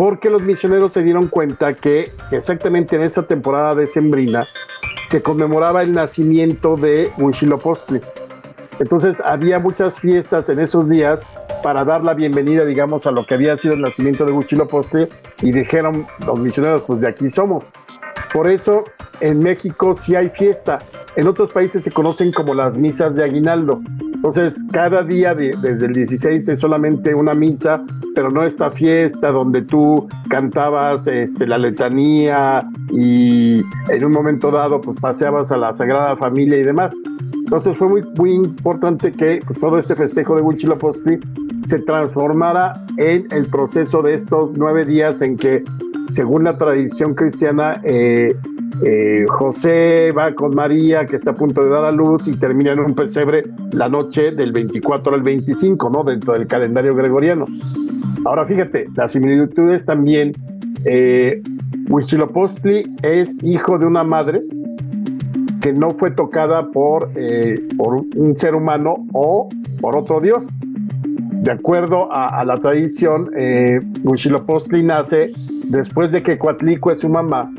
Porque 0.00 0.30
los 0.30 0.40
misioneros 0.40 0.94
se 0.94 1.02
dieron 1.02 1.28
cuenta 1.28 1.74
que 1.74 2.14
exactamente 2.30 2.96
en 2.96 3.02
esa 3.02 3.26
temporada 3.26 3.74
de 3.74 3.86
Sembrina 3.86 4.46
se 5.08 5.20
conmemoraba 5.20 5.82
el 5.82 5.92
nacimiento 5.92 6.76
de 6.76 7.12
Huitzilopochtli. 7.18 8.00
Entonces 8.78 9.20
había 9.20 9.58
muchas 9.58 9.98
fiestas 9.98 10.48
en 10.48 10.58
esos 10.58 10.88
días 10.88 11.20
para 11.62 11.84
dar 11.84 12.02
la 12.02 12.14
bienvenida, 12.14 12.64
digamos, 12.64 13.06
a 13.06 13.10
lo 13.10 13.26
que 13.26 13.34
había 13.34 13.58
sido 13.58 13.74
el 13.74 13.82
nacimiento 13.82 14.24
de 14.24 14.32
Huitzilopochtli 14.32 15.06
y 15.42 15.52
dijeron 15.52 16.06
los 16.24 16.40
misioneros, 16.40 16.84
pues 16.86 17.02
de 17.02 17.08
aquí 17.08 17.28
somos. 17.28 17.66
Por 18.32 18.48
eso 18.48 18.84
en 19.20 19.38
México 19.40 19.94
sí 19.98 20.14
hay 20.14 20.28
fiesta. 20.28 20.80
En 21.16 21.26
otros 21.26 21.50
países 21.50 21.82
se 21.82 21.90
conocen 21.90 22.32
como 22.32 22.54
las 22.54 22.74
misas 22.76 23.14
de 23.14 23.24
aguinaldo. 23.24 23.80
Entonces, 24.14 24.62
cada 24.70 25.02
día 25.02 25.34
de, 25.34 25.56
desde 25.56 25.86
el 25.86 25.94
16 25.94 26.48
es 26.48 26.60
solamente 26.60 27.14
una 27.14 27.34
misa, 27.34 27.82
pero 28.14 28.30
no 28.30 28.44
esta 28.44 28.70
fiesta 28.70 29.30
donde 29.30 29.62
tú 29.62 30.08
cantabas 30.28 31.06
este, 31.06 31.46
la 31.46 31.58
letanía 31.58 32.68
y 32.92 33.62
en 33.88 34.04
un 34.04 34.12
momento 34.12 34.50
dado 34.50 34.80
pues 34.80 34.98
paseabas 35.00 35.50
a 35.52 35.56
la 35.56 35.72
Sagrada 35.72 36.16
Familia 36.16 36.58
y 36.58 36.64
demás. 36.64 36.94
Entonces 37.32 37.76
fue 37.76 37.88
muy, 37.88 38.02
muy 38.16 38.32
importante 38.32 39.12
que 39.12 39.42
pues, 39.46 39.58
todo 39.58 39.78
este 39.78 39.96
festejo 39.96 40.36
de 40.36 40.42
Huitzilopochtli 40.42 41.18
se 41.64 41.78
transformara 41.80 42.84
en 42.96 43.26
el 43.30 43.46
proceso 43.46 44.02
de 44.02 44.14
estos 44.14 44.52
nueve 44.54 44.84
días 44.84 45.20
en 45.22 45.36
que, 45.36 45.64
según 46.10 46.44
la 46.44 46.56
tradición 46.56 47.14
cristiana, 47.14 47.80
eh, 47.84 48.34
eh, 48.82 49.26
José 49.28 50.12
va 50.12 50.34
con 50.34 50.54
María, 50.54 51.06
que 51.06 51.16
está 51.16 51.32
a 51.32 51.34
punto 51.34 51.62
de 51.62 51.70
dar 51.70 51.84
a 51.84 51.92
luz, 51.92 52.28
y 52.28 52.36
termina 52.36 52.72
en 52.72 52.80
un 52.80 52.94
pesebre 52.94 53.44
la 53.72 53.88
noche 53.88 54.32
del 54.32 54.52
24 54.52 55.14
al 55.14 55.22
25, 55.22 55.90
¿no? 55.90 56.04
Dentro 56.04 56.32
del 56.32 56.46
calendario 56.46 56.94
gregoriano. 56.94 57.46
Ahora 58.24 58.46
fíjate, 58.46 58.88
las 58.96 59.12
similitudes 59.12 59.84
también, 59.84 60.32
eh, 60.84 61.42
Huitzilopochtli 61.88 62.96
es 63.02 63.36
hijo 63.42 63.78
de 63.78 63.86
una 63.86 64.04
madre 64.04 64.42
que 65.60 65.72
no 65.72 65.92
fue 65.92 66.10
tocada 66.10 66.70
por, 66.70 67.10
eh, 67.16 67.60
por 67.76 67.94
un 67.94 68.36
ser 68.36 68.54
humano 68.54 69.06
o 69.12 69.48
por 69.80 69.96
otro 69.96 70.20
dios. 70.20 70.46
De 71.42 71.50
acuerdo 71.50 72.12
a, 72.12 72.44
la 72.44 72.58
tradición, 72.58 73.30
eh, 73.34 73.80
nace 74.82 75.32
después 75.70 76.12
de 76.12 76.22
que 76.22 76.38
Coatlicue, 76.38 76.94
su 76.96 77.08
mamá, 77.08 77.50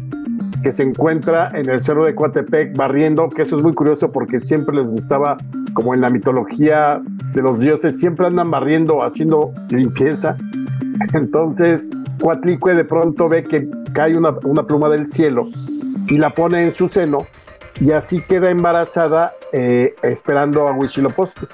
que 0.61 0.71
se 0.71 0.83
encuentra 0.83 1.51
en 1.55 1.67
el 1.67 1.81
cerro 1.81 2.05
de 2.05 2.13
Coatepec 2.13 2.75
barriendo, 2.75 3.29
que 3.29 3.41
eso 3.41 3.57
es 3.57 3.63
muy 3.63 3.73
curioso 3.73 4.11
porque 4.11 4.39
siempre 4.39 4.75
les 4.75 4.85
gustaba, 4.85 5.37
como 5.73 5.95
en 5.95 6.01
la 6.01 6.11
mitología 6.11 7.01
de 7.33 7.41
los 7.41 7.59
dioses, 7.59 7.99
siempre 7.99 8.27
andan 8.27 8.51
barriendo, 8.51 9.03
haciendo 9.03 9.51
limpieza. 9.69 10.37
Entonces, 11.13 11.89
Coatlicue 12.19 12.75
de 12.75 12.85
pronto 12.85 13.29
ve 13.29 13.43
que 13.43 13.67
cae 13.93 14.15
una, 14.15 14.35
una 14.43 14.63
pluma 14.63 14.89
del 14.89 15.07
cielo 15.07 15.49
y 16.07 16.19
la 16.19 16.29
pone 16.29 16.61
en 16.61 16.71
su 16.71 16.87
seno 16.87 17.25
y 17.79 17.91
así 17.91 18.21
queda 18.21 18.51
embarazada 18.51 19.33
eh, 19.53 19.95
esperando 20.03 20.67
a 20.67 20.73
Huitzilopochtli. 20.73 21.47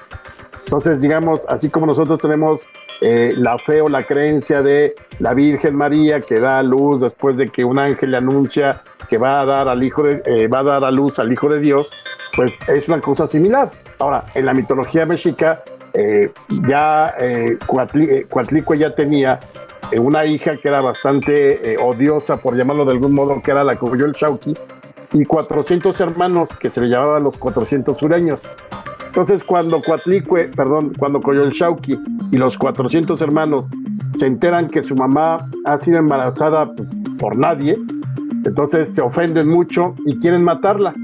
Entonces, 0.68 1.00
digamos, 1.00 1.46
así 1.48 1.70
como 1.70 1.86
nosotros 1.86 2.18
tenemos 2.18 2.60
eh, 3.00 3.32
la 3.38 3.56
fe 3.56 3.80
o 3.80 3.88
la 3.88 4.04
creencia 4.04 4.60
de 4.60 4.96
la 5.18 5.32
Virgen 5.32 5.74
María 5.74 6.20
que 6.20 6.40
da 6.40 6.58
a 6.58 6.62
luz 6.62 7.00
después 7.00 7.38
de 7.38 7.48
que 7.48 7.64
un 7.64 7.78
ángel 7.78 8.10
le 8.10 8.18
anuncia 8.18 8.82
que 9.08 9.16
va 9.16 9.40
a 9.40 9.46
dar 9.46 9.66
al 9.66 9.82
hijo 9.82 10.02
de, 10.02 10.20
eh, 10.26 10.46
va 10.46 10.58
a 10.58 10.64
dar 10.64 10.84
a 10.84 10.90
luz 10.90 11.18
al 11.18 11.32
hijo 11.32 11.48
de 11.48 11.60
Dios, 11.60 11.88
pues 12.36 12.52
es 12.68 12.86
una 12.86 13.00
cosa 13.00 13.26
similar. 13.26 13.70
Ahora, 13.98 14.26
en 14.34 14.44
la 14.44 14.52
mitología 14.52 15.06
mexica, 15.06 15.62
ya 16.68 17.14
Coatlicue 17.66 18.78
ya 18.78 18.94
tenía 18.94 19.40
una 19.96 20.26
hija 20.26 20.58
que 20.58 20.68
era 20.68 20.82
bastante 20.82 21.78
odiosa, 21.78 22.36
por 22.36 22.54
llamarlo 22.54 22.84
de 22.84 22.92
algún 22.92 23.14
modo, 23.14 23.40
que 23.42 23.50
era 23.50 23.64
la 23.64 23.74
Coyol 23.74 24.12
Shauki, 24.12 24.54
y 25.12 25.24
400 25.24 26.00
hermanos 26.00 26.50
que 26.60 26.70
se 26.70 26.80
le 26.80 26.88
llamaban 26.88 27.24
los 27.24 27.38
400 27.38 27.96
sureños. 27.96 28.48
Entonces, 29.06 29.42
cuando 29.42 29.80
Coatlicue, 29.80 30.48
perdón, 30.54 30.92
cuando 30.98 31.20
Coyolxauqui 31.20 31.98
y 32.30 32.36
los 32.36 32.58
400 32.58 33.20
hermanos 33.22 33.66
se 34.16 34.26
enteran 34.26 34.68
que 34.68 34.82
su 34.82 34.94
mamá 34.94 35.48
ha 35.64 35.78
sido 35.78 35.98
embarazada 35.98 36.72
pues, 36.72 36.88
por 37.18 37.36
nadie, 37.36 37.78
entonces 38.44 38.94
se 38.94 39.02
ofenden 39.02 39.48
mucho 39.48 39.94
y 40.04 40.18
quieren 40.18 40.44
matarla. 40.44 40.94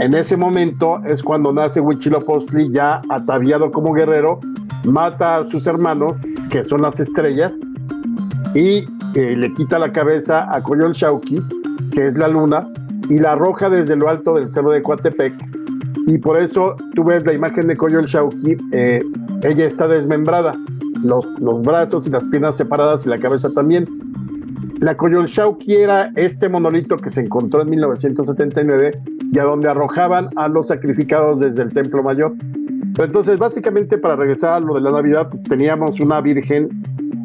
En 0.00 0.14
ese 0.14 0.36
momento 0.36 1.00
es 1.04 1.22
cuando 1.22 1.52
nace 1.52 1.80
Huitzilopochtli 1.80 2.72
ya 2.72 3.02
ataviado 3.08 3.72
como 3.72 3.92
guerrero, 3.92 4.40
mata 4.84 5.36
a 5.36 5.48
sus 5.48 5.66
hermanos, 5.66 6.16
que 6.50 6.64
son 6.64 6.82
las 6.82 6.98
estrellas, 7.00 7.58
y 8.54 8.88
eh, 9.14 9.36
le 9.36 9.52
quita 9.54 9.78
la 9.78 9.92
cabeza 9.92 10.52
a 10.54 10.62
Coyolxauqui, 10.62 11.42
que 11.92 12.08
es 12.08 12.14
la 12.16 12.28
luna, 12.28 12.68
y 13.08 13.18
la 13.18 13.32
arroja 13.32 13.70
desde 13.70 13.96
lo 13.96 14.08
alto 14.08 14.34
del 14.34 14.52
cerro 14.52 14.70
de 14.70 14.82
Coatepec. 14.82 15.34
Y 16.06 16.18
por 16.18 16.38
eso 16.38 16.76
tú 16.94 17.04
ves 17.04 17.24
la 17.24 17.32
imagen 17.32 17.66
de 17.66 17.76
Coyol 17.76 18.06
Shauki, 18.06 18.56
eh, 18.72 19.02
ella 19.42 19.66
está 19.66 19.88
desmembrada, 19.88 20.54
los, 21.02 21.26
los 21.38 21.62
brazos 21.62 22.06
y 22.06 22.10
las 22.10 22.24
piernas 22.24 22.56
separadas 22.56 23.06
y 23.06 23.08
la 23.08 23.18
cabeza 23.18 23.50
también. 23.50 23.86
La 24.80 24.96
Coyol 24.96 25.26
Shauki 25.26 25.74
era 25.74 26.10
este 26.14 26.48
monolito 26.48 26.96
que 26.96 27.10
se 27.10 27.20
encontró 27.20 27.62
en 27.62 27.70
1979 27.70 29.02
y 29.32 29.38
a 29.38 29.42
donde 29.42 29.68
arrojaban 29.68 30.28
a 30.36 30.48
los 30.48 30.68
sacrificados 30.68 31.40
desde 31.40 31.62
el 31.62 31.72
Templo 31.72 32.02
Mayor. 32.02 32.32
Pero 32.94 33.06
entonces, 33.06 33.38
básicamente, 33.38 33.98
para 33.98 34.16
regresar 34.16 34.54
a 34.54 34.60
lo 34.60 34.74
de 34.74 34.80
la 34.80 34.90
Navidad, 34.90 35.28
pues 35.30 35.42
teníamos 35.44 36.00
una 36.00 36.20
virgen, 36.20 36.68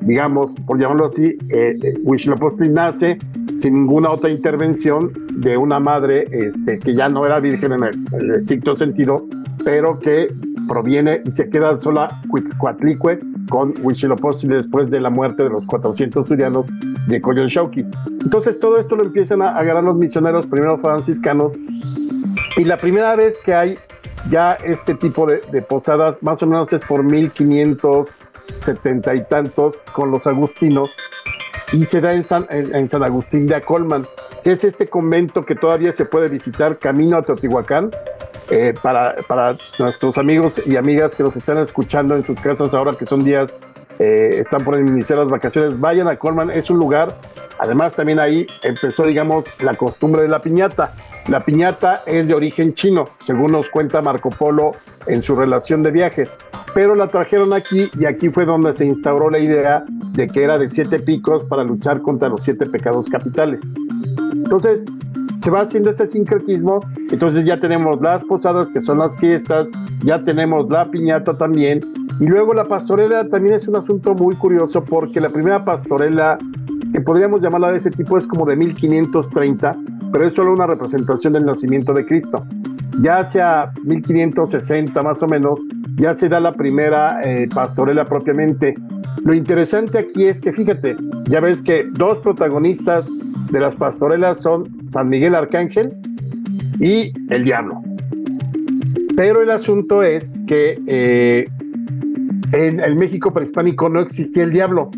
digamos, 0.01 0.53
por 0.67 0.79
llamarlo 0.79 1.05
así, 1.05 1.37
eh, 1.49 1.77
eh 1.81 2.69
nace 2.69 3.17
sin 3.59 3.73
ninguna 3.73 4.11
otra 4.11 4.29
intervención 4.29 5.11
de 5.33 5.57
una 5.57 5.79
madre 5.79 6.27
este, 6.31 6.79
que 6.79 6.95
ya 6.95 7.09
no 7.09 7.25
era 7.25 7.39
virgen 7.39 7.73
en 7.73 7.83
el, 7.83 8.31
estricto 8.31 8.75
sentido, 8.75 9.25
pero 9.63 9.99
que 9.99 10.33
proviene 10.67 11.21
y 11.25 11.31
se 11.31 11.49
queda 11.49 11.77
sola 11.77 12.21
Cuatlicue 12.57 13.19
con 13.49 13.73
Huitzilopochtli 13.81 14.49
después 14.49 14.89
de 14.89 15.01
la 15.01 15.09
muerte 15.09 15.43
de 15.43 15.49
los 15.49 15.65
400 15.65 16.27
surianos 16.27 16.65
de 17.07 17.21
Coyolxauhqui. 17.21 17.85
Entonces 18.21 18.59
todo 18.59 18.77
esto 18.77 18.95
lo 18.95 19.03
empiezan 19.03 19.41
a 19.41 19.57
agarrar 19.57 19.83
los 19.83 19.95
misioneros, 19.95 20.45
primero 20.47 20.77
franciscanos, 20.77 21.51
y 22.57 22.63
la 22.63 22.77
primera 22.77 23.15
vez 23.15 23.37
que 23.43 23.53
hay 23.53 23.77
ya 24.29 24.53
este 24.53 24.95
tipo 24.95 25.25
de, 25.25 25.41
de 25.51 25.61
posadas, 25.61 26.17
más 26.21 26.41
o 26.43 26.47
menos 26.47 26.71
es 26.71 26.83
por 26.85 27.03
1570 27.03 29.15
y 29.15 29.27
tantos 29.27 29.81
con 29.93 30.11
los 30.11 30.25
agustinos, 30.27 30.89
y 31.73 31.85
se 31.85 31.99
da 31.99 32.13
en 32.13 32.23
San, 32.23 32.45
en, 32.49 32.89
San 32.89 33.03
Agustín 33.03 33.47
de 33.47 33.55
Acolman, 33.55 34.05
que 34.43 34.53
es 34.53 34.63
este 34.63 34.87
convento 34.87 35.43
que 35.43 35.55
todavía 35.55 35.91
se 35.91 36.05
puede 36.05 36.29
visitar 36.29 36.77
camino 36.77 37.17
a 37.17 37.23
Teotihuacán. 37.23 37.91
Eh, 38.49 38.73
para, 38.83 39.15
para 39.25 39.57
nuestros 39.79 40.17
amigos 40.17 40.61
y 40.65 40.75
amigas 40.75 41.15
que 41.15 41.23
nos 41.23 41.35
están 41.37 41.57
escuchando 41.59 42.15
en 42.17 42.25
sus 42.25 42.37
casas 42.41 42.73
ahora 42.73 42.91
que 42.91 43.05
son 43.05 43.23
días, 43.23 43.55
eh, 43.99 44.39
están 44.39 44.63
por 44.63 44.79
iniciar 44.79 45.19
las 45.19 45.29
vacaciones, 45.29 45.79
vayan 45.79 46.07
a 46.07 46.17
Colman, 46.17 46.49
es 46.49 46.69
un 46.69 46.77
lugar, 46.77 47.15
además 47.59 47.93
también 47.93 48.19
ahí 48.19 48.47
empezó, 48.63 49.05
digamos, 49.05 49.45
la 49.59 49.75
costumbre 49.75 50.21
de 50.21 50.27
la 50.27 50.41
piñata. 50.41 50.93
La 51.27 51.39
piñata 51.39 52.03
es 52.05 52.27
de 52.27 52.33
origen 52.33 52.73
chino, 52.73 53.07
según 53.25 53.53
nos 53.53 53.69
cuenta 53.69 54.01
Marco 54.01 54.29
Polo 54.29 54.73
en 55.07 55.21
su 55.21 55.35
relación 55.35 55.83
de 55.83 55.91
viajes, 55.91 56.35
pero 56.73 56.95
la 56.95 57.07
trajeron 57.07 57.53
aquí 57.53 57.89
y 57.97 58.05
aquí 58.05 58.29
fue 58.29 58.45
donde 58.45 58.73
se 58.73 58.85
instauró 58.85 59.29
la 59.29 59.39
idea 59.39 59.83
de 59.87 60.27
que 60.27 60.43
era 60.43 60.57
de 60.57 60.69
siete 60.69 60.99
picos 60.99 61.43
para 61.45 61.63
luchar 61.63 62.01
contra 62.01 62.29
los 62.29 62.43
siete 62.43 62.65
pecados 62.65 63.09
capitales. 63.09 63.59
Entonces, 64.33 64.85
se 65.41 65.51
va 65.51 65.61
haciendo 65.61 65.89
este 65.89 66.07
sincretismo, 66.07 66.79
entonces 67.11 67.45
ya 67.45 67.59
tenemos 67.59 68.01
las 68.01 68.23
posadas, 68.23 68.69
que 68.69 68.81
son 68.81 68.99
las 68.99 69.17
fiestas, 69.17 69.67
ya 70.01 70.23
tenemos 70.23 70.69
la 70.69 70.89
piñata 70.89 71.37
también, 71.37 71.81
y 72.19 72.25
luego 72.25 72.53
la 72.53 72.67
pastorela 72.67 73.27
también 73.27 73.55
es 73.55 73.67
un 73.67 73.75
asunto 73.75 74.13
muy 74.13 74.35
curioso 74.35 74.83
porque 74.83 75.19
la 75.19 75.29
primera 75.29 75.65
pastorela, 75.65 76.37
que 76.91 77.01
podríamos 77.01 77.41
llamarla 77.41 77.71
de 77.71 77.79
ese 77.79 77.91
tipo, 77.91 78.17
es 78.17 78.27
como 78.27 78.45
de 78.45 78.55
1530, 78.55 79.75
pero 80.11 80.27
es 80.27 80.33
solo 80.33 80.53
una 80.53 80.67
representación 80.67 81.33
del 81.33 81.45
nacimiento 81.45 81.93
de 81.93 82.05
Cristo. 82.05 82.45
Ya 83.01 83.19
hacia 83.19 83.71
1560 83.83 85.01
más 85.01 85.23
o 85.23 85.27
menos, 85.27 85.59
ya 85.95 86.13
se 86.13 86.29
da 86.29 86.39
la 86.39 86.53
primera 86.53 87.21
eh, 87.23 87.47
pastorela 87.53 88.05
propiamente. 88.05 88.75
Lo 89.23 89.33
interesante 89.33 89.97
aquí 89.97 90.25
es 90.25 90.39
que 90.39 90.53
fíjate, 90.53 90.95
ya 91.29 91.39
ves 91.39 91.61
que 91.61 91.87
dos 91.91 92.19
protagonistas 92.19 93.07
de 93.51 93.59
las 93.59 93.75
pastorelas 93.75 94.41
son 94.41 94.69
San 94.89 95.09
Miguel 95.09 95.35
Arcángel 95.35 95.93
y 96.79 97.11
el 97.29 97.43
diablo. 97.43 97.81
Pero 99.15 99.41
el 99.41 99.51
asunto 99.51 100.03
es 100.03 100.39
que 100.47 100.79
eh, 100.87 101.47
en 102.53 102.79
el 102.79 102.95
México 102.95 103.33
prehispánico 103.33 103.89
no 103.89 103.99
existía 103.99 104.43
el 104.43 104.51
diablo. 104.51 104.91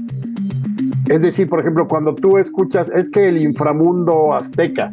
Es 1.07 1.21
decir, 1.21 1.47
por 1.47 1.61
ejemplo, 1.61 1.87
cuando 1.87 2.13
tú 2.13 2.37
escuchas, 2.37 2.89
es 2.89 3.09
que 3.09 3.29
el 3.29 3.37
inframundo 3.37 4.33
azteca, 4.33 4.91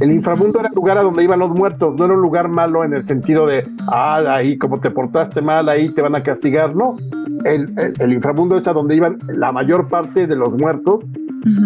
el 0.00 0.12
inframundo 0.12 0.60
era 0.60 0.68
el 0.68 0.74
lugar 0.74 0.98
a 0.98 1.02
donde 1.02 1.24
iban 1.24 1.38
los 1.38 1.50
muertos, 1.50 1.96
no 1.96 2.04
era 2.04 2.14
un 2.14 2.20
lugar 2.20 2.48
malo 2.48 2.84
en 2.84 2.92
el 2.92 3.04
sentido 3.04 3.46
de, 3.46 3.66
ah, 3.88 4.22
ahí 4.28 4.56
como 4.56 4.80
te 4.80 4.90
portaste 4.90 5.40
mal, 5.40 5.68
ahí 5.68 5.90
te 5.90 6.02
van 6.02 6.14
a 6.14 6.22
castigar, 6.22 6.74
no. 6.74 6.96
El, 7.44 7.72
el, 7.98 8.12
inframundo 8.12 8.56
es 8.56 8.66
a 8.68 8.72
donde 8.72 8.96
iban 8.96 9.18
la 9.28 9.52
mayor 9.52 9.88
parte 9.88 10.26
de 10.26 10.36
los 10.36 10.56
muertos 10.56 11.04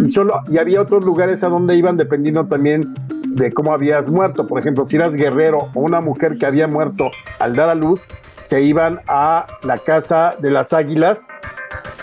y 0.05 0.09
solo 0.09 0.41
y 0.49 0.59
había 0.59 0.83
otros 0.83 1.03
lugares 1.03 1.43
a 1.43 1.49
donde 1.49 1.77
iban 1.77 1.97
dependiendo 1.97 2.47
también 2.47 2.95
de 3.29 3.53
cómo 3.53 3.73
habías 3.73 4.09
muerto. 4.09 4.47
Por 4.47 4.61
ejemplo, 4.61 4.87
si 4.87 4.97
eras 4.97 5.15
guerrero 5.15 5.69
o 5.75 5.81
una 5.81 6.01
mujer 6.01 6.37
que 6.39 6.47
había 6.47 6.69
muerto 6.69 7.11
al 7.39 7.57
dar 7.57 7.69
a 7.69 7.75
luz, 7.75 8.03
se 8.41 8.63
iban 8.63 9.01
a 9.09 9.47
la 9.63 9.79
casa 9.79 10.37
de 10.39 10.51
las 10.51 10.73
águilas 10.73 11.21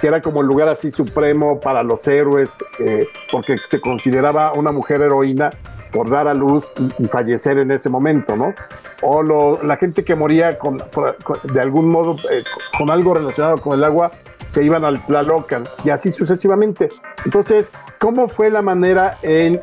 que 0.02 0.08
era 0.08 0.22
como 0.22 0.42
el 0.42 0.48
lugar 0.48 0.70
así 0.70 0.92
supremo 0.92 1.60
para 1.60 1.84
los 1.84 2.08
héroes, 2.08 2.56
eh, 2.80 3.08
porque 3.32 3.58
se 3.58 3.82
consideraba 3.82 4.54
una 4.54 4.72
mujer 4.72 5.02
heroína 5.02 5.52
por 5.92 6.10
dar 6.10 6.28
a 6.28 6.34
luz 6.34 6.72
y, 7.00 7.06
fallecer 7.08 7.58
en 7.58 7.72
ese 7.72 7.90
momento, 7.90 8.36
¿no? 8.36 8.54
O 9.02 9.24
la 9.64 9.78
gente 9.78 10.04
que 10.04 10.16
moría 10.16 10.58
con, 10.58 10.82
de 11.44 11.62
algún 11.62 11.90
modo 11.90 12.18
eh, 12.32 12.44
con 12.78 12.90
algo 12.90 13.14
relacionado 13.14 13.58
con 13.58 13.78
el 13.78 13.84
agua, 13.84 14.12
se 14.48 14.64
iban 14.64 14.84
al 14.84 15.04
Tlalocan 15.06 15.68
y 15.84 15.90
así 15.90 16.12
sucesivamente. 16.12 16.90
Entonces, 17.26 17.72
¿cómo 17.98 18.28
fue 18.28 18.50
la 18.50 18.62
manera 18.62 19.18
en 19.22 19.60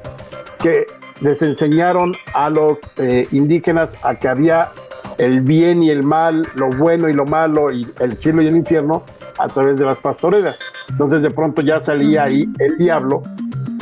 que 0.62 0.86
les 1.20 1.42
enseñaron 1.42 2.14
a 2.34 2.50
los 2.50 2.78
eh, 2.96 3.26
indígenas 3.30 3.94
a 4.02 4.14
que 4.14 4.28
había 4.28 4.70
el 5.18 5.40
bien 5.40 5.82
y 5.82 5.90
el 5.90 6.02
mal, 6.02 6.46
lo 6.54 6.68
bueno 6.70 7.08
y 7.08 7.14
lo 7.14 7.24
malo, 7.24 7.72
y 7.72 7.86
el 8.00 8.18
cielo 8.18 8.42
y 8.42 8.46
el 8.46 8.56
infierno 8.56 9.02
a 9.38 9.48
través 9.48 9.78
de 9.78 9.84
las 9.84 9.98
pastoreras. 9.98 10.58
Entonces 10.88 11.22
de 11.22 11.30
pronto 11.30 11.62
ya 11.62 11.80
salía 11.80 12.24
ahí 12.24 12.48
el 12.58 12.76
diablo 12.76 13.22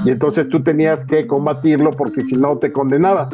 y 0.05 0.11
entonces 0.11 0.49
tú 0.49 0.63
tenías 0.63 1.07
que 1.07 1.27
combatirlo 1.27 1.93
porque 1.93 2.25
si 2.25 2.37
no 2.37 2.59
te 2.59 2.73
condenabas. 2.73 3.33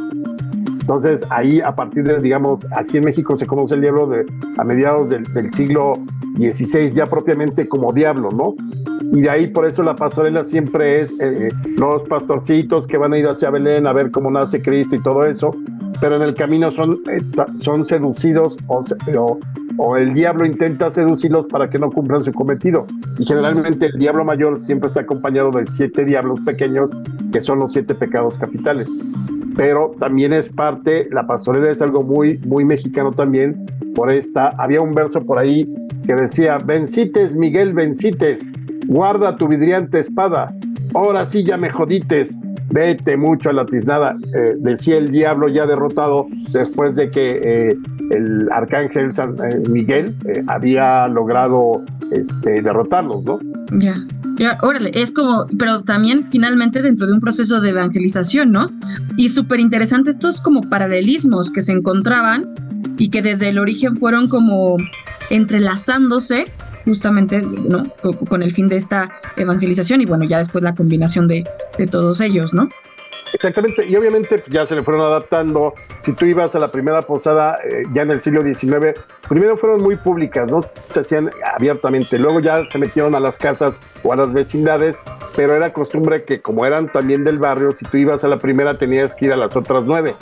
Entonces 0.81 1.25
ahí 1.31 1.61
a 1.61 1.75
partir 1.75 2.05
de, 2.05 2.21
digamos, 2.21 2.67
aquí 2.77 2.99
en 2.99 3.05
México 3.05 3.37
se 3.37 3.47
conoce 3.47 3.75
el 3.75 3.81
diablo 3.81 4.07
de, 4.07 4.27
a 4.57 4.65
mediados 4.65 5.09
del, 5.09 5.27
siglo 5.53 5.95
XVI 6.37 6.91
ya 6.91 7.07
propiamente 7.07 7.69
como 7.69 7.93
diablo, 7.93 8.31
¿no? 8.33 8.55
Y 9.13 9.21
de 9.23 9.31
ahí 9.31 9.47
por 9.49 9.67
eso 9.67 9.83
la 9.83 9.95
pastorela 9.95 10.45
siempre 10.45 11.03
es 11.03 11.21
eh, 11.21 11.53
los 11.77 12.03
pastorcitos 12.05 12.87
que 12.87 12.97
van 12.97 13.13
a 13.13 13.19
ir 13.19 13.27
hacia 13.27 13.51
Belén 13.51 13.87
a 13.87 13.93
ver 13.93 14.11
cómo 14.11 14.31
nace 14.31 14.63
Cristo 14.63 14.97
y 14.97 15.03
todo 15.03 15.25
eso, 15.25 15.55
pero 16.01 16.17
en 16.17 16.23
el 16.23 16.35
camino 16.35 16.71
son, 16.71 17.01
eh, 17.11 17.21
son 17.61 17.85
seducidos 17.87 18.57
o, 19.77 19.97
el 19.97 20.15
diablo 20.15 20.45
intenta 20.45 20.91
seducirlos 20.91 21.47
para 21.47 21.71
que 21.71 21.79
no 21.79 21.91
cumplan 21.91 22.25
su 22.25 22.33
cometido. 22.33 22.87
Y 23.19 23.25
generalmente 23.25 23.87
el 23.87 23.99
diablo 23.99 24.25
mayor 24.25 24.59
siempre 24.59 24.89
está 24.89 25.01
acompañado 25.01 25.51
de 25.53 25.67
siete 25.67 26.05
diablos 26.05 26.41
pequeños, 26.41 26.91
que 27.33 27.41
son 27.41 27.61
los 27.61 27.73
siete 27.73 27.95
pecados 27.95 28.37
capitales. 28.37 28.89
Pero 29.57 29.93
también 29.99 30.33
es 30.33 30.51
parte, 30.51 31.09
la 31.11 31.27
pastorela 31.27 31.71
es 31.71 31.81
algo 31.83 32.03
muy, 32.03 32.39
muy 32.39 32.65
mexicano 32.65 33.13
también, 33.13 33.67
por 33.95 34.11
esta, 34.11 34.49
había 34.59 34.81
un 34.81 34.95
verso 34.95 35.25
por 35.25 35.39
ahí 35.39 35.73
que 36.07 36.15
decía, 36.15 36.59
vencites, 36.59 37.35
Miguel, 37.35 37.73
vencites, 37.73 38.53
guarda 38.87 39.37
tu 39.37 39.49
vidriante 39.49 40.01
espada, 40.01 40.55
ahora 40.95 41.27
sí 41.27 41.45
ya 41.45 41.57
me 41.57 41.71
jodites, 41.71 42.37
vete 42.71 43.17
mucho 43.17 43.51
a 43.51 43.53
la 43.53 43.67
tiznada, 43.67 44.17
eh, 44.35 44.55
decía 44.59 44.97
el 44.97 45.11
diablo 45.11 45.49
ya 45.49 45.67
derrotado 45.67 46.27
después 46.53 46.95
de 46.97 47.11
que 47.11 47.41
eh, 47.43 47.77
el 48.11 48.49
arcángel 48.51 49.15
San, 49.15 49.37
eh, 49.45 49.61
Miguel 49.69 50.17
había 50.47 51.07
logrado 51.09 51.83
este, 52.11 52.63
derrotarlos, 52.63 53.25
¿no? 53.25 53.41
Ya, 53.79 53.97
ya, 54.39 54.59
órale, 54.63 54.91
es 54.95 55.13
como, 55.13 55.47
pero 55.59 55.83
también 55.83 56.27
finalmente 56.31 56.83
dentro 56.83 57.07
de 57.07 57.13
un 57.13 57.21
proceso 57.21 57.61
de 57.61 57.71
evangelización, 57.71 58.53
¿no? 58.53 58.71
Y 59.17 59.29
súper 59.29 59.61
interesante 59.61 60.11
estos 60.11 60.41
como 60.41 60.69
paralelismos 60.69 61.51
que 61.51 61.63
se 61.63 61.73
encontraban 61.73 62.47
y 62.99 63.11
que 63.11 63.23
desde 63.23 63.49
el 63.49 63.59
origen 63.59 63.97
fueron 63.97 64.29
como 64.29 64.77
entrelazándose 65.31 66.47
justamente 66.85 67.43
¿no? 67.43 67.87
con, 68.29 68.43
el 68.43 68.53
fin 68.53 68.69
de 68.69 68.77
esta 68.77 69.11
evangelización 69.37 70.01
y 70.01 70.07
bueno, 70.07 70.25
ya 70.25 70.39
después 70.39 70.63
la 70.65 70.75
combinación 70.75 71.29
de, 71.29 71.45
de 71.79 71.87
todos 71.87 72.21
ellos, 72.21 72.55
¿no? 72.55 72.69
Exactamente, 73.33 73.87
y 73.87 73.95
obviamente 73.95 74.43
ya 74.49 74.67
se 74.67 74.75
le 74.75 74.83
fueron 74.83 75.03
adaptando. 75.03 75.75
Si 76.01 76.15
tú 76.15 76.25
ibas 76.25 76.55
a 76.55 76.59
la 76.59 76.73
primera 76.73 77.03
posada 77.03 77.59
eh, 77.65 77.85
ya 77.93 78.03
en 78.03 78.11
el 78.11 78.21
siglo 78.21 78.43
XIX, 78.43 78.99
primero 79.29 79.57
fueron 79.57 79.81
muy 79.83 79.97
públicas, 79.97 80.51
no 80.51 80.65
se 80.89 81.01
hacían 81.01 81.31
abiertamente, 81.55 82.19
luego 82.19 82.41
ya 82.41 82.67
se 82.67 82.79
metieron 82.79 83.15
a 83.15 83.21
las 83.21 83.39
casas 83.39 83.81
o 84.03 84.13
a 84.13 84.17
las 84.17 84.33
vecindades, 84.33 84.99
pero 85.37 85.55
era 85.55 85.73
costumbre 85.73 86.25
que 86.25 86.41
como 86.41 86.67
eran 86.67 86.89
también 86.89 87.25
del 87.25 87.39
barrio, 87.39 87.73
si 87.73 87.85
tú 87.85 87.99
ibas 87.99 88.25
a 88.25 88.29
la 88.29 88.39
primera 88.39 88.79
tenías 88.79 89.15
que 89.15 89.27
ir 89.27 89.33
a 89.33 89.37
las 89.37 89.55
otras 89.55 89.87
nueve 89.87 90.15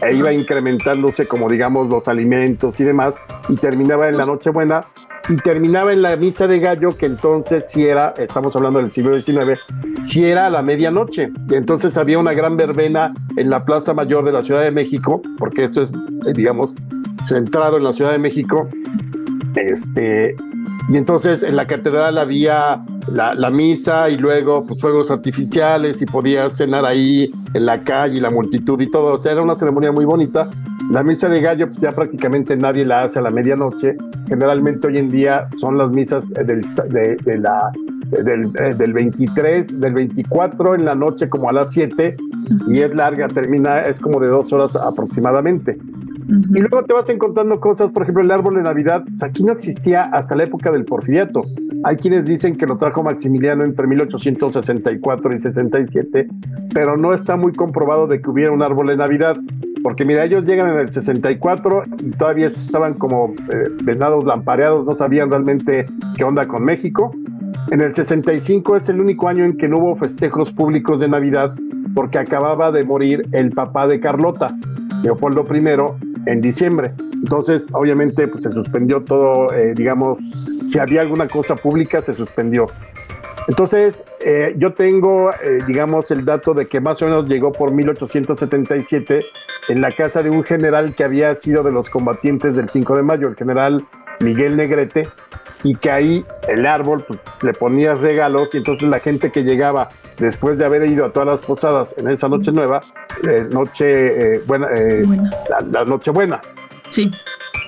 e 0.00 0.12
iba 0.12 0.32
incrementándose 0.32 1.26
como 1.26 1.48
digamos 1.48 1.88
los 1.88 2.08
alimentos 2.08 2.80
y 2.80 2.84
demás 2.84 3.14
y 3.48 3.54
terminaba 3.56 4.08
en 4.08 4.16
la 4.16 4.26
Nochebuena 4.26 4.84
y 5.28 5.36
terminaba 5.36 5.92
en 5.92 6.02
la 6.02 6.16
misa 6.16 6.46
de 6.46 6.58
gallo 6.58 6.96
que 6.96 7.06
entonces 7.06 7.70
si 7.70 7.86
era, 7.86 8.14
estamos 8.18 8.54
hablando 8.56 8.80
del 8.80 8.92
siglo 8.92 9.20
XIX, 9.20 9.58
si 10.02 10.24
era 10.24 10.46
a 10.46 10.50
la 10.50 10.62
medianoche 10.62 11.30
y 11.48 11.54
entonces 11.54 11.96
había 11.96 12.18
una 12.18 12.32
gran 12.34 12.56
verbena 12.56 13.14
en 13.36 13.50
la 13.50 13.64
Plaza 13.64 13.94
Mayor 13.94 14.24
de 14.24 14.32
la 14.32 14.42
Ciudad 14.42 14.62
de 14.62 14.70
México, 14.70 15.22
porque 15.38 15.64
esto 15.64 15.82
es 15.82 15.90
eh, 16.26 16.32
digamos 16.34 16.74
centrado 17.22 17.78
en 17.78 17.84
la 17.84 17.92
Ciudad 17.92 18.12
de 18.12 18.18
México, 18.18 18.68
este 19.56 20.36
y 20.88 20.96
entonces 20.96 21.42
en 21.42 21.56
la 21.56 21.66
catedral 21.66 22.18
había 22.18 22.84
la, 23.08 23.50
misa 23.50 24.10
y 24.10 24.16
luego 24.16 24.66
pues, 24.66 24.80
fuegos 24.80 25.10
artificiales 25.10 26.00
y 26.02 26.06
podías 26.06 26.56
cenar 26.56 26.84
ahí 26.84 27.30
en 27.54 27.66
la 27.66 27.82
calle 27.82 28.16
y 28.16 28.20
la 28.20 28.30
multitud 28.30 28.80
y 28.80 28.90
todo. 28.90 29.14
O 29.14 29.18
sea, 29.18 29.32
era 29.32 29.42
una 29.42 29.56
ceremonia 29.56 29.92
muy 29.92 30.04
bonita. 30.04 30.50
La 30.90 31.02
misa 31.02 31.28
de 31.28 31.40
gallo 31.40 31.68
pues, 31.68 31.80
ya 31.80 31.92
prácticamente 31.92 32.56
nadie 32.56 32.84
la 32.84 33.04
hace 33.04 33.18
a 33.18 33.22
la 33.22 33.30
medianoche. 33.30 33.96
Generalmente 34.28 34.86
hoy 34.86 34.98
en 34.98 35.10
día 35.10 35.48
son 35.58 35.78
las 35.78 35.90
misas 35.90 36.28
del, 36.30 36.66
de, 36.88 37.38
la, 37.38 37.72
del, 38.10 38.50
eh, 38.58 38.74
del 38.74 38.92
23, 38.92 39.80
del 39.80 39.94
24 39.94 40.74
en 40.74 40.84
la 40.84 40.94
noche 40.94 41.28
como 41.28 41.48
a 41.48 41.52
las 41.52 41.72
7 41.72 42.16
y 42.68 42.80
es 42.80 42.94
larga, 42.94 43.28
termina, 43.28 43.80
es 43.80 44.00
como 44.00 44.20
de 44.20 44.28
dos 44.28 44.52
horas 44.52 44.76
aproximadamente. 44.76 45.78
Y 46.28 46.58
luego 46.58 46.84
te 46.84 46.94
vas 46.94 47.08
encontrando 47.08 47.60
cosas, 47.60 47.92
por 47.92 48.02
ejemplo, 48.02 48.22
el 48.22 48.30
árbol 48.30 48.54
de 48.54 48.62
Navidad, 48.62 49.04
pues, 49.06 49.22
aquí 49.22 49.42
no 49.42 49.52
existía 49.52 50.04
hasta 50.04 50.34
la 50.34 50.44
época 50.44 50.72
del 50.72 50.84
porfiriato. 50.84 51.42
Hay 51.84 51.96
quienes 51.96 52.24
dicen 52.24 52.56
que 52.56 52.66
lo 52.66 52.78
trajo 52.78 53.02
Maximiliano 53.02 53.62
entre 53.62 53.86
1864 53.86 55.34
y 55.34 55.40
67, 55.40 56.28
pero 56.72 56.96
no 56.96 57.12
está 57.12 57.36
muy 57.36 57.52
comprobado 57.52 58.06
de 58.06 58.22
que 58.22 58.30
hubiera 58.30 58.52
un 58.52 58.62
árbol 58.62 58.86
de 58.88 58.96
Navidad. 58.96 59.36
Porque 59.82 60.06
mira, 60.06 60.24
ellos 60.24 60.44
llegan 60.46 60.70
en 60.70 60.78
el 60.78 60.90
64 60.90 61.84
y 61.98 62.10
todavía 62.10 62.46
estaban 62.46 62.94
como 62.94 63.34
eh, 63.52 63.68
venados 63.82 64.24
lampareados, 64.24 64.86
no 64.86 64.94
sabían 64.94 65.28
realmente 65.28 65.86
qué 66.16 66.24
onda 66.24 66.48
con 66.48 66.64
México. 66.64 67.12
En 67.70 67.82
el 67.82 67.94
65 67.94 68.76
es 68.76 68.88
el 68.88 69.00
único 69.00 69.28
año 69.28 69.44
en 69.44 69.58
que 69.58 69.68
no 69.68 69.78
hubo 69.78 69.96
festejos 69.96 70.52
públicos 70.52 71.00
de 71.00 71.08
Navidad 71.08 71.54
porque 71.94 72.18
acababa 72.18 72.72
de 72.72 72.84
morir 72.84 73.28
el 73.32 73.50
papá 73.50 73.86
de 73.86 74.00
Carlota, 74.00 74.56
Leopoldo 75.02 75.46
I, 75.54 76.13
en 76.26 76.40
diciembre. 76.40 76.92
Entonces, 77.12 77.66
obviamente, 77.72 78.28
pues 78.28 78.42
se 78.42 78.50
suspendió 78.50 79.02
todo, 79.02 79.52
eh, 79.52 79.74
digamos, 79.74 80.18
si 80.70 80.78
había 80.78 81.00
alguna 81.00 81.28
cosa 81.28 81.56
pública, 81.56 82.02
se 82.02 82.14
suspendió. 82.14 82.66
Entonces, 83.46 84.04
eh, 84.20 84.54
yo 84.56 84.72
tengo, 84.72 85.30
eh, 85.30 85.60
digamos, 85.66 86.10
el 86.10 86.24
dato 86.24 86.54
de 86.54 86.66
que 86.66 86.80
más 86.80 87.02
o 87.02 87.06
menos 87.06 87.28
llegó 87.28 87.52
por 87.52 87.72
1877 87.72 89.24
en 89.68 89.80
la 89.80 89.92
casa 89.92 90.22
de 90.22 90.30
un 90.30 90.44
general 90.44 90.94
que 90.94 91.04
había 91.04 91.34
sido 91.36 91.62
de 91.62 91.70
los 91.70 91.90
combatientes 91.90 92.56
del 92.56 92.70
5 92.70 92.96
de 92.96 93.02
mayo, 93.02 93.28
el 93.28 93.36
general 93.36 93.84
Miguel 94.20 94.56
Negrete, 94.56 95.08
y 95.64 95.74
que 95.74 95.90
ahí 95.90 96.24
el 96.46 96.66
árbol, 96.66 97.02
pues 97.08 97.20
le 97.42 97.52
ponía 97.54 97.94
regalos 97.94 98.54
y 98.54 98.58
entonces 98.58 98.88
la 98.88 99.00
gente 99.00 99.32
que 99.32 99.42
llegaba 99.42 99.88
después 100.18 100.58
de 100.58 100.64
haber 100.66 100.86
ido 100.86 101.06
a 101.06 101.10
todas 101.10 101.26
las 101.26 101.40
posadas 101.40 101.94
en 101.96 102.08
esa 102.08 102.28
noche 102.28 102.52
nueva, 102.52 102.82
eh, 103.26 103.48
noche 103.50 104.38
buena, 104.46 104.68
La, 105.48 105.60
la 105.60 105.84
noche 105.84 106.10
buena. 106.10 106.40
Sí. 106.90 107.10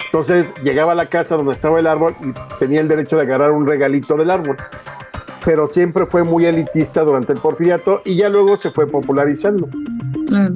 Entonces 0.04 0.46
llegaba 0.62 0.92
a 0.92 0.94
la 0.94 1.08
casa 1.08 1.36
donde 1.36 1.54
estaba 1.54 1.80
el 1.80 1.86
árbol 1.86 2.14
y 2.22 2.32
tenía 2.58 2.80
el 2.80 2.88
derecho 2.88 3.16
de 3.16 3.22
agarrar 3.22 3.50
un 3.50 3.66
regalito 3.66 4.14
del 4.16 4.30
árbol. 4.30 4.56
Pero 5.44 5.66
siempre 5.68 6.06
fue 6.06 6.22
muy 6.22 6.44
elitista 6.44 7.02
durante 7.02 7.32
el 7.32 7.38
porfiriato 7.38 8.02
y 8.04 8.16
ya 8.16 8.28
luego 8.28 8.56
se 8.56 8.70
fue 8.70 8.86
popularizando. 8.86 9.68
Claro. 10.28 10.54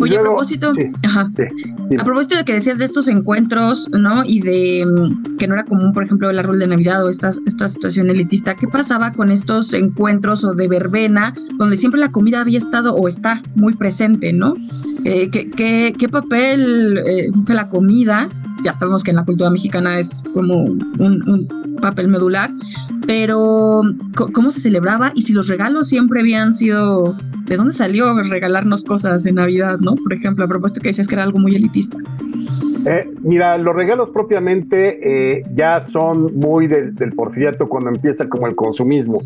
Oye, 0.00 0.16
a 0.16 0.20
propósito, 0.20 0.70
a 0.70 2.04
propósito 2.04 2.36
de 2.36 2.44
que 2.44 2.54
decías 2.54 2.78
de 2.78 2.84
estos 2.84 3.08
encuentros, 3.08 3.88
¿no? 3.90 4.22
Y 4.24 4.40
de 4.40 4.86
mm, 4.86 5.36
que 5.36 5.46
no 5.46 5.54
era 5.54 5.64
común, 5.64 5.92
por 5.92 6.04
ejemplo, 6.04 6.30
el 6.30 6.38
árbol 6.38 6.58
de 6.58 6.66
Navidad 6.66 7.04
o 7.04 7.08
esta, 7.08 7.30
esta 7.46 7.68
situación 7.68 8.08
elitista, 8.08 8.54
¿qué 8.54 8.68
pasaba 8.68 9.12
con 9.12 9.30
estos 9.30 9.72
encuentros 9.74 10.44
o 10.44 10.54
de 10.54 10.68
verbena, 10.68 11.34
donde 11.56 11.76
siempre 11.76 12.00
la 12.00 12.12
comida 12.12 12.40
había 12.40 12.58
estado 12.58 12.94
o 12.94 13.08
está 13.08 13.42
muy 13.54 13.74
presente, 13.74 14.32
¿no? 14.32 14.54
Eh, 15.04 15.30
¿qué, 15.30 15.94
qué, 15.96 16.08
papel 16.08 16.98
eh, 17.06 17.30
la 17.48 17.68
comida? 17.68 18.28
Ya 18.62 18.74
sabemos 18.74 19.04
que 19.04 19.10
en 19.10 19.16
la 19.16 19.24
cultura 19.24 19.50
mexicana 19.50 19.98
es 19.98 20.24
como 20.34 20.64
un, 20.64 21.76
papel 21.80 22.08
medular, 22.08 22.50
pero 23.06 23.82
¿cómo 24.32 24.50
se 24.50 24.58
celebraba? 24.58 25.12
Y 25.14 25.22
si 25.22 25.32
los 25.32 25.46
regalos 25.46 25.88
siempre 25.88 26.20
habían 26.20 26.52
sido, 26.52 27.16
¿de 27.46 27.56
dónde 27.56 27.72
salió 27.72 28.20
regalarnos 28.20 28.82
cosas 28.82 29.24
en 29.26 29.36
Navidad, 29.36 29.78
no? 29.80 29.94
Por 29.94 30.12
ejemplo, 30.12 30.44
a 30.44 30.48
propósito 30.48 30.80
que 30.80 30.88
decías 30.88 31.06
que 31.06 31.14
era 31.14 31.22
algo 31.22 31.38
muy 31.38 31.54
elitista. 31.54 31.96
Eh, 32.88 33.08
mira, 33.22 33.56
los 33.58 33.76
regalos 33.76 34.10
propiamente 34.10 35.44
ya 35.54 35.82
son 35.84 36.34
muy 36.36 36.66
del, 36.66 36.96
del 36.96 37.12
porfiriato 37.12 37.68
cuando 37.68 37.90
empieza 37.90 38.28
como 38.28 38.48
el 38.48 38.56
consumismo 38.56 39.22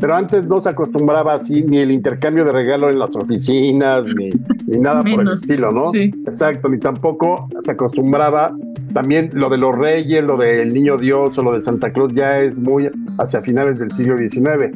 pero 0.00 0.16
antes 0.16 0.44
no 0.44 0.60
se 0.60 0.70
acostumbraba 0.70 1.34
así 1.34 1.62
ni 1.62 1.78
el 1.78 1.90
intercambio 1.90 2.44
de 2.44 2.52
regalos 2.52 2.90
en 2.90 2.98
las 2.98 3.14
oficinas, 3.14 4.06
ni, 4.16 4.32
nada 4.80 5.04
por 5.04 5.20
el 5.20 5.32
estilo, 5.32 5.70
¿no? 5.72 5.90
Sí. 5.90 6.10
Exacto, 6.26 6.68
ni 6.68 6.78
tampoco 6.78 7.48
se 7.62 7.72
acostumbraba. 7.72 8.52
También 8.94 9.30
lo 9.34 9.50
de 9.50 9.58
los 9.58 9.76
reyes, 9.76 10.24
lo 10.24 10.36
del 10.36 10.72
niño 10.72 10.96
Dios 10.96 11.36
o 11.38 11.42
lo 11.42 11.52
de 11.52 11.62
Santa 11.62 11.92
Claus 11.92 12.12
ya 12.14 12.40
es 12.40 12.56
muy 12.56 12.90
hacia 13.18 13.42
finales 13.42 13.78
del 13.78 13.92
siglo 13.94 14.16
XIX. 14.16 14.74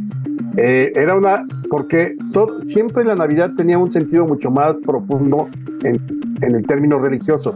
Eh, 0.57 0.93
era 0.95 1.17
una, 1.17 1.45
porque 1.71 2.15
todo, 2.33 2.61
siempre 2.67 3.05
la 3.05 3.17
Navidad 3.17 3.51
tenía 3.57 3.79
un 3.79 3.91
sentido 3.91 4.27
mucho 4.27 4.51
más 4.51 4.79
profundo 4.81 5.49
en, 5.83 6.01
en 6.43 6.55
el 6.55 6.65
término 6.67 6.99
religioso 6.99 7.55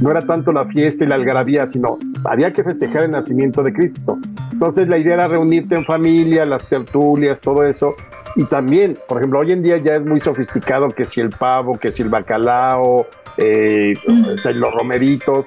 no 0.00 0.10
era 0.10 0.26
tanto 0.26 0.52
la 0.52 0.64
fiesta 0.64 1.04
y 1.04 1.08
la 1.08 1.14
algarabía, 1.14 1.68
sino 1.68 1.98
había 2.24 2.52
que 2.52 2.64
festejar 2.64 3.04
el 3.04 3.12
nacimiento 3.12 3.62
de 3.62 3.72
Cristo. 3.72 4.18
Entonces 4.52 4.88
la 4.88 4.98
idea 4.98 5.14
era 5.14 5.28
reunirte 5.28 5.74
en 5.74 5.84
familia, 5.84 6.44
las 6.44 6.68
tertulias, 6.68 7.40
todo 7.40 7.64
eso. 7.64 7.94
Y 8.36 8.44
también, 8.44 8.98
por 9.08 9.18
ejemplo, 9.18 9.40
hoy 9.40 9.52
en 9.52 9.62
día 9.62 9.76
ya 9.78 9.96
es 9.96 10.04
muy 10.04 10.20
sofisticado 10.20 10.88
que 10.90 11.04
si 11.04 11.20
el 11.20 11.30
pavo, 11.30 11.78
que 11.78 11.92
si 11.92 12.02
el 12.02 12.08
bacalao, 12.08 13.06
eh, 13.36 13.94
los 14.54 14.74
romeritos, 14.74 15.46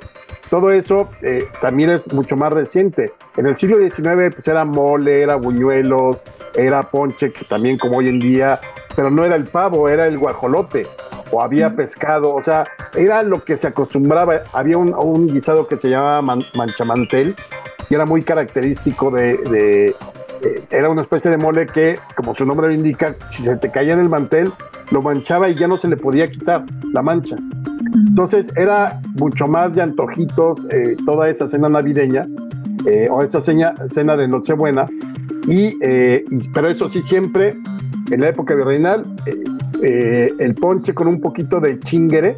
todo 0.49 0.71
eso 0.71 1.09
eh, 1.21 1.47
también 1.61 1.89
es 1.89 2.11
mucho 2.13 2.35
más 2.35 2.53
reciente. 2.53 3.11
En 3.37 3.47
el 3.47 3.57
siglo 3.57 3.77
XIX 3.77 4.33
pues 4.33 4.47
era 4.47 4.65
mole, 4.65 5.21
era 5.21 5.35
buñuelos, 5.35 6.23
era 6.53 6.83
ponche, 6.83 7.31
que 7.31 7.45
también 7.45 7.77
como 7.77 7.97
hoy 7.97 8.09
en 8.09 8.19
día, 8.19 8.59
pero 8.95 9.09
no 9.09 9.25
era 9.25 9.35
el 9.35 9.45
pavo, 9.45 9.89
era 9.89 10.07
el 10.07 10.17
guajolote. 10.17 10.87
o 11.31 11.41
había 11.41 11.75
pescado, 11.75 12.33
o 12.33 12.41
sea, 12.43 12.67
era 12.93 13.23
lo 13.23 13.43
que 13.43 13.57
se 13.57 13.67
acostumbraba. 13.67 14.41
Había 14.53 14.77
un, 14.77 15.27
guisado 15.27 15.67
que 15.67 15.77
se 15.77 15.89
llamaba 15.89 16.21
manchamantel, 16.53 17.35
y 17.89 17.95
era 17.95 18.05
muy 18.05 18.23
característico 18.23 19.09
de, 19.09 19.95
eh, 20.43 20.63
era 20.69 20.89
una 20.89 21.01
especie 21.01 21.31
de 21.31 21.37
mole 21.37 21.65
que, 21.65 21.97
como 22.15 22.35
su 22.35 22.45
nombre 22.45 22.67
lo 22.67 22.73
indica, 22.73 23.15
si 23.31 23.43
se 23.43 23.57
te 23.57 23.71
caía 23.71 23.93
en 23.93 23.99
el 23.99 24.09
mantel, 24.09 24.51
lo 24.91 25.01
manchaba 25.01 25.49
y 25.49 25.55
ya 25.55 25.67
no 25.67 25.77
se 25.77 25.87
le 25.87 25.97
podía 25.97 26.29
quitar 26.29 26.65
la 26.91 27.01
mancha. 27.01 27.35
Entonces 27.95 28.51
era 28.55 29.01
mucho 29.15 29.47
más 29.47 29.75
de 29.75 29.81
antojitos 29.81 30.67
eh, 30.69 30.95
toda 31.05 31.29
esa 31.29 31.47
cena 31.47 31.69
navideña 31.69 32.27
eh, 32.85 33.07
o 33.09 33.21
esa 33.21 33.41
cena, 33.41 33.73
cena 33.89 34.17
de 34.17 34.27
Nochebuena. 34.27 34.87
Y, 35.47 35.77
y, 35.81 36.49
pero 36.53 36.69
eso 36.69 36.89
sí, 36.89 37.01
siempre 37.01 37.55
en 38.11 38.21
la 38.21 38.29
época 38.29 38.55
virreinal, 38.55 39.05
el 39.81 40.55
ponche 40.55 40.93
con 40.93 41.07
un 41.07 41.19
poquito 41.19 41.59
de 41.59 41.79
chingere, 41.79 42.35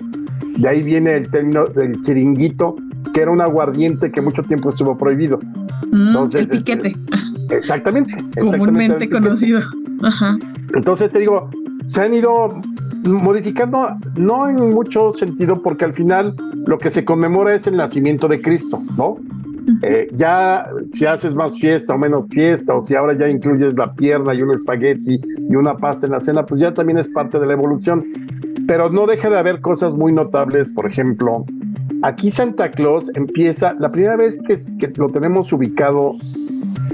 de 0.57 0.69
ahí 0.69 0.81
viene 0.81 1.15
el 1.15 1.29
término 1.29 1.65
del 1.65 2.01
chiringuito, 2.01 2.75
que 3.13 3.21
era 3.21 3.31
un 3.31 3.41
aguardiente 3.41 4.11
que 4.11 4.21
mucho 4.21 4.43
tiempo 4.43 4.69
estuvo 4.69 4.97
prohibido. 4.97 5.39
Mm, 5.91 6.07
Entonces, 6.07 6.51
el 6.51 6.59
piquete. 6.59 6.95
Este, 7.45 7.57
exactamente. 7.57 8.13
Comúnmente 8.39 9.09
conocido. 9.09 9.61
Ajá. 10.01 10.37
Entonces 10.73 11.11
te 11.11 11.19
digo, 11.19 11.49
se 11.87 12.01
han 12.01 12.13
ido 12.13 12.61
modificando, 13.03 13.95
no 14.17 14.49
en 14.49 14.73
mucho 14.73 15.13
sentido, 15.13 15.61
porque 15.61 15.85
al 15.85 15.93
final 15.93 16.35
lo 16.65 16.77
que 16.77 16.89
se 16.91 17.05
conmemora 17.05 17.53
es 17.53 17.67
el 17.67 17.77
nacimiento 17.77 18.27
de 18.27 18.41
Cristo, 18.41 18.79
¿no? 18.97 19.17
Eh, 19.81 20.07
ya 20.13 20.67
si 20.91 21.05
haces 21.05 21.33
más 21.33 21.53
fiesta 21.59 21.93
o 21.93 21.97
menos 21.97 22.27
fiesta, 22.29 22.75
o 22.75 22.83
si 22.83 22.95
ahora 22.95 23.17
ya 23.17 23.27
incluyes 23.27 23.73
la 23.75 23.93
pierna 23.93 24.33
y 24.33 24.41
un 24.41 24.51
espagueti 24.51 25.19
y 25.49 25.55
una 25.55 25.77
pasta 25.77 26.05
en 26.05 26.11
la 26.11 26.21
cena, 26.21 26.45
pues 26.45 26.61
ya 26.61 26.73
también 26.73 26.97
es 26.97 27.09
parte 27.09 27.39
de 27.39 27.45
la 27.45 27.53
evolución. 27.53 28.05
Pero 28.67 28.89
no 28.89 29.05
deja 29.05 29.29
de 29.29 29.37
haber 29.37 29.61
cosas 29.61 29.95
muy 29.95 30.11
notables, 30.11 30.71
por 30.71 30.89
ejemplo, 30.89 31.45
Aquí 32.05 32.29
Santa 32.29 32.69
Claus 32.69 33.09
empieza, 33.15 33.73
la 33.79 33.91
primera 33.91 34.15
vez 34.15 34.39
que, 34.47 34.59
lo 34.95 35.09
tenemos 35.09 35.51
ubicado 35.51 36.13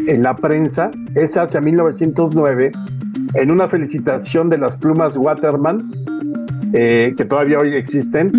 en 0.07 0.23
la 0.23 0.37
prensa 0.37 0.89
es 1.15 1.35
hacia 1.35 1.59
1909, 1.59 2.71
en 3.33 3.51
una 3.51 3.67
felicitación 3.67 4.49
de 4.49 4.57
las 4.57 4.77
plumas 4.77 5.17
Waterman, 5.17 5.91
eh, 6.73 7.13
que 7.15 7.25
todavía 7.25 7.59
hoy 7.59 7.75
existen, 7.75 8.31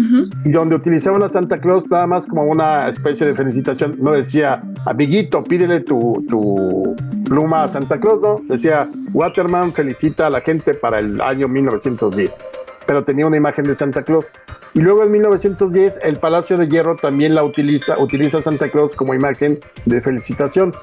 y 0.44 0.50
donde 0.50 0.76
utilizaban 0.76 1.22
a 1.22 1.28
Santa 1.28 1.58
Claus 1.58 1.88
nada 1.90 2.06
más 2.06 2.26
como 2.26 2.44
una 2.44 2.88
especie 2.88 3.26
de 3.26 3.34
felicitación. 3.34 3.96
No 4.00 4.12
decía, 4.12 4.60
amiguito, 4.86 5.44
pídele 5.44 5.80
tu, 5.80 6.24
tu 6.28 6.96
pluma 7.24 7.64
a 7.64 7.68
Santa 7.68 7.98
Claus, 7.98 8.20
no. 8.20 8.40
Decía, 8.48 8.86
Waterman 9.12 9.72
felicita 9.72 10.26
a 10.26 10.30
la 10.30 10.40
gente 10.40 10.74
para 10.74 10.98
el 10.98 11.20
año 11.20 11.48
1910 11.48 12.42
pero 12.86 13.04
tenía 13.04 13.26
una 13.26 13.36
imagen 13.36 13.64
de 13.64 13.74
Santa 13.74 14.02
Claus. 14.02 14.26
Y 14.74 14.80
luego 14.80 15.04
en 15.04 15.10
1910 15.12 16.00
el 16.02 16.16
Palacio 16.16 16.56
de 16.56 16.68
Hierro 16.68 16.96
también 16.96 17.34
la 17.34 17.44
utiliza, 17.44 17.98
utiliza 17.98 18.42
Santa 18.42 18.70
Claus 18.70 18.94
como 18.94 19.14
imagen 19.14 19.60
de 19.86 20.00
felicitación. 20.00 20.74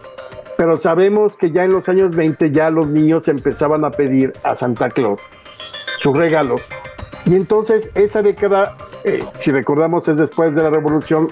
Pero 0.58 0.78
sabemos 0.78 1.36
que 1.38 1.52
ya 1.52 1.64
en 1.64 1.72
los 1.72 1.88
años 1.88 2.16
20 2.16 2.52
ya 2.52 2.70
los 2.70 2.88
niños 2.88 3.28
empezaban 3.28 3.86
a 3.86 3.92
pedir 3.92 4.34
a 4.44 4.56
Santa 4.56 4.90
Claus 4.90 5.22
sus 6.00 6.16
regalos. 6.16 6.62
Y 7.30 7.36
entonces 7.36 7.92
esa 7.94 8.24
década, 8.24 8.76
eh, 9.04 9.24
si 9.38 9.52
recordamos, 9.52 10.08
es 10.08 10.18
después 10.18 10.56
de 10.56 10.64
la 10.64 10.72
revolución, 10.72 11.28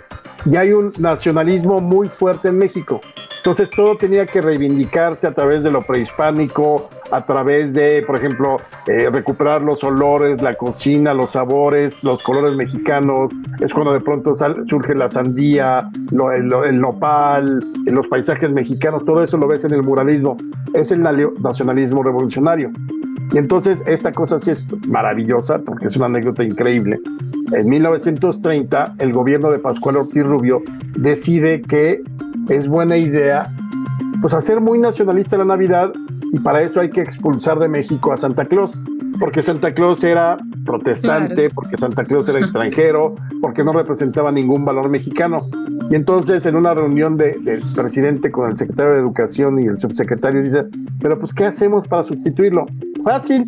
ya 0.45 0.60
hay 0.60 0.72
un 0.72 0.94
nacionalismo 0.99 1.80
muy 1.80 2.07
fuerte 2.07 2.49
en 2.49 2.60
México. 2.60 3.02
Entonces 3.38 3.68
todo 3.72 3.98
tenía 3.98 4.28
que 4.28 4.40
reivindicarse 4.40 5.26
a 5.26 5.34
través 5.34 5.64
de 5.64 5.72
lo 5.72 5.82
prehispánico, 5.82 6.88
a 7.10 7.26
través 7.26 7.74
de, 7.74 8.03
por 8.06 8.15
ejemplo, 8.15 8.57
eh, 8.86 9.10
recuperar 9.10 9.64
los 9.64 9.84
olores, 9.84 10.40
la 10.40 10.53
cocina, 10.53 11.15
los 11.15 11.32
sabores, 11.32 12.03
los 12.03 12.22
colores 12.22 12.56
mexicanos. 12.56 13.32
Es 13.60 13.74
cuando 13.74 13.94
de 13.94 14.02
pronto 14.02 14.34
surge 14.68 14.94
la 14.94 15.10
sandía, 15.10 15.90
el, 16.11 16.80
nopal, 16.80 17.65
los 17.88 18.06
paisajes 18.06 18.52
mexicanos, 18.52 19.03
todo 19.03 19.24
eso 19.24 19.36
lo 19.38 19.48
ves 19.48 19.65
en 19.65 19.74
el 19.74 19.82
muralismo. 19.82 20.38
Es 20.76 20.91
el 20.91 21.02
nacionalismo 21.02 22.03
revolucionario. 22.03 22.69
Y 23.32 23.38
entonces 23.38 23.84
esta 23.86 24.12
cosa 24.12 24.40
sí 24.40 24.52
es 24.52 24.68
maravillosa 24.88 25.60
porque 25.60 25.88
es 25.88 25.95
una 25.98 26.06
anécdota 26.06 26.44
increíble. 26.44 26.99
En 27.52 27.70
1930 27.70 28.95
el 28.99 29.14
gobierno 29.14 29.52
de 29.52 29.60
Pascual 29.60 29.98
Ortiz 29.98 30.24
Rubio 30.24 30.62
decide 30.98 31.62
que 31.62 32.02
es 32.49 32.68
buena 32.68 32.98
idea 32.98 33.52
pues 34.22 34.34
hacer 34.34 34.62
muy 34.62 34.80
nacionalista 34.80 35.38
la 35.38 35.45
Navidad 35.45 35.91
y 36.32 36.40
para 36.40 36.62
eso 36.62 36.80
hay 36.80 36.90
que 36.90 37.02
expulsar 37.02 37.60
de 37.60 37.70
México 37.70 38.12
a 38.12 38.18
Santa 38.18 38.45
Claus, 38.45 38.82
porque 39.20 39.41
Santa 39.41 39.74
Claus 39.74 40.04
era 40.04 40.38
protestante, 40.66 41.49
porque 41.49 41.78
Santa 41.78 42.04
Claus 42.04 42.28
era 42.28 42.40
extranjero, 42.40 43.16
porque 43.41 43.64
no 43.64 43.74
representaba 43.74 44.32
ningún 44.32 44.66
valor 44.66 44.90
mexicano. 44.90 45.48
Y 45.90 45.95
entonces 45.95 46.45
en 46.45 46.56
una 46.56 46.74
reunión 46.74 47.18
del 47.18 47.64
presidente 47.74 48.32
con 48.32 48.52
el 48.52 48.58
secretario 48.58 48.94
de 48.94 48.99
Educación 48.99 49.60
y 49.60 49.68
el 49.68 49.80
subsecretario 49.80 50.44
dice, 50.44 50.66
pero 50.99 51.18
pues 51.18 51.34
¿qué 51.34 51.45
hacemos 51.45 51.88
para 51.88 52.04
sustituirlo? 52.04 52.66
Fácil, 53.07 53.45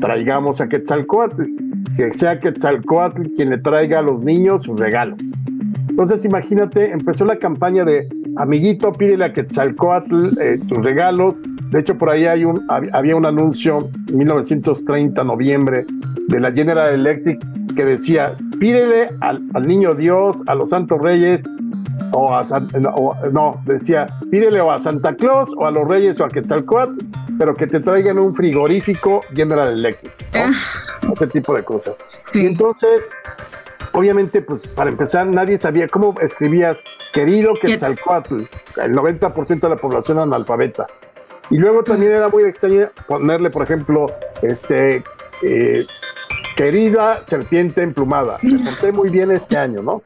traigamos 0.00 0.58
a 0.62 0.70
Quetzalcoatl, 0.70 1.42
que 1.98 2.10
sea 2.12 2.40
Quetzalcoatl 2.40 3.34
quien 3.36 3.50
le 3.50 3.58
traiga 3.58 3.98
a 3.98 4.02
los 4.02 4.22
niños 4.22 4.62
sus 4.62 4.80
regalos. 4.80 5.18
Entonces 5.90 6.24
imagínate, 6.24 6.90
empezó 6.90 7.26
la 7.26 7.38
campaña 7.38 7.84
de 7.84 8.08
amiguito, 8.38 8.90
pídele 8.92 9.26
a 9.26 9.32
Quetzalcoatl 9.34 10.40
eh, 10.40 10.56
tus 10.66 10.82
regalos, 10.82 11.36
de 11.74 11.80
hecho, 11.80 11.98
por 11.98 12.08
ahí 12.08 12.24
hay 12.24 12.44
un, 12.44 12.64
había 12.68 13.16
un 13.16 13.26
anuncio 13.26 13.90
en 14.06 14.18
1930, 14.18 15.24
noviembre, 15.24 15.84
de 16.28 16.38
la 16.38 16.52
General 16.52 16.94
Electric 16.94 17.44
que 17.74 17.84
decía, 17.84 18.34
pídele 18.60 19.10
al, 19.20 19.42
niño 19.66 19.96
Dios, 19.96 20.40
a 20.46 20.54
los 20.54 20.70
santos 20.70 21.00
reyes, 21.00 21.42
o 22.12 22.32
a 22.32 22.44
no, 23.32 23.60
decía, 23.66 24.06
pídele 24.30 24.60
o 24.60 24.70
a 24.70 24.78
Santa 24.78 25.16
Claus, 25.16 25.50
o 25.56 25.66
a 25.66 25.72
los 25.72 25.88
reyes, 25.88 26.20
o 26.20 26.24
a 26.24 26.28
Quetzalcoatl, 26.28 27.06
pero 27.40 27.56
que 27.56 27.66
te 27.66 27.80
traigan 27.80 28.20
un 28.20 28.32
frigorífico 28.36 29.22
General 29.34 29.72
Electric, 29.72 30.12
ah. 30.32 30.52
ese 31.12 31.26
tipo 31.26 31.56
de 31.56 31.64
cosas. 31.64 31.96
Y 32.36 32.46
entonces, 32.46 33.02
obviamente, 33.90 34.42
pues 34.42 34.68
para 34.68 34.90
empezar, 34.90 35.26
nadie 35.26 35.58
sabía 35.58 35.88
cómo 35.88 36.14
escribías 36.20 36.84
querido 37.12 37.54
Quetzalcoatl, 37.54 38.42
el 38.76 38.92
90% 38.92 39.58
de 39.58 39.68
la 39.68 39.76
población 39.76 40.20
analfabeta. 40.20 40.86
Y 41.50 41.58
luego 41.58 41.84
también 41.84 42.12
era 42.12 42.28
muy 42.28 42.44
extraño 42.44 42.88
ponerle, 43.06 43.50
por 43.50 43.62
ejemplo, 43.62 44.06
este, 44.42 45.02
eh, 45.42 45.86
querida 46.56 47.22
serpiente 47.26 47.82
emplumada. 47.82 48.38
Me 48.42 48.70
porté 48.70 48.92
muy 48.92 49.10
bien 49.10 49.30
este 49.30 49.56
año, 49.56 49.82
¿no? 49.82 50.02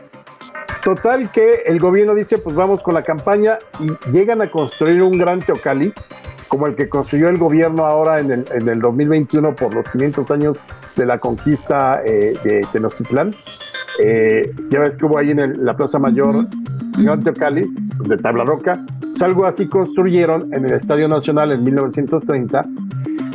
Total 0.82 1.30
que 1.30 1.62
el 1.66 1.78
gobierno 1.78 2.14
dice, 2.14 2.38
pues 2.38 2.56
vamos 2.56 2.82
con 2.82 2.94
la 2.94 3.02
campaña 3.02 3.58
y 3.80 4.10
llegan 4.10 4.40
a 4.40 4.50
construir 4.50 5.02
un 5.02 5.18
gran 5.18 5.40
teocali, 5.40 5.92
como 6.48 6.66
el 6.66 6.76
que 6.76 6.88
construyó 6.88 7.28
el 7.28 7.36
gobierno 7.36 7.84
ahora 7.84 8.20
en 8.20 8.30
el, 8.30 8.46
en 8.52 8.68
el 8.68 8.80
2021 8.80 9.54
por 9.54 9.74
los 9.74 9.88
500 9.90 10.30
años 10.30 10.64
de 10.96 11.06
la 11.06 11.18
conquista 11.18 12.00
eh, 12.04 12.32
de 12.42 12.66
Tenochtitlán. 12.72 13.34
Eh, 14.00 14.52
ya 14.70 14.80
ves 14.80 14.96
que 14.96 15.06
hubo 15.06 15.18
ahí 15.18 15.30
en 15.30 15.64
la 15.64 15.76
Plaza 15.76 15.98
Mayor, 15.98 16.46
Gran 16.98 17.22
Teocali, 17.22 17.66
de 18.06 18.16
Tabla 18.16 18.44
Roca, 18.44 18.84
algo 19.22 19.46
así 19.46 19.66
construyeron 19.66 20.52
en 20.54 20.64
el 20.64 20.72
Estadio 20.74 21.08
Nacional 21.08 21.52
en 21.52 21.64
1930 21.64 22.64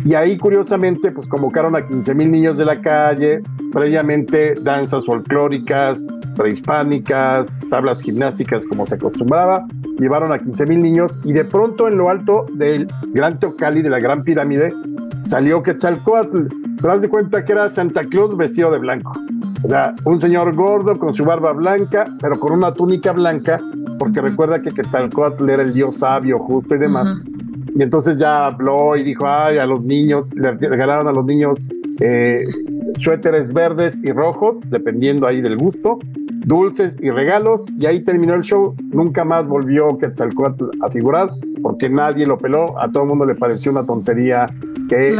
y 0.06 0.16
ahí 0.16 0.38
curiosamente 0.38 1.12
pues 1.12 1.28
convocaron 1.28 1.76
a 1.76 1.88
15 1.88 2.16
mil 2.16 2.32
niños 2.32 2.58
de 2.58 2.66
la 2.66 2.82
calle, 2.82 3.42
previamente 3.72 4.56
danzas 4.56 5.06
folclóricas, 5.06 6.06
prehispánicas, 6.36 7.60
tablas 7.70 8.02
gimnásticas 8.02 8.66
como 8.66 8.86
se 8.86 8.96
acostumbraba, 8.96 9.66
llevaron 9.98 10.32
a 10.32 10.40
15 10.40 10.66
mil 10.66 10.82
niños 10.82 11.20
y 11.24 11.34
de 11.34 11.46
pronto 11.46 11.88
en 11.88 11.98
lo 11.98 12.10
alto 12.10 12.46
del 12.54 12.88
Gran 13.14 13.40
Teocali, 13.40 13.82
de 13.82 13.90
la 13.90 14.00
Gran 14.00 14.24
Pirámide, 14.24 14.74
salió 15.24 15.64
Quetzalcoatl. 15.64 16.48
Pero 16.82 16.94
haz 16.94 17.02
de 17.02 17.08
cuenta 17.08 17.46
que 17.46 17.54
era 17.54 17.70
Santa 17.70 18.04
Claus 18.04 18.36
vestido 18.36 18.70
de 18.70 18.80
blanco. 18.80 19.14
O 19.64 19.68
sea, 19.70 19.96
un 20.04 20.20
señor 20.20 20.54
gordo 20.56 21.00
con 21.00 21.14
su 21.14 21.24
barba 21.24 21.54
blanca, 21.54 22.14
pero 22.20 22.40
con 22.40 22.52
una 22.52 22.74
túnica 22.74 23.14
blanca, 23.14 23.62
porque 23.98 24.20
recuerda 24.20 24.62
que 24.62 24.72
Quetzalcoatl 24.72 25.50
era 25.50 25.64
el 25.64 25.74
dios 25.74 25.96
sabio, 25.96 26.38
justo 26.40 26.76
y 26.76 26.80
demás. 26.80 27.18
Y 27.74 27.82
entonces 27.82 28.18
ya 28.18 28.46
habló 28.46 28.98
y 28.98 29.04
dijo, 29.04 29.26
ay, 29.26 29.58
a 29.58 29.66
los 29.66 29.86
niños, 29.86 30.30
le 30.36 30.52
regalaron 30.52 31.08
a 31.08 31.14
los 31.14 31.26
niños 31.26 31.60
eh, 32.02 32.44
suéteres 32.98 33.54
verdes 33.54 34.00
y 34.04 34.12
rojos, 34.12 34.58
dependiendo 34.70 35.28
ahí 35.28 35.42
del 35.42 35.58
gusto, 35.58 35.98
dulces 36.46 36.98
y 37.02 37.10
regalos, 37.10 37.66
y 37.80 37.86
ahí 37.86 38.04
terminó 38.04 38.34
el 38.34 38.42
show. 38.42 38.76
Nunca 38.92 39.24
más 39.24 39.48
volvió 39.48 39.98
Quetzalcoatl 39.98 40.66
a 40.82 40.90
figurar, 40.90 41.32
porque 41.62 41.90
nadie 41.90 42.28
lo 42.28 42.38
peló, 42.38 42.78
a 42.80 42.92
todo 42.92 43.04
el 43.04 43.10
mundo 43.10 43.26
le 43.26 43.36
pareció 43.36 43.72
una 43.72 43.86
tontería 43.86 44.50
que... 44.90 45.16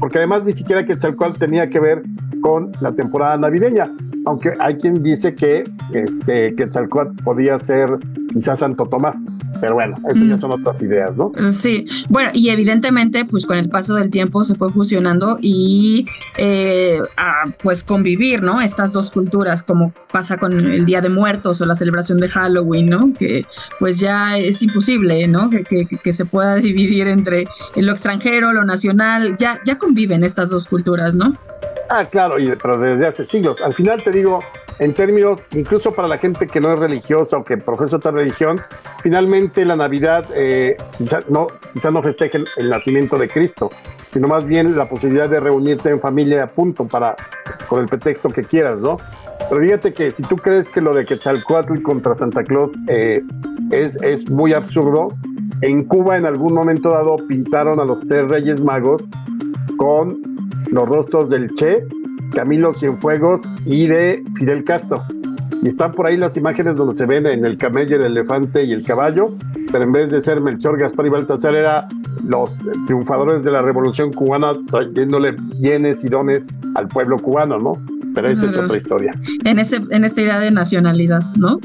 Porque 0.00 0.18
además 0.18 0.44
ni 0.44 0.54
siquiera 0.54 0.84
Quetzalcoatl 0.84 1.38
tenía 1.38 1.70
que 1.70 1.78
ver 1.78 2.02
con 2.46 2.70
la 2.80 2.92
temporada 2.92 3.36
navideña, 3.36 3.90
aunque 4.24 4.52
hay 4.60 4.76
quien 4.76 5.02
dice 5.02 5.34
que 5.34 5.64
este 5.92 6.54
Quetzalcoatl 6.54 7.20
podía 7.24 7.58
ser 7.58 7.98
quizás 8.36 8.58
Santo 8.58 8.84
Tomás. 8.84 9.32
Pero 9.62 9.74
bueno, 9.74 9.96
eso 10.10 10.22
ya 10.24 10.38
son 10.38 10.52
otras 10.52 10.82
ideas, 10.82 11.16
¿no? 11.16 11.32
Sí, 11.50 11.86
bueno, 12.10 12.30
y 12.34 12.50
evidentemente, 12.50 13.24
pues 13.24 13.46
con 13.46 13.56
el 13.56 13.70
paso 13.70 13.94
del 13.94 14.10
tiempo 14.10 14.44
se 14.44 14.54
fue 14.54 14.70
fusionando 14.70 15.38
y 15.40 16.06
eh, 16.36 17.00
a, 17.16 17.46
pues 17.62 17.82
convivir, 17.82 18.42
¿no? 18.42 18.60
Estas 18.60 18.92
dos 18.92 19.10
culturas, 19.10 19.62
como 19.62 19.94
pasa 20.12 20.36
con 20.36 20.52
el 20.52 20.84
Día 20.84 21.00
de 21.00 21.08
Muertos 21.08 21.62
o 21.62 21.66
la 21.66 21.74
celebración 21.74 22.18
de 22.18 22.28
Halloween, 22.28 22.90
¿no? 22.90 23.14
Que 23.18 23.46
pues 23.80 23.98
ya 23.98 24.36
es 24.36 24.62
imposible, 24.62 25.26
¿no? 25.26 25.48
Que, 25.48 25.64
que, 25.64 25.86
que 25.86 26.12
se 26.12 26.26
pueda 26.26 26.56
dividir 26.56 27.08
entre 27.08 27.48
lo 27.74 27.92
extranjero, 27.92 28.52
lo 28.52 28.64
nacional, 28.64 29.38
ya, 29.38 29.60
ya 29.64 29.78
conviven 29.78 30.24
estas 30.24 30.50
dos 30.50 30.66
culturas, 30.66 31.14
¿no? 31.14 31.34
Ah, 31.88 32.04
claro, 32.04 32.38
y, 32.38 32.52
pero 32.60 32.78
desde 32.78 33.06
hace 33.06 33.24
siglos. 33.24 33.62
Al 33.62 33.72
final 33.72 34.02
te 34.02 34.10
digo, 34.10 34.42
en 34.78 34.94
términos, 34.94 35.40
incluso 35.52 35.92
para 35.92 36.08
la 36.08 36.18
gente 36.18 36.46
que 36.46 36.60
no 36.60 36.72
es 36.72 36.78
religiosa 36.78 37.38
o 37.38 37.44
que 37.44 37.56
profesa 37.56 37.96
otra 37.96 38.10
religión, 38.10 38.60
finalmente 39.02 39.64
la 39.64 39.76
Navidad 39.76 40.26
eh, 40.34 40.76
quizá, 40.98 41.20
no, 41.28 41.48
quizá 41.72 41.90
no 41.90 42.02
festeje 42.02 42.44
el 42.56 42.70
nacimiento 42.70 43.16
de 43.16 43.28
Cristo, 43.28 43.70
sino 44.10 44.28
más 44.28 44.44
bien 44.44 44.76
la 44.76 44.88
posibilidad 44.88 45.28
de 45.28 45.40
reunirte 45.40 45.90
en 45.90 46.00
familia 46.00 46.42
a 46.42 46.46
punto 46.48 46.86
para, 46.86 47.16
con 47.68 47.80
el 47.80 47.88
pretexto 47.88 48.30
que 48.30 48.44
quieras, 48.44 48.78
¿no? 48.80 48.98
Pero 49.48 49.60
fíjate 49.60 49.92
que 49.92 50.12
si 50.12 50.22
tú 50.22 50.36
crees 50.36 50.68
que 50.68 50.80
lo 50.80 50.92
de 50.92 51.04
Quetzalcoatl 51.04 51.82
contra 51.82 52.14
Santa 52.14 52.42
Claus 52.42 52.72
eh, 52.88 53.22
es, 53.70 53.96
es 54.02 54.28
muy 54.28 54.52
absurdo, 54.52 55.14
en 55.62 55.84
Cuba 55.84 56.16
en 56.16 56.26
algún 56.26 56.54
momento 56.54 56.90
dado 56.90 57.16
pintaron 57.28 57.80
a 57.80 57.84
los 57.84 58.06
tres 58.06 58.28
reyes 58.28 58.62
magos 58.62 59.02
con 59.76 60.20
los 60.70 60.88
rostros 60.88 61.30
del 61.30 61.54
Che, 61.54 61.84
Camilo 62.36 62.74
Cienfuegos 62.74 63.48
y 63.64 63.86
de 63.86 64.22
Fidel 64.34 64.62
Castro. 64.62 65.02
Y 65.62 65.68
están 65.68 65.92
por 65.92 66.06
ahí 66.06 66.18
las 66.18 66.36
imágenes 66.36 66.76
donde 66.76 66.94
se 66.94 67.06
ven 67.06 67.26
en 67.26 67.46
el 67.46 67.56
camello, 67.56 67.96
el 67.96 68.02
elefante 68.02 68.62
y 68.62 68.72
el 68.72 68.84
caballo, 68.84 69.30
pero 69.72 69.82
en 69.82 69.90
vez 69.90 70.10
de 70.10 70.20
ser 70.20 70.42
Melchor, 70.42 70.78
Gaspar 70.78 71.06
y 71.06 71.08
Baltasar, 71.08 71.54
era 71.54 71.88
los 72.24 72.58
triunfadores 72.86 73.44
de 73.44 73.50
la 73.50 73.62
revolución 73.62 74.12
cubana 74.12 74.54
trayéndole 74.68 75.36
bienes 75.60 76.04
y 76.04 76.08
dones 76.08 76.46
al 76.74 76.88
pueblo 76.88 77.18
cubano, 77.18 77.58
¿no? 77.58 77.82
Pero 78.14 78.28
esa 78.28 78.46
es 78.46 78.56
otra 78.56 78.76
historia. 78.76 79.14
En, 79.44 79.58
ese, 79.58 79.80
en 79.90 80.04
esta 80.04 80.20
idea 80.20 80.38
de 80.38 80.50
nacionalidad, 80.50 81.22
¿no? 81.36 81.58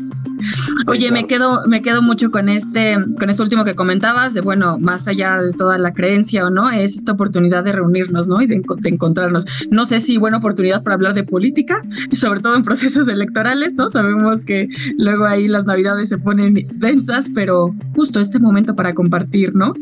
Oye, 0.87 1.11
me 1.11 1.27
quedo, 1.27 1.65
me 1.67 1.81
quedo 1.81 2.01
mucho 2.01 2.31
con 2.31 2.49
este, 2.49 2.97
con 3.19 3.29
este 3.29 3.43
último 3.43 3.63
que 3.63 3.75
comentabas, 3.75 4.33
de 4.33 4.41
bueno, 4.41 4.79
más 4.79 5.07
allá 5.07 5.37
de 5.41 5.53
toda 5.53 5.77
la 5.77 5.93
creencia 5.93 6.45
o 6.45 6.49
no, 6.49 6.69
es 6.69 6.95
esta 6.95 7.11
oportunidad 7.11 7.63
de 7.63 7.73
reunirnos, 7.73 8.27
¿no? 8.27 8.41
Y 8.41 8.47
de, 8.47 8.61
de 8.79 8.89
encontrarnos. 8.89 9.45
No 9.69 9.85
sé 9.85 9.99
si 9.99 10.17
buena 10.17 10.37
oportunidad 10.37 10.83
para 10.83 10.95
hablar 10.95 11.13
de 11.13 11.23
política, 11.23 11.83
sobre 12.11 12.39
todo 12.39 12.55
en 12.55 12.63
procesos 12.63 13.07
electorales, 13.07 13.75
¿no? 13.75 13.89
Sabemos 13.89 14.43
que 14.43 14.67
luego 14.97 15.25
ahí 15.25 15.47
las 15.47 15.65
navidades 15.65 16.09
se 16.09 16.17
ponen 16.17 16.55
densas, 16.73 17.29
pero 17.33 17.73
justo 17.95 18.19
este 18.19 18.39
momento 18.39 18.75
para 18.75 18.93
compartir, 18.93 19.53
¿no? 19.53 19.73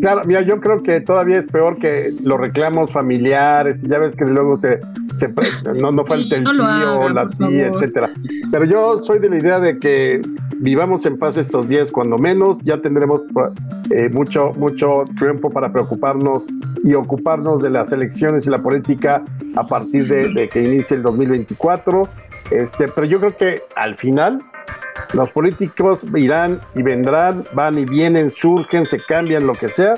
Claro, 0.00 0.22
mira, 0.24 0.42
yo 0.42 0.60
creo 0.60 0.82
que 0.82 1.00
todavía 1.00 1.38
es 1.38 1.46
peor 1.46 1.78
que 1.78 2.10
los 2.24 2.38
reclamos 2.38 2.92
familiares, 2.92 3.82
y 3.82 3.88
ya 3.88 3.98
ves 3.98 4.14
que 4.14 4.24
luego 4.24 4.56
se, 4.56 4.80
se 5.14 5.32
no, 5.74 5.90
no 5.90 6.04
falta 6.04 6.36
el 6.36 6.44
tío, 6.44 7.08
la 7.08 7.28
tía, 7.30 7.68
etcétera. 7.68 8.10
Pero 8.50 8.64
yo 8.64 8.98
soy 8.98 9.18
de 9.18 9.30
la 9.30 9.38
idea 9.38 9.60
de 9.60 9.78
que 9.78 10.20
vivamos 10.58 11.06
en 11.06 11.18
paz 11.18 11.36
estos 11.36 11.68
días, 11.68 11.90
cuando 11.90 12.18
menos, 12.18 12.60
ya 12.62 12.80
tendremos 12.80 13.22
eh, 13.90 14.08
mucho, 14.10 14.52
mucho 14.56 15.04
tiempo 15.18 15.50
para 15.50 15.72
preocuparnos 15.72 16.46
y 16.84 16.94
ocuparnos 16.94 17.62
de 17.62 17.70
las 17.70 17.92
elecciones 17.92 18.46
y 18.46 18.50
la 18.50 18.62
política 18.62 19.22
a 19.56 19.66
partir 19.66 20.06
de, 20.08 20.28
de 20.32 20.48
que 20.48 20.62
inicie 20.62 20.96
el 20.96 21.02
2024. 21.02 22.08
Este, 22.50 22.88
pero 22.88 23.06
yo 23.06 23.18
creo 23.18 23.36
que 23.36 23.62
al 23.74 23.96
final 23.96 24.40
los 25.12 25.30
políticos 25.30 26.00
irán 26.14 26.60
y 26.74 26.82
vendrán, 26.82 27.44
van 27.52 27.78
y 27.78 27.84
vienen, 27.84 28.30
surgen, 28.30 28.86
se 28.86 28.98
cambian, 29.00 29.46
lo 29.46 29.54
que 29.54 29.68
sea, 29.70 29.96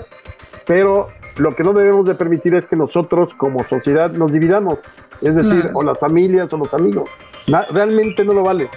pero 0.67 1.09
lo 1.37 1.55
que 1.55 1.63
no 1.65 1.73
debemos 1.73 2.07
de 2.07 2.15
permitir 2.15 2.55
es 2.55 2.67
que 2.67 2.77
nosotros 2.77 3.35
como 3.35 3.65
sociedad 3.65 4.11
nos 4.13 4.33
dividamos, 4.33 4.81
es 5.21 5.35
decir, 5.35 5.63
Claro. 5.63 5.79
o 5.79 5.83
las 5.83 5.99
familias 5.99 6.53
o 6.53 6.57
los 6.59 6.75
amigos. 6.75 7.09
Na- 7.47 7.65
realmente 7.73 8.25
no 8.25 8.33
lo 8.35 8.43
vale. 8.43 8.69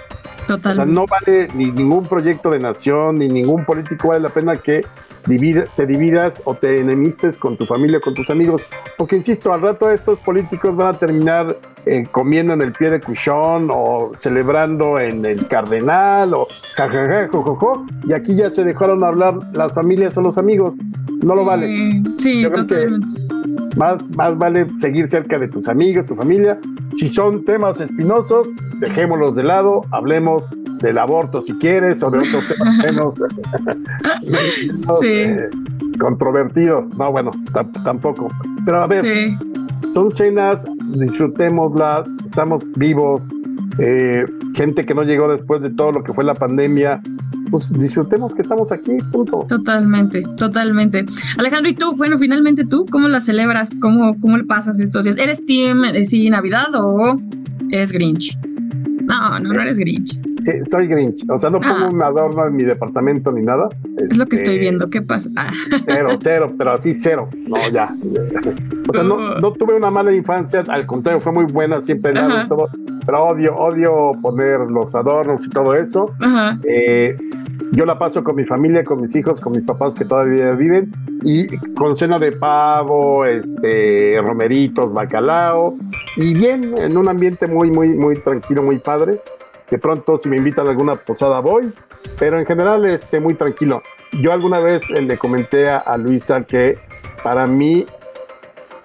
O 0.48 0.58
sea, 0.58 0.84
no 0.84 1.06
vale 1.06 1.48
ni 1.54 1.66
ningún 1.70 2.04
proyecto 2.06 2.50
de 2.50 2.58
nación, 2.58 3.16
ni 3.18 3.28
ningún 3.28 3.64
político 3.64 4.08
vale 4.08 4.20
la 4.20 4.28
pena 4.28 4.56
que 4.56 4.84
divide- 5.26 5.68
te 5.76 5.86
dividas 5.86 6.42
o 6.44 6.54
te 6.54 6.80
enemistes 6.80 7.38
con 7.38 7.56
tu 7.56 7.64
familia, 7.64 8.00
con 8.00 8.14
tus 8.14 8.28
amigos. 8.28 8.62
Porque, 8.98 9.16
insisto, 9.16 9.52
al 9.52 9.60
rato 9.62 9.88
estos 9.90 10.18
políticos 10.18 10.74
van 10.74 10.94
a 10.94 10.98
terminar 10.98 11.56
eh, 11.86 12.06
comiendo 12.10 12.52
en 12.52 12.62
el 12.62 12.72
pie 12.72 12.90
de 12.90 13.00
cuchón 13.00 13.68
o 13.70 14.12
celebrando 14.18 14.98
en 14.98 15.24
el 15.24 15.46
cardenal 15.48 16.34
o 16.34 16.46
jajaja, 16.76 17.28
jojojo. 17.28 17.86
Y 18.04 18.12
aquí 18.12 18.36
ya 18.36 18.50
se 18.50 18.64
dejaron 18.64 19.02
hablar 19.04 19.34
las 19.52 19.72
familias 19.72 20.16
o 20.16 20.22
los 20.22 20.38
amigos. 20.38 20.76
No 21.22 21.34
lo 21.34 21.44
vale. 21.44 22.02
Sí, 22.18 22.40
Yo 22.42 22.50
creo 22.52 22.66
que 22.66 22.88
más, 23.76 24.02
más 24.10 24.36
vale 24.38 24.66
seguir 24.78 25.08
cerca 25.08 25.38
de 25.38 25.48
tus 25.48 25.68
amigos, 25.68 26.06
tu 26.06 26.14
familia. 26.14 26.58
Si 26.96 27.08
son 27.08 27.44
temas 27.44 27.80
espinosos, 27.80 28.48
dejémoslos 28.80 29.34
de 29.34 29.42
lado, 29.44 29.82
hablemos 29.92 30.44
del 30.80 30.98
aborto 30.98 31.42
si 31.42 31.52
quieres 31.58 32.02
o 32.02 32.10
de 32.10 32.18
otros 32.18 32.44
temas 32.48 32.76
menos, 32.84 33.14
menos, 34.22 34.98
Sí. 35.00 35.08
eh, 35.08 35.48
controvertidos. 35.98 36.88
No, 36.96 37.10
bueno, 37.12 37.30
tam- 37.52 37.72
tampoco. 37.84 38.28
Pero 38.64 38.82
a 38.82 38.86
ver, 38.86 39.04
Sí. 39.04 39.36
Son 39.92 40.12
cenas, 40.12 40.64
disfrutémoslas, 40.96 42.08
estamos 42.24 42.62
vivos. 42.76 43.28
eh, 43.78 44.24
gente 44.54 44.84
que 44.84 44.94
no 44.94 45.02
llegó 45.02 45.28
después 45.28 45.62
de 45.62 45.70
todo 45.70 45.92
lo 45.92 46.04
que 46.04 46.12
fue 46.12 46.24
la 46.24 46.34
pandemia, 46.34 47.00
pues 47.50 47.72
disfrutemos 47.72 48.34
que 48.34 48.42
estamos 48.42 48.70
aquí, 48.70 48.92
punto. 49.10 49.46
Totalmente, 49.48 50.22
totalmente. 50.36 51.06
Alejandro, 51.38 51.70
¿y 51.70 51.74
tú? 51.74 51.94
Bueno, 51.96 52.18
finalmente 52.18 52.64
tú, 52.64 52.86
¿cómo 52.90 53.08
la 53.08 53.20
celebras? 53.20 53.78
¿Cómo, 53.78 54.18
cómo 54.20 54.36
le 54.36 54.44
pasas 54.44 54.78
estos 54.80 55.04
días? 55.04 55.16
¿Eres 55.18 55.44
team, 55.46 55.84
eh, 55.84 56.04
sí, 56.04 56.28
Navidad 56.28 56.68
o 56.74 57.20
eres 57.70 57.92
Grinch? 57.92 58.36
No, 59.12 59.38
no, 59.40 59.52
no 59.52 59.60
eres 59.60 59.78
Grinch. 59.78 60.18
Sí, 60.42 60.52
soy 60.64 60.86
Grinch. 60.88 61.24
O 61.28 61.38
sea, 61.38 61.50
no 61.50 61.60
pongo 61.60 61.74
Ah. 61.84 61.88
un 61.92 62.02
adorno 62.02 62.46
en 62.46 62.56
mi 62.56 62.64
departamento 62.64 63.30
ni 63.30 63.42
nada. 63.42 63.68
Es 64.10 64.16
lo 64.16 64.26
que 64.26 64.36
estoy 64.36 64.54
Este, 64.54 64.60
viendo. 64.60 64.88
¿Qué 64.90 65.02
pasa? 65.02 65.30
Ah. 65.36 65.50
Cero, 65.86 66.18
cero, 66.22 66.52
pero 66.56 66.72
así 66.72 66.94
cero. 66.94 67.28
No, 67.46 67.56
ya. 67.70 67.88
O 68.88 68.92
sea, 68.92 69.02
no, 69.02 69.38
no 69.38 69.52
tuve 69.52 69.74
una 69.74 69.90
mala 69.90 70.12
infancia, 70.12 70.64
al 70.68 70.86
contrario, 70.86 71.20
fue 71.20 71.32
muy 71.32 71.44
buena, 71.44 71.82
siempre 71.82 72.12
nada 72.12 72.44
y 72.44 72.48
todo. 72.48 72.68
Pero 73.04 73.24
odio, 73.24 73.56
odio 73.56 74.12
poner 74.22 74.60
los 74.60 74.94
adornos 74.94 75.44
y 75.46 75.50
todo 75.50 75.74
eso. 75.74 76.10
Ajá. 76.20 76.58
Eh, 76.64 77.16
yo 77.70 77.84
la 77.84 77.98
paso 77.98 78.24
con 78.24 78.36
mi 78.36 78.44
familia, 78.44 78.84
con 78.84 79.00
mis 79.00 79.14
hijos, 79.14 79.40
con 79.40 79.52
mis 79.52 79.62
papás 79.62 79.94
que 79.94 80.04
todavía 80.04 80.52
viven, 80.52 80.92
y 81.22 81.46
con 81.74 81.96
cena 81.96 82.18
de 82.18 82.32
pavo, 82.32 83.24
este, 83.24 84.20
romeritos, 84.20 84.92
bacalao, 84.92 85.72
y 86.16 86.34
bien, 86.34 86.76
en 86.76 86.96
un 86.96 87.08
ambiente 87.08 87.46
muy, 87.46 87.70
muy, 87.70 87.90
muy 87.90 88.16
tranquilo, 88.16 88.62
muy 88.62 88.78
padre. 88.78 89.20
De 89.70 89.78
pronto, 89.78 90.18
si 90.18 90.28
me 90.28 90.36
invitan 90.36 90.66
a 90.66 90.70
alguna 90.70 90.96
posada, 90.96 91.40
voy, 91.40 91.72
pero 92.18 92.38
en 92.38 92.44
general, 92.44 92.84
este, 92.84 93.20
muy 93.20 93.34
tranquilo. 93.34 93.82
Yo 94.20 94.32
alguna 94.32 94.58
vez 94.58 94.88
le 94.90 95.16
comenté 95.16 95.70
a 95.70 95.96
Luisa 95.96 96.42
que 96.42 96.78
para 97.22 97.46
mí 97.46 97.86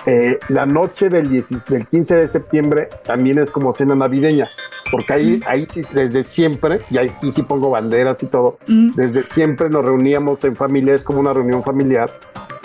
eh, 0.07 0.39
la 0.47 0.65
noche 0.65 1.09
del, 1.09 1.29
10 1.29 1.65
del 1.65 1.85
15 1.85 2.15
de 2.15 2.27
septiembre 2.29 2.87
también 3.05 3.39
es 3.39 3.51
como 3.51 3.73
cena 3.73 3.93
navideña, 3.93 4.47
porque 4.89 5.11
ahí, 5.11 5.41
ahí 5.45 5.67
sí, 5.69 5.81
desde 5.93 6.23
siempre, 6.23 6.79
y 6.89 6.97
aquí 6.97 7.29
sí 7.33 7.43
pongo 7.43 7.69
banderas 7.69 8.23
y 8.23 8.27
todo, 8.27 8.57
desde 8.67 9.23
siempre 9.23 9.69
nos 9.69 9.83
reuníamos 9.83 10.41
en 10.45 10.55
familia, 10.55 10.95
es 10.95 11.03
como 11.03 11.19
una 11.19 11.33
reunión 11.33 11.61
familiar, 11.61 12.09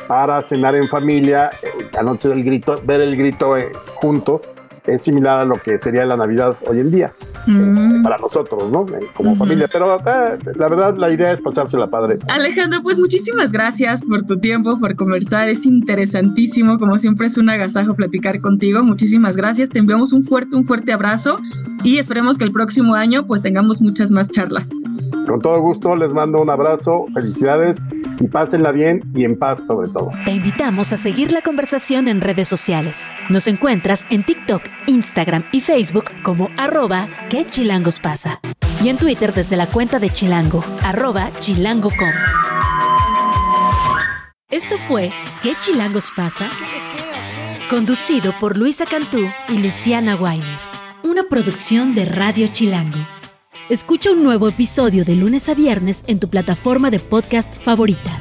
para 0.06 0.40
cenar 0.42 0.76
en 0.76 0.86
familia, 0.86 1.50
eh, 1.62 1.88
la 1.92 2.02
noche 2.02 2.28
del 2.28 2.44
grito, 2.44 2.80
ver 2.84 3.00
el 3.00 3.16
grito 3.16 3.56
eh, 3.56 3.72
juntos, 3.94 4.42
es 4.86 5.02
similar 5.02 5.40
a 5.40 5.44
lo 5.44 5.54
que 5.56 5.78
sería 5.78 6.04
la 6.04 6.16
Navidad 6.16 6.56
hoy 6.66 6.80
en 6.80 6.90
día, 6.90 7.12
Mm. 7.46 8.02
para 8.04 8.18
nosotros, 8.18 8.70
¿no? 8.70 8.86
Eh, 8.88 9.00
Como 9.14 9.34
familia, 9.36 9.68
pero 9.72 9.96
eh, 9.96 10.38
la 10.54 10.68
verdad 10.68 10.96
la 10.96 11.10
idea 11.10 11.32
es 11.32 11.40
pasársela 11.40 11.88
padre. 11.88 12.18
Alejandro, 12.28 12.80
pues 12.82 12.98
muchísimas 12.98 13.50
gracias 13.52 14.04
por 14.04 14.24
tu 14.26 14.38
tiempo, 14.38 14.78
por 14.78 14.94
conversar. 14.94 15.48
Es 15.48 15.66
interesantísimo, 15.66 16.78
como 16.78 16.98
siempre 16.98 17.26
es 17.26 17.36
un 17.38 17.48
agasajo 17.50 17.94
platicar 17.94 18.40
contigo. 18.40 18.82
Muchísimas 18.84 19.36
gracias. 19.36 19.68
Te 19.70 19.78
enviamos 19.80 20.12
un 20.12 20.22
fuerte, 20.22 20.54
un 20.56 20.64
fuerte 20.64 20.92
abrazo 20.92 21.40
y 21.82 21.98
esperemos 21.98 22.38
que 22.38 22.44
el 22.44 22.52
próximo 22.52 22.94
año 22.94 23.26
pues 23.26 23.42
tengamos 23.42 23.80
muchas 23.82 24.10
más 24.10 24.30
charlas. 24.30 24.70
Con 25.26 25.40
todo 25.40 25.60
gusto 25.60 25.94
les 25.96 26.12
mando 26.12 26.40
un 26.42 26.50
abrazo, 26.50 27.06
felicidades 27.14 27.76
y 28.20 28.26
pásenla 28.28 28.72
bien 28.72 29.02
y 29.14 29.24
en 29.24 29.38
paz 29.38 29.66
sobre 29.66 29.88
todo. 29.88 30.10
Te 30.24 30.32
invitamos 30.32 30.92
a 30.92 30.96
seguir 30.96 31.32
la 31.32 31.42
conversación 31.42 32.08
en 32.08 32.20
redes 32.20 32.48
sociales. 32.48 33.10
Nos 33.30 33.46
encuentras 33.48 34.06
en 34.10 34.24
TikTok, 34.24 34.62
Instagram 34.86 35.44
y 35.52 35.60
Facebook 35.60 36.06
como 36.22 36.48
arroba 36.56 37.08
que 37.28 37.44
chilangos 37.44 38.00
pasa. 38.00 38.40
Y 38.82 38.88
en 38.88 38.98
Twitter 38.98 39.32
desde 39.32 39.56
la 39.56 39.66
cuenta 39.66 39.98
de 39.98 40.10
Chilango, 40.10 40.64
arroba 40.82 41.30
chilango.com. 41.38 42.10
Esto 44.50 44.76
fue 44.76 45.10
¿Qué 45.42 45.54
chilangos 45.58 46.12
pasa? 46.14 46.48
Conducido 47.68 48.32
por 48.38 48.56
Luisa 48.56 48.86
Cantú 48.86 49.28
y 49.48 49.58
Luciana 49.58 50.14
Weiner. 50.14 50.58
Una 51.02 51.24
producción 51.24 51.96
de 51.96 52.04
Radio 52.04 52.46
Chilango. 52.46 52.98
Escucha 53.68 54.12
un 54.12 54.22
nuevo 54.22 54.48
episodio 54.48 55.04
de 55.04 55.16
lunes 55.16 55.48
a 55.48 55.54
viernes 55.54 56.04
en 56.06 56.20
tu 56.20 56.28
plataforma 56.28 56.90
de 56.90 57.00
podcast 57.00 57.58
favorita. 57.58 58.20